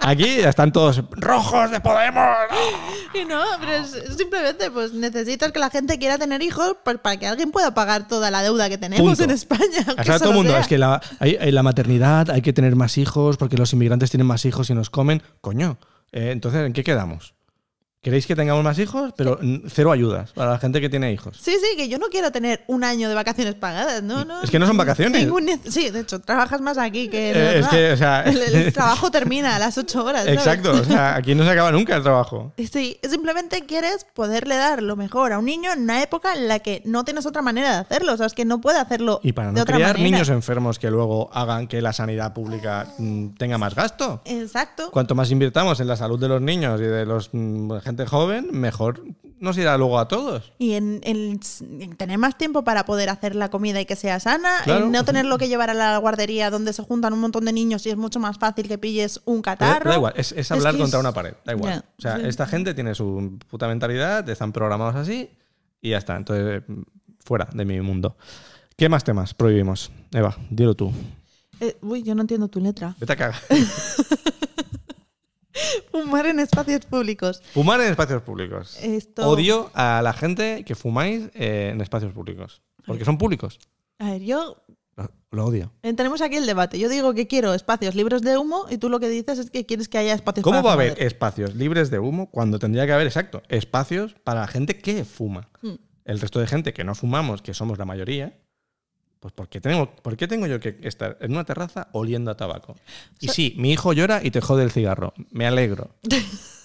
Aquí 0.00 0.40
están 0.40 0.72
todos 0.72 1.02
rojos 1.12 1.70
de 1.70 1.80
Podemos. 1.80 2.24
Y 3.12 3.24
no, 3.24 3.42
pero 3.58 3.72
es, 3.72 4.16
simplemente 4.16 4.70
pues 4.70 4.92
necesitas 4.92 5.50
que 5.50 5.58
la 5.58 5.68
gente 5.68 5.98
quiera 5.98 6.16
tener 6.16 6.42
hijos 6.42 6.76
pues, 6.84 6.98
para 6.98 7.16
que 7.16 7.26
alguien 7.26 7.50
pueda 7.50 7.74
pagar 7.74 8.06
toda 8.06 8.30
la 8.30 8.40
deuda 8.40 8.68
que 8.68 8.78
tenemos 8.78 9.04
Punto. 9.04 9.24
en 9.24 9.30
España. 9.30 9.84
O 9.98 10.04
sea, 10.04 10.20
todo 10.20 10.30
el 10.30 10.36
mundo, 10.36 10.52
sea. 10.52 10.60
es 10.60 10.68
que 10.68 10.78
la, 10.78 11.02
hay, 11.18 11.36
hay 11.40 11.50
la 11.50 11.64
maternidad, 11.64 12.30
hay 12.30 12.40
que 12.40 12.52
tener 12.52 12.76
más 12.76 12.98
hijos 12.98 13.36
porque 13.36 13.56
los 13.56 13.72
inmigrantes 13.72 14.10
tienen 14.10 14.28
más 14.28 14.44
hijos 14.44 14.70
y 14.70 14.74
nos 14.74 14.90
comen. 14.90 15.24
Coño, 15.40 15.78
eh, 16.12 16.30
entonces, 16.30 16.64
¿en 16.64 16.72
qué 16.72 16.84
quedamos? 16.84 17.34
¿Queréis 18.02 18.26
que 18.26 18.34
tengamos 18.34 18.64
más 18.64 18.78
hijos? 18.78 19.12
Pero 19.14 19.38
cero 19.68 19.92
ayudas 19.92 20.32
para 20.32 20.52
la 20.52 20.58
gente 20.58 20.80
que 20.80 20.88
tiene 20.88 21.12
hijos. 21.12 21.36
Sí, 21.38 21.52
sí, 21.60 21.76
que 21.76 21.86
yo 21.90 21.98
no 21.98 22.06
quiero 22.06 22.32
tener 22.32 22.64
un 22.66 22.82
año 22.82 23.10
de 23.10 23.14
vacaciones 23.14 23.56
pagadas, 23.56 24.02
no, 24.02 24.24
no. 24.24 24.40
Es 24.42 24.50
que 24.50 24.58
no 24.58 24.66
son 24.66 24.78
vacaciones. 24.78 25.20
Ningún 25.20 25.46
sí, 25.68 25.90
de 25.90 26.00
hecho, 26.00 26.18
trabajas 26.20 26.62
más 26.62 26.78
aquí 26.78 27.08
que... 27.08 27.32
Eh, 27.32 27.58
es 27.58 27.68
que, 27.68 27.92
o 27.92 27.96
sea- 27.98 28.22
El, 28.22 28.38
el 28.40 28.72
trabajo 28.72 29.10
termina 29.10 29.54
a 29.56 29.58
las 29.58 29.76
ocho 29.76 30.02
horas. 30.02 30.24
¿sabes? 30.24 30.38
Exacto, 30.38 30.72
o 30.72 30.82
sea, 30.84 31.14
aquí 31.16 31.34
no 31.34 31.44
se 31.44 31.50
acaba 31.50 31.72
nunca 31.72 31.94
el 31.94 32.02
trabajo. 32.02 32.54
Sí, 32.72 32.98
simplemente 33.06 33.66
quieres 33.66 34.06
poderle 34.14 34.56
dar 34.56 34.82
lo 34.82 34.96
mejor 34.96 35.34
a 35.34 35.38
un 35.38 35.44
niño 35.44 35.70
en 35.70 35.82
una 35.82 36.02
época 36.02 36.32
en 36.34 36.48
la 36.48 36.60
que 36.60 36.80
no 36.86 37.04
tienes 37.04 37.26
otra 37.26 37.42
manera 37.42 37.70
de 37.72 37.76
hacerlo. 37.80 38.14
O 38.14 38.16
sea, 38.16 38.24
es 38.24 38.32
que 38.32 38.46
no 38.46 38.62
puede 38.62 38.78
hacerlo 38.78 39.20
Y 39.22 39.32
para 39.32 39.48
de 39.48 39.54
no 39.56 39.60
otra 39.62 39.74
criar 39.74 39.98
manera. 39.98 40.10
niños 40.10 40.30
enfermos 40.30 40.78
que 40.78 40.90
luego 40.90 41.28
hagan 41.34 41.66
que 41.68 41.82
la 41.82 41.92
sanidad 41.92 42.32
pública 42.32 42.86
mm, 42.96 43.34
tenga 43.36 43.58
más 43.58 43.74
gasto. 43.74 44.22
Exacto. 44.24 44.90
Cuanto 44.90 45.14
más 45.14 45.30
invirtamos 45.30 45.80
en 45.80 45.86
la 45.88 45.96
salud 45.96 46.18
de 46.18 46.28
los 46.28 46.40
niños 46.40 46.80
y 46.80 46.84
de 46.84 47.04
los 47.04 47.28
mm, 47.32 47.72
gente 47.90 48.06
joven, 48.06 48.48
mejor 48.52 49.02
nos 49.38 49.56
irá 49.56 49.76
luego 49.78 49.98
a 49.98 50.06
todos. 50.08 50.52
Y 50.58 50.72
en, 50.74 51.00
en- 51.02 51.40
en 51.80 51.96
tener 51.96 52.18
más 52.18 52.36
tiempo 52.36 52.62
para 52.62 52.84
poder 52.84 53.08
hacer 53.08 53.34
la 53.34 53.48
comida 53.50 53.80
y 53.80 53.86
que 53.86 53.96
sea 53.96 54.20
sana, 54.20 54.50
Claro. 54.64 54.84
en 54.86 54.92
no 54.92 55.04
tenerlo 55.04 55.38
que 55.38 55.48
llevar 55.48 55.70
a 55.70 55.74
la 55.74 55.96
guardería 55.98 56.50
donde 56.50 56.72
se 56.74 56.82
juntan 56.82 57.12
un 57.14 57.20
montón 57.20 57.44
de 57.46 57.52
niños 57.52 57.86
y 57.86 57.90
es 57.90 57.96
mucho 57.96 58.20
más 58.20 58.36
fácil 58.38 58.68
que 58.68 58.76
pilles 58.76 59.20
un 59.24 59.40
catarro. 59.42 59.88
da 59.90 59.96
igual, 59.96 60.12
es, 60.16 60.32
es 60.32 60.50
hablar 60.50 60.74
que 60.74 60.80
contra 60.80 60.98
es- 60.98 61.04
una 61.04 61.12
pared, 61.12 61.34
da 61.44 61.52
igual. 61.54 61.72
Ya, 61.72 61.78
o 61.98 62.00
sea, 62.02 62.16
sí. 62.18 62.22
esta 62.26 62.46
gente 62.46 62.74
tiene 62.74 62.94
su 62.94 63.38
puta 63.48 63.66
mentalidad, 63.68 64.28
están 64.28 64.52
programados 64.52 64.94
así 64.96 65.30
y 65.80 65.90
ya 65.90 65.98
está. 65.98 66.16
Entonces, 66.16 66.62
fuera 67.24 67.48
de 67.52 67.64
mi 67.64 67.80
mundo. 67.80 68.16
¿Qué 68.76 68.88
más 68.90 69.04
temas 69.04 69.32
prohibimos? 69.34 69.90
Eva, 70.12 70.36
dilo 70.50 70.74
tú. 70.74 70.92
Eh, 71.60 71.76
uy, 71.82 72.02
yo 72.02 72.14
no 72.14 72.22
entiendo 72.22 72.48
tu 72.48 72.60
letra. 72.60 72.94
Vete 72.98 73.12
a 73.12 73.16
cagar. 73.16 73.40
Fumar 75.92 76.26
en 76.26 76.40
espacios 76.40 76.84
públicos. 76.86 77.42
Fumar 77.52 77.80
en 77.80 77.88
espacios 77.88 78.22
públicos. 78.22 78.76
Esto- 78.82 79.28
Odio 79.28 79.70
a 79.74 80.00
la 80.02 80.12
gente 80.12 80.64
que 80.64 80.74
fumáis 80.74 81.30
eh, 81.34 81.70
en 81.72 81.80
espacios 81.80 82.12
públicos. 82.12 82.62
Porque 82.86 83.04
son 83.04 83.18
públicos. 83.18 83.58
A 83.98 84.10
ver, 84.12 84.22
yo. 84.22 84.56
Lo, 84.96 85.10
lo 85.30 85.44
odio. 85.46 85.72
eh, 85.82 85.92
Tenemos 85.94 86.20
aquí 86.20 86.36
el 86.36 86.46
debate. 86.46 86.78
Yo 86.78 86.88
digo 86.88 87.14
que 87.14 87.26
quiero 87.26 87.54
espacios 87.54 87.94
libres 87.94 88.22
de 88.22 88.36
humo 88.36 88.66
y 88.70 88.78
tú 88.78 88.88
lo 88.88 89.00
que 89.00 89.08
dices 89.08 89.38
es 89.38 89.50
que 89.50 89.64
quieres 89.66 89.88
que 89.88 89.98
haya 89.98 90.14
espacios 90.14 90.42
¿Cómo 90.44 90.56
para 90.62 90.64
va 90.66 90.70
a 90.70 90.74
haber 90.74 91.02
espacios 91.02 91.54
libres 91.54 91.90
de 91.90 91.98
humo 91.98 92.30
cuando 92.30 92.58
tendría 92.58 92.86
que 92.86 92.92
haber, 92.92 93.06
exacto, 93.06 93.42
espacios 93.48 94.14
para 94.24 94.40
la 94.40 94.46
gente 94.48 94.78
que 94.78 95.04
fuma? 95.04 95.48
Mm. 95.62 95.74
El 96.04 96.20
resto 96.20 96.40
de 96.40 96.46
gente 96.46 96.72
que 96.72 96.82
no 96.84 96.94
fumamos, 96.94 97.40
que 97.42 97.54
somos 97.54 97.78
la 97.78 97.84
mayoría, 97.84 98.38
pues 99.20 99.32
¿por 99.34 99.48
qué 99.48 99.60
tengo, 99.60 99.94
por 99.96 100.16
qué 100.16 100.26
tengo 100.26 100.46
yo 100.46 100.58
que 100.60 100.78
estar 100.82 101.18
en 101.20 101.32
una 101.32 101.44
terraza 101.44 101.88
oliendo 101.92 102.30
a 102.30 102.36
tabaco? 102.36 102.74
Y 103.20 103.28
sí, 103.28 103.54
mi 103.58 103.70
hijo 103.70 103.92
llora 103.92 104.20
y 104.24 104.30
te 104.30 104.40
jode 104.40 104.64
el 104.64 104.70
cigarro. 104.70 105.12
Me 105.30 105.46
alegro. 105.46 105.90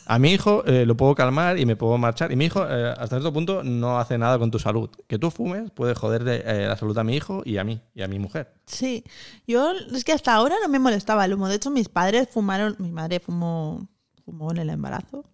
A 0.08 0.20
mi 0.20 0.32
hijo 0.32 0.64
eh, 0.66 0.86
lo 0.86 0.96
puedo 0.96 1.16
calmar 1.16 1.58
y 1.58 1.66
me 1.66 1.76
puedo 1.76 1.98
marchar. 1.98 2.32
Y 2.32 2.36
mi 2.36 2.46
hijo, 2.46 2.64
eh, 2.70 2.92
hasta 2.92 3.08
cierto 3.16 3.34
punto, 3.34 3.64
no 3.64 3.98
hace 3.98 4.18
nada 4.20 4.38
con 4.38 4.52
tu 4.52 4.60
salud. 4.60 4.90
Que 5.08 5.18
tú 5.18 5.32
fumes 5.32 5.72
puede 5.72 5.96
joder 5.96 6.24
de, 6.24 6.44
eh, 6.46 6.68
la 6.68 6.78
salud 6.78 6.96
a 6.98 7.04
mi 7.04 7.16
hijo 7.16 7.42
y 7.44 7.58
a 7.58 7.64
mí, 7.64 7.82
y 7.96 8.04
a 8.04 8.08
mi 8.08 8.20
mujer. 8.20 8.54
Sí, 8.68 9.04
yo 9.48 9.72
es 9.72 10.04
que 10.04 10.14
hasta 10.14 10.36
ahora 10.36 10.58
no 10.62 10.70
me 10.70 10.78
molestaba 10.78 11.26
el 11.26 11.34
humo. 11.34 11.48
De 11.48 11.56
hecho, 11.56 11.72
mis 11.72 11.90
padres 11.90 12.30
fumaron, 12.30 12.76
mi 12.78 12.92
madre 12.92 13.20
fumó, 13.20 13.90
fumó 14.24 14.52
en 14.52 14.58
el 14.58 14.70
embarazo. 14.70 15.26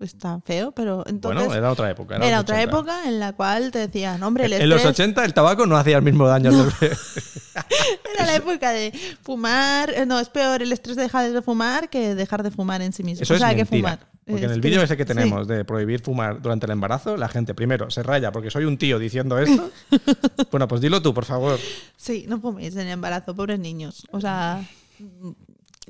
Está 0.00 0.40
feo, 0.46 0.72
pero 0.72 1.04
entonces 1.06 1.44
bueno, 1.44 1.54
era 1.54 1.70
otra 1.70 1.90
época. 1.90 2.16
era, 2.16 2.30
los 2.30 2.40
otra 2.40 2.56
80. 2.56 2.62
época 2.76 3.06
en 3.08 3.20
la 3.20 3.32
cual 3.34 3.70
te 3.70 3.80
decían, 3.80 4.22
hombre, 4.22 4.46
el 4.46 4.54
En 4.54 4.68
los 4.70 4.80
estrés- 4.82 4.90
80 4.90 5.24
el 5.26 5.34
tabaco 5.34 5.66
no 5.66 5.76
hacía 5.76 5.96
el 5.98 6.02
mismo 6.02 6.26
daño. 6.26 6.50
del- 6.52 6.72
era 8.14 8.26
la 8.26 8.34
época 8.36 8.70
de 8.70 8.92
fumar, 9.22 9.90
eh, 9.90 10.06
no, 10.06 10.18
es 10.18 10.28
peor 10.30 10.62
el 10.62 10.72
estrés 10.72 10.96
de 10.96 11.02
dejar 11.02 11.30
de 11.30 11.42
fumar 11.42 11.90
que 11.90 12.14
dejar 12.14 12.42
de 12.42 12.50
fumar 12.50 12.80
en 12.82 12.92
sí 12.92 13.02
mismo. 13.02 13.22
Eso 13.22 13.34
o 13.34 13.38
sea, 13.38 13.50
es 13.50 13.56
que 13.56 13.64
mentira. 13.64 13.96
fumar. 13.96 14.10
Porque 14.26 14.44
en 14.44 14.50
el 14.52 14.60
vídeo 14.60 14.80
ese 14.82 14.96
que 14.96 15.02
sí. 15.02 15.08
tenemos 15.08 15.48
de 15.48 15.64
prohibir 15.64 16.00
fumar 16.00 16.40
durante 16.40 16.64
el 16.66 16.72
embarazo, 16.72 17.16
la 17.16 17.28
gente 17.28 17.52
primero 17.52 17.90
se 17.90 18.02
raya 18.02 18.30
porque 18.32 18.50
soy 18.50 18.64
un 18.64 18.78
tío 18.78 18.98
diciendo 18.98 19.38
esto. 19.38 19.70
bueno, 20.52 20.68
pues 20.68 20.80
dilo 20.80 21.02
tú, 21.02 21.12
por 21.12 21.24
favor. 21.24 21.58
Sí, 21.96 22.26
no 22.28 22.40
fuméis 22.40 22.74
en 22.74 22.82
el 22.82 22.88
embarazo, 22.88 23.34
pobres 23.34 23.58
niños. 23.58 24.06
O 24.12 24.20
sea, 24.20 24.62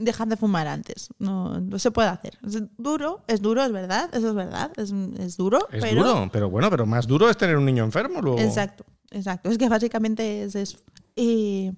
dejad 0.01 0.26
de 0.26 0.36
fumar 0.36 0.66
antes. 0.66 1.09
No, 1.18 1.61
no 1.61 1.78
se 1.78 1.90
puede 1.90 2.09
hacer. 2.09 2.38
Es 2.46 2.61
duro, 2.78 3.22
es 3.26 3.40
duro, 3.42 3.62
es 3.62 3.70
verdad, 3.72 4.09
eso 4.14 4.28
es 4.30 4.34
verdad, 4.34 4.72
es, 4.76 4.92
es 5.18 5.36
duro, 5.36 5.68
Es 5.70 5.82
pero... 5.82 6.03
duro, 6.03 6.28
pero 6.32 6.51
bueno, 6.51 6.70
pero 6.70 6.86
más 6.86 7.07
duro 7.07 7.30
es 7.30 7.36
tener 7.36 7.57
un 7.57 7.64
niño 7.64 7.84
enfermo 7.84 8.20
luego. 8.20 8.38
Exacto, 8.40 8.84
exacto. 9.11 9.48
Es 9.51 9.59
que 9.59 9.68
básicamente 9.68 10.42
es 10.42 10.55
eso. 10.55 10.78
Y, 11.14 11.72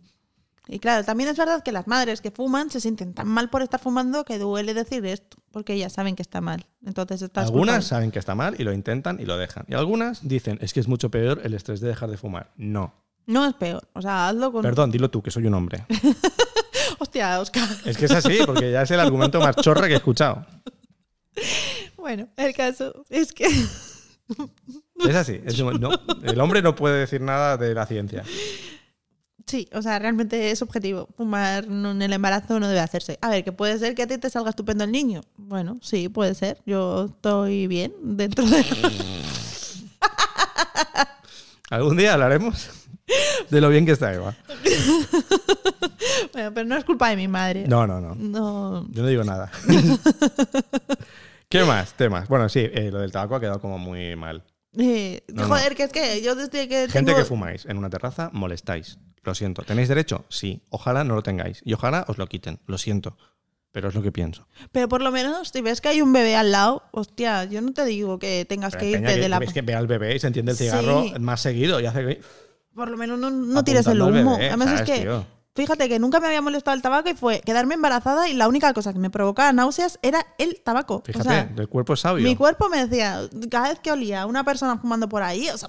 y 0.69 0.79
claro, 0.79 1.05
también 1.05 1.29
es 1.29 1.37
verdad 1.37 1.63
que 1.63 1.73
las 1.73 1.87
madres 1.89 2.21
que 2.21 2.31
fuman 2.31 2.71
se 2.71 2.81
sienten 2.81 3.13
tan 3.15 3.27
mal 3.29 3.51
por 3.51 3.63
estar 3.63 3.81
fumando 3.81 4.25
que 4.25 4.39
duele 4.39 4.75
decir 4.75 5.05
esto, 5.07 5.37
porque 5.51 5.75
ellas 5.75 5.93
saben 5.93 6.15
que 6.17 6.23
está 6.23 6.41
mal. 6.41 6.67
Entonces 6.87 7.21
estás 7.23 7.47
Algunas 7.47 7.65
culpable. 7.75 7.83
saben 7.89 8.11
que 8.13 8.19
está 8.19 8.35
mal 8.35 8.55
y 8.59 8.65
lo 8.65 8.73
intentan 8.73 9.19
y 9.21 9.25
lo 9.25 9.37
dejan. 9.37 9.65
Y 9.69 9.75
algunas 9.75 10.27
dicen, 10.27 10.59
es 10.63 10.73
que 10.73 10.81
es 10.81 10.89
mucho 10.89 11.11
peor 11.11 11.41
el 11.45 11.55
estrés 11.55 11.81
de 11.81 11.89
dejar 11.89 12.11
de 12.11 12.17
fumar. 12.17 12.53
No. 12.57 12.95
No 13.27 13.45
es 13.47 13.55
peor. 13.55 13.89
O 13.93 14.03
sea, 14.03 14.29
hazlo 14.29 14.51
con... 14.53 14.63
Perdón, 14.63 14.91
dilo 14.91 15.09
tú, 15.11 15.23
que 15.23 15.31
soy 15.31 15.47
un 15.47 15.55
hombre. 15.55 15.87
Hostia, 16.99 17.41
Oscar. 17.41 17.69
Es 17.85 17.97
que 17.97 18.07
es 18.07 18.11
así, 18.13 18.39
porque 18.47 18.71
ya 18.71 18.83
es 18.83 18.91
el 18.91 19.01
argumento 19.01 19.41
más 19.41 19.57
chorra 19.57 19.87
que 19.87 19.95
he 19.95 19.97
escuchado. 19.97 20.47
Bueno, 21.97 22.29
el 22.37 22.55
caso 22.55 23.05
es 23.11 23.33
que... 23.33 23.49
Es 25.09 25.17
así. 25.17 25.41
es 25.45 25.57
como- 25.57 25.73
no, 25.73 25.91
el 26.23 26.41
hombre 26.41 26.63
no 26.63 26.77
puede 26.77 27.01
decir 27.01 27.21
nada 27.21 27.57
de 27.57 27.75
la 27.75 27.87
ciencia. 27.87 28.23
Sí, 29.47 29.69
o 29.75 29.83
sea, 29.83 29.99
realmente 29.99 30.53
es 30.53 30.63
objetivo. 30.63 31.09
Fumar 31.17 31.65
en 31.65 32.01
el 32.01 32.13
embarazo 32.13 32.61
no 32.61 32.69
debe 32.69 32.79
hacerse. 32.81 33.19
A 33.21 33.29
ver, 33.29 33.43
que 33.43 33.51
puede 33.53 33.79
ser 33.79 33.95
que 33.97 34.05
a 34.05 34.07
ti 34.07 34.17
te 34.19 34.31
salga 34.31 34.51
estupendo 34.51 34.85
el 34.85 34.93
niño. 34.93 35.23
Bueno, 35.37 35.81
sí, 35.83 36.09
puede 36.09 36.35
ser. 36.37 36.63
Yo 36.67 37.07
estoy 37.07 37.67
bien 37.67 37.93
dentro 38.01 38.47
de... 38.47 38.65
Algún 41.71 41.97
día 41.97 42.15
hablaremos 42.15 42.69
de 43.51 43.61
lo 43.61 43.69
bien 43.69 43.85
que 43.87 43.93
está 43.93 44.13
Eva. 44.13 44.35
bueno, 46.33 46.53
pero 46.55 46.67
no 46.67 46.77
es 46.77 46.85
culpa 46.85 47.11
de 47.11 47.17
mi 47.17 47.29
madre. 47.29 47.65
No, 47.67 47.87
no, 47.87 48.01
no. 48.01 48.15
No. 48.15 48.87
Yo 48.91 49.03
no 49.03 49.09
digo 49.09 49.25
nada. 49.25 49.51
¿Qué 51.49 51.65
más? 51.65 51.93
Temas. 51.95 52.29
Bueno, 52.29 52.49
sí, 52.49 52.61
eh, 52.61 52.91
lo 52.91 52.99
del 53.01 53.13
tabaco 53.13 53.35
ha 53.37 53.41
quedado 53.41 53.61
como 53.61 53.79
muy 53.79 54.17
mal. 54.17 54.43
Eh, 54.79 55.23
No, 55.29 55.47
joder, 55.47 55.75
que 55.75 55.85
es 55.85 55.93
que 55.93 56.23
yo 56.23 56.35
desde 56.35 56.67
que 56.69 56.89
Gente 56.89 57.11
tengo- 57.13 57.19
que 57.19 57.25
fumáis 57.27 57.67
en 57.67 57.77
una 57.77 57.91
terraza, 57.91 58.31
molestáis. 58.33 58.99
Lo 59.23 59.35
siento. 59.35 59.63
¿Tenéis 59.63 59.89
derecho? 59.89 60.25
Sí. 60.31 60.63
Ojalá 60.71 61.05
no 61.05 61.15
lo 61.15 61.23
tengáis. 61.23 61.61
Y 61.65 61.75
ojalá 61.75 62.05
os 62.09 62.19
lo 62.19 62.27
quiten. 62.27 62.59
Lo 62.67 62.79
siento. 62.79 63.17
Pero 63.71 63.89
es 63.89 63.95
lo 63.95 64.03
que 64.03 64.13
pienso. 64.13 64.49
Pero 64.73 64.89
por 64.89 65.01
lo 65.03 65.11
menos, 65.13 65.49
si 65.49 65.61
ves 65.61 65.81
que 65.81 65.89
hay 65.89 66.03
un 66.03 66.13
bebé 66.13 66.37
al 66.37 66.53
lado, 66.53 66.83
hostia, 66.91 67.45
yo 67.45 67.61
no 67.63 67.73
te 67.73 67.85
digo 67.85 68.19
que 68.19 68.45
tengas 68.47 68.73
Pero 68.73 68.81
que 68.81 68.91
irte 68.91 69.17
de 69.19 69.29
la... 69.29 69.39
ves 69.39 69.53
que 69.53 69.63
ve 69.63 69.75
al 69.75 69.87
bebé 69.87 70.17
y 70.17 70.19
se 70.19 70.27
entiende 70.27 70.53
el 70.53 70.59
cigarro 70.59 71.05
Sí. 71.05 71.15
más 71.21 71.41
seguido 71.41 71.81
y 71.81 71.87
hace 71.87 72.01
que- 72.05 72.21
Por 72.75 72.91
lo 72.91 72.97
menos 72.97 73.19
no, 73.19 73.31
no 73.31 73.65
tires 73.65 73.87
el 73.87 74.01
humo. 74.01 74.37
bebé, 74.37 74.49
Además 74.49 74.69
es 74.69 74.79
¿sabes, 74.81 74.91
que, 74.91 75.01
tío? 75.03 75.27
fíjate 75.55 75.89
que 75.89 75.99
nunca 75.99 76.21
me 76.21 76.27
había 76.29 76.41
molestado 76.41 76.75
el 76.75 76.83
tabaco 76.83 77.11
y 77.11 77.15
fue 77.15 77.41
quedarme 77.43 77.75
embarazada 77.75 78.29
y 78.29 78.35
la 78.35 78.49
única 78.49 78.73
cosa 78.73 78.93
que 78.93 78.99
me 78.99 79.11
provocaba 79.11 79.53
náuseas 79.53 79.99
era 80.03 80.27
el 80.39 80.61
tabaco. 80.65 81.03
Fíjate, 81.05 81.29
o 81.29 81.31
sea, 81.33 81.53
el 81.57 81.69
cuerpo 81.69 81.93
es 81.95 82.01
sabio. 82.01 82.27
mi 82.27 82.37
cuerpo 82.37 82.69
me 82.69 82.87
decía, 82.87 83.21
cada 83.51 83.69
vez 83.69 83.79
que 83.81 83.93
olía 83.93 84.23
a 84.23 84.27
una 84.27 84.45
persona 84.45 84.79
fumando 84.79 85.09
por 85.09 85.23
ahí, 85.23 85.49
o 85.51 85.59
sea, 85.59 85.69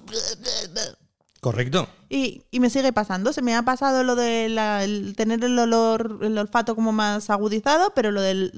Correcto. 1.44 1.88
y, 2.10 2.44
y 2.50 2.60
me 2.60 2.70
sigue 2.72 2.92
pasando. 2.94 3.34
Se 3.34 3.42
me 3.42 3.54
ha 3.56 3.62
pasado 3.64 4.04
lo 4.04 4.16
de 4.16 4.50
la- 4.50 4.84
el 4.84 5.14
tener 5.16 5.44
el 5.44 5.60
olor, 5.60 6.20
el 6.24 6.38
olfato 6.38 6.74
como 6.76 6.92
más 6.92 7.30
agudizado, 7.30 7.92
pero 7.94 8.12
lo 8.12 8.22
del 8.22 8.52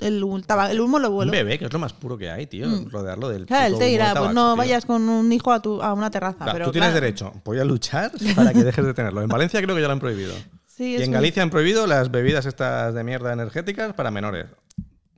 el, 0.00 0.22
el 0.22 0.80
humo 0.80 0.98
lo 0.98 1.08
Un 1.08 1.14
vuelo. 1.14 1.32
bebé, 1.32 1.58
que 1.58 1.64
es 1.64 1.72
lo 1.72 1.78
más 1.78 1.92
puro 1.92 2.16
que 2.18 2.30
hay, 2.30 2.46
tío. 2.46 2.66
Rodearlo 2.90 3.28
del. 3.28 3.42
Mm. 3.42 3.46
Claro, 3.46 3.72
él 3.74 3.78
te 3.78 3.84
dirá, 3.86 4.14
pues 4.14 4.32
no 4.34 4.52
tío. 4.52 4.56
vayas 4.56 4.84
con 4.86 5.08
un 5.08 5.32
hijo 5.32 5.50
a, 5.52 5.60
tu, 5.62 5.82
a 5.82 5.92
una 5.94 6.10
terraza. 6.10 6.44
Pero 6.52 6.66
tú 6.66 6.72
tienes 6.72 6.90
claro. 6.90 7.00
derecho. 7.04 7.32
Voy 7.44 7.58
a 7.58 7.64
luchar 7.64 8.12
para 8.36 8.52
que 8.52 8.62
dejes 8.62 8.84
de 8.84 8.94
tenerlo. 8.94 9.22
En 9.22 9.28
Valencia 9.28 9.60
creo 9.62 9.74
que 9.74 9.80
ya 9.82 9.88
lo 9.88 9.94
han 9.94 10.00
prohibido. 10.00 10.34
Sí, 10.66 10.92
y 10.92 10.96
en 10.96 11.06
muy- 11.10 11.14
Galicia 11.14 11.42
han 11.42 11.50
prohibido 11.50 11.86
las 11.86 12.10
bebidas 12.10 12.46
estas 12.46 12.94
de 12.94 13.02
mierda 13.04 13.32
energéticas 13.32 13.94
para 13.94 14.10
menores. 14.10 14.46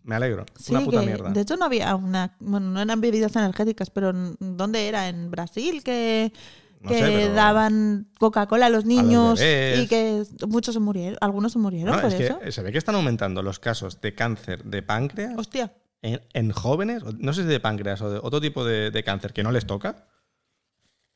Me 0.03 0.15
alegro. 0.17 0.47
Sí, 0.59 0.73
una 0.73 0.85
puta 0.85 1.01
que, 1.01 1.07
mierda. 1.07 1.31
De 1.31 1.41
hecho, 1.43 1.57
no 1.59 1.67
había 1.67 1.95
una. 1.95 2.35
Bueno, 2.41 2.71
no 2.71 2.81
eran 2.81 3.01
bebidas 3.03 3.37
energéticas, 3.37 3.91
pero 3.91 4.11
¿en- 4.11 4.37
¿dónde 4.41 4.89
era? 4.89 5.09
¿En 5.09 5.31
Brasil? 5.31 5.83
Que, 5.85 6.33
No 6.81 6.89
que 6.89 6.99
sé, 6.99 7.05
pero- 7.05 7.35
daban 7.35 8.09
Coca-Cola 8.19 8.67
a 8.67 8.71
los 8.71 8.85
niños 8.87 9.39
bebés. 9.39 9.81
y 9.85 9.87
que 9.89 10.23
muchos 10.49 10.73
se 10.75 10.81
murieron. 10.81 11.19
Algunos 11.21 11.53
se 11.53 11.59
murieron 11.59 11.95
No, 11.95 12.01
por 12.01 12.11
es 12.11 12.17
que 12.17 12.25
eso. 12.27 12.39
se 12.51 12.63
ve 12.63 12.73
que 12.73 12.79
están 12.79 12.95
aumentando 12.95 13.43
los 13.43 13.59
casos 13.59 14.01
de 14.01 14.15
cáncer 14.15 14.65
de 14.65 14.83
páncreas 14.83 15.35
Hostia. 15.37 15.75
en, 16.03 16.21
en 16.33 16.53
jóvenes, 16.53 17.03
no 17.19 17.33
sé 17.35 17.43
si 17.43 17.49
de 17.49 17.61
páncreas 17.61 18.01
o 18.01 18.11
de 18.11 18.19
otro 18.23 18.41
tipo 18.41 18.65
de, 18.65 18.91
de 18.91 19.05
cáncer 19.05 19.33
que 19.35 19.43
no 19.43 19.53
les 19.53 19.67
toca, 19.67 20.07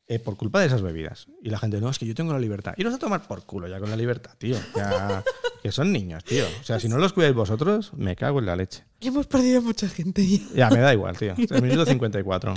eh, 0.07 0.19
por 0.19 0.37
culpa 0.37 0.59
de 0.59 0.67
esas 0.67 0.83
bebidas. 0.83 1.25
Y 1.41 1.49
la 1.49 1.57
gente, 1.57 1.81
no, 1.81 1.89
es 1.89 1.97
que 1.97 2.05
yo 2.05 2.13
tengo 2.13 2.31
la 2.31 2.37
libertad. 2.39 2.75
Iros 2.77 2.93
a 2.93 2.99
tomar 2.99 3.27
por 3.27 3.43
culo 3.45 3.67
ya 3.67 3.79
con 3.79 3.89
la 3.89 3.95
libertad, 3.97 4.33
tío. 4.37 4.55
Ya, 4.75 5.23
que 5.63 5.71
son 5.71 5.91
niños, 5.91 6.23
tío. 6.23 6.45
O 6.61 6.63
sea, 6.63 6.79
si 6.79 6.87
no 6.87 6.99
los 6.99 7.11
cuidáis 7.13 7.33
vosotros, 7.33 7.91
me 7.95 8.15
cago 8.15 8.37
en 8.37 8.45
la 8.45 8.55
leche. 8.55 8.83
Y 8.99 9.07
hemos 9.07 9.25
perdido 9.25 9.63
mucha 9.63 9.89
gente 9.89 10.23
ya. 10.27 10.39
Ya, 10.53 10.69
me 10.69 10.79
da 10.81 10.93
igual, 10.93 11.17
tío. 11.17 11.33
Es 11.35 11.49
el 11.49 11.61
minuto 11.63 11.87
54. 11.87 12.53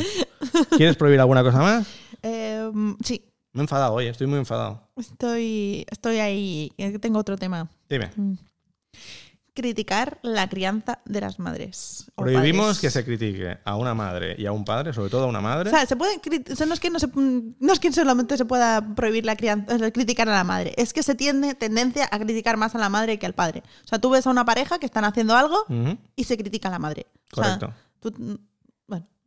¿Quieres 0.77 0.97
prohibir 0.97 1.21
alguna 1.21 1.43
cosa 1.43 1.59
más? 1.61 1.87
Eh, 2.75 2.97
sí, 3.05 3.25
Me 3.53 3.61
he 3.61 3.64
enfadado 3.64 3.95
hoy, 3.95 4.07
estoy 4.07 4.27
muy 4.27 4.39
enfadado. 4.39 4.89
estoy, 4.97 5.87
estoy 5.91 6.19
ahí. 6.19 6.73
Tengo 7.01 7.19
otro 7.19 7.37
tema. 7.37 7.69
Dime. 7.89 8.11
Criticar 9.55 10.21
la 10.23 10.49
crianza 10.49 11.01
de 11.05 11.21
las 11.21 11.41
madres. 11.41 12.12
o 12.14 12.23
Prohibimos 12.23 12.66
padres. 12.66 12.79
que 12.81 12.91
se 12.91 13.05
critique 13.05 13.59
a 13.64 13.75
una 13.75 13.93
madre 13.93 14.37
y 14.39 14.47
a 14.47 14.53
un 14.53 14.64
padre, 14.64 14.93
sobre 14.93 15.11
todo 15.11 15.25
a 15.25 15.27
una 15.27 15.41
madre. 15.41 15.69
O 15.71 15.73
sea, 15.73 15.85
se 15.85 15.97
puede 15.97 16.21
crit- 16.23 16.53
o 16.53 16.55
sea, 16.55 16.64
no 16.66 16.75
es 16.75 16.79
que 16.81 16.91
no 16.91 17.01
se 17.01 17.09
no 17.16 17.73
es 17.73 17.81
que 17.81 17.91
solamente 17.93 18.37
se 18.37 18.45
pueda 18.45 18.95
prohibir 18.95 19.25
la 19.27 19.35
crianza, 19.35 19.75
eh, 19.75 19.91
criticar 19.91 20.29
a 20.29 20.33
la 20.33 20.45
madre, 20.45 20.75
es 20.77 20.93
que 20.93 21.03
se 21.03 21.16
tiende 21.16 21.57
tendencia 21.57 22.09
a 22.09 22.19
criticar 22.21 22.57
más 22.57 22.77
a 22.77 22.79
la 22.79 22.89
madre 22.89 23.19
que 23.19 23.27
al 23.27 23.35
padre. 23.35 23.64
O 23.85 23.89
sea, 23.89 23.99
tú 23.99 24.11
ves 24.11 24.29
a 24.29 24.31
una 24.31 24.45
pareja 24.45 24.79
que 24.79 24.87
están 24.87 25.05
haciendo 25.05 25.35
algo 25.37 25.57
y 26.14 26.23
se 26.23 26.37
critica 26.39 26.69
a 26.69 26.71
la 26.71 26.79
madre. 26.79 27.07
O 27.33 27.43
sea, 27.43 27.59
Correcto. 27.59 27.75
tú- 27.99 28.14
mm, 28.16 28.35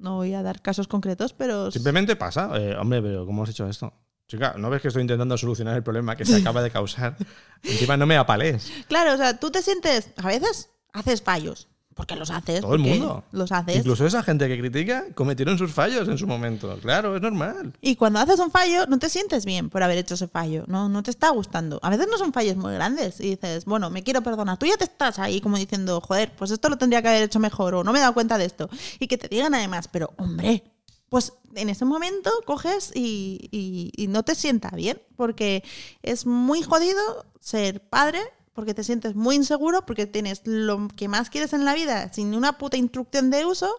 no 0.02 0.16
voy 0.16 0.34
a 0.34 0.44
dar 0.44 0.62
casos 0.62 0.88
concretos, 0.88 1.34
pero 1.34 1.72
Simplemente 1.72 2.16
pasa. 2.16 2.52
Eh, 2.56 2.76
hombre, 2.76 3.02
pero 3.02 3.26
¿cómo 3.26 3.44
has 3.44 3.50
hecho 3.50 3.68
esto? 3.68 3.94
Chica, 4.28 4.56
¿no 4.58 4.70
ves 4.70 4.82
que 4.82 4.88
estoy 4.88 5.02
intentando 5.02 5.38
solucionar 5.38 5.76
el 5.76 5.84
problema 5.84 6.16
que 6.16 6.26
se 6.26 6.38
acaba 6.38 6.62
de 6.62 6.72
causar? 6.72 7.18
Encima 7.64 7.98
no 7.98 8.06
me 8.06 8.18
apales. 8.18 8.72
claro, 8.88 9.14
o 9.14 9.18
sea, 9.18 9.40
tú 9.40 9.52
te 9.52 9.62
sientes 9.62 10.10
a 10.18 10.28
veces 10.28 10.70
haces 10.94 11.22
fallos, 11.22 11.68
porque 11.96 12.16
los 12.16 12.32
haces, 12.32 12.62
Todo 12.62 12.74
el 12.76 12.80
mundo. 12.80 13.24
los 13.32 13.52
haces. 13.52 13.78
Incluso 13.78 14.06
esa 14.06 14.24
gente 14.24 14.48
que 14.48 14.58
critica 14.58 15.06
cometieron 15.14 15.58
sus 15.58 15.72
fallos 15.72 16.08
en 16.08 16.18
su 16.18 16.26
momento. 16.26 16.78
Claro, 16.82 17.16
es 17.16 17.22
normal. 17.22 17.74
Y 17.82 17.96
cuando 17.96 18.20
haces 18.20 18.40
un 18.40 18.50
fallo, 18.50 18.86
no 18.88 18.98
te 18.98 19.10
sientes 19.10 19.46
bien 19.46 19.70
por 19.70 19.84
haber 19.84 19.98
hecho 19.98 20.14
ese 20.16 20.28
fallo, 20.28 20.64
no, 20.68 20.90
no 20.90 21.04
te 21.04 21.12
está 21.12 21.30
gustando. 21.30 21.80
A 21.84 21.90
veces 21.90 22.08
no 22.10 22.18
son 22.18 22.34
fallos 22.34 22.56
muy 22.56 22.74
grandes 22.74 23.20
y 23.20 23.32
dices, 23.32 23.66
bueno, 23.66 23.90
me 23.90 24.04
quiero 24.04 24.22
perdonar. 24.22 24.58
Tú 24.58 24.66
ya 24.66 24.78
te 24.78 24.86
estás 24.86 25.20
ahí 25.20 25.42
como 25.42 25.58
diciendo, 25.58 26.02
joder, 26.02 26.32
pues 26.38 26.52
esto 26.52 26.70
lo 26.70 26.78
tendría 26.78 27.02
que 27.02 27.10
haber 27.10 27.24
hecho 27.24 27.40
mejor 27.40 27.76
o 27.76 27.84
no 27.84 27.92
me 27.92 28.00
he 28.00 28.02
dado 28.02 28.14
cuenta 28.14 28.38
de 28.38 28.46
esto. 28.46 28.70
Y 29.00 29.08
que 29.08 29.18
te 29.18 29.28
digan 29.28 29.54
además, 29.54 29.88
pero 29.92 30.14
hombre, 30.18 30.64
pues 31.10 31.34
en 31.56 31.68
ese 31.68 31.84
momento 31.84 32.32
coges 32.46 32.92
y, 32.96 33.50
y- 33.52 33.92
y 34.02 34.08
no 34.08 34.24
te 34.24 34.34
sienta 34.36 34.70
bien, 34.70 35.02
porque 35.18 35.62
es 36.02 36.26
muy 36.26 36.64
jodido 36.64 37.00
ser 37.42 37.82
padre. 37.90 38.20
Porque 38.54 38.74
te 38.74 38.84
sientes 38.84 39.16
muy 39.16 39.36
inseguro, 39.36 39.86
porque 39.86 40.06
tienes 40.06 40.42
lo 40.46 40.88
que 40.90 41.08
más 41.08 41.30
quieres 41.30 41.54
en 41.54 41.66
la 41.66 41.74
vida 41.74 42.12
sin 42.12 42.36
una 42.36 42.58
puta 42.58 42.78
instrucción 42.78 43.32
de 43.32 43.46
uso 43.46 43.70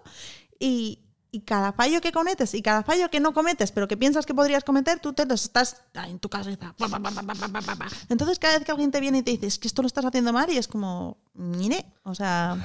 y, 0.58 1.00
y 1.34 1.40
cada 1.40 1.72
fallo 1.72 2.02
que 2.02 2.12
cometes 2.12 2.54
y 2.54 2.60
cada 2.60 2.82
fallo 2.82 3.10
que 3.10 3.18
no 3.18 3.32
cometes, 3.32 3.72
pero 3.72 3.88
que 3.88 3.96
piensas 3.96 4.26
que 4.26 4.34
podrías 4.34 4.64
cometer, 4.64 5.00
tú 5.00 5.14
te 5.14 5.24
los 5.24 5.44
estás 5.44 5.82
en 5.94 6.18
tu 6.18 6.28
cabeza. 6.28 6.74
Entonces, 8.10 8.38
cada 8.38 8.58
vez 8.58 8.66
que 8.66 8.70
alguien 8.70 8.90
te 8.90 9.00
viene 9.00 9.18
y 9.18 9.22
te 9.22 9.30
dice, 9.30 9.46
es 9.46 9.58
que 9.58 9.66
esto 9.66 9.80
lo 9.80 9.86
estás 9.86 10.04
haciendo 10.04 10.32
mal, 10.32 10.50
y 10.52 10.58
es 10.58 10.68
como, 10.68 11.16
mire, 11.32 11.86
o 12.04 12.14
sea, 12.14 12.56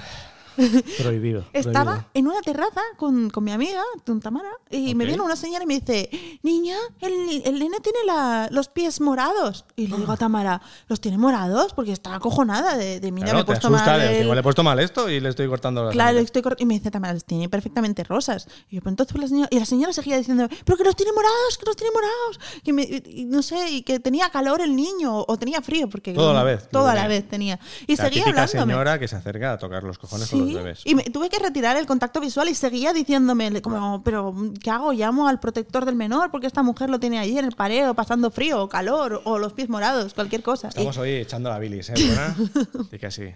Prohibido. 0.98 1.46
estaba 1.54 1.84
prohibido. 1.86 2.10
en 2.14 2.28
una 2.28 2.42
terraza 2.42 2.82
con, 2.98 3.30
con 3.30 3.44
mi 3.44 3.52
amiga, 3.52 3.82
con 4.06 4.20
Tamara, 4.20 4.50
y 4.70 4.96
me 4.96 5.04
Ok. 5.04 5.08
viene 5.08 5.24
una 5.24 5.36
señora 5.36 5.64
y 5.64 5.68
me 5.68 5.80
dice, 5.80 6.10
niña, 6.44 6.76
el, 7.02 7.42
el 7.46 7.60
nene 7.60 7.80
tiene 7.80 8.00
la- 8.06 8.48
los 8.52 8.68
pies 8.70 9.02
morados. 9.02 9.66
Y 9.76 9.88
le 9.88 9.98
digo 9.98 10.12
a 10.12 10.18
Tamara, 10.18 10.62
¿los 10.88 11.00
tiene 11.02 11.18
morados? 11.18 11.74
Porque 11.74 11.92
está 11.92 12.16
acojonada 12.16 12.76
de, 12.78 13.00
de 13.00 13.12
mira, 13.12 13.26
Claro, 13.28 13.38
me 13.40 13.42
he 13.42 13.46
puesto 13.46 13.68
asusta 13.68 13.92
mal 13.92 14.02
el- 14.02 14.24
igual 14.24 14.38
he 14.38 14.44
puesto 14.44 14.64
mal 14.64 14.80
esto 14.80 15.10
y 15.10 15.20
le 15.20 15.30
estoy 15.30 15.48
cortando 15.48 15.84
las 15.86 15.94
Claro, 15.94 16.20
estoy 16.20 16.42
cor- 16.42 16.56
y 16.60 16.66
me 16.66 16.74
dice 16.76 16.92
Tamara, 16.92 17.14
los 17.14 17.26
tiene 17.26 17.50
perfectamente 17.50 18.04
rosas. 18.04 18.48
Y 18.70 18.76
yo, 18.76 18.82
pero 18.82 18.92
entonces 18.92 19.18
la 19.18 19.28
señora, 19.28 19.48
y 19.52 19.60
la 19.60 19.66
señora 19.66 19.94
seguía 19.94 20.18
diciendo, 20.18 20.48
pero 20.66 20.78
que 20.78 20.84
los 20.84 20.96
tiene 20.96 21.12
morados, 21.14 21.58
que 21.60 21.66
los 21.66 21.76
tiene 21.76 21.92
morados. 21.94 22.40
Que 22.64 22.74
me- 22.74 22.84
y- 22.84 23.26
no 23.26 23.42
sé, 23.42 23.70
y 23.72 23.82
que 23.84 24.00
tenía 24.00 24.30
calor 24.30 24.62
el 24.62 24.76
niño, 24.76 25.24
o 25.28 25.38
tenía 25.38 25.62
frío, 25.62 25.90
porque 25.90 26.14
Todo 26.14 26.32
a 26.32 26.34
la 26.34 26.44
vez, 26.44 26.70
Todo 26.70 26.88
a 26.88 26.96
la 26.96 27.08
vez 27.08 27.28
tenía. 27.28 27.60
Y 27.86 27.96
La 27.96 28.04
seguía 28.06 28.24
hablándome. 28.26 28.74
señora 28.74 29.00
que 29.00 29.08
se 29.08 29.16
acerca 29.16 29.54
a 29.54 29.58
tocar 29.58 29.84
los 29.84 29.98
cojones 29.98 30.30
con 30.30 30.40
los 30.40 30.47
Y 30.86 30.96
me, 30.96 31.04
tuve 31.04 31.30
que 31.30 31.40
retirar 31.40 31.78
el 31.78 31.86
contacto 31.86 32.20
visual 32.20 32.48
y 32.50 32.56
seguía 32.56 32.94
diciéndome, 32.94 33.62
como, 33.62 34.04
pero 34.04 34.34
¿qué 34.62 34.70
hago? 34.70 34.94
Llamo 34.94 35.28
al 35.28 35.40
protector 35.40 35.86
del 35.86 35.96
menor 35.96 36.32
porque 36.32 36.48
esta 36.48 36.64
mujer 36.64 36.90
lo 36.90 37.00
tiene 37.00 37.20
ahí 37.20 37.38
en 37.38 37.46
el 37.46 37.56
pareo 37.56 37.94
pasando 37.94 38.32
frío 38.32 38.62
o 38.64 38.70
calor 38.70 39.22
o 39.26 39.38
los 39.40 39.54
pies 39.54 39.70
morados, 39.70 40.14
cualquier 40.14 40.44
cosa. 40.44 40.68
Y- 40.68 40.70
Estamos 40.70 40.98
hoy 40.98 41.12
echando 41.12 41.50
la 41.50 41.60
bilis, 41.60 41.90
¿eh? 41.90 41.94
Buena. 41.96 42.36
Sí 42.92 42.98
que 43.00 43.12
sí. 43.12 43.30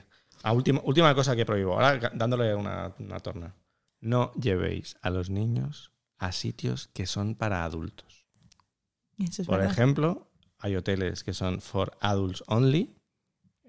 Ah, 0.44 0.54
última, 0.54 0.82
última 0.84 1.14
cosa 1.14 1.36
que 1.36 1.46
prohíbo. 1.46 1.74
Ahora 1.74 2.12
dándole 2.14 2.56
una, 2.56 2.94
una 3.00 3.20
torna. 3.20 3.56
No 4.00 4.32
llevéis 4.34 4.96
a 5.02 5.10
los 5.12 5.30
niños 5.30 5.92
a 6.18 6.32
sitios 6.32 6.88
que 6.94 7.06
son 7.06 7.36
para 7.36 7.64
adultos. 7.64 8.26
Eso 9.20 9.44
es 9.44 9.48
Por 9.48 9.58
verdad. 9.60 9.72
ejemplo, 9.74 10.32
hay 10.58 10.76
hoteles 10.76 11.24
que 11.24 11.34
son 11.34 11.62
for 11.62 11.96
adults 12.02 12.44
only. 12.48 12.96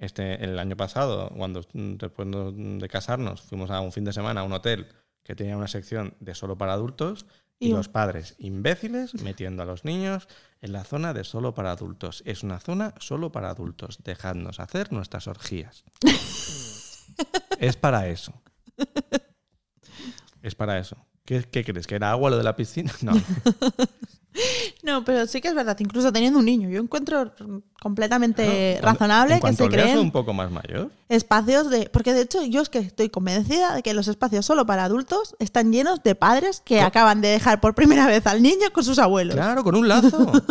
Este, 0.03 0.43
el 0.43 0.59
año 0.59 0.77
pasado, 0.77 1.31
cuando 1.37 1.61
mm, 1.75 1.93
después 1.95 2.29
de 2.29 2.89
casarnos, 2.89 3.41
fuimos 3.43 3.71
a 3.71 3.81
un 3.81 3.93
fin 3.93 4.03
de 4.05 4.13
semana 4.13 4.41
a 4.41 4.45
un 4.45 4.53
hotel 4.53 4.89
que 5.23 5.37
tenía 5.37 5.57
una 5.57 5.69
sección 5.69 6.17
de 6.19 6.35
solo 6.35 6.59
para 6.59 6.73
adultos 6.73 7.25
y, 7.61 7.69
Y- 7.69 7.73
los 7.73 7.89
padres 7.89 8.35
imbéciles 8.39 9.15
metiendo 9.23 9.63
a 9.63 9.67
los 9.67 9.85
niños 9.85 10.27
en 10.61 10.73
la 10.73 10.83
zona 10.83 11.15
de 11.15 11.23
solo 11.23 11.55
para 11.55 11.71
adultos. 11.71 12.25
Es 12.27 12.43
una 12.43 12.59
zona 12.59 12.95
solo 12.99 13.31
para 13.31 13.51
adultos. 13.51 13.99
Dejadnos 14.03 14.59
hacer 14.59 14.91
nuestras 14.93 15.29
orgías. 15.29 15.85
es 17.61 17.77
para 17.77 18.09
eso. 18.09 18.43
Es 20.43 20.57
para 20.57 20.81
eso. 20.81 20.97
¿Qué, 21.25 21.45
qué 21.45 21.63
crees? 21.65 21.87
¿Que 21.87 21.95
era 21.95 22.11
agua 22.11 22.31
lo 22.31 22.39
de 22.39 22.43
la 22.43 22.57
piscina? 22.57 22.93
No. 23.03 23.13
No, 24.83 25.05
pero 25.05 25.27
sí 25.29 25.41
que 25.41 25.47
es 25.49 25.55
verdad, 25.55 25.77
incluso 25.79 26.13
teniendo 26.13 26.41
un 26.41 26.45
niño, 26.45 26.69
yo 26.69 26.81
encuentro 26.81 27.33
completamente 27.81 28.79
razonable 28.83 29.41
que 29.41 29.53
se 29.53 29.69
creen 29.69 29.99
un 29.99 30.11
poco 30.11 30.33
más 30.33 30.51
mayor. 30.51 30.91
espacios 31.09 31.71
de... 31.71 31.89
Porque 31.93 32.13
de 32.13 32.23
hecho 32.23 32.43
yo 32.45 32.63
es 32.63 32.69
que 32.69 32.79
estoy 32.79 33.09
convencida 33.09 33.75
de 33.75 33.83
que 33.83 33.95
los 33.95 34.09
espacios 34.09 34.45
solo 34.45 34.67
para 34.67 34.85
adultos 34.85 35.37
están 35.39 35.73
llenos 35.73 36.03
de 36.03 36.15
padres 36.15 36.63
que 36.65 36.81
acaban 36.81 37.21
de 37.21 37.29
dejar 37.29 37.61
por 37.61 37.75
primera 37.75 38.07
vez 38.07 38.27
al 38.27 38.43
niño 38.43 38.73
con 38.73 38.83
sus 38.83 38.99
abuelos. 38.99 39.37
Claro, 39.37 39.63
con 39.63 39.75
un 39.77 39.89
lazo. 39.89 40.33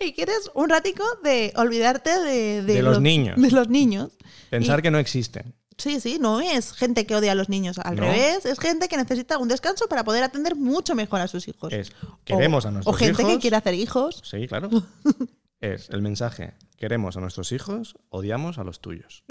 Y 0.00 0.12
quieres 0.12 0.50
un 0.54 0.68
ratico 0.68 1.04
de 1.22 1.52
olvidarte 1.56 2.18
de, 2.20 2.62
De 2.62 2.82
los 2.82 3.00
niños. 3.00 3.40
De 3.40 3.50
los 3.50 3.68
niños. 3.68 4.10
Pensar 4.50 4.80
Y- 4.80 4.82
que 4.82 4.90
no 4.90 4.98
existen. 4.98 5.54
Sí, 5.78 6.00
sí, 6.00 6.18
no 6.18 6.40
es 6.40 6.72
gente 6.72 7.06
que 7.06 7.14
odia 7.14 7.32
a 7.32 7.34
los 7.34 7.48
niños, 7.50 7.78
al 7.78 7.96
No. 7.96 8.02
revés, 8.02 8.46
es 8.46 8.58
gente 8.58 8.88
que 8.88 8.96
necesita 8.96 9.36
un 9.38 9.48
descanso 9.48 9.88
para 9.88 10.04
poder 10.04 10.22
atender 10.22 10.56
mucho 10.56 10.94
mejor 10.94 11.20
a 11.20 11.28
sus 11.28 11.46
hijos. 11.48 11.72
Es 11.72 11.92
queremos 12.24 12.64
o, 12.64 12.68
a 12.68 12.70
nuestros 12.70 12.94
O 12.94 12.98
gente 12.98 13.22
hijos. 13.22 13.34
que 13.34 13.40
quiere 13.40 13.56
hacer 13.56 13.74
hijos. 13.74 14.22
Sí, 14.24 14.48
claro. 14.48 14.70
es 15.60 15.90
el 15.90 16.00
mensaje. 16.00 16.54
Queremos 16.78 17.16
a 17.16 17.20
nuestros 17.20 17.52
hijos, 17.52 17.96
odiamos 18.08 18.56
a 18.58 18.64
los 18.64 18.80
tuyos. 18.80 19.22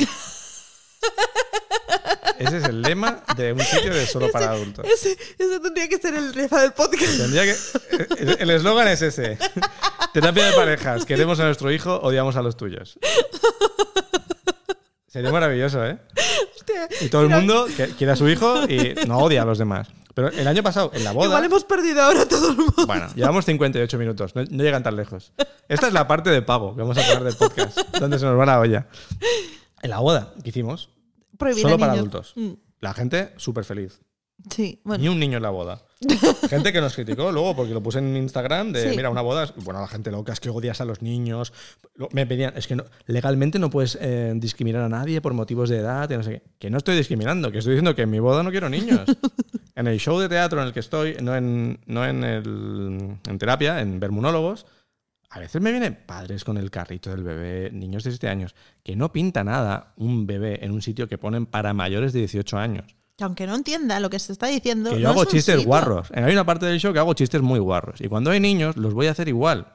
Ese 2.38 2.58
es 2.58 2.64
el 2.66 2.82
lema 2.82 3.24
de 3.38 3.54
un 3.54 3.62
sitio 3.62 3.94
de 3.94 4.06
solo 4.06 4.30
para 4.30 4.52
adultos. 4.52 4.86
Ese, 4.86 5.18
ese 5.40 5.60
tendría 5.62 5.88
que 5.88 5.98
ser 5.98 6.14
el 6.16 6.32
lema 6.34 6.62
del 6.62 6.74
podcast. 6.74 7.18
Tendría 7.18 7.44
que. 7.44 7.56
el- 8.20 8.38
El 8.42 8.50
eslogan 8.52 8.88
es 8.90 9.02
ese. 9.02 9.38
Terapia 10.14 10.46
de 10.48 10.54
parejas. 10.54 11.06
Queremos 11.06 11.40
a 11.40 11.46
nuestro 11.46 11.72
hijo, 11.72 11.98
odiamos 12.02 12.36
a 12.36 12.42
los 12.42 12.58
tuyos. 12.58 13.00
Sería 15.16 15.32
maravilloso, 15.32 15.86
¿eh? 15.86 15.98
Hostia, 16.58 16.90
Y 17.00 17.08
todo 17.08 17.22
el 17.22 17.30
mundo 17.30 17.68
quiere 17.98 18.12
a 18.12 18.18
su 18.18 18.28
hijo 18.28 18.64
y 18.68 18.96
no 19.08 19.20
odia 19.20 19.44
a 19.44 19.46
los 19.46 19.58
demás. 19.58 19.88
Pero 20.14 20.28
el 20.28 20.46
año 20.46 20.62
pasado, 20.62 20.92
en 20.94 21.06
la 21.06 21.14
boda. 21.14 21.28
Igual 21.28 21.46
hemos 21.46 21.64
perdido 21.64 22.02
ahora 22.02 22.26
todo 22.28 22.50
el 22.52 22.58
mundo. 22.58 22.86
Bueno, 22.86 23.08
llevamos 23.16 23.46
58 23.46 23.98
minutos, 23.98 24.36
no, 24.36 24.44
no 24.44 24.62
llegan 24.62 24.84
tan 24.84 24.98
lejos. 24.98 25.32
Esta 25.70 25.88
es 25.88 25.94
la 25.94 26.06
parte 26.06 26.32
de 26.32 26.42
pago 26.42 26.76
que 26.76 26.82
vamos 26.82 26.98
a 26.98 27.06
hablar 27.06 27.24
del 27.24 27.38
podcast, 27.38 27.78
donde 27.98 28.20
se 28.20 28.26
nos 28.26 28.38
va 28.38 28.46
la 28.46 28.60
olla. 28.60 28.88
En 29.82 29.90
la 29.90 30.00
boda 30.00 30.34
que 30.44 30.50
hicimos, 30.50 30.90
Prohibir 31.38 31.62
solo 31.62 31.78
para 31.80 31.94
niños. 31.94 32.08
adultos. 32.10 32.34
Mm, 32.36 32.52
La 32.82 32.94
gente 32.94 33.32
súper 33.38 33.64
feliz. 33.64 34.02
Sí, 34.50 34.82
bueno. 34.84 35.02
Ni 35.02 35.10
un 35.10 35.20
niño 35.20 35.38
en 35.38 35.44
la 35.44 35.50
boda. 35.50 35.82
Gente 36.50 36.72
que 36.72 36.82
nos 36.82 36.94
criticó 36.94 37.32
luego 37.32 37.56
porque 37.56 37.74
lo 37.74 37.82
puse 37.82 38.00
en 38.00 38.16
Instagram 38.16 38.74
de, 38.74 38.92
Sí. 38.92 38.96
mira, 38.96 39.10
una 39.10 39.22
boda. 39.22 39.52
Bueno, 39.58 39.80
la 39.82 39.88
gente 39.88 40.12
loca, 40.12 40.34
es 40.34 40.40
que 40.40 40.50
odias 40.50 40.82
a 40.82 40.86
los 40.86 41.02
niños. 41.02 41.52
Me 42.12 42.28
pedían, 42.28 42.54
es 42.56 42.68
que 42.68 42.76
no- 42.76 42.86
legalmente 43.08 43.58
no 43.60 43.70
puedes 43.70 43.98
eh, 44.02 44.34
discriminar 44.36 44.82
a 44.84 44.90
nadie 44.90 45.22
por 45.22 45.34
motivos 45.34 45.70
de 45.70 45.78
edad 45.78 46.10
y 46.10 46.18
no 46.18 46.24
sé 46.24 46.30
qué. 46.32 46.44
Que 46.60 46.70
no 46.70 46.78
estoy 46.78 46.96
discriminando, 46.98 47.52
que 47.52 47.60
estoy 47.60 47.74
diciendo 47.74 47.96
que 47.96 48.04
en 48.04 48.12
mi 48.12 48.20
boda 48.20 48.44
no 48.44 48.52
quiero 48.52 48.70
niños. 48.70 49.02
en 49.76 49.88
el 49.88 50.00
show 50.00 50.20
de 50.20 50.30
teatro 50.30 50.62
en 50.62 50.68
el 50.68 50.74
que 50.74 50.82
estoy, 50.82 51.16
no 51.22 51.36
en, 51.36 51.80
no 51.88 52.06
en, 52.06 52.24
el, 52.24 53.18
en 53.28 53.38
terapia, 53.40 53.80
en 53.82 54.00
vermunólogos, 54.00 54.66
a 55.30 55.40
veces 55.40 55.62
me 55.62 55.72
vienen 55.72 55.98
padres 56.06 56.44
con 56.44 56.58
el 56.58 56.70
carrito 56.70 57.10
del 57.10 57.24
bebé, 57.24 57.72
niños 57.72 58.04
de 58.04 58.12
7 58.12 58.28
años, 58.30 58.54
que 58.84 58.96
no 58.96 59.12
pinta 59.12 59.44
nada 59.44 59.94
un 59.98 60.28
bebé 60.28 60.64
en 60.64 60.72
un 60.72 60.82
sitio 60.82 61.08
que 61.08 61.18
ponen 61.18 61.46
para 61.46 61.74
mayores 61.74 62.14
de 62.14 62.20
18 62.20 62.58
años. 62.58 62.96
Que 63.18 63.24
aunque 63.24 63.48
no 63.48 63.56
entienda 63.56 64.00
lo 64.00 64.10
que 64.10 64.20
se 64.20 64.34
está 64.34 64.48
diciendo. 64.48 64.90
Que 64.92 64.98
yo 65.00 65.04
no 65.04 65.10
hago 65.12 65.26
chistes 65.26 65.56
sitio. 65.56 65.68
guarros. 65.68 66.10
Hay 66.14 66.34
una 66.34 66.46
parte 66.46 66.66
del 66.66 66.80
show 66.80 66.92
que 66.92 67.00
hago 67.00 67.14
chistes 67.14 67.42
muy 67.42 67.60
guarros. 67.60 68.02
Y 68.02 68.08
cuando 68.10 68.32
hay 68.32 68.40
niños, 68.40 68.76
los 68.76 68.94
voy 68.94 69.08
a 69.08 69.12
hacer 69.12 69.28
igual. 69.30 69.74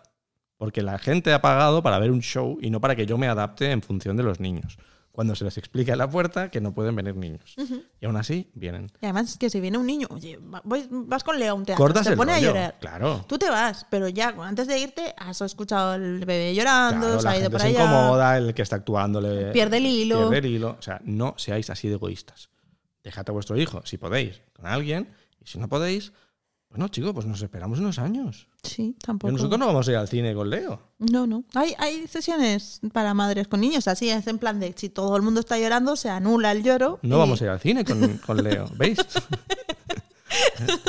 Porque 0.58 0.82
la 0.82 0.98
gente 0.98 1.32
ha 1.32 1.40
pagado 1.40 1.82
para 1.82 1.98
ver 1.98 2.10
un 2.10 2.20
show 2.20 2.58
y 2.60 2.68
no 2.68 2.80
para 2.82 2.94
que 2.94 3.06
yo 3.06 3.16
me 3.16 3.28
adapte 3.28 3.70
en 3.70 3.80
función 3.80 4.16
de 4.18 4.22
los 4.24 4.40
niños. 4.40 4.76
Cuando 5.10 5.34
se 5.34 5.44
les 5.44 5.56
explica 5.58 5.92
en 5.92 5.98
la 5.98 6.08
puerta 6.08 6.50
que 6.50 6.60
no 6.60 6.72
pueden 6.74 6.94
venir 6.94 7.16
niños. 7.16 7.56
Y 8.00 8.04
aún 8.06 8.16
así, 8.16 8.50
vienen. 8.54 8.90
Y 9.00 9.06
además 9.06 9.30
es 9.30 9.38
que 9.38 9.48
si 9.50 9.58
viene 9.58 9.76
un 9.78 9.86
niño, 9.86 10.06
oye, 10.10 10.38
voy- 10.62 10.86
vas 10.90 11.24
con 11.24 11.38
Leo 11.38 11.52
a 11.52 11.54
un 11.54 11.64
teatro, 11.64 11.82
Cortas 11.82 12.04
se 12.04 12.10
el 12.12 12.16
pone 12.18 12.32
a 12.32 12.38
llorar. 12.40 12.76
Claro. 12.78 13.24
Tú 13.26 13.38
te 13.38 13.48
vas, 13.50 13.86
pero 13.90 14.06
ya 14.08 14.34
antes 14.38 14.66
de 14.68 14.78
irte 14.78 15.14
has 15.16 15.40
escuchado 15.40 15.92
al 15.92 16.18
bebé 16.20 16.54
llorando, 16.54 17.06
Claro, 17.06 17.18
se 17.20 17.24
la 17.24 17.30
ha 17.30 17.34
ido 17.36 17.42
gente 17.44 17.50
por 17.50 17.60
se 17.62 17.66
allá. 17.68 17.82
incomoda, 17.84 18.36
el 18.38 18.54
que 18.54 18.62
está 18.62 18.76
actuando 18.76 19.20
le 19.20 19.50
Pierde 19.52 19.78
el 19.78 19.86
hilo. 19.86 20.28
pierde 20.30 20.46
el 20.46 20.54
hilo. 20.54 20.76
O 20.78 20.82
sea, 20.82 21.00
no 21.04 21.34
seáis 21.38 21.68
así 21.70 21.88
de 21.88 21.94
egoístas. 21.94 22.50
Dejad 23.02 23.24
a 23.28 23.32
vuestro 23.32 23.56
hijo, 23.56 23.80
si 23.84 23.96
podéis, 23.98 24.40
con 24.52 24.66
alguien. 24.66 25.14
Y 25.42 25.46
si 25.46 25.58
no 25.58 25.68
podéis, 25.68 26.12
bueno, 26.68 26.88
chicos, 26.88 27.12
pues 27.14 27.26
nos 27.26 27.40
esperamos 27.42 27.78
unos 27.78 27.98
años. 27.98 28.46
Sí, 28.62 28.94
Y 28.96 29.04
tampoco. 29.04 29.32
nosotros 29.32 29.58
no 29.58 29.66
vamos 29.66 29.88
a 29.88 29.90
ir 29.92 29.96
al 29.96 30.06
cine 30.08 30.34
con 30.34 30.50
Leo. 30.50 30.80
No, 30.98 31.26
no. 31.26 31.44
Hay, 31.54 31.74
hay 31.78 32.06
sesiones 32.06 32.80
para 32.92 33.14
madres 33.14 33.48
con 33.48 33.60
niños, 33.60 33.88
así 33.88 34.10
es 34.10 34.26
en 34.26 34.38
plan 34.38 34.60
de 34.60 34.74
si 34.76 34.88
todo 34.90 35.16
el 35.16 35.22
mundo 35.22 35.40
está 35.40 35.58
llorando, 35.58 35.96
se 35.96 36.10
anula 36.10 36.52
el 36.52 36.62
lloro. 36.62 36.98
No 37.02 37.16
y- 37.16 37.18
vamos 37.18 37.40
a 37.40 37.44
ir 37.44 37.50
al 37.50 37.60
cine 37.60 37.84
con, 37.84 38.18
con 38.26 38.42
Leo. 38.42 38.68
¿Veis? 38.76 38.98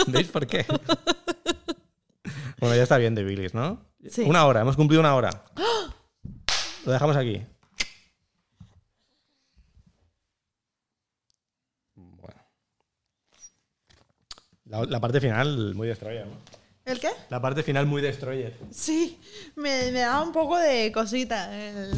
¿Veis 0.08 0.28
por 0.28 0.46
qué? 0.48 0.66
Bueno, 2.60 2.76
ya 2.76 2.84
está 2.84 2.98
bien 3.00 3.16
de 3.16 3.24
Billis, 3.24 3.56
¿no? 3.56 3.80
Sí. 4.08 4.22
Una 4.22 4.46
hora, 4.46 4.62
hemos 4.62 4.76
cumplido 4.76 5.00
una 5.00 5.16
hora. 5.16 5.46
Lo 6.86 6.92
dejamos 6.92 7.16
aquí. 7.16 7.42
La, 14.72 14.86
la 14.86 15.00
parte 15.02 15.20
final 15.20 15.76
muy 15.76 15.88
destroyer, 15.90 16.26
¿no? 16.26 16.34
¿El 16.86 16.98
qué? 17.00 17.10
La 17.30 17.42
parte 17.42 17.62
final 17.62 17.86
muy 17.86 18.02
destroyer. 18.02 18.54
Sí, 18.72 19.20
me, 19.58 19.92
me 19.92 20.00
da 20.00 20.22
un 20.24 20.32
poco 20.32 20.58
de 20.58 20.92
cosita. 20.94 21.54
el- 21.56 21.92